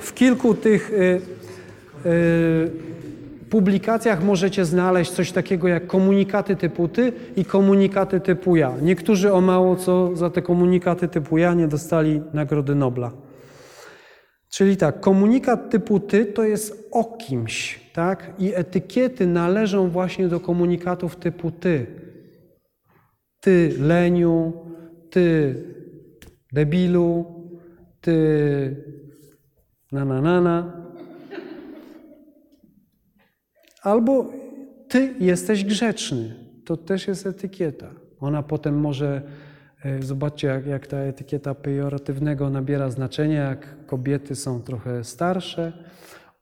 w 0.00 0.14
kilku 0.14 0.54
tych 0.54 0.90
y, 0.90 1.20
publikacjach 3.50 4.24
możecie 4.24 4.64
znaleźć 4.64 5.10
coś 5.10 5.32
takiego 5.32 5.68
jak 5.68 5.86
komunikaty 5.86 6.56
typu 6.56 6.88
ty 6.88 7.12
i 7.36 7.44
komunikaty 7.44 8.20
typu 8.20 8.56
ja. 8.56 8.74
Niektórzy 8.82 9.32
o 9.32 9.40
mało 9.40 9.76
co 9.76 10.16
za 10.16 10.30
te 10.30 10.42
komunikaty 10.42 11.08
typu 11.08 11.38
ja 11.38 11.54
nie 11.54 11.68
dostali 11.68 12.22
Nagrody 12.32 12.74
Nobla. 12.74 13.12
Czyli 14.48 14.76
tak, 14.76 15.00
komunikat 15.00 15.70
typu 15.70 16.00
ty 16.00 16.26
to 16.26 16.44
jest 16.44 16.88
o 16.92 17.04
kimś, 17.04 17.80
tak? 17.92 18.32
I 18.38 18.54
etykiety 18.54 19.26
należą 19.26 19.88
właśnie 19.88 20.28
do 20.28 20.40
komunikatów 20.40 21.16
typu 21.16 21.50
ty. 21.50 21.86
Ty 23.40 23.74
leniu, 23.80 24.52
ty 25.10 25.54
debilu, 26.52 27.24
ty 28.00 28.76
na 29.92 30.04
na 30.04 30.20
na 30.20 30.40
na. 30.40 30.85
Albo 33.86 34.32
ty 34.88 35.14
jesteś 35.20 35.64
grzeczny. 35.64 36.34
To 36.64 36.76
też 36.76 37.08
jest 37.08 37.26
etykieta. 37.26 37.90
Ona 38.20 38.42
potem 38.42 38.80
może, 38.80 39.22
e, 39.84 40.02
zobaczcie 40.02 40.48
jak, 40.48 40.66
jak 40.66 40.86
ta 40.86 40.96
etykieta 40.96 41.54
pejoratywnego 41.54 42.50
nabiera 42.50 42.90
znaczenia, 42.90 43.42
jak 43.42 43.86
kobiety 43.86 44.34
są 44.34 44.62
trochę 44.62 45.04
starsze, 45.04 45.72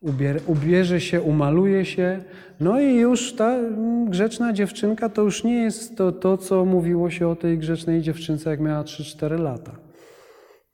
ubier, 0.01 0.41
ubierze 0.47 1.01
się, 1.01 1.23
umaluje 1.23 1.85
się, 1.85 2.25
no 2.61 2.81
i 2.81 2.95
już 2.95 3.33
ta 3.33 3.55
mm, 3.55 4.11
grzeczna 4.11 4.53
dziewczynka 4.53 5.09
to 5.09 5.23
już 5.23 5.45
nie 5.45 5.62
jest 5.62 5.97
to, 5.97 6.12
to 6.12 6.39
co 6.39 6.65
mówiło 6.65 7.11
się 7.11 7.29
o 7.29 7.37
tej 7.37 7.59
grzecznej 7.59 8.03
dziewczynce, 8.03 8.51
jak 8.51 8.61
miała 8.61 8.83
3-4 8.83 9.41
lata. 9.41 9.77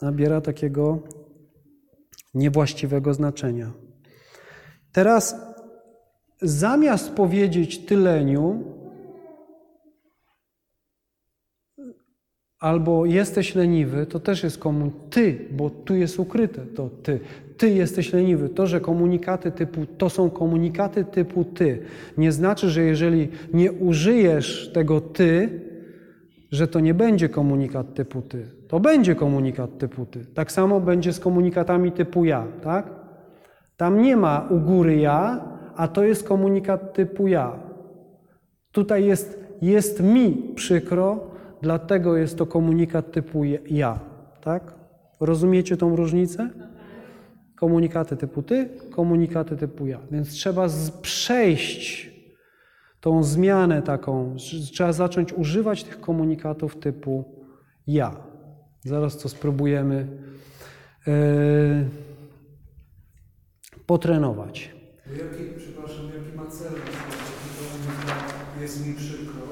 Nabiera 0.03 0.41
takiego 0.41 0.99
niewłaściwego 2.35 3.15
znaczenia. 3.15 3.71
Teraz 4.93 5.50
zamiast 6.43 7.13
powiedzieć 7.13 7.79
tyleniu, 7.79 8.65
albo 12.61 13.07
jesteś 13.07 13.55
leniwy, 13.55 14.07
to 14.07 14.21
też 14.21 14.43
jest 14.43 14.59
komun... 14.59 14.91
Ty, 15.11 15.49
bo 15.51 15.71
tu 15.71 15.95
jest 15.95 16.19
ukryte 16.19 16.67
to 16.67 16.91
ty. 17.03 17.21
Ty 17.57 17.71
jesteś 17.71 18.13
leniwy. 18.13 18.49
To, 18.49 18.67
że 18.67 18.81
komunikaty 18.81 19.51
typu 19.51 19.87
to 19.87 20.11
są 20.11 20.31
komunikaty 20.31 21.05
typu 21.05 21.45
ty, 21.45 21.83
nie 22.19 22.33
znaczy, 22.33 22.71
że 22.71 22.83
jeżeli 22.83 23.29
nie 23.55 23.73
użyjesz 23.73 24.71
tego 24.75 25.01
ty, 25.01 25.61
że 26.51 26.69
to 26.69 26.81
nie 26.81 26.95
będzie 26.95 27.29
komunikat 27.29 27.95
typu 27.95 28.23
ty. 28.23 28.47
To 28.69 28.81
będzie 28.81 29.15
komunikat 29.15 29.79
typu 29.79 30.07
ty. 30.07 30.27
Tak 30.27 30.53
samo 30.53 30.81
będzie 30.81 31.13
z 31.13 31.21
komunikatami 31.21 31.93
typu 31.93 32.25
ja, 32.25 32.47
tak? 32.63 32.91
Tam 33.77 34.03
nie 34.03 34.17
ma 34.17 34.49
u 34.51 34.61
góry 34.61 34.97
ja, 34.97 35.45
a 35.81 35.89
to 35.89 36.05
jest 36.05 36.29
komunikat 36.29 36.95
typu 36.95 37.29
ja. 37.29 37.59
Tutaj 38.73 39.05
jest, 39.05 39.39
jest 39.63 40.03
mi 40.03 40.53
przykro, 40.55 41.31
dlatego 41.63 42.17
jest 42.17 42.39
to 42.39 42.47
komunikat 42.47 43.13
typu 43.13 43.45
ja. 43.71 44.01
Tak? 44.41 44.75
Rozumiecie 45.21 45.77
tą 45.77 45.97
różnicę? 45.97 46.51
Komunikaty 47.57 48.17
typu 48.17 48.43
ty, 48.43 48.69
komunikaty 48.91 49.57
typu 49.57 49.87
ja. 49.87 49.99
Więc 50.11 50.29
trzeba 50.31 50.67
przejść 51.03 52.11
tą 53.01 53.23
zmianę 53.23 53.83
taką, 53.83 54.37
trzeba 54.73 54.93
zacząć 54.93 55.33
używać 55.33 55.85
tych 55.85 56.01
komunikatów 56.01 56.77
typu 56.77 57.25
ja. 57.87 58.17
Zaraz 58.85 59.19
to 59.19 59.29
spróbujemy 59.29 60.07
yy, 61.07 61.15
potrenować. 63.87 64.80
Jaki, 65.19 65.45
przepraszam, 65.59 66.05
jaki 66.05 66.37
ma 66.37 66.47
cel? 66.47 66.73
Jest 68.61 68.87
mi 68.87 68.95
przykro. 68.95 69.43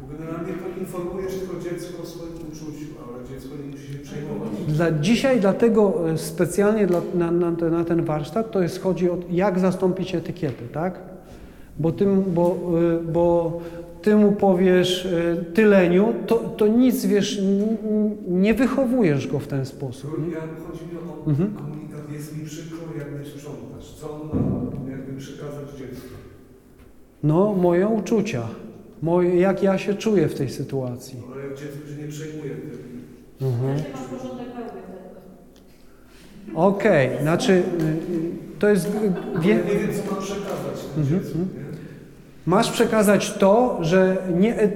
Bo 0.00 0.06
generalnie 0.18 0.52
to 0.52 0.80
informuje 0.80 1.26
tylko 1.26 1.60
dziecko 1.60 2.02
o 2.02 2.06
swoim 2.06 2.32
uczuciu, 2.32 2.86
ale 3.08 3.28
dziecko 3.28 3.56
nie 3.56 3.70
musi 3.70 3.92
się 3.92 3.98
przejmować. 3.98 4.48
Dla, 4.68 4.92
dzisiaj 4.92 5.40
dlatego 5.40 6.10
e, 6.10 6.18
specjalnie 6.18 6.86
dla, 6.86 7.00
na, 7.14 7.30
na, 7.30 7.52
ten, 7.52 7.72
na 7.72 7.84
ten 7.84 8.04
warsztat 8.04 8.50
to 8.50 8.62
jest 8.62 8.82
chodzi 8.82 9.10
o 9.10 9.18
jak 9.30 9.58
zastąpić 9.58 10.14
etykiety, 10.14 10.64
tak? 10.72 11.00
Bo, 11.78 11.92
tym, 11.92 12.22
bo, 12.34 12.56
e, 13.00 13.12
bo 13.12 13.60
ty 14.02 14.16
mu 14.16 14.32
powiesz 14.32 15.06
e, 15.06 15.36
tyleniu, 15.36 16.14
to, 16.26 16.36
to 16.36 16.66
nic, 16.66 17.06
wiesz, 17.06 17.42
nie 18.28 18.54
wychowujesz 18.54 19.28
go 19.28 19.38
w 19.38 19.46
ten 19.46 19.66
sposób. 19.66 20.10
Ja 20.32 20.40
chodzi 20.40 20.84
mi 20.84 20.98
o 21.26 21.30
Mhm. 21.30 21.75
No, 27.22 27.54
moje 27.54 27.88
uczucia. 27.88 28.42
Moje, 29.02 29.36
jak 29.40 29.62
ja 29.62 29.78
się 29.78 29.94
czuję 29.94 30.28
w 30.28 30.34
tej 30.34 30.50
sytuacji. 30.50 31.22
Ale 31.32 31.42
jak 31.46 31.58
dziecko 31.58 31.88
się 31.96 32.02
nie 32.02 32.08
przejmuje 32.08 32.50
tym, 32.50 32.86
Mhm. 33.42 33.78
Okej, 36.54 37.10
znaczy 37.22 37.52
y, 37.52 37.56
y, 37.56 37.62
to 38.58 38.68
jest... 38.68 38.86
y, 38.86 38.90
Wie, 39.40 39.54
nie 39.54 39.62
wiem, 39.62 39.88
co 40.06 40.14
mam 40.14 40.22
przekazać 40.22 40.84
Mhm, 40.98 41.20
dziecku? 41.20 41.38
Masz 42.46 42.70
przekazać 42.70 43.32
to, 43.32 43.78
że 43.80 44.16
nie, 44.38 44.60
e- 44.62 44.68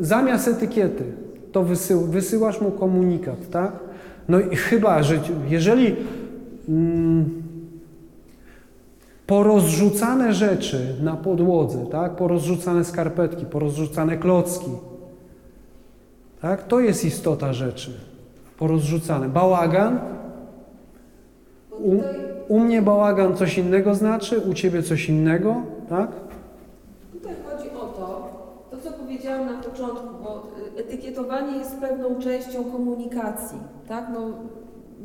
zamiast 0.00 0.48
etykiety 0.48 1.04
to 1.52 1.62
wysył, 1.62 2.00
wysyłasz 2.06 2.60
mu 2.60 2.70
komunikat, 2.70 3.50
tak? 3.50 3.72
No 4.28 4.40
i 4.40 4.56
chyba, 4.56 5.02
że 5.02 5.20
jeżeli 5.48 5.96
mm, 6.68 7.42
porozrzucane 9.26 10.34
rzeczy 10.34 10.94
na 11.02 11.16
podłodze, 11.16 11.86
tak? 11.86 12.16
Porozrzucane 12.16 12.84
skarpetki, 12.84 13.46
porozrzucane 13.46 14.16
klocki, 14.16 14.70
tak? 16.42 16.66
To 16.66 16.80
jest 16.80 17.04
istota 17.04 17.52
rzeczy. 17.52 17.90
Porozrzucane. 18.58 19.28
Bałagan. 19.28 19.98
U, 21.70 22.02
u 22.48 22.60
mnie 22.60 22.82
bałagan 22.82 23.36
coś 23.36 23.58
innego 23.58 23.94
znaczy, 23.94 24.40
u 24.40 24.54
ciebie 24.54 24.82
coś 24.82 25.08
innego, 25.08 25.62
tak? 25.88 26.10
Tutaj 27.12 27.34
chodzi 27.50 27.70
o 27.70 27.86
to, 27.86 28.30
to 28.70 28.76
co 28.76 28.90
powiedziałam 28.90 29.46
na 29.46 29.62
początku, 29.62 30.06
bo 30.24 30.46
y, 30.76 30.80
etykietowanie 30.80 31.58
jest 31.58 31.76
pewną 31.80 32.20
częścią 32.20 32.64
komunikacji, 32.64 33.58
tak? 33.88 34.06
No 34.14 34.20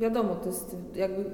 wiadomo, 0.01 0.35
to 0.35 0.49
jest 0.49 0.75
jakby... 0.95 1.25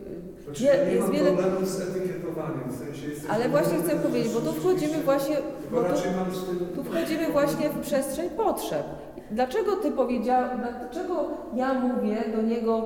Znaczy, 0.45 0.63
wie- 0.63 0.69
ja 0.69 0.85
nie 0.85 0.91
jest 0.91 1.09
wiele... 1.09 1.31
problemu 1.31 1.65
z 1.65 1.81
etykietowaniem, 1.81 2.63
w 2.69 2.75
sensie. 2.77 3.07
Ale 3.33 3.49
właśnie 3.49 3.77
chcę 3.77 3.95
powiedzieć, 3.95 4.33
bo 4.33 4.39
tu 4.39 4.53
wchodzimy 4.53 5.03
właśnie... 5.05 5.35
Bo 5.71 5.83
tu, 5.83 6.65
tu 6.75 6.83
wchodzimy 6.83 7.31
właśnie 7.31 7.69
w 7.69 7.79
przestrzeń 7.79 8.29
potrzeb. 8.29 8.83
Dlaczego 9.31 9.75
ty 9.75 9.91
powiedziałeś, 9.91 10.51
dlaczego 10.79 11.15
ja 11.55 11.73
mówię 11.73 12.17
do 12.35 12.41
niego 12.41 12.85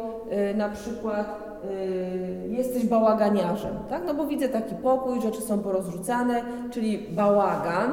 y, 0.52 0.58
na 0.58 0.70
przykład 0.70 1.38
y, 1.66 2.50
jesteś 2.50 2.86
bałaganiarzem, 2.86 3.76
tak? 3.90 4.02
No 4.08 4.14
bo 4.14 4.28
widzę 4.28 4.50
taki 4.50 4.76
pokój, 4.76 5.22
rzeczy 5.22 5.42
są 5.42 5.60
porozrzucane, 5.60 6.42
czyli 6.72 6.98
bałagan, 7.10 7.92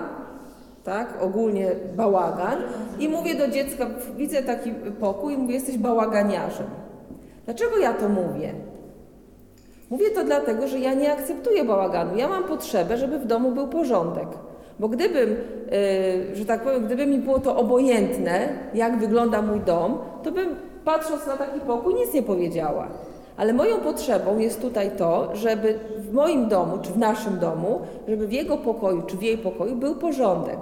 tak? 0.85 1.23
Ogólnie 1.23 1.71
bałagan 1.97 2.59
i 2.99 3.09
mówię 3.09 3.35
do 3.35 3.49
dziecka, 3.49 3.87
widzę 4.17 4.43
taki 4.43 4.73
pokój 5.01 5.37
mówię, 5.39 5.55
jesteś 5.55 5.79
bałaganiarzem. 5.79 6.67
Dlaczego 7.49 7.79
ja 7.79 7.93
to 7.93 8.09
mówię? 8.09 8.55
Mówię 9.91 10.11
to 10.11 10.25
dlatego, 10.25 10.69
że 10.69 10.79
ja 10.79 10.95
nie 10.95 11.13
akceptuję 11.13 11.65
bałaganu. 11.65 12.17
Ja 12.17 12.29
mam 12.29 12.45
potrzebę, 12.45 12.97
żeby 12.97 13.19
w 13.19 13.27
domu 13.27 13.51
był 13.51 13.69
porządek. 13.69 14.29
Bo 14.79 14.89
gdybym, 14.89 15.29
yy, 15.31 16.37
że 16.37 16.45
tak 16.45 16.63
powiem, 16.63 16.85
gdyby 16.87 17.07
mi 17.07 17.19
było 17.19 17.39
to 17.39 17.57
obojętne, 17.57 18.49
jak 18.75 18.99
wygląda 18.99 19.43
mój 19.43 19.61
dom, 19.61 19.99
to 20.23 20.33
bym 20.33 20.57
patrząc 20.85 21.27
na 21.27 21.37
taki 21.37 21.61
pokój 21.61 21.95
nic 21.95 22.15
nie 22.15 22.23
powiedziała. 22.23 22.89
Ale 23.37 23.53
moją 23.53 23.77
potrzebą 23.77 24.39
jest 24.39 24.61
tutaj 24.61 24.91
to, 24.97 25.31
żeby 25.37 25.79
w 25.97 26.13
moim 26.13 26.49
domu, 26.49 26.79
czy 26.83 26.93
w 26.93 26.99
naszym 26.99 27.39
domu, 27.39 27.81
żeby 28.09 28.27
w 28.27 28.33
jego 28.33 28.57
pokoju, 28.57 29.03
czy 29.03 29.17
w 29.17 29.23
jej 29.23 29.39
pokoju 29.39 29.77
był 29.77 29.95
porządek. 29.95 30.59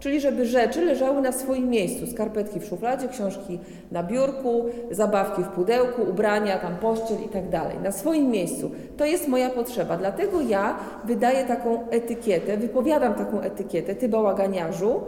Czyli 0.00 0.20
żeby 0.20 0.46
rzeczy 0.46 0.84
leżały 0.84 1.20
na 1.20 1.32
swoim 1.32 1.68
miejscu. 1.68 2.06
Skarpetki 2.06 2.60
w 2.60 2.64
szufladzie, 2.64 3.08
książki 3.08 3.58
na 3.92 4.02
biurku, 4.02 4.64
zabawki 4.90 5.42
w 5.42 5.48
pudełku, 5.48 6.02
ubrania, 6.10 6.58
tam 6.58 6.76
pościel 6.76 7.16
i 7.26 7.28
tak 7.28 7.48
dalej. 7.48 7.78
Na 7.82 7.92
swoim 7.92 8.30
miejscu. 8.30 8.70
To 8.96 9.04
jest 9.04 9.28
moja 9.28 9.50
potrzeba. 9.50 9.96
Dlatego 9.96 10.40
ja 10.40 10.76
wydaję 11.04 11.44
taką 11.44 11.88
etykietę, 11.90 12.56
wypowiadam 12.56 13.14
taką 13.14 13.40
etykietę, 13.40 13.94
ty 13.94 14.08
bałaganiarzu, 14.08 15.00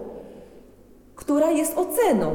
która 1.15 1.51
jest 1.51 1.79
oceną. 1.79 2.31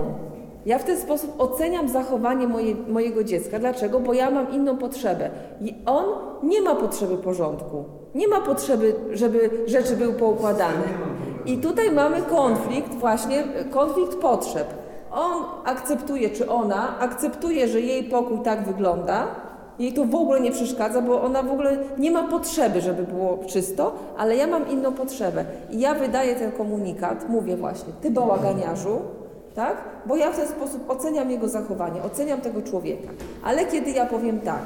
Ja 0.65 0.79
w 0.79 0.83
ten 0.83 0.97
sposób 0.97 1.33
oceniam 1.37 1.89
zachowanie 1.89 2.47
moje, 2.47 2.75
mojego 2.75 3.23
dziecka. 3.23 3.59
Dlaczego? 3.59 3.99
Bo 3.99 4.13
ja 4.13 4.31
mam 4.31 4.51
inną 4.51 4.77
potrzebę. 4.77 5.29
I 5.61 5.75
on 5.85 6.05
nie 6.43 6.61
ma 6.61 6.75
potrzeby 6.75 7.17
porządku. 7.17 7.83
Nie 8.15 8.27
ma 8.27 8.41
potrzeby, 8.41 8.95
żeby 9.11 9.49
rzeczy 9.65 9.95
były 9.95 10.13
poukładane. 10.13 10.83
I 11.47 11.57
tutaj 11.57 11.91
mamy 11.91 12.21
konflikt, 12.21 12.93
właśnie 12.93 13.43
konflikt 13.71 14.15
potrzeb. 14.15 14.67
On 15.11 15.43
akceptuje, 15.65 16.29
czy 16.29 16.49
ona 16.49 16.99
akceptuje, 16.99 17.67
że 17.67 17.81
jej 17.81 18.03
pokój 18.03 18.39
tak 18.43 18.65
wygląda, 18.65 19.27
jej 19.79 19.93
to 19.93 20.05
w 20.05 20.15
ogóle 20.15 20.41
nie 20.41 20.51
przeszkadza, 20.51 21.01
bo 21.01 21.21
ona 21.21 21.43
w 21.43 21.51
ogóle 21.51 21.77
nie 21.97 22.11
ma 22.11 22.23
potrzeby, 22.23 22.81
żeby 22.81 23.03
było 23.03 23.37
czysto, 23.47 23.93
ale 24.17 24.35
ja 24.35 24.47
mam 24.47 24.69
inną 24.69 24.93
potrzebę. 24.93 25.45
I 25.71 25.79
ja 25.79 25.93
wydaję 25.93 26.35
ten 26.35 26.51
komunikat, 26.51 27.29
mówię 27.29 27.57
właśnie, 27.57 27.93
ty 28.01 28.11
bałaganiarzu, 28.11 28.99
tak? 29.55 29.77
Bo 30.05 30.15
ja 30.15 30.31
w 30.31 30.35
ten 30.35 30.47
sposób 30.47 30.89
oceniam 30.89 31.31
jego 31.31 31.47
zachowanie, 31.47 32.03
oceniam 32.03 32.41
tego 32.41 32.61
człowieka. 32.61 33.09
Ale 33.43 33.65
kiedy 33.65 33.91
ja 33.91 34.05
powiem 34.05 34.39
tak, 34.39 34.61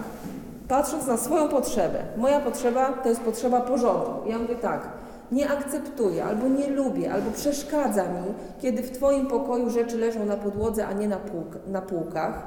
patrząc 0.68 1.08
na 1.08 1.18
swoją 1.18 1.48
potrzebę, 1.48 1.99
moja 2.18 2.40
potrzeba 2.40 2.94
to 3.03 3.10
jest 3.10 3.22
potrzeba 3.22 3.62
porządku. 3.62 4.30
Ja 4.30 4.40
mówię 4.40 4.56
tak, 4.56 4.82
nie 5.32 5.49
akceptuję, 5.49 6.24
albo 6.24 6.48
nie 6.48 6.68
lubię, 6.68 7.14
albo 7.14 7.32
przeszkadza 7.32 8.03
mi, 8.03 8.34
kiedy 8.62 8.84
w 8.84 8.91
Twoim 8.91 9.28
pokoju 9.28 9.70
rzeczy 9.70 9.98
leżą 9.98 10.26
na 10.26 10.38
podłodze, 10.38 10.88
a 10.88 10.94
nie 10.94 11.08
na, 11.08 11.16
półk- 11.18 11.68
na 11.72 11.82
półkach, 11.82 12.44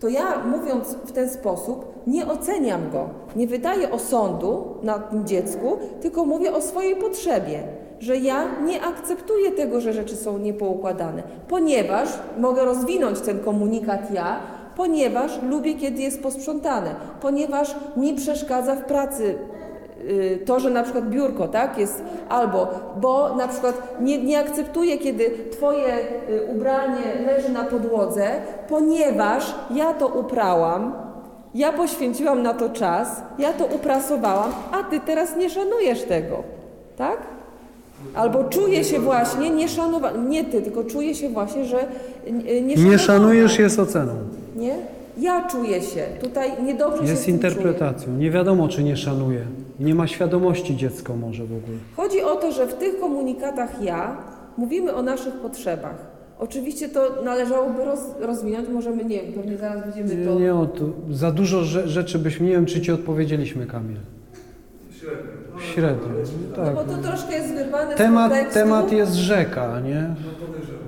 to 0.00 0.08
ja 0.08 0.38
mówiąc 0.44 0.88
w 1.04 1.12
ten 1.12 1.30
sposób 1.30 1.92
nie 2.06 2.26
oceniam 2.26 2.90
go, 2.90 3.08
nie 3.36 3.46
wydaję 3.46 3.90
osądu 3.90 4.64
na 4.82 4.98
tym 4.98 5.26
dziecku, 5.26 5.78
tylko 6.00 6.24
mówię 6.24 6.52
o 6.54 6.62
swojej 6.62 6.96
potrzebie, 6.96 7.62
że 8.00 8.16
ja 8.16 8.44
nie 8.64 8.82
akceptuję 8.82 9.50
tego, 9.52 9.80
że 9.80 9.92
rzeczy 9.92 10.16
są 10.16 10.38
niepoukładane, 10.38 11.22
ponieważ 11.48 12.08
mogę 12.38 12.64
rozwinąć 12.64 13.20
ten 13.20 13.40
komunikat 13.40 14.10
ja, 14.10 14.40
ponieważ 14.76 15.42
lubię, 15.42 15.74
kiedy 15.74 16.02
jest 16.02 16.22
posprzątane, 16.22 16.94
ponieważ 17.20 17.74
mi 17.96 18.14
przeszkadza 18.14 18.74
w 18.76 18.84
pracy 18.84 19.34
to, 20.46 20.60
że 20.60 20.70
na 20.70 20.82
przykład 20.82 21.08
biurko, 21.10 21.48
tak, 21.48 21.78
jest 21.78 22.02
albo, 22.28 22.66
bo 23.00 23.36
na 23.36 23.48
przykład 23.48 24.00
nie, 24.00 24.22
nie 24.22 24.38
akceptuję, 24.38 24.98
kiedy 24.98 25.30
Twoje 25.50 25.86
y, 26.30 26.42
ubranie 26.54 27.02
leży 27.26 27.48
na 27.52 27.64
podłodze, 27.64 28.26
ponieważ 28.68 29.54
ja 29.74 29.94
to 29.94 30.06
uprałam, 30.06 30.92
ja 31.54 31.72
poświęciłam 31.72 32.42
na 32.42 32.54
to 32.54 32.70
czas, 32.70 33.22
ja 33.38 33.52
to 33.52 33.64
uprasowałam, 33.66 34.50
a 34.72 34.82
Ty 34.82 35.00
teraz 35.00 35.36
nie 35.36 35.50
szanujesz 35.50 36.02
tego, 36.02 36.36
tak? 36.96 37.18
Albo 38.14 38.44
czuję 38.44 38.84
się 38.84 39.00
właśnie 39.00 39.50
nieszanowana, 39.50 40.18
nie 40.28 40.44
Ty, 40.44 40.62
tylko 40.62 40.84
czuję 40.84 41.14
się 41.14 41.28
właśnie, 41.28 41.64
że 41.64 41.78
y, 42.26 42.32
Nie 42.32 42.62
nieszanowana. 42.62 42.98
szanujesz 42.98 43.58
jest 43.58 43.78
oceną. 43.78 44.12
Nie? 44.56 44.74
Ja 45.18 45.46
czuję 45.48 45.82
się, 45.82 46.02
tutaj 46.22 46.50
niedobrze 46.62 47.00
się 47.00 47.06
z 47.06 47.10
Jest 47.10 47.24
tym 47.26 47.38
czuję. 47.38 47.50
interpretacją. 47.52 48.12
Nie 48.12 48.30
wiadomo, 48.30 48.68
czy 48.68 48.82
nie 48.84 48.96
szanuje. 48.96 49.40
Nie 49.80 49.94
ma 49.94 50.06
świadomości 50.06 50.76
dziecko 50.76 51.16
może 51.16 51.42
w 51.44 51.52
ogóle. 51.52 51.78
Chodzi 51.96 52.22
o 52.22 52.36
to, 52.36 52.52
że 52.52 52.66
w 52.66 52.74
tych 52.74 53.00
komunikatach 53.00 53.82
ja 53.82 54.16
mówimy 54.56 54.94
o 54.94 55.02
naszych 55.02 55.34
potrzebach. 55.34 55.94
Oczywiście 56.38 56.88
to 56.88 57.22
należałoby 57.24 57.84
roz, 57.84 58.00
rozwinąć, 58.20 58.68
możemy, 58.68 59.04
nie 59.04 59.22
wiem, 59.22 59.32
pewnie 59.32 59.56
zaraz 59.58 59.84
będziemy 59.84 60.16
Nie, 60.16 60.26
to... 60.26 60.40
nie 60.40 60.54
o 60.54 60.66
to. 60.66 60.84
Za 61.10 61.30
dużo 61.32 61.60
rze- 61.60 61.88
rzeczy 61.88 62.18
byśmy, 62.18 62.46
nie 62.46 62.52
wiem, 62.52 62.66
czy 62.66 62.80
ci 62.80 62.92
odpowiedzieliśmy, 62.92 63.66
Kamil. 63.66 63.96
Średnio. 65.00 65.22
No, 65.54 65.60
Średnio. 65.60 66.08
No 66.50 66.64
Tak. 66.64 66.74
bo 66.74 66.84
to 66.84 67.02
troszkę 67.02 67.34
jest 67.34 67.54
wyrwane 67.54 67.94
z 67.94 67.98
Temat, 67.98 68.30
kontekstu. 68.32 68.54
temat 68.60 68.92
jest 68.92 69.12
rzeka, 69.14 69.80
nie? 69.80 70.14
no 70.24 70.46
podejrzewam. 70.46 70.82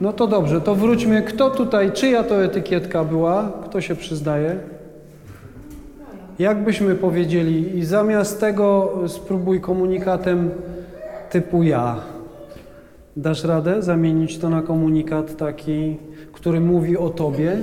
No 0.00 0.12
to 0.12 0.26
dobrze, 0.26 0.60
to 0.60 0.74
wróćmy. 0.74 1.22
Kto 1.22 1.50
tutaj, 1.50 1.92
czyja 1.92 2.24
to 2.24 2.44
etykietka 2.44 3.04
była? 3.04 3.52
Kto 3.64 3.80
się 3.80 3.94
przyznaje? 3.96 4.56
Jak 6.40 6.64
byśmy 6.64 6.94
powiedzieli, 6.94 7.78
i 7.78 7.84
zamiast 7.84 8.40
tego 8.40 8.92
spróbuj 9.06 9.60
komunikatem 9.60 10.50
typu 11.30 11.62
ja. 11.62 11.96
Dasz 13.16 13.44
radę 13.44 13.82
zamienić 13.82 14.38
to 14.38 14.50
na 14.50 14.62
komunikat 14.62 15.36
taki, 15.36 15.96
który 16.32 16.60
mówi 16.60 16.96
o 16.96 17.08
tobie? 17.08 17.56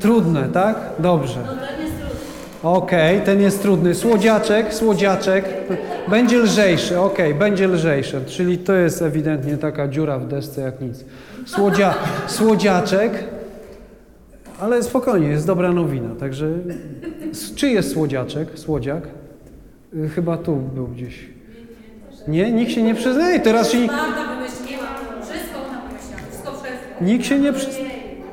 Trudne, 0.00 0.48
tak? 0.48 0.76
Dobrze. 0.98 1.40
Okej, 2.62 3.20
ten 3.20 3.40
jest 3.40 3.62
trudny. 3.62 3.94
Słodziaczek, 3.94 4.74
słodziaczek. 4.74 5.44
Będzie 6.08 6.38
lżejszy, 6.38 7.00
okej, 7.00 7.34
będzie 7.34 7.68
lżejszy. 7.68 8.20
Czyli 8.26 8.58
to 8.58 8.72
jest 8.72 9.02
ewidentnie 9.02 9.56
taka 9.56 9.88
dziura 9.88 10.18
w 10.18 10.28
desce 10.28 10.60
jak 10.60 10.80
nic. 10.80 11.04
Słodzia, 11.46 11.94
słodziaczek. 12.26 13.35
Ale 14.60 14.82
spokojnie, 14.82 15.28
jest 15.28 15.46
dobra 15.46 15.72
nowina. 15.72 16.14
Także 16.20 16.48
czy 17.56 17.68
jest 17.68 17.92
słodziaczek, 17.92 18.48
słodziak? 18.58 19.02
Y, 19.94 20.08
Chyba 20.08 20.36
tu 20.36 20.56
był 20.56 20.86
gdzieś. 20.86 21.28
Nie? 22.28 22.52
Nikt 22.52 22.72
się 22.72 22.82
nie 22.82 22.94
przyznaje. 22.94 23.40
Teraz 23.40 23.70
się, 23.70 23.78
nikt 27.00 27.24
się 27.26 27.38
nie 27.38 27.52
przyznaje. 27.52 27.90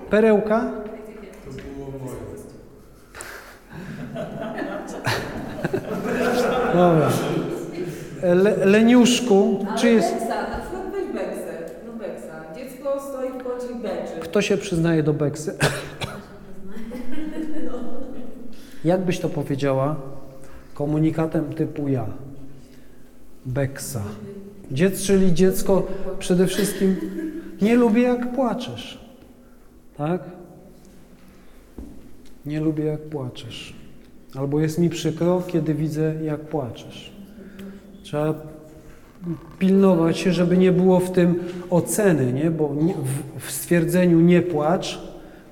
Perełka? 0.10 0.72
le, 8.24 8.66
leniuszku, 8.66 9.66
czy 9.78 9.90
jest... 9.90 10.14
Beksa, 10.14 10.28
na 10.42 10.60
przykład 10.60 10.84
weź 10.92 11.06
Beksę. 11.14 11.54
No 11.88 11.94
Beksa. 11.94 12.56
Dziecko 12.56 13.00
stoi 13.10 13.30
w 13.30 13.44
kącie 13.44 13.74
i 13.80 13.82
beczy. 13.82 14.20
Kto 14.20 14.42
się 14.42 14.58
przyznaje 14.58 15.04
do 15.04 15.14
Beksy? 15.14 15.58
Jak 18.86 19.02
byś 19.02 19.20
to 19.20 19.30
powiedziała 19.30 19.96
komunikatem 20.74 21.54
typu 21.54 21.88
ja? 21.88 22.06
Beksa. 23.46 24.04
Dziec, 24.72 25.04
czyli 25.04 25.34
dziecko 25.34 25.88
przede 26.20 26.48
wszystkim 26.48 26.96
nie 27.62 27.76
lubię 27.76 28.02
jak 28.02 28.32
płaczesz. 28.36 29.06
Tak? 29.98 30.22
Nie 32.46 32.60
lubię 32.60 32.84
jak 32.84 33.02
płaczesz. 33.02 33.74
Albo 34.36 34.60
jest 34.60 34.80
mi 34.80 34.90
przykro, 34.90 35.42
kiedy 35.48 35.74
widzę 35.74 36.16
jak 36.24 36.40
płaczesz. 36.40 37.14
Trzeba 38.04 38.34
pilnować 39.60 40.18
się, 40.18 40.34
żeby 40.34 40.58
nie 40.58 40.72
było 40.72 41.00
w 41.00 41.12
tym 41.12 41.36
oceny, 41.70 42.34
nie? 42.34 42.52
bo 42.52 42.68
w, 42.68 43.40
w 43.40 43.52
stwierdzeniu 43.52 44.22
nie 44.22 44.42
płacz, 44.42 45.00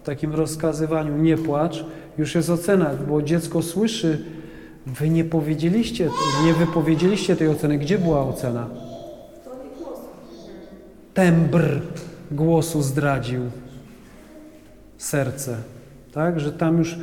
w 0.01 0.05
takim 0.05 0.33
rozkazywaniu 0.33 1.17
nie 1.17 1.37
płacz, 1.37 1.85
już 2.22 2.35
jest 2.35 2.49
ocena, 2.49 2.91
bo 3.10 3.22
dziecko 3.22 3.61
słyszy, 3.61 4.26
wy 4.85 5.10
nie 5.10 5.23
powiedzieliście, 5.23 6.10
nie 6.45 6.53
wypowiedzieliście 6.53 7.35
tej 7.35 7.48
oceny. 7.48 7.77
Gdzie 7.77 7.98
była 7.98 8.27
ocena? 8.27 8.68
Tembr 11.14 11.81
głosu 12.31 12.81
zdradził 12.81 13.41
serce. 14.98 15.57
Tak, 16.14 16.39
że 16.39 16.52
tam 16.52 16.77
już 16.77 16.98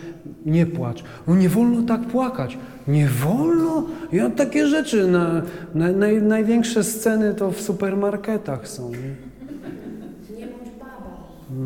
nie 0.46 0.66
płacz. 0.66 1.04
No 1.26 1.36
nie 1.36 1.48
wolno 1.48 1.82
tak 1.82 2.00
płakać. 2.00 2.58
Nie 2.88 3.08
wolno? 3.08 3.86
Ja 4.12 4.30
takie 4.30 4.66
rzeczy, 4.66 5.06
na, 5.06 5.42
na, 5.74 5.92
naj, 5.92 6.22
największe 6.22 6.84
sceny 6.84 7.34
to 7.34 7.50
w 7.50 7.60
supermarketach 7.60 8.68
są. 8.68 8.90
Nie? 8.90 9.16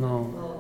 No. 0.01 0.52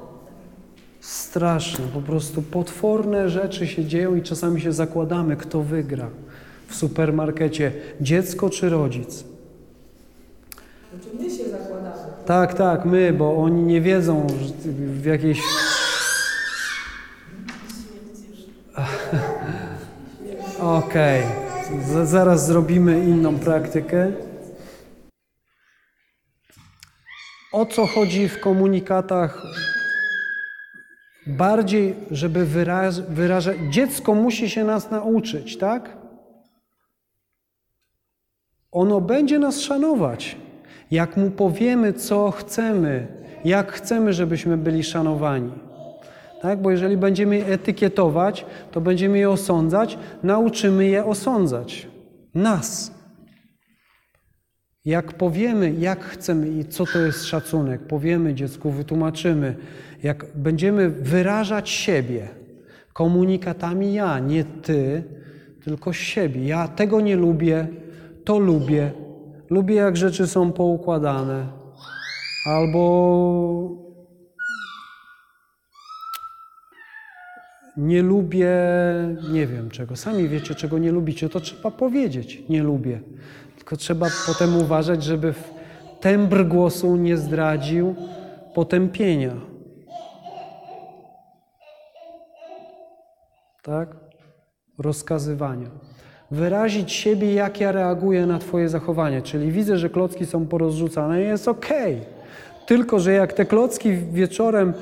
Straszne, 1.03 1.85
po 1.95 2.01
prostu 2.01 2.43
potworne 2.43 3.29
rzeczy 3.29 3.67
się 3.67 3.85
dzieją 3.85 4.15
i 4.17 4.23
czasami 4.23 4.61
się 4.61 4.73
zakładamy, 4.73 5.37
kto 5.37 5.63
wygra 5.63 6.11
w 6.69 6.75
supermarkecie, 6.75 7.73
dziecko 8.01 8.51
czy 8.51 8.69
rodzic. 8.71 9.25
Znaczy 10.93 11.17
my 11.19 11.31
się 11.31 11.51
zakładamy. 11.51 11.97
Tak, 12.27 12.55
tak, 12.55 12.85
my, 12.85 13.13
bo 13.13 13.37
oni 13.37 13.63
nie 13.63 13.81
wiedzą 13.81 14.27
w 15.01 15.05
jakiejś. 15.05 15.41
Okej, 20.61 21.23
Z- 21.87 22.09
zaraz 22.09 22.47
zrobimy 22.47 23.05
inną 23.05 23.39
praktykę. 23.39 24.13
O 27.53 27.67
co 27.67 27.87
chodzi 27.87 28.29
w 28.29 28.41
komunikatach? 28.41 29.43
Bardziej, 31.27 31.95
żeby 32.11 32.47
wyraz, 32.47 33.01
wyrażać. 33.01 33.57
Dziecko 33.71 34.15
musi 34.15 34.51
się 34.51 34.65
nas 34.65 34.91
nauczyć, 34.91 35.59
tak? 35.59 35.97
Ono 38.73 39.01
będzie 39.01 39.39
nas 39.39 39.61
szanować. 39.61 40.37
Jak 40.91 41.17
mu 41.17 41.31
powiemy, 41.31 41.93
co 41.93 42.31
chcemy, 42.31 43.07
jak 43.45 43.73
chcemy, 43.73 44.13
żebyśmy 44.13 44.57
byli 44.57 44.85
szanowani. 44.85 45.53
Tak? 46.43 46.63
Bo 46.63 46.71
jeżeli 46.71 46.97
będziemy 46.97 47.37
je 47.37 47.47
etykietować, 47.47 48.47
to 48.73 48.81
będziemy 48.81 49.19
je 49.19 49.31
osądzać, 49.31 49.99
nauczymy 50.23 50.87
je 50.87 51.05
osądzać. 51.05 51.89
Nas. 52.35 52.95
Jak 54.85 55.13
powiemy, 55.13 55.73
jak 55.73 56.05
chcemy 56.05 56.49
i 56.49 56.65
co 56.65 56.87
to 56.87 56.99
jest 56.99 57.25
szacunek, 57.25 57.81
powiemy 57.81 58.35
dziecku, 58.35 58.71
wytłumaczymy, 58.71 59.57
jak 60.03 60.27
będziemy 60.35 60.91
wyrażać 60.91 61.71
siebie 61.71 62.43
komunikatami 62.93 63.95
ja, 63.95 64.19
nie 64.19 64.45
ty, 64.45 65.05
tylko 65.65 65.93
siebie. 65.93 66.47
Ja 66.47 66.69
tego 66.69 67.01
nie 67.01 67.17
lubię, 67.17 67.69
to 68.25 68.39
lubię. 68.39 68.93
Lubię, 69.51 69.75
jak 69.75 69.97
rzeczy 69.97 70.27
są 70.27 70.53
poukładane. 70.53 71.47
Albo 72.47 73.83
nie 77.77 78.03
lubię, 78.03 78.51
nie 79.33 79.47
wiem 79.47 79.71
czego. 79.71 79.97
Sami 79.97 80.29
wiecie, 80.29 80.55
czego 80.55 80.79
nie 80.79 80.93
lubicie, 80.93 81.29
to 81.29 81.41
trzeba 81.41 81.71
powiedzieć. 81.71 82.43
Nie 82.49 82.63
lubię. 82.63 83.01
Tylko 83.57 83.77
trzeba 83.77 84.07
potem 84.27 84.57
uważać, 84.57 85.05
żeby 85.05 85.35
tembr 86.01 86.45
głosu 86.45 86.97
nie 86.97 87.17
zdradził 87.17 87.95
potępienia. 88.55 89.52
Tak? 93.63 93.97
Rozkazywania. 94.79 95.71
Wyrazić 96.31 96.93
siebie, 96.93 97.35
jak 97.35 97.61
ja 97.61 97.73
reaguję 97.73 98.27
na 98.27 98.39
Twoje 98.39 98.69
zachowanie. 98.69 99.23
Czyli 99.23 99.53
widzę, 99.53 99.79
że 99.79 99.91
klocki 99.91 100.27
są 100.27 100.47
porozrzucane 100.47 101.23
i 101.23 101.25
jest 101.25 101.49
okej. 101.49 102.01
Tylko, 102.67 103.01
że 103.01 103.13
jak 103.13 103.33
te 103.33 103.45
klocki 103.45 103.97
wieczorem 104.13 104.73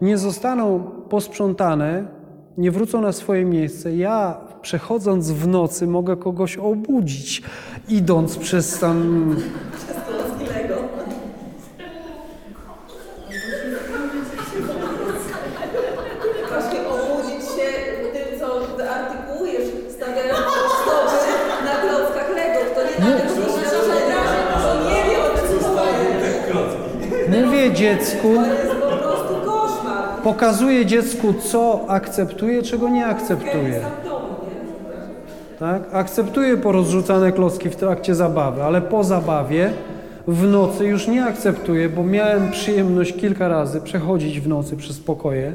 nie 0.00 0.18
zostaną 0.18 0.80
posprzątane, 1.08 2.04
nie 2.58 2.70
wrócą 2.70 3.00
na 3.00 3.12
swoje 3.12 3.44
miejsce, 3.44 3.96
ja 3.96 4.40
przechodząc 4.62 5.30
w 5.30 5.46
nocy 5.46 5.86
mogę 5.86 6.16
kogoś 6.16 6.56
obudzić, 6.56 7.42
idąc 7.88 8.36
przez 8.36 8.78
tam 8.78 9.36
dziecku, 27.90 28.28
po 30.16 30.22
pokazuję 30.22 30.86
dziecku, 30.86 31.34
co 31.34 31.84
akceptuje, 31.88 32.62
czego 32.62 32.88
nie 32.88 33.06
akceptuje. 33.06 33.80
Tak? 35.58 35.82
Akceptuję 35.92 36.56
porozrzucane 36.56 37.32
klocki 37.32 37.70
w 37.70 37.76
trakcie 37.76 38.14
zabawy, 38.14 38.62
ale 38.62 38.82
po 38.82 39.04
zabawie 39.04 39.70
w 40.28 40.44
nocy 40.44 40.84
już 40.84 41.08
nie 41.08 41.24
akceptuję, 41.24 41.88
bo 41.88 42.04
miałem 42.04 42.50
przyjemność 42.50 43.16
kilka 43.16 43.48
razy 43.48 43.80
przechodzić 43.80 44.40
w 44.40 44.48
nocy 44.48 44.76
przez 44.76 45.00
pokoje. 45.00 45.52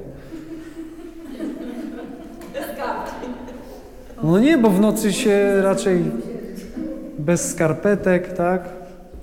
No 4.23 4.39
nie, 4.39 4.57
bo 4.57 4.69
w 4.69 4.81
nocy 4.81 5.13
się 5.13 5.61
raczej 5.61 6.03
bez 7.19 7.51
skarpetek, 7.51 8.33
tak? 8.33 8.69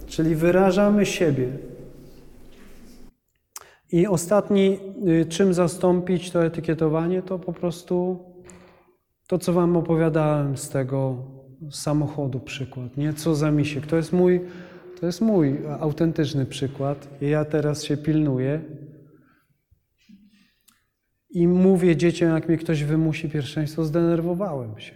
Czyli 0.06 0.34
wyrażamy 0.34 1.06
siebie. 1.06 1.71
I 3.92 4.06
ostatni, 4.06 4.78
y, 5.08 5.26
czym 5.26 5.54
zastąpić 5.54 6.30
to 6.30 6.44
etykietowanie, 6.44 7.22
to 7.22 7.38
po 7.38 7.52
prostu 7.52 8.18
to, 9.26 9.38
co 9.38 9.52
wam 9.52 9.76
opowiadałem 9.76 10.56
z 10.56 10.68
tego 10.68 11.26
samochodu 11.70 12.40
przykład, 12.40 12.96
nie? 12.96 13.12
Co 13.12 13.34
za 13.34 13.50
misiek. 13.50 13.86
To 13.86 13.96
jest 13.96 14.12
mój, 14.12 14.40
to 15.00 15.06
jest 15.06 15.20
mój 15.20 15.58
autentyczny 15.80 16.46
przykład. 16.46 17.08
I 17.20 17.28
ja 17.28 17.44
teraz 17.44 17.84
się 17.84 17.96
pilnuję 17.96 18.60
i 21.30 21.48
mówię 21.48 21.96
dzieciom, 21.96 22.30
jak 22.30 22.48
mnie 22.48 22.58
ktoś 22.58 22.84
wymusi 22.84 23.28
pierwszeństwo, 23.28 23.84
zdenerwowałem 23.84 24.80
się. 24.80 24.94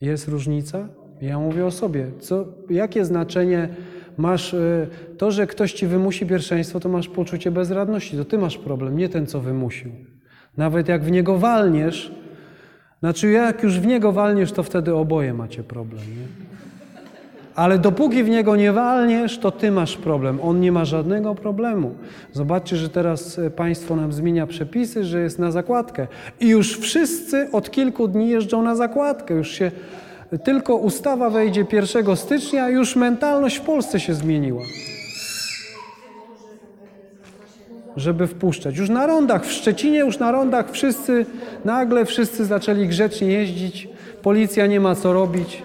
Jest 0.00 0.28
różnica? 0.28 0.88
Ja 1.20 1.38
mówię 1.38 1.66
o 1.66 1.70
sobie. 1.70 2.10
Co, 2.20 2.46
jakie 2.70 3.04
znaczenie 3.04 3.76
masz 4.18 4.54
y, 4.54 4.86
to, 5.18 5.30
że 5.30 5.46
ktoś 5.46 5.72
ci 5.72 5.86
wymusi 5.86 6.26
pierwszeństwo, 6.26 6.80
to 6.80 6.88
masz 6.88 7.08
poczucie 7.08 7.50
bezradności. 7.50 8.16
To 8.16 8.24
ty 8.24 8.38
masz 8.38 8.58
problem, 8.58 8.96
nie 8.96 9.08
ten, 9.08 9.26
co 9.26 9.40
wymusił. 9.40 9.90
Nawet 10.56 10.88
jak 10.88 11.04
w 11.04 11.10
niego 11.10 11.38
walniesz, 11.38 12.14
znaczy 13.00 13.30
jak 13.30 13.62
już 13.62 13.80
w 13.80 13.86
niego 13.86 14.12
walniesz, 14.12 14.52
to 14.52 14.62
wtedy 14.62 14.94
oboje 14.94 15.34
macie 15.34 15.62
problem. 15.62 16.00
Nie? 16.00 16.48
Ale 17.54 17.78
dopóki 17.78 18.24
w 18.24 18.28
niego 18.28 18.56
nie 18.56 18.72
walniesz, 18.72 19.38
to 19.38 19.50
ty 19.50 19.70
masz 19.70 19.96
problem. 19.96 20.40
On 20.42 20.60
nie 20.60 20.72
ma 20.72 20.84
żadnego 20.84 21.34
problemu. 21.34 21.94
Zobaczcie, 22.32 22.76
że 22.76 22.88
teraz 22.88 23.38
e, 23.38 23.50
państwo 23.50 23.96
nam 23.96 24.12
zmienia 24.12 24.46
przepisy, 24.46 25.04
że 25.04 25.20
jest 25.20 25.38
na 25.38 25.50
zakładkę. 25.50 26.06
I 26.40 26.48
już 26.48 26.78
wszyscy 26.78 27.48
od 27.52 27.70
kilku 27.70 28.08
dni 28.08 28.28
jeżdżą 28.28 28.62
na 28.62 28.76
zakładkę. 28.76 29.34
Już 29.34 29.50
się 29.50 29.70
tylko 30.44 30.76
ustawa 30.76 31.30
wejdzie 31.30 31.66
1 31.72 32.16
stycznia, 32.16 32.68
już 32.68 32.96
mentalność 32.96 33.56
w 33.56 33.60
Polsce 33.60 34.00
się 34.00 34.14
zmieniła. 34.14 34.62
Żeby 37.96 38.26
wpuszczać. 38.26 38.76
Już 38.76 38.88
na 38.88 39.06
rondach, 39.06 39.46
w 39.46 39.52
Szczecinie 39.52 39.98
już 39.98 40.18
na 40.18 40.32
rondach 40.32 40.70
wszyscy, 40.70 41.26
nagle 41.64 42.04
wszyscy 42.04 42.44
zaczęli 42.44 42.88
grzecznie 42.88 43.28
jeździć. 43.28 43.88
Policja 44.22 44.66
nie 44.66 44.80
ma 44.80 44.94
co 44.94 45.12
robić. 45.12 45.62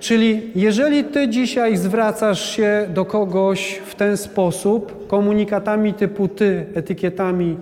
Czyli 0.00 0.50
jeżeli 0.54 1.04
ty 1.04 1.28
dzisiaj 1.28 1.76
zwracasz 1.76 2.50
się 2.56 2.86
do 2.94 3.04
kogoś 3.04 3.80
w 3.86 3.94
ten 3.94 4.16
sposób, 4.16 5.06
komunikatami 5.06 5.94
typu 5.94 6.28
ty, 6.28 6.66
etykietami, 6.74 7.56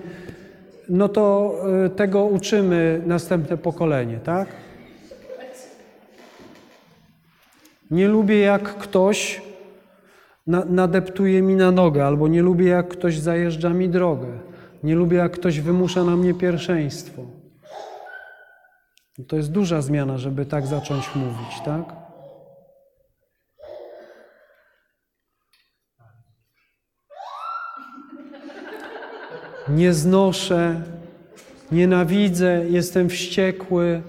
no 0.88 1.08
to 1.08 1.54
y, 1.86 1.90
tego 1.90 2.24
uczymy 2.24 3.02
następne 3.06 3.56
pokolenie, 3.56 4.18
tak? 4.24 4.48
Nie 7.90 8.08
lubię 8.08 8.40
jak 8.40 8.78
ktoś 8.78 9.42
na, 10.46 10.64
nadeptuje 10.64 11.42
mi 11.42 11.54
na 11.54 11.70
nogę, 11.70 12.06
albo 12.06 12.28
nie 12.28 12.42
lubię 12.42 12.66
jak 12.66 12.88
ktoś 12.88 13.18
zajeżdża 13.18 13.70
mi 13.70 13.88
drogę. 13.88 14.38
Nie 14.82 14.94
lubię 14.94 15.16
jak 15.16 15.32
ktoś 15.32 15.60
wymusza 15.60 16.04
na 16.04 16.16
mnie 16.16 16.34
pierwszeństwo. 16.34 17.22
To 19.28 19.36
jest 19.36 19.52
duża 19.52 19.82
zmiana, 19.82 20.18
żeby 20.18 20.46
tak 20.46 20.66
zacząć 20.66 21.14
mówić, 21.14 21.60
tak? 21.64 21.96
Nie 29.68 29.92
znoszę, 29.92 30.82
nienawidzę, 31.72 32.64
jestem 32.68 33.08
wściekły, 33.08 34.02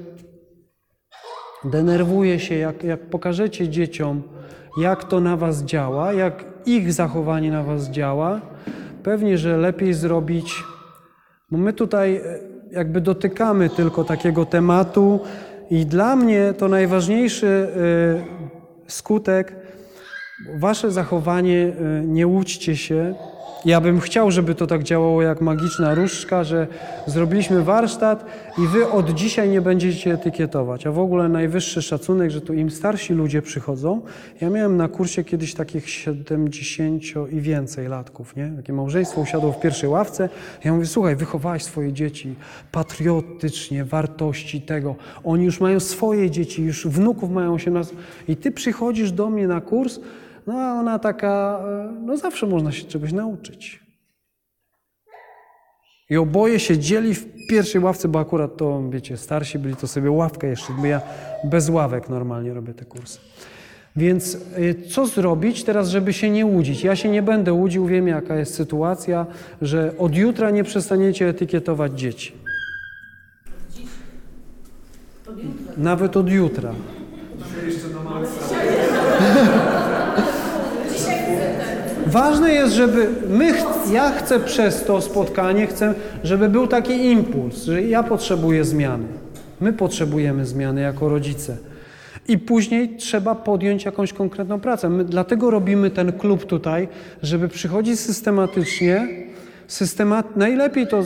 denerwuję 1.66 2.40
się. 2.40 2.56
Jak, 2.56 2.84
jak 2.84 3.00
pokażecie 3.00 3.70
dzieciom, 3.70 4.22
jak 4.78 5.04
to 5.04 5.20
na 5.20 5.38
Was 5.38 5.64
działa, 5.64 6.14
jak 6.14 6.46
ich 6.66 6.94
zachowanie 6.94 7.52
na 7.52 7.64
Was 7.64 7.90
działa, 7.90 8.42
pewnie, 9.04 9.38
że 9.38 9.58
lepiej 9.58 9.94
zrobić, 9.94 10.64
bo 11.52 11.58
my 11.58 11.74
tutaj 11.74 12.16
e, 12.16 12.22
jakby 12.72 13.02
dotykamy 13.02 13.70
tylko 13.70 14.04
takiego 14.04 14.46
tematu 14.46 15.20
i 15.70 15.86
dla 15.86 16.16
mnie 16.16 16.54
to 16.58 16.68
najważniejszy 16.68 17.48
e, 17.48 18.92
skutek, 18.92 19.56
Wasze 20.60 20.92
zachowanie, 20.92 21.74
e, 22.00 22.06
nie 22.06 22.28
łudźcie 22.28 22.78
się. 22.78 23.16
Ja 23.66 23.82
bym 23.82 24.00
chciał, 24.00 24.32
żeby 24.32 24.56
to 24.56 24.68
tak 24.68 24.84
działało 24.84 25.22
jak 25.22 25.42
magiczna 25.42 25.96
różdżka, 25.96 26.44
że 26.44 26.68
zrobiliśmy 27.08 27.64
warsztat 27.64 28.26
i 28.58 28.68
wy 28.68 28.90
od 28.90 29.10
dzisiaj 29.10 29.50
nie 29.50 29.62
będziecie 29.62 30.14
etykietować. 30.14 30.88
A 30.88 30.92
w 30.92 31.00
ogóle 31.00 31.30
najwyższy 31.30 31.82
szacunek, 31.82 32.32
że 32.32 32.42
tu 32.42 32.54
im 32.54 32.72
starsi 32.72 33.14
ludzie 33.14 33.42
przychodzą. 33.42 34.02
Ja 34.42 34.50
miałem 34.50 34.78
na 34.78 34.88
kursie 34.88 35.24
kiedyś 35.24 35.54
takich 35.54 35.90
70 35.90 37.04
i 37.32 37.42
więcej 37.42 37.88
latków, 37.88 38.36
nie? 38.36 38.52
Takie 38.56 38.74
małżeństwo 38.74 39.22
usiadło 39.22 39.52
w 39.52 39.60
pierwszej 39.60 39.90
ławce. 39.90 40.30
Ja 40.64 40.74
mówię, 40.74 40.86
słuchaj, 40.86 41.16
wychowałeś 41.16 41.64
swoje 41.64 41.94
dzieci 41.94 42.36
patriotycznie, 42.72 43.86
wartości 43.86 44.62
tego. 44.62 44.96
Oni 45.24 45.46
już 45.46 45.60
mają 45.60 45.80
swoje 45.80 46.32
dzieci, 46.32 46.64
już 46.64 46.88
wnuków 46.88 47.32
mają 47.32 47.54
18. 47.54 47.96
I 48.28 48.36
ty 48.36 48.52
przychodzisz 48.52 49.12
do 49.12 49.30
mnie 49.30 49.48
na 49.48 49.62
kurs, 49.62 50.00
no 50.48 50.54
a 50.54 50.80
ona 50.80 51.00
taka, 51.00 51.62
e, 51.66 51.92
no 52.06 52.18
zawsze 52.18 52.48
można 52.48 52.72
się 52.72 52.84
czegoś 52.84 53.14
nauczyć. 53.14 53.82
I 56.10 56.18
oboje 56.18 56.60
siedzieli 56.60 57.16
w 57.16 57.48
pierwszej 57.50 57.82
ławce, 57.82 58.08
bo 58.08 58.20
akurat 58.20 58.58
to, 58.58 58.90
wiecie, 58.90 59.18
starsi 59.18 59.60
byli, 59.60 59.76
to 59.76 59.88
sobie 59.88 60.12
ławkę 60.12 60.48
jeszcze, 60.48 60.74
bo 60.74 60.86
ja 60.86 61.02
bez 61.44 61.70
ławek 61.70 62.10
normalnie 62.10 62.54
robię 62.54 62.74
te 62.74 62.86
kursy. 62.86 63.20
Więc 63.96 64.38
y, 64.58 64.76
co 64.90 65.08
zrobić 65.08 65.64
teraz, 65.64 65.90
żeby 65.90 66.14
się 66.14 66.30
nie 66.30 66.46
łudzić? 66.46 66.84
Ja 66.84 66.96
się 66.96 67.10
nie 67.10 67.22
będę 67.22 67.54
łudził, 67.54 67.86
wiem 67.86 68.08
jaka 68.08 68.36
jest 68.36 68.54
sytuacja, 68.54 69.26
że 69.62 69.94
od 69.98 70.16
jutra 70.16 70.52
nie 70.52 70.64
przestaniecie 70.64 71.28
etykietować 71.28 72.00
dzieci. 72.00 72.34
Nawet 75.78 76.18
od 76.18 76.30
jutra. 76.30 76.74
Ważne 82.12 82.54
jest, 82.54 82.74
żeby 82.74 83.10
my, 83.30 83.54
ja 83.92 84.12
chcę 84.12 84.40
przez 84.40 84.84
to 84.84 85.02
spotkanie, 85.02 85.68
chcę, 85.68 85.94
żeby 86.24 86.50
był 86.50 86.68
taki 86.68 87.06
impuls, 87.06 87.64
że 87.64 87.82
ja 87.84 88.04
potrzebuję 88.04 88.64
zmiany. 88.64 89.06
My 89.62 89.74
potrzebujemy 89.74 90.46
zmiany 90.46 90.82
jako 90.82 91.10
rodzice. 91.10 91.58
I 92.28 92.38
później 92.38 92.98
trzeba 92.98 93.36
podjąć 93.36 93.86
jakąś 93.86 94.14
konkretną 94.14 94.60
pracę. 94.60 94.90
My 94.90 95.04
dlatego 95.04 95.50
robimy 95.50 95.90
ten 95.90 96.12
klub 96.12 96.46
tutaj, 96.46 96.88
żeby 97.24 97.48
przychodzić 97.48 98.00
systematycznie, 98.00 99.08
systemat, 99.68 100.36
najlepiej 100.36 100.88
to 100.88 101.04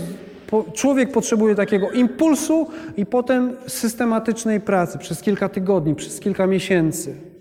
po, 0.47 0.65
człowiek 0.73 1.11
potrzebuje 1.11 1.55
takiego 1.55 1.91
impulsu 1.91 2.67
i 2.97 3.05
potem 3.05 3.55
systematycznej 3.67 4.61
pracy 4.61 4.97
przez 4.97 5.21
kilka 5.21 5.49
tygodni, 5.49 5.95
przez 5.95 6.19
kilka 6.19 6.47
miesięcy 6.47 7.34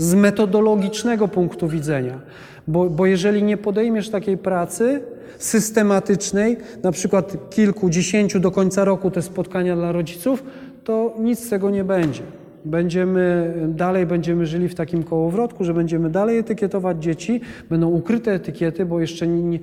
z 0.00 0.14
metodologicznego 0.14 1.28
punktu 1.28 1.68
widzenia. 1.68 2.20
Bo, 2.68 2.90
bo 2.90 3.06
jeżeli 3.06 3.42
nie 3.42 3.56
podejmiesz 3.56 4.10
takiej 4.10 4.38
pracy 4.38 5.02
systematycznej, 5.38 6.56
na 6.82 6.92
przykład 6.92 7.50
kilku, 7.50 7.90
dziesięciu 7.90 8.40
do 8.40 8.50
końca 8.50 8.84
roku 8.84 9.10
te 9.10 9.22
spotkania 9.22 9.76
dla 9.76 9.92
rodziców, 9.92 10.44
to 10.84 11.14
nic 11.18 11.46
z 11.46 11.48
tego 11.48 11.70
nie 11.70 11.84
będzie. 11.84 12.22
Będziemy, 12.64 13.54
dalej 13.68 14.06
będziemy 14.06 14.46
żyli 14.46 14.68
w 14.68 14.74
takim 14.74 15.02
kołowrotku, 15.02 15.64
że 15.64 15.74
będziemy 15.74 16.10
dalej 16.10 16.38
etykietować 16.38 17.02
dzieci, 17.02 17.40
będą 17.70 17.88
ukryte 17.88 18.32
etykiety, 18.32 18.86
bo 18.86 19.00
jeszcze 19.00 19.26
nie, 19.26 19.42
nie, 19.42 19.58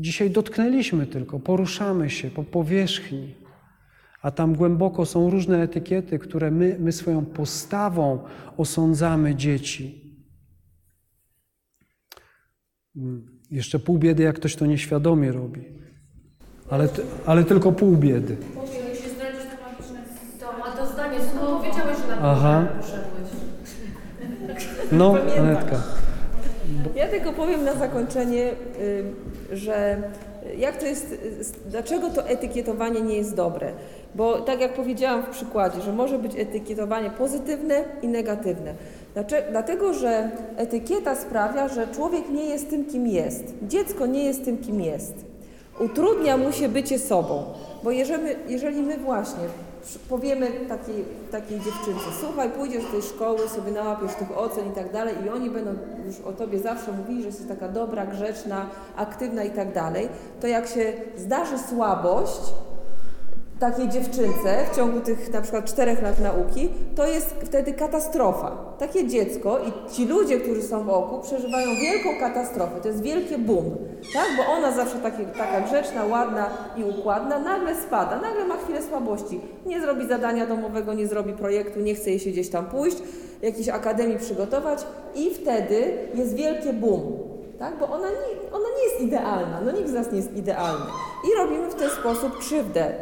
dzisiaj 0.00 0.30
dotknęliśmy 0.30 1.06
tylko, 1.06 1.40
poruszamy 1.40 2.10
się 2.10 2.30
po 2.30 2.42
powierzchni. 2.42 3.43
A 4.24 4.30
tam 4.30 4.54
głęboko 4.54 5.06
są 5.06 5.30
różne 5.30 5.62
etykiety, 5.62 6.18
które 6.18 6.50
my, 6.50 6.76
my 6.80 6.92
swoją 6.92 7.24
postawą 7.24 8.18
osądzamy 8.56 9.34
dzieci. 9.34 10.16
Mm, 12.96 13.40
Jeszcze 13.50 13.78
pół 13.78 13.98
biedy, 13.98 14.22
jak 14.22 14.36
ktoś 14.36 14.56
to 14.56 14.66
nieświadomie 14.66 15.32
robi. 15.32 15.64
Ale, 16.70 16.88
ale 17.26 17.44
tylko 17.44 17.72
pół 17.72 17.96
biedy. 17.96 18.36
Na 22.08 22.22
Aha. 22.22 22.66
No, 24.92 25.16
Anetka. 25.38 25.82
Ja 26.96 27.08
tylko 27.08 27.32
powiem 27.32 27.64
na 27.64 27.74
zakończenie, 27.74 28.52
że 29.52 30.02
jak 30.58 30.76
to 30.76 30.86
jest, 30.86 31.14
dlaczego 31.66 32.10
to 32.10 32.28
etykietowanie 32.28 33.00
nie 33.00 33.16
jest 33.16 33.34
dobre? 33.36 33.72
Bo 34.14 34.40
tak 34.40 34.60
jak 34.60 34.74
powiedziałam 34.74 35.22
w 35.22 35.28
przykładzie, 35.28 35.80
że 35.80 35.92
może 35.92 36.18
być 36.18 36.32
etykietowanie 36.36 37.10
pozytywne 37.10 37.84
i 38.02 38.08
negatywne. 38.08 38.74
Dlatego, 39.50 39.94
że 39.94 40.30
etykieta 40.56 41.14
sprawia, 41.14 41.68
że 41.68 41.86
człowiek 41.86 42.28
nie 42.28 42.44
jest 42.44 42.70
tym, 42.70 42.84
kim 42.84 43.06
jest. 43.06 43.44
Dziecko 43.62 44.06
nie 44.06 44.24
jest 44.24 44.44
tym, 44.44 44.58
kim 44.58 44.80
jest. 44.80 45.14
Utrudnia 45.80 46.36
mu 46.36 46.52
się 46.52 46.68
bycie 46.68 46.98
sobą. 46.98 47.44
Bo 47.82 47.90
jeżeli, 47.90 48.24
jeżeli 48.48 48.82
my 48.82 48.98
właśnie 48.98 49.44
powiemy 50.08 50.50
takiej, 50.68 51.04
takiej 51.30 51.58
dziewczynce, 51.58 52.04
słuchaj, 52.20 52.50
pójdziesz 52.50 52.84
do 52.84 52.90
tej 52.90 53.02
szkoły, 53.02 53.38
sobie 53.48 53.72
nałapiesz 53.72 54.14
tych 54.14 54.38
ocen 54.38 54.68
i 54.72 54.74
tak 54.74 54.92
dalej 54.92 55.14
i 55.26 55.28
oni 55.28 55.50
będą 55.50 55.70
już 56.06 56.20
o 56.20 56.32
tobie 56.32 56.58
zawsze 56.58 56.92
mówili, 56.92 57.20
że 57.20 57.28
jesteś 57.28 57.48
taka 57.48 57.68
dobra, 57.68 58.06
grzeczna, 58.06 58.66
aktywna 58.96 59.44
i 59.44 59.50
tak 59.50 59.72
dalej, 59.72 60.08
to 60.40 60.46
jak 60.46 60.66
się 60.66 60.92
zdarzy 61.16 61.58
słabość, 61.58 62.40
takiej 63.60 63.88
dziewczynce 63.88 64.66
w 64.72 64.76
ciągu 64.76 65.00
tych 65.00 65.32
na 65.32 65.40
przykład 65.40 65.64
czterech 65.64 66.02
lat 66.02 66.20
nauki, 66.20 66.68
to 66.96 67.06
jest 67.06 67.30
wtedy 67.30 67.72
katastrofa. 67.72 68.56
Takie 68.78 69.06
dziecko 69.06 69.58
i 69.58 69.92
ci 69.92 70.06
ludzie, 70.06 70.40
którzy 70.40 70.62
są 70.62 70.84
wokół, 70.84 71.20
przeżywają 71.20 71.66
wielką 71.80 72.20
katastrofę. 72.20 72.80
To 72.82 72.88
jest 72.88 73.02
wielkie 73.02 73.38
boom, 73.38 73.64
tak? 74.14 74.26
Bo 74.36 74.52
ona 74.52 74.72
zawsze 74.72 74.98
takie, 74.98 75.24
taka 75.24 75.60
grzeczna, 75.60 76.04
ładna 76.04 76.50
i 76.76 76.84
układna, 76.84 77.38
nagle 77.38 77.74
spada, 77.74 78.20
nagle 78.20 78.44
ma 78.44 78.56
chwilę 78.56 78.82
słabości. 78.82 79.40
Nie 79.66 79.80
zrobi 79.80 80.08
zadania 80.08 80.46
domowego, 80.46 80.94
nie 80.94 81.06
zrobi 81.06 81.32
projektu, 81.32 81.80
nie 81.80 81.94
chce 81.94 82.10
jej 82.10 82.18
się 82.18 82.30
gdzieś 82.30 82.48
tam 82.48 82.66
pójść, 82.66 82.96
jakiejś 83.42 83.68
akademii 83.68 84.18
przygotować 84.18 84.86
i 85.14 85.34
wtedy 85.34 85.98
jest 86.14 86.34
wielkie 86.34 86.72
boom. 86.72 87.02
Tak? 87.58 87.78
Bo 87.78 87.88
ona 87.88 88.08
nie, 88.08 88.52
ona 88.52 88.66
nie 88.78 88.84
jest 88.84 89.00
idealna, 89.00 89.60
no 89.64 89.72
nikt 89.72 89.88
z 89.88 89.92
nas 89.92 90.12
nie 90.12 90.16
jest 90.16 90.36
idealny. 90.36 90.86
I 91.32 91.38
robimy 91.38 91.70
w 91.70 91.74
ten 91.74 91.90
sposób 91.90 92.38
krzywdę 92.38 92.92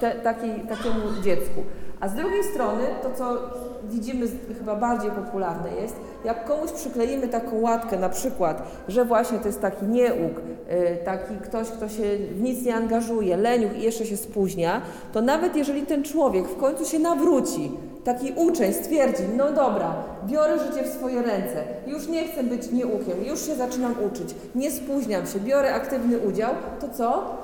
te, 0.00 0.10
takiej, 0.10 0.60
takiemu 0.68 1.22
dziecku. 1.22 1.60
A 2.00 2.08
z 2.08 2.14
drugiej 2.14 2.44
strony, 2.44 2.82
to 3.02 3.10
co 3.18 3.38
widzimy 3.84 4.26
chyba 4.58 4.76
bardziej 4.76 5.10
popularne 5.10 5.70
jest, 5.82 5.96
jak 6.24 6.44
komuś 6.44 6.72
przykleimy 6.72 7.28
taką 7.28 7.60
łatkę, 7.60 7.98
na 7.98 8.08
przykład, 8.08 8.62
że 8.88 9.04
właśnie 9.04 9.38
to 9.38 9.46
jest 9.46 9.60
taki 9.60 9.86
nieuk, 9.86 10.38
y, 10.38 11.04
taki 11.04 11.34
ktoś, 11.42 11.68
kto 11.68 11.88
się 11.88 12.02
w 12.34 12.42
nic 12.42 12.64
nie 12.64 12.74
angażuje, 12.74 13.36
leniuch 13.36 13.78
i 13.78 13.82
jeszcze 13.82 14.06
się 14.06 14.16
spóźnia, 14.16 14.80
to 15.12 15.20
nawet 15.20 15.56
jeżeli 15.56 15.82
ten 15.82 16.02
człowiek 16.02 16.48
w 16.48 16.56
końcu 16.56 16.84
się 16.84 16.98
nawróci, 16.98 17.72
taki 18.04 18.32
uczeń 18.36 18.72
stwierdzi, 18.72 19.22
no 19.36 19.52
dobra, 19.52 19.94
biorę 20.26 20.58
życie 20.58 20.82
w 20.82 20.92
swoje 20.92 21.22
ręce, 21.22 21.64
już 21.86 22.08
nie 22.08 22.28
chcę 22.28 22.42
być 22.42 22.72
nieukiem, 22.72 23.24
już 23.28 23.46
się 23.46 23.54
zaczynam 23.54 23.94
uczyć, 24.12 24.34
nie 24.54 24.70
spóźniam 24.70 25.26
się, 25.26 25.40
biorę 25.40 25.74
aktywny 25.74 26.18
udział, 26.18 26.50
to 26.80 26.88
co? 26.88 27.36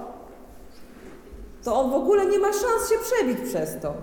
To 1.67 1.81
on 1.81 1.91
w 1.91 1.95
ogóle 1.95 2.27
nie 2.27 2.39
ma 2.39 2.53
szans 2.53 2.91
się 2.91 2.95
przebić 3.03 3.39
przez 3.49 3.81
to. 3.83 3.95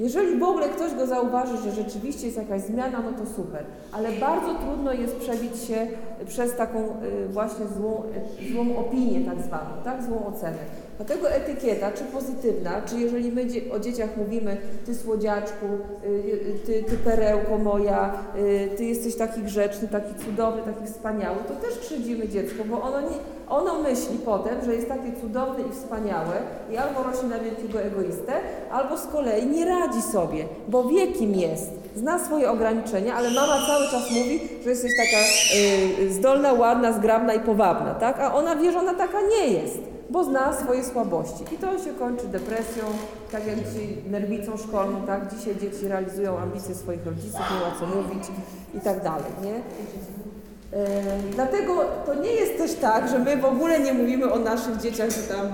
Jeżeli 0.00 0.38
w 0.38 0.42
ogóle 0.42 0.68
ktoś 0.68 0.94
go 0.94 1.06
zauważy, 1.06 1.56
że 1.56 1.72
rzeczywiście 1.72 2.26
jest 2.26 2.38
jakaś 2.38 2.62
zmiana, 2.62 2.98
no 3.00 3.24
to 3.24 3.30
super. 3.36 3.64
Ale 3.92 4.12
bardzo 4.12 4.54
trudno 4.54 4.92
jest 4.92 5.16
przebić 5.16 5.58
się 5.62 5.86
przez 6.26 6.56
taką 6.56 6.78
y, 6.78 7.28
właśnie 7.28 7.66
złą, 7.66 8.02
y, 8.42 8.52
złą 8.52 8.76
opinię 8.76 9.24
tak 9.30 9.42
zwaną, 9.42 9.70
tak? 9.84 10.02
Złą 10.02 10.26
ocenę. 10.26 10.58
Dlatego 10.96 11.30
etykieta, 11.30 11.92
czy 11.92 12.04
pozytywna, 12.04 12.82
czy 12.82 12.98
jeżeli 12.98 13.32
my 13.32 13.46
o 13.72 13.78
dzieciach 13.78 14.16
mówimy, 14.16 14.56
ty 14.86 14.94
słodziaczku, 14.94 15.66
y, 16.04 16.08
y, 16.08 16.58
ty, 16.66 16.82
ty 16.82 16.96
perełko 16.96 17.58
moja, 17.58 18.14
y, 18.36 18.68
ty 18.76 18.84
jesteś 18.84 19.16
taki 19.16 19.42
grzeczny, 19.42 19.88
taki 19.88 20.14
cudowny, 20.24 20.62
taki 20.62 20.86
wspaniały, 20.86 21.36
to 21.48 21.54
też 21.54 21.78
krzywdzimy 21.78 22.28
dziecko, 22.28 22.64
bo 22.64 22.82
ono, 22.82 23.00
nie, 23.00 23.16
ono 23.48 23.82
myśli 23.82 24.18
potem, 24.24 24.64
że 24.64 24.74
jest 24.74 24.88
takie 24.88 25.12
cudowne 25.20 25.64
i 25.70 25.72
wspaniałe 25.72 26.36
i 26.72 26.76
albo 26.76 27.02
rośnie 27.02 27.28
na 27.28 27.38
wielkiego 27.38 27.80
egoistę, 27.80 28.32
albo 28.70 28.98
z 28.98 29.06
kolei 29.06 29.46
nie 29.46 29.64
radzi 29.64 30.02
sobie, 30.02 30.44
bo 30.68 30.84
wie 30.84 31.06
kim 31.06 31.34
jest, 31.34 31.83
zna 31.94 32.24
swoje 32.24 32.50
ograniczenia, 32.50 33.14
ale 33.14 33.30
mama 33.30 33.66
cały 33.66 33.84
czas 33.84 34.10
mówi, 34.10 34.40
że 34.64 34.70
jesteś 34.70 34.92
taka 34.96 35.22
y, 36.02 36.12
zdolna, 36.12 36.52
ładna, 36.52 36.92
zgrabna 36.92 37.34
i 37.34 37.40
powabna, 37.40 37.94
tak? 37.94 38.20
A 38.20 38.34
ona 38.34 38.56
wie, 38.56 38.72
że 38.72 38.78
ona 38.78 38.94
taka 38.94 39.18
nie 39.20 39.46
jest 39.48 39.78
bo 40.10 40.24
zna 40.24 40.52
swoje 40.52 40.84
słabości. 40.84 41.44
I 41.54 41.58
to 41.58 41.78
się 41.78 41.92
kończy 41.98 42.28
depresją, 42.28 42.84
tak 43.32 43.46
jak 43.46 43.56
dzisiaj 43.56 43.96
nerwicą 44.10 44.56
szkolną, 44.56 45.02
tak? 45.06 45.34
Dzisiaj 45.36 45.56
dzieci 45.56 45.88
realizują 45.88 46.38
ambicje 46.38 46.74
swoich 46.74 47.06
rodziców, 47.06 47.40
nie 47.40 47.60
ma 47.60 47.80
co 47.80 47.86
mówić 47.96 48.24
i 48.74 48.80
tak 48.80 49.02
dalej, 49.02 49.32
nie? 49.42 49.54
E, 50.78 51.02
dlatego 51.34 51.84
to 52.06 52.14
nie 52.14 52.30
jest 52.30 52.58
też 52.58 52.74
tak, 52.74 53.08
że 53.08 53.18
my 53.18 53.36
w 53.36 53.44
ogóle 53.44 53.80
nie 53.80 53.92
mówimy 53.92 54.32
o 54.32 54.38
naszych 54.38 54.76
dzieciach, 54.76 55.10
że 55.10 55.34
tam 55.34 55.46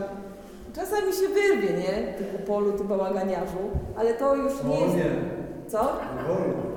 czasami 0.75 1.12
się 1.12 1.29
wyrwie, 1.29 1.69
nie? 1.79 2.15
Typu 2.19 2.39
polu, 2.47 2.73
ty 2.73 2.85
bałaganiarzu, 2.85 3.71
ale 3.97 4.15
to 4.15 4.35
już 4.35 4.53
nie 4.65 4.81
jest... 4.81 4.97
Co? 5.70 5.78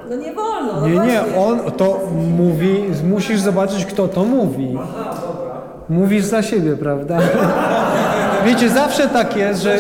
No 0.10 0.16
nie 0.16 0.34
wolno, 0.34 0.74
no 0.82 0.88
Nie, 0.88 0.94
nie, 0.94 1.00
właśnie. 1.00 1.38
on 1.40 1.72
to 1.72 2.00
mówi, 2.38 2.84
musisz 3.10 3.40
zobaczyć, 3.40 3.86
kto 3.86 4.08
to 4.08 4.24
mówi. 4.24 4.78
Mówisz 5.90 6.26
za 6.26 6.42
siebie, 6.44 6.78
prawda? 6.78 7.20
Wiecie, 8.46 8.70
zawsze 8.70 9.08
tak 9.08 9.38
jest, 9.38 9.62
że 9.62 9.78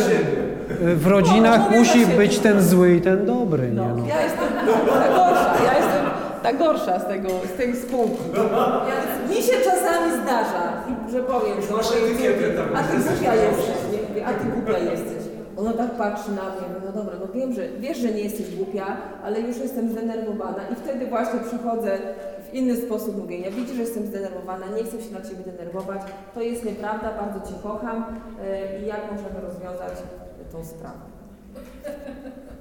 w 0.79 1.07
rodzinach 1.07 1.61
No, 1.71 1.77
musi 1.77 2.05
być 2.05 2.39
ten 2.39 2.61
zły 2.61 2.93
i 2.93 3.01
ten 3.01 3.25
dobry, 3.25 3.67
nie? 3.69 3.75
No, 3.75 3.95
No. 3.97 4.07
ja 4.07 4.21
jestem 4.23 4.43
ta 4.53 5.07
gorsza, 5.15 5.53
ja 5.65 5.73
jestem 5.77 6.05
ta 6.43 6.53
gorsza 6.53 6.99
z 6.99 7.07
tego, 7.07 7.29
z 7.53 7.57
tej 7.57 7.75
spółki. 7.75 8.23
Ja, 8.35 9.29
mi 9.35 9.41
się 9.41 9.53
czasami 9.63 10.11
zdarza, 10.23 10.63
i- 10.89 11.11
że 11.11 11.19
powiem, 11.19 11.57
że 11.61 11.73
a 12.75 12.83
ty 12.83 12.97
głupia 12.97 13.35
jesteś, 13.35 13.75
nie? 14.15 14.25
A 14.27 14.33
ty 14.33 14.45
głupia 14.45 14.77
jesteś. 14.79 15.22
Ona 15.57 15.73
tak 15.73 15.91
patrzy 15.91 16.31
na 16.31 16.41
mnie, 16.41 16.67
no 16.85 16.91
dobra, 16.91 17.15
no 17.19 17.33
wiem, 17.33 17.53
że 17.53 17.61
wiesz, 17.79 17.97
że 17.97 18.11
nie 18.11 18.21
jesteś 18.21 18.55
głupia, 18.55 18.97
ale 19.23 19.41
już 19.41 19.57
jestem 19.57 19.89
zdenerwowana 19.91 20.67
i 20.71 20.75
wtedy 20.75 21.07
właśnie 21.07 21.39
przychodzę 21.39 21.97
w 22.51 22.53
inny 22.53 22.75
sposób 22.75 23.17
mówienia. 23.17 23.51
Widzisz, 23.51 23.75
że 23.75 23.81
jestem 23.81 24.07
zdenerwowana, 24.07 24.65
nie 24.77 24.83
chcę 24.83 25.01
się 25.01 25.13
na 25.13 25.21
ciebie 25.21 25.43
denerwować, 25.51 26.01
to 26.33 26.41
jest 26.41 26.65
nieprawda, 26.65 27.13
bardzo 27.21 27.49
cię 27.49 27.55
kocham 27.63 28.05
yy, 28.75 28.83
i 28.83 28.87
jak 28.87 29.01
możemy 29.11 29.41
rozwiązać 29.41 29.93
tą 30.51 30.65
sprawę. 30.65 30.99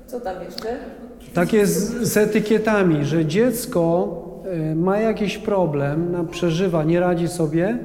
Co 0.06 0.20
tam 0.20 0.43
jeszcze? 0.44 0.77
Tak 1.35 1.52
jest 1.52 2.02
z 2.02 2.16
etykietami, 2.16 3.05
że 3.05 3.27
dziecko 3.27 4.09
y, 4.73 4.74
ma 4.74 4.98
jakiś 4.98 5.39
problem, 5.39 6.27
przeżywa, 6.31 6.85
nie 6.85 7.01
radzi 7.01 7.28
sobie. 7.28 7.78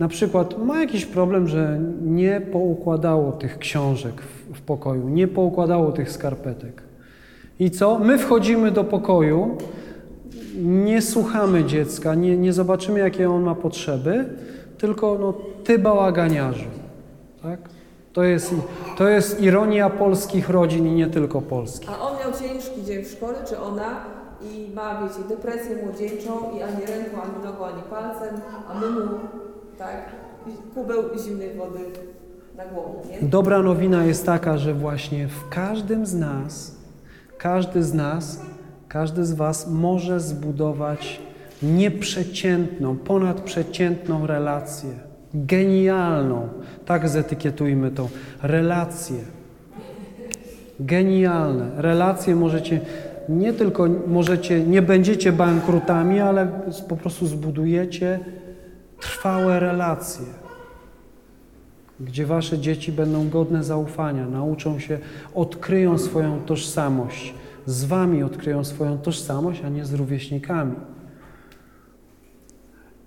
Na 0.00 0.08
przykład 0.08 0.58
ma 0.58 0.80
jakiś 0.80 1.06
problem, 1.06 1.48
że 1.48 1.80
nie 2.02 2.40
poukładało 2.40 3.32
tych 3.32 3.58
książek 3.58 4.22
w, 4.22 4.58
w 4.58 4.60
pokoju, 4.60 5.08
nie 5.08 5.28
poukładało 5.28 5.92
tych 5.92 6.12
skarpetek. 6.12 6.82
I 7.58 7.70
co? 7.70 7.98
My 7.98 8.18
wchodzimy 8.18 8.70
do 8.70 8.84
pokoju, 8.84 9.56
nie 10.62 11.02
słuchamy 11.02 11.64
dziecka, 11.64 12.14
nie, 12.14 12.36
nie 12.36 12.52
zobaczymy, 12.52 12.98
jakie 12.98 13.30
on 13.30 13.42
ma 13.42 13.54
potrzeby, 13.54 14.24
tylko 14.78 15.18
no, 15.20 15.34
ty 15.64 15.78
bałaganiarzu. 15.78 16.70
Tak? 17.42 17.60
To, 18.12 18.22
jest, 18.22 18.54
to 18.98 19.08
jest 19.08 19.42
ironia 19.42 19.90
polskich 19.90 20.48
rodzin 20.48 20.86
i 20.86 20.92
nie 20.92 21.06
tylko 21.06 21.42
polskich. 21.42 21.90
A 21.90 22.00
on 22.00 22.18
miał 22.18 22.32
ciężki 22.32 22.84
dzień 22.84 23.04
w 23.04 23.10
szkole, 23.10 23.34
czy 23.48 23.58
ona 23.58 24.04
i 24.42 24.74
ma, 24.74 25.02
wiecie, 25.02 25.28
depresję 25.28 25.76
młodzieńczą 25.84 26.30
i 26.58 26.62
ani 26.62 26.86
ręką, 26.86 27.22
ani 27.22 27.44
nogą, 27.44 27.64
ani 27.64 27.82
palcem, 27.82 28.40
a 28.68 28.80
my 28.80 28.90
mu, 28.90 29.00
tak, 29.80 30.12
kubeł 30.74 31.02
zimnej 31.24 31.54
wody 31.54 31.78
na 32.56 32.66
głowę, 32.66 32.98
nie? 33.10 33.28
Dobra 33.28 33.62
nowina 33.62 34.04
jest 34.04 34.26
taka, 34.26 34.58
że 34.58 34.74
właśnie 34.74 35.28
w 35.28 35.48
każdym 35.48 36.06
z 36.06 36.14
nas, 36.14 36.76
każdy 37.38 37.82
z 37.82 37.94
nas, 37.94 38.40
każdy 38.88 39.24
z 39.24 39.32
Was 39.32 39.70
może 39.70 40.20
zbudować 40.20 41.20
nieprzeciętną, 41.62 42.96
ponadprzeciętną 42.96 44.26
relację. 44.26 44.90
Genialną. 45.34 46.48
Tak 46.86 47.08
zetykietujmy 47.08 47.90
tą 47.90 48.08
relację. 48.42 49.18
Genialne. 50.80 51.70
Relacje 51.76 52.36
możecie 52.36 52.80
nie 53.28 53.52
tylko 53.52 53.86
możecie, 54.06 54.60
nie 54.60 54.82
będziecie 54.82 55.32
bankrutami, 55.32 56.20
ale 56.20 56.48
po 56.88 56.96
prostu 56.96 57.26
zbudujecie 57.26 58.20
trwałe 59.00 59.60
relacje 59.60 60.26
gdzie 62.00 62.26
wasze 62.26 62.58
dzieci 62.58 62.92
będą 62.92 63.28
godne 63.28 63.64
zaufania, 63.64 64.28
nauczą 64.28 64.78
się, 64.78 64.98
odkryją 65.34 65.98
swoją 65.98 66.40
tożsamość, 66.40 67.34
z 67.66 67.84
wami 67.84 68.22
odkryją 68.22 68.64
swoją 68.64 68.98
tożsamość, 68.98 69.62
a 69.64 69.68
nie 69.68 69.84
z 69.84 69.94
rówieśnikami. 69.94 70.74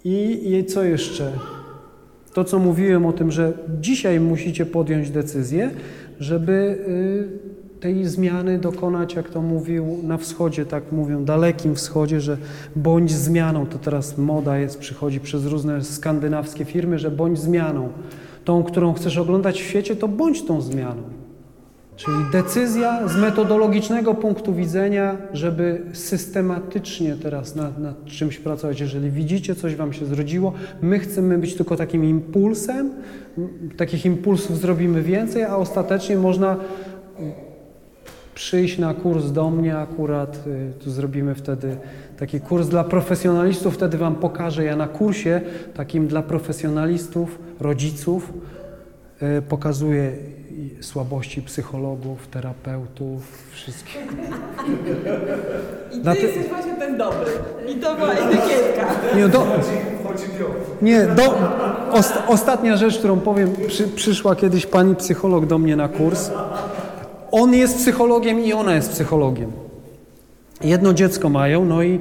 I, 0.03 0.52
I 0.53 0.65
co 0.65 0.84
jeszcze? 0.84 1.32
To, 2.34 2.44
co 2.44 2.60
mówiłem 2.60 3.06
o 3.06 3.14
tym, 3.14 3.32
że 3.32 3.53
dzisiaj 3.82 4.20
musicie 4.20 4.65
podjąć 4.65 5.10
decyzję, 5.10 5.72
żeby 6.20 6.52
y, 6.52 7.62
tej 7.84 8.05
zmiany 8.05 8.60
dokonać, 8.60 9.14
jak 9.14 9.30
to 9.30 9.41
mówił 9.41 9.99
na 10.03 10.18
wschodzie, 10.18 10.65
tak 10.65 10.91
mówią, 10.91 11.26
dalekim 11.26 11.76
wschodzie, 11.76 12.22
że 12.22 12.38
bądź 12.76 13.11
zmianą, 13.11 13.65
to 13.65 13.77
teraz 13.77 14.18
moda 14.18 14.57
jest, 14.57 14.80
przychodzi 14.80 15.19
przez 15.19 15.45
różne 15.45 15.84
skandynawskie 15.84 16.65
firmy, 16.65 16.99
że 16.99 17.11
bądź 17.11 17.39
zmianą. 17.39 17.89
Tą, 18.45 18.64
którą 18.64 18.93
chcesz 18.93 19.18
oglądać 19.18 19.61
w 19.61 19.65
świecie, 19.65 19.95
to 19.95 20.07
bądź 20.07 20.45
tą 20.45 20.61
zmianą. 20.61 21.01
Czyli 21.95 22.18
decyzja 22.31 23.07
z 23.07 23.18
metodologicznego 23.18 24.14
punktu 24.14 24.53
widzenia, 24.53 25.18
żeby 25.34 25.81
systematycznie 25.93 27.15
teraz 27.23 27.55
nad, 27.55 27.80
nad 27.80 28.05
czymś 28.05 28.39
pracować. 28.39 28.80
Jeżeli 28.80 29.11
widzicie, 29.11 29.55
coś 29.55 29.76
Wam 29.76 29.93
się 29.93 30.05
zrodziło, 30.05 30.53
my 30.81 30.99
chcemy 30.99 31.38
być 31.38 31.55
tylko 31.55 31.76
takim 31.76 32.05
impulsem, 32.05 32.89
takich 33.77 34.05
impulsów 34.05 34.57
zrobimy 34.57 35.01
więcej, 35.01 35.43
a 35.43 35.55
ostatecznie 35.55 36.18
można 36.18 36.57
przyjść 38.35 38.77
na 38.77 38.93
kurs 38.93 39.26
do 39.31 39.49
mnie 39.49 39.77
akurat, 39.77 40.39
y, 40.47 40.84
tu 40.84 40.91
zrobimy 40.91 41.35
wtedy 41.35 41.77
taki 42.19 42.39
kurs 42.41 42.68
dla 42.68 42.84
profesjonalistów, 42.84 43.73
wtedy 43.73 43.97
Wam 43.97 44.15
pokażę, 44.15 44.64
ja 44.64 44.76
na 44.76 44.88
kursie 44.88 45.41
takim 45.73 46.07
dla 46.07 46.22
profesjonalistów, 46.22 47.39
rodziców, 47.60 48.34
y, 49.38 49.41
pokazuję 49.41 50.11
słabości 50.81 51.41
psychologów, 51.41 52.27
terapeutów, 52.27 53.22
wszystkich. 53.51 53.97
I 55.91 55.99
ty 55.99 56.11
ty- 56.15 56.22
jesteś 56.27 56.47
właśnie 56.47 56.73
ten 56.76 56.97
dobry. 56.97 57.31
I 57.68 57.76
to 57.76 57.95
była 57.95 58.11
etykietka. 58.11 58.88
Nie, 59.15 59.27
do, 59.27 59.45
nie, 60.81 61.07
do, 61.07 61.38
ost, 61.91 62.14
ostatnia 62.27 62.77
rzecz, 62.77 62.97
którą 62.99 63.19
powiem, 63.19 63.49
przy, 63.68 63.88
przyszła 63.88 64.35
kiedyś 64.35 64.65
pani 64.65 64.95
psycholog 64.95 65.45
do 65.45 65.57
mnie 65.57 65.76
na 65.76 65.88
kurs. 65.88 66.31
On 67.35 67.53
jest 67.53 67.77
psychologiem 67.77 68.45
i 68.45 68.53
ona 68.53 68.76
jest 68.76 68.91
psychologiem. 68.91 69.51
Jedno 70.64 70.93
dziecko 70.93 71.30
mają, 71.30 71.65
no 71.65 71.84
i 71.84 71.99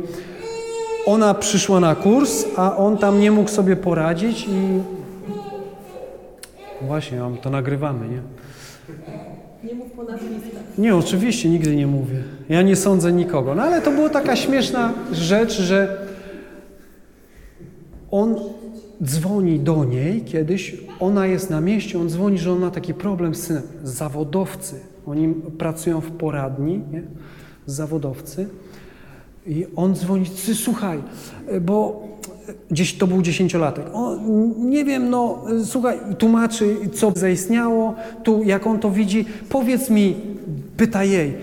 ona 1.06 1.34
przyszła 1.34 1.80
na 1.80 1.94
kurs, 1.94 2.44
a 2.56 2.76
on 2.76 2.98
tam 2.98 3.20
nie 3.20 3.30
mógł 3.30 3.50
sobie 3.50 3.76
poradzić 3.76 4.46
i 4.48 4.82
właśnie, 6.86 7.20
mam 7.20 7.36
to 7.36 7.50
nagrywamy, 7.50 8.09
nie? 8.09 8.22
Nie 9.68 9.74
mów 9.74 9.90
po 9.90 10.02
nazwiskach. 10.02 10.62
Nie, 10.78 10.96
oczywiście 10.96 11.48
nigdy 11.48 11.76
nie 11.76 11.86
mówię. 11.86 12.22
Ja 12.48 12.62
nie 12.62 12.76
sądzę 12.76 13.12
nikogo. 13.12 13.54
No 13.54 13.62
ale 13.62 13.82
to 13.82 13.90
była 13.90 14.09
taka 14.09 14.36
śmieszna 14.36 14.92
rzecz, 15.12 15.60
że 15.60 16.06
on 18.10 18.36
dzwoni 19.04 19.60
do 19.60 19.84
niej 19.84 20.22
kiedyś, 20.22 20.76
ona 21.00 21.26
jest 21.26 21.50
na 21.50 21.60
mieście, 21.60 22.00
on 22.00 22.09
dzwoni, 22.09 22.38
że 22.38 22.52
on 22.52 22.59
ma 22.59 22.70
taki 22.70 22.94
problem 22.94 23.34
z 23.34 23.42
synem. 23.42 23.62
Zawodowcy, 23.84 24.91
oni 25.06 25.34
pracują 25.58 26.00
w 26.00 26.10
poradni, 26.10 26.80
nie? 26.92 27.02
Zawodowcy. 27.66 28.48
I 29.46 29.66
on 29.76 29.94
dzwoni, 29.94 30.26
"Ty, 30.46 30.54
słuchaj, 30.54 30.98
bo 31.60 32.08
gdzieś 32.70 32.98
to 32.98 33.06
był 33.06 33.22
dziesięciolatek. 33.22 33.84
O, 33.92 34.16
nie 34.58 34.84
wiem, 34.84 35.10
no 35.10 35.44
słuchaj, 35.64 35.98
tłumaczy, 36.18 36.76
co 36.94 37.12
zaistniało, 37.16 37.94
tu 38.22 38.42
jak 38.42 38.66
on 38.66 38.78
to 38.78 38.90
widzi. 38.90 39.24
Powiedz 39.48 39.90
mi, 39.90 40.16
pyta 40.76 41.04
jej, 41.04 41.34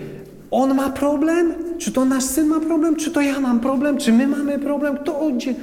on 0.50 0.74
ma 0.74 0.90
problem? 0.90 1.54
Czy 1.78 1.92
to 1.92 2.04
nasz 2.04 2.24
syn 2.24 2.46
ma 2.46 2.60
problem? 2.60 2.96
Czy 2.96 3.10
to 3.10 3.20
ja 3.20 3.40
mam 3.40 3.60
problem? 3.60 3.98
Czy 3.98 4.12
my 4.12 4.26
mamy 4.26 4.58
problem? 4.58 4.96
Kto 4.96 5.30
gdzie? 5.36 5.54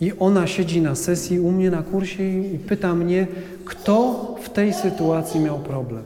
I 0.00 0.12
ona 0.18 0.46
siedzi 0.46 0.80
na 0.80 0.94
sesji 0.94 1.40
u 1.40 1.50
mnie 1.50 1.70
na 1.70 1.82
kursie 1.82 2.22
i 2.54 2.58
pyta 2.58 2.94
mnie, 2.94 3.26
kto 3.64 4.24
w 4.42 4.50
tej 4.50 4.72
sytuacji 4.72 5.40
miał 5.40 5.58
problem. 5.58 6.02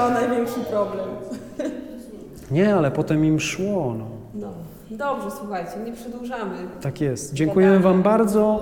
Miała 0.00 0.10
największy 0.10 0.60
problem. 0.60 1.08
Nie, 2.50 2.74
ale 2.74 2.90
potem 2.90 3.24
im 3.24 3.40
szło. 3.40 3.94
No. 3.98 4.06
No, 4.34 4.52
dobrze, 4.90 5.36
słuchajcie, 5.38 5.72
nie 5.84 5.92
przedłużamy. 5.92 6.54
Tak 6.80 7.00
jest. 7.00 7.34
Dziękujemy 7.34 7.80
Wam 7.80 8.02
bardzo. 8.02 8.60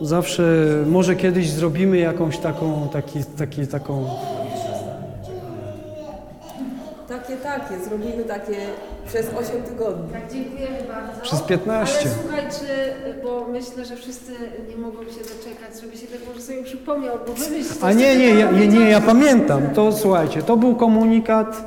Zawsze, 0.00 0.66
może 0.86 1.16
kiedyś 1.16 1.50
zrobimy 1.50 1.98
jakąś 1.98 2.38
taką, 2.38 2.88
taki, 2.92 3.24
taki, 3.38 3.66
taką 3.66 4.04
Takie, 7.10 7.36
takie, 7.36 7.78
zrobimy 7.84 8.24
takie 8.24 8.56
przez 9.06 9.26
8 9.26 9.62
tygodni. 9.62 10.12
Tak, 10.12 10.32
dziękujemy 10.32 10.78
bardzo. 10.88 11.20
przez 11.22 11.42
15. 11.42 11.98
Ale 12.00 12.10
słuchajcie, 12.22 12.94
bo 13.22 13.46
myślę, 13.52 13.84
że 13.84 13.96
wszyscy 13.96 14.32
nie 14.68 14.76
mogą 14.76 14.98
się 15.04 15.20
doczekać, 15.20 15.80
żeby 15.82 15.96
się 15.96 16.06
tak 16.06 16.28
może 16.28 16.40
sobie 16.40 16.62
przypomniał, 16.62 17.18
bo 17.26 17.32
wy 17.32 17.50
myślicie... 17.50 17.86
A 17.86 17.92
nie, 17.92 18.16
nie, 18.16 18.28
ja, 18.28 18.50
nie, 18.50 18.68
nie, 18.68 18.90
ja 18.90 19.00
pamiętam. 19.00 19.62
To 19.74 19.92
słuchajcie, 19.92 20.42
to 20.42 20.56
był 20.56 20.76
komunikat. 20.76 21.64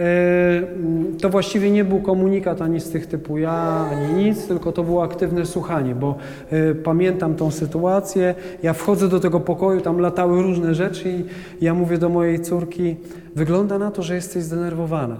E, 0.00 1.18
To 1.20 1.28
właściwie 1.28 1.70
nie 1.70 1.84
był 1.84 2.00
komunikat 2.00 2.62
ani 2.62 2.80
z 2.80 2.90
tych 2.90 3.06
typu 3.06 3.38
ja, 3.38 3.86
ani 3.92 4.24
nic, 4.24 4.46
tylko 4.46 4.72
to 4.72 4.82
było 4.82 5.02
aktywne 5.02 5.46
słuchanie, 5.46 5.94
bo 5.94 6.14
e, 6.50 6.74
pamiętam 6.74 7.34
tą 7.34 7.50
sytuację. 7.50 8.34
Ja 8.62 8.72
wchodzę 8.72 9.08
do 9.08 9.20
tego 9.20 9.40
pokoju, 9.40 9.80
tam 9.80 9.98
latały 9.98 10.42
różne 10.42 10.74
rzeczy 10.74 11.10
i 11.10 11.24
ja 11.60 11.74
mówię 11.74 11.98
do 11.98 12.08
mojej 12.08 12.40
córki: 12.40 12.96
Wygląda 13.36 13.78
na 13.78 13.90
to, 13.90 14.02
że 14.02 14.14
jesteś 14.14 14.42
zdenerwowana. 14.42 15.16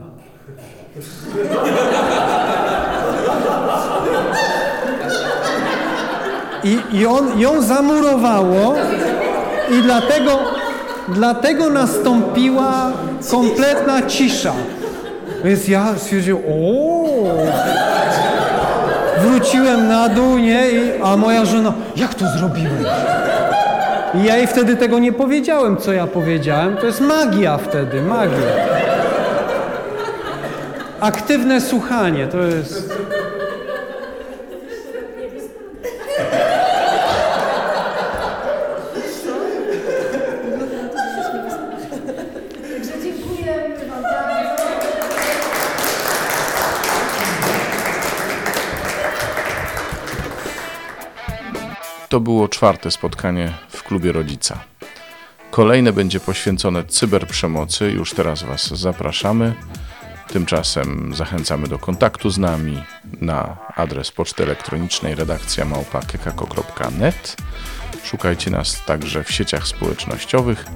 I, 6.64 6.78
i 6.92 7.06
on, 7.06 7.40
ją 7.40 7.62
zamurowało 7.62 8.74
i 9.70 9.82
dlatego, 9.82 10.38
dlatego 11.08 11.70
nastąpiła 11.70 12.92
kompletna 13.30 14.02
cisza. 14.02 14.52
Więc 15.44 15.68
ja 15.68 15.98
stwierdziłem, 15.98 16.42
o, 16.48 17.04
wróciłem 19.20 19.88
na 19.88 20.08
dół, 20.08 20.38
nie? 20.38 20.70
I, 20.70 21.02
a 21.02 21.16
moja 21.16 21.44
żona, 21.44 21.72
jak 21.96 22.14
to 22.14 22.24
zrobiłem? 22.38 22.84
I 24.14 24.24
ja 24.24 24.36
jej 24.36 24.46
wtedy 24.46 24.76
tego 24.76 24.98
nie 24.98 25.12
powiedziałem, 25.12 25.76
co 25.76 25.92
ja 25.92 26.06
powiedziałem. 26.06 26.76
To 26.76 26.86
jest 26.86 27.00
magia 27.00 27.58
wtedy, 27.58 28.02
magia. 28.02 28.38
Aktywne 31.00 31.60
słuchanie 31.60 32.26
to 32.26 32.38
jest. 32.38 32.94
To 52.10 52.20
było 52.20 52.48
czwarte 52.48 52.90
spotkanie 52.90 53.52
w 53.68 53.82
klubie 53.82 54.12
rodzica. 54.12 54.64
Kolejne 55.50 55.92
będzie 55.92 56.20
poświęcone 56.20 56.84
cyberprzemocy. 56.84 57.90
Już 57.90 58.14
teraz 58.14 58.42
Was 58.42 58.66
zapraszamy. 58.66 59.54
Tymczasem 60.28 61.14
zachęcamy 61.14 61.68
do 61.68 61.78
kontaktu 61.78 62.30
z 62.30 62.38
nami 62.38 62.82
na 63.20 63.56
adres 63.76 64.10
poczty 64.10 64.42
elektronicznej 64.42 65.14
redakcja 65.14 65.64
małpa.kekako.net. 65.64 67.36
Szukajcie 68.04 68.50
nas 68.50 68.84
także 68.84 69.24
w 69.24 69.32
sieciach 69.32 69.66
społecznościowych. 69.66 70.66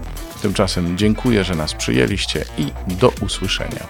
Tymczasem 0.43 0.99
dziękuję, 0.99 1.45
że 1.45 1.55
nas 1.55 1.75
przyjęliście 1.75 2.45
i 2.59 2.95
do 2.95 3.13
usłyszenia. 3.21 3.87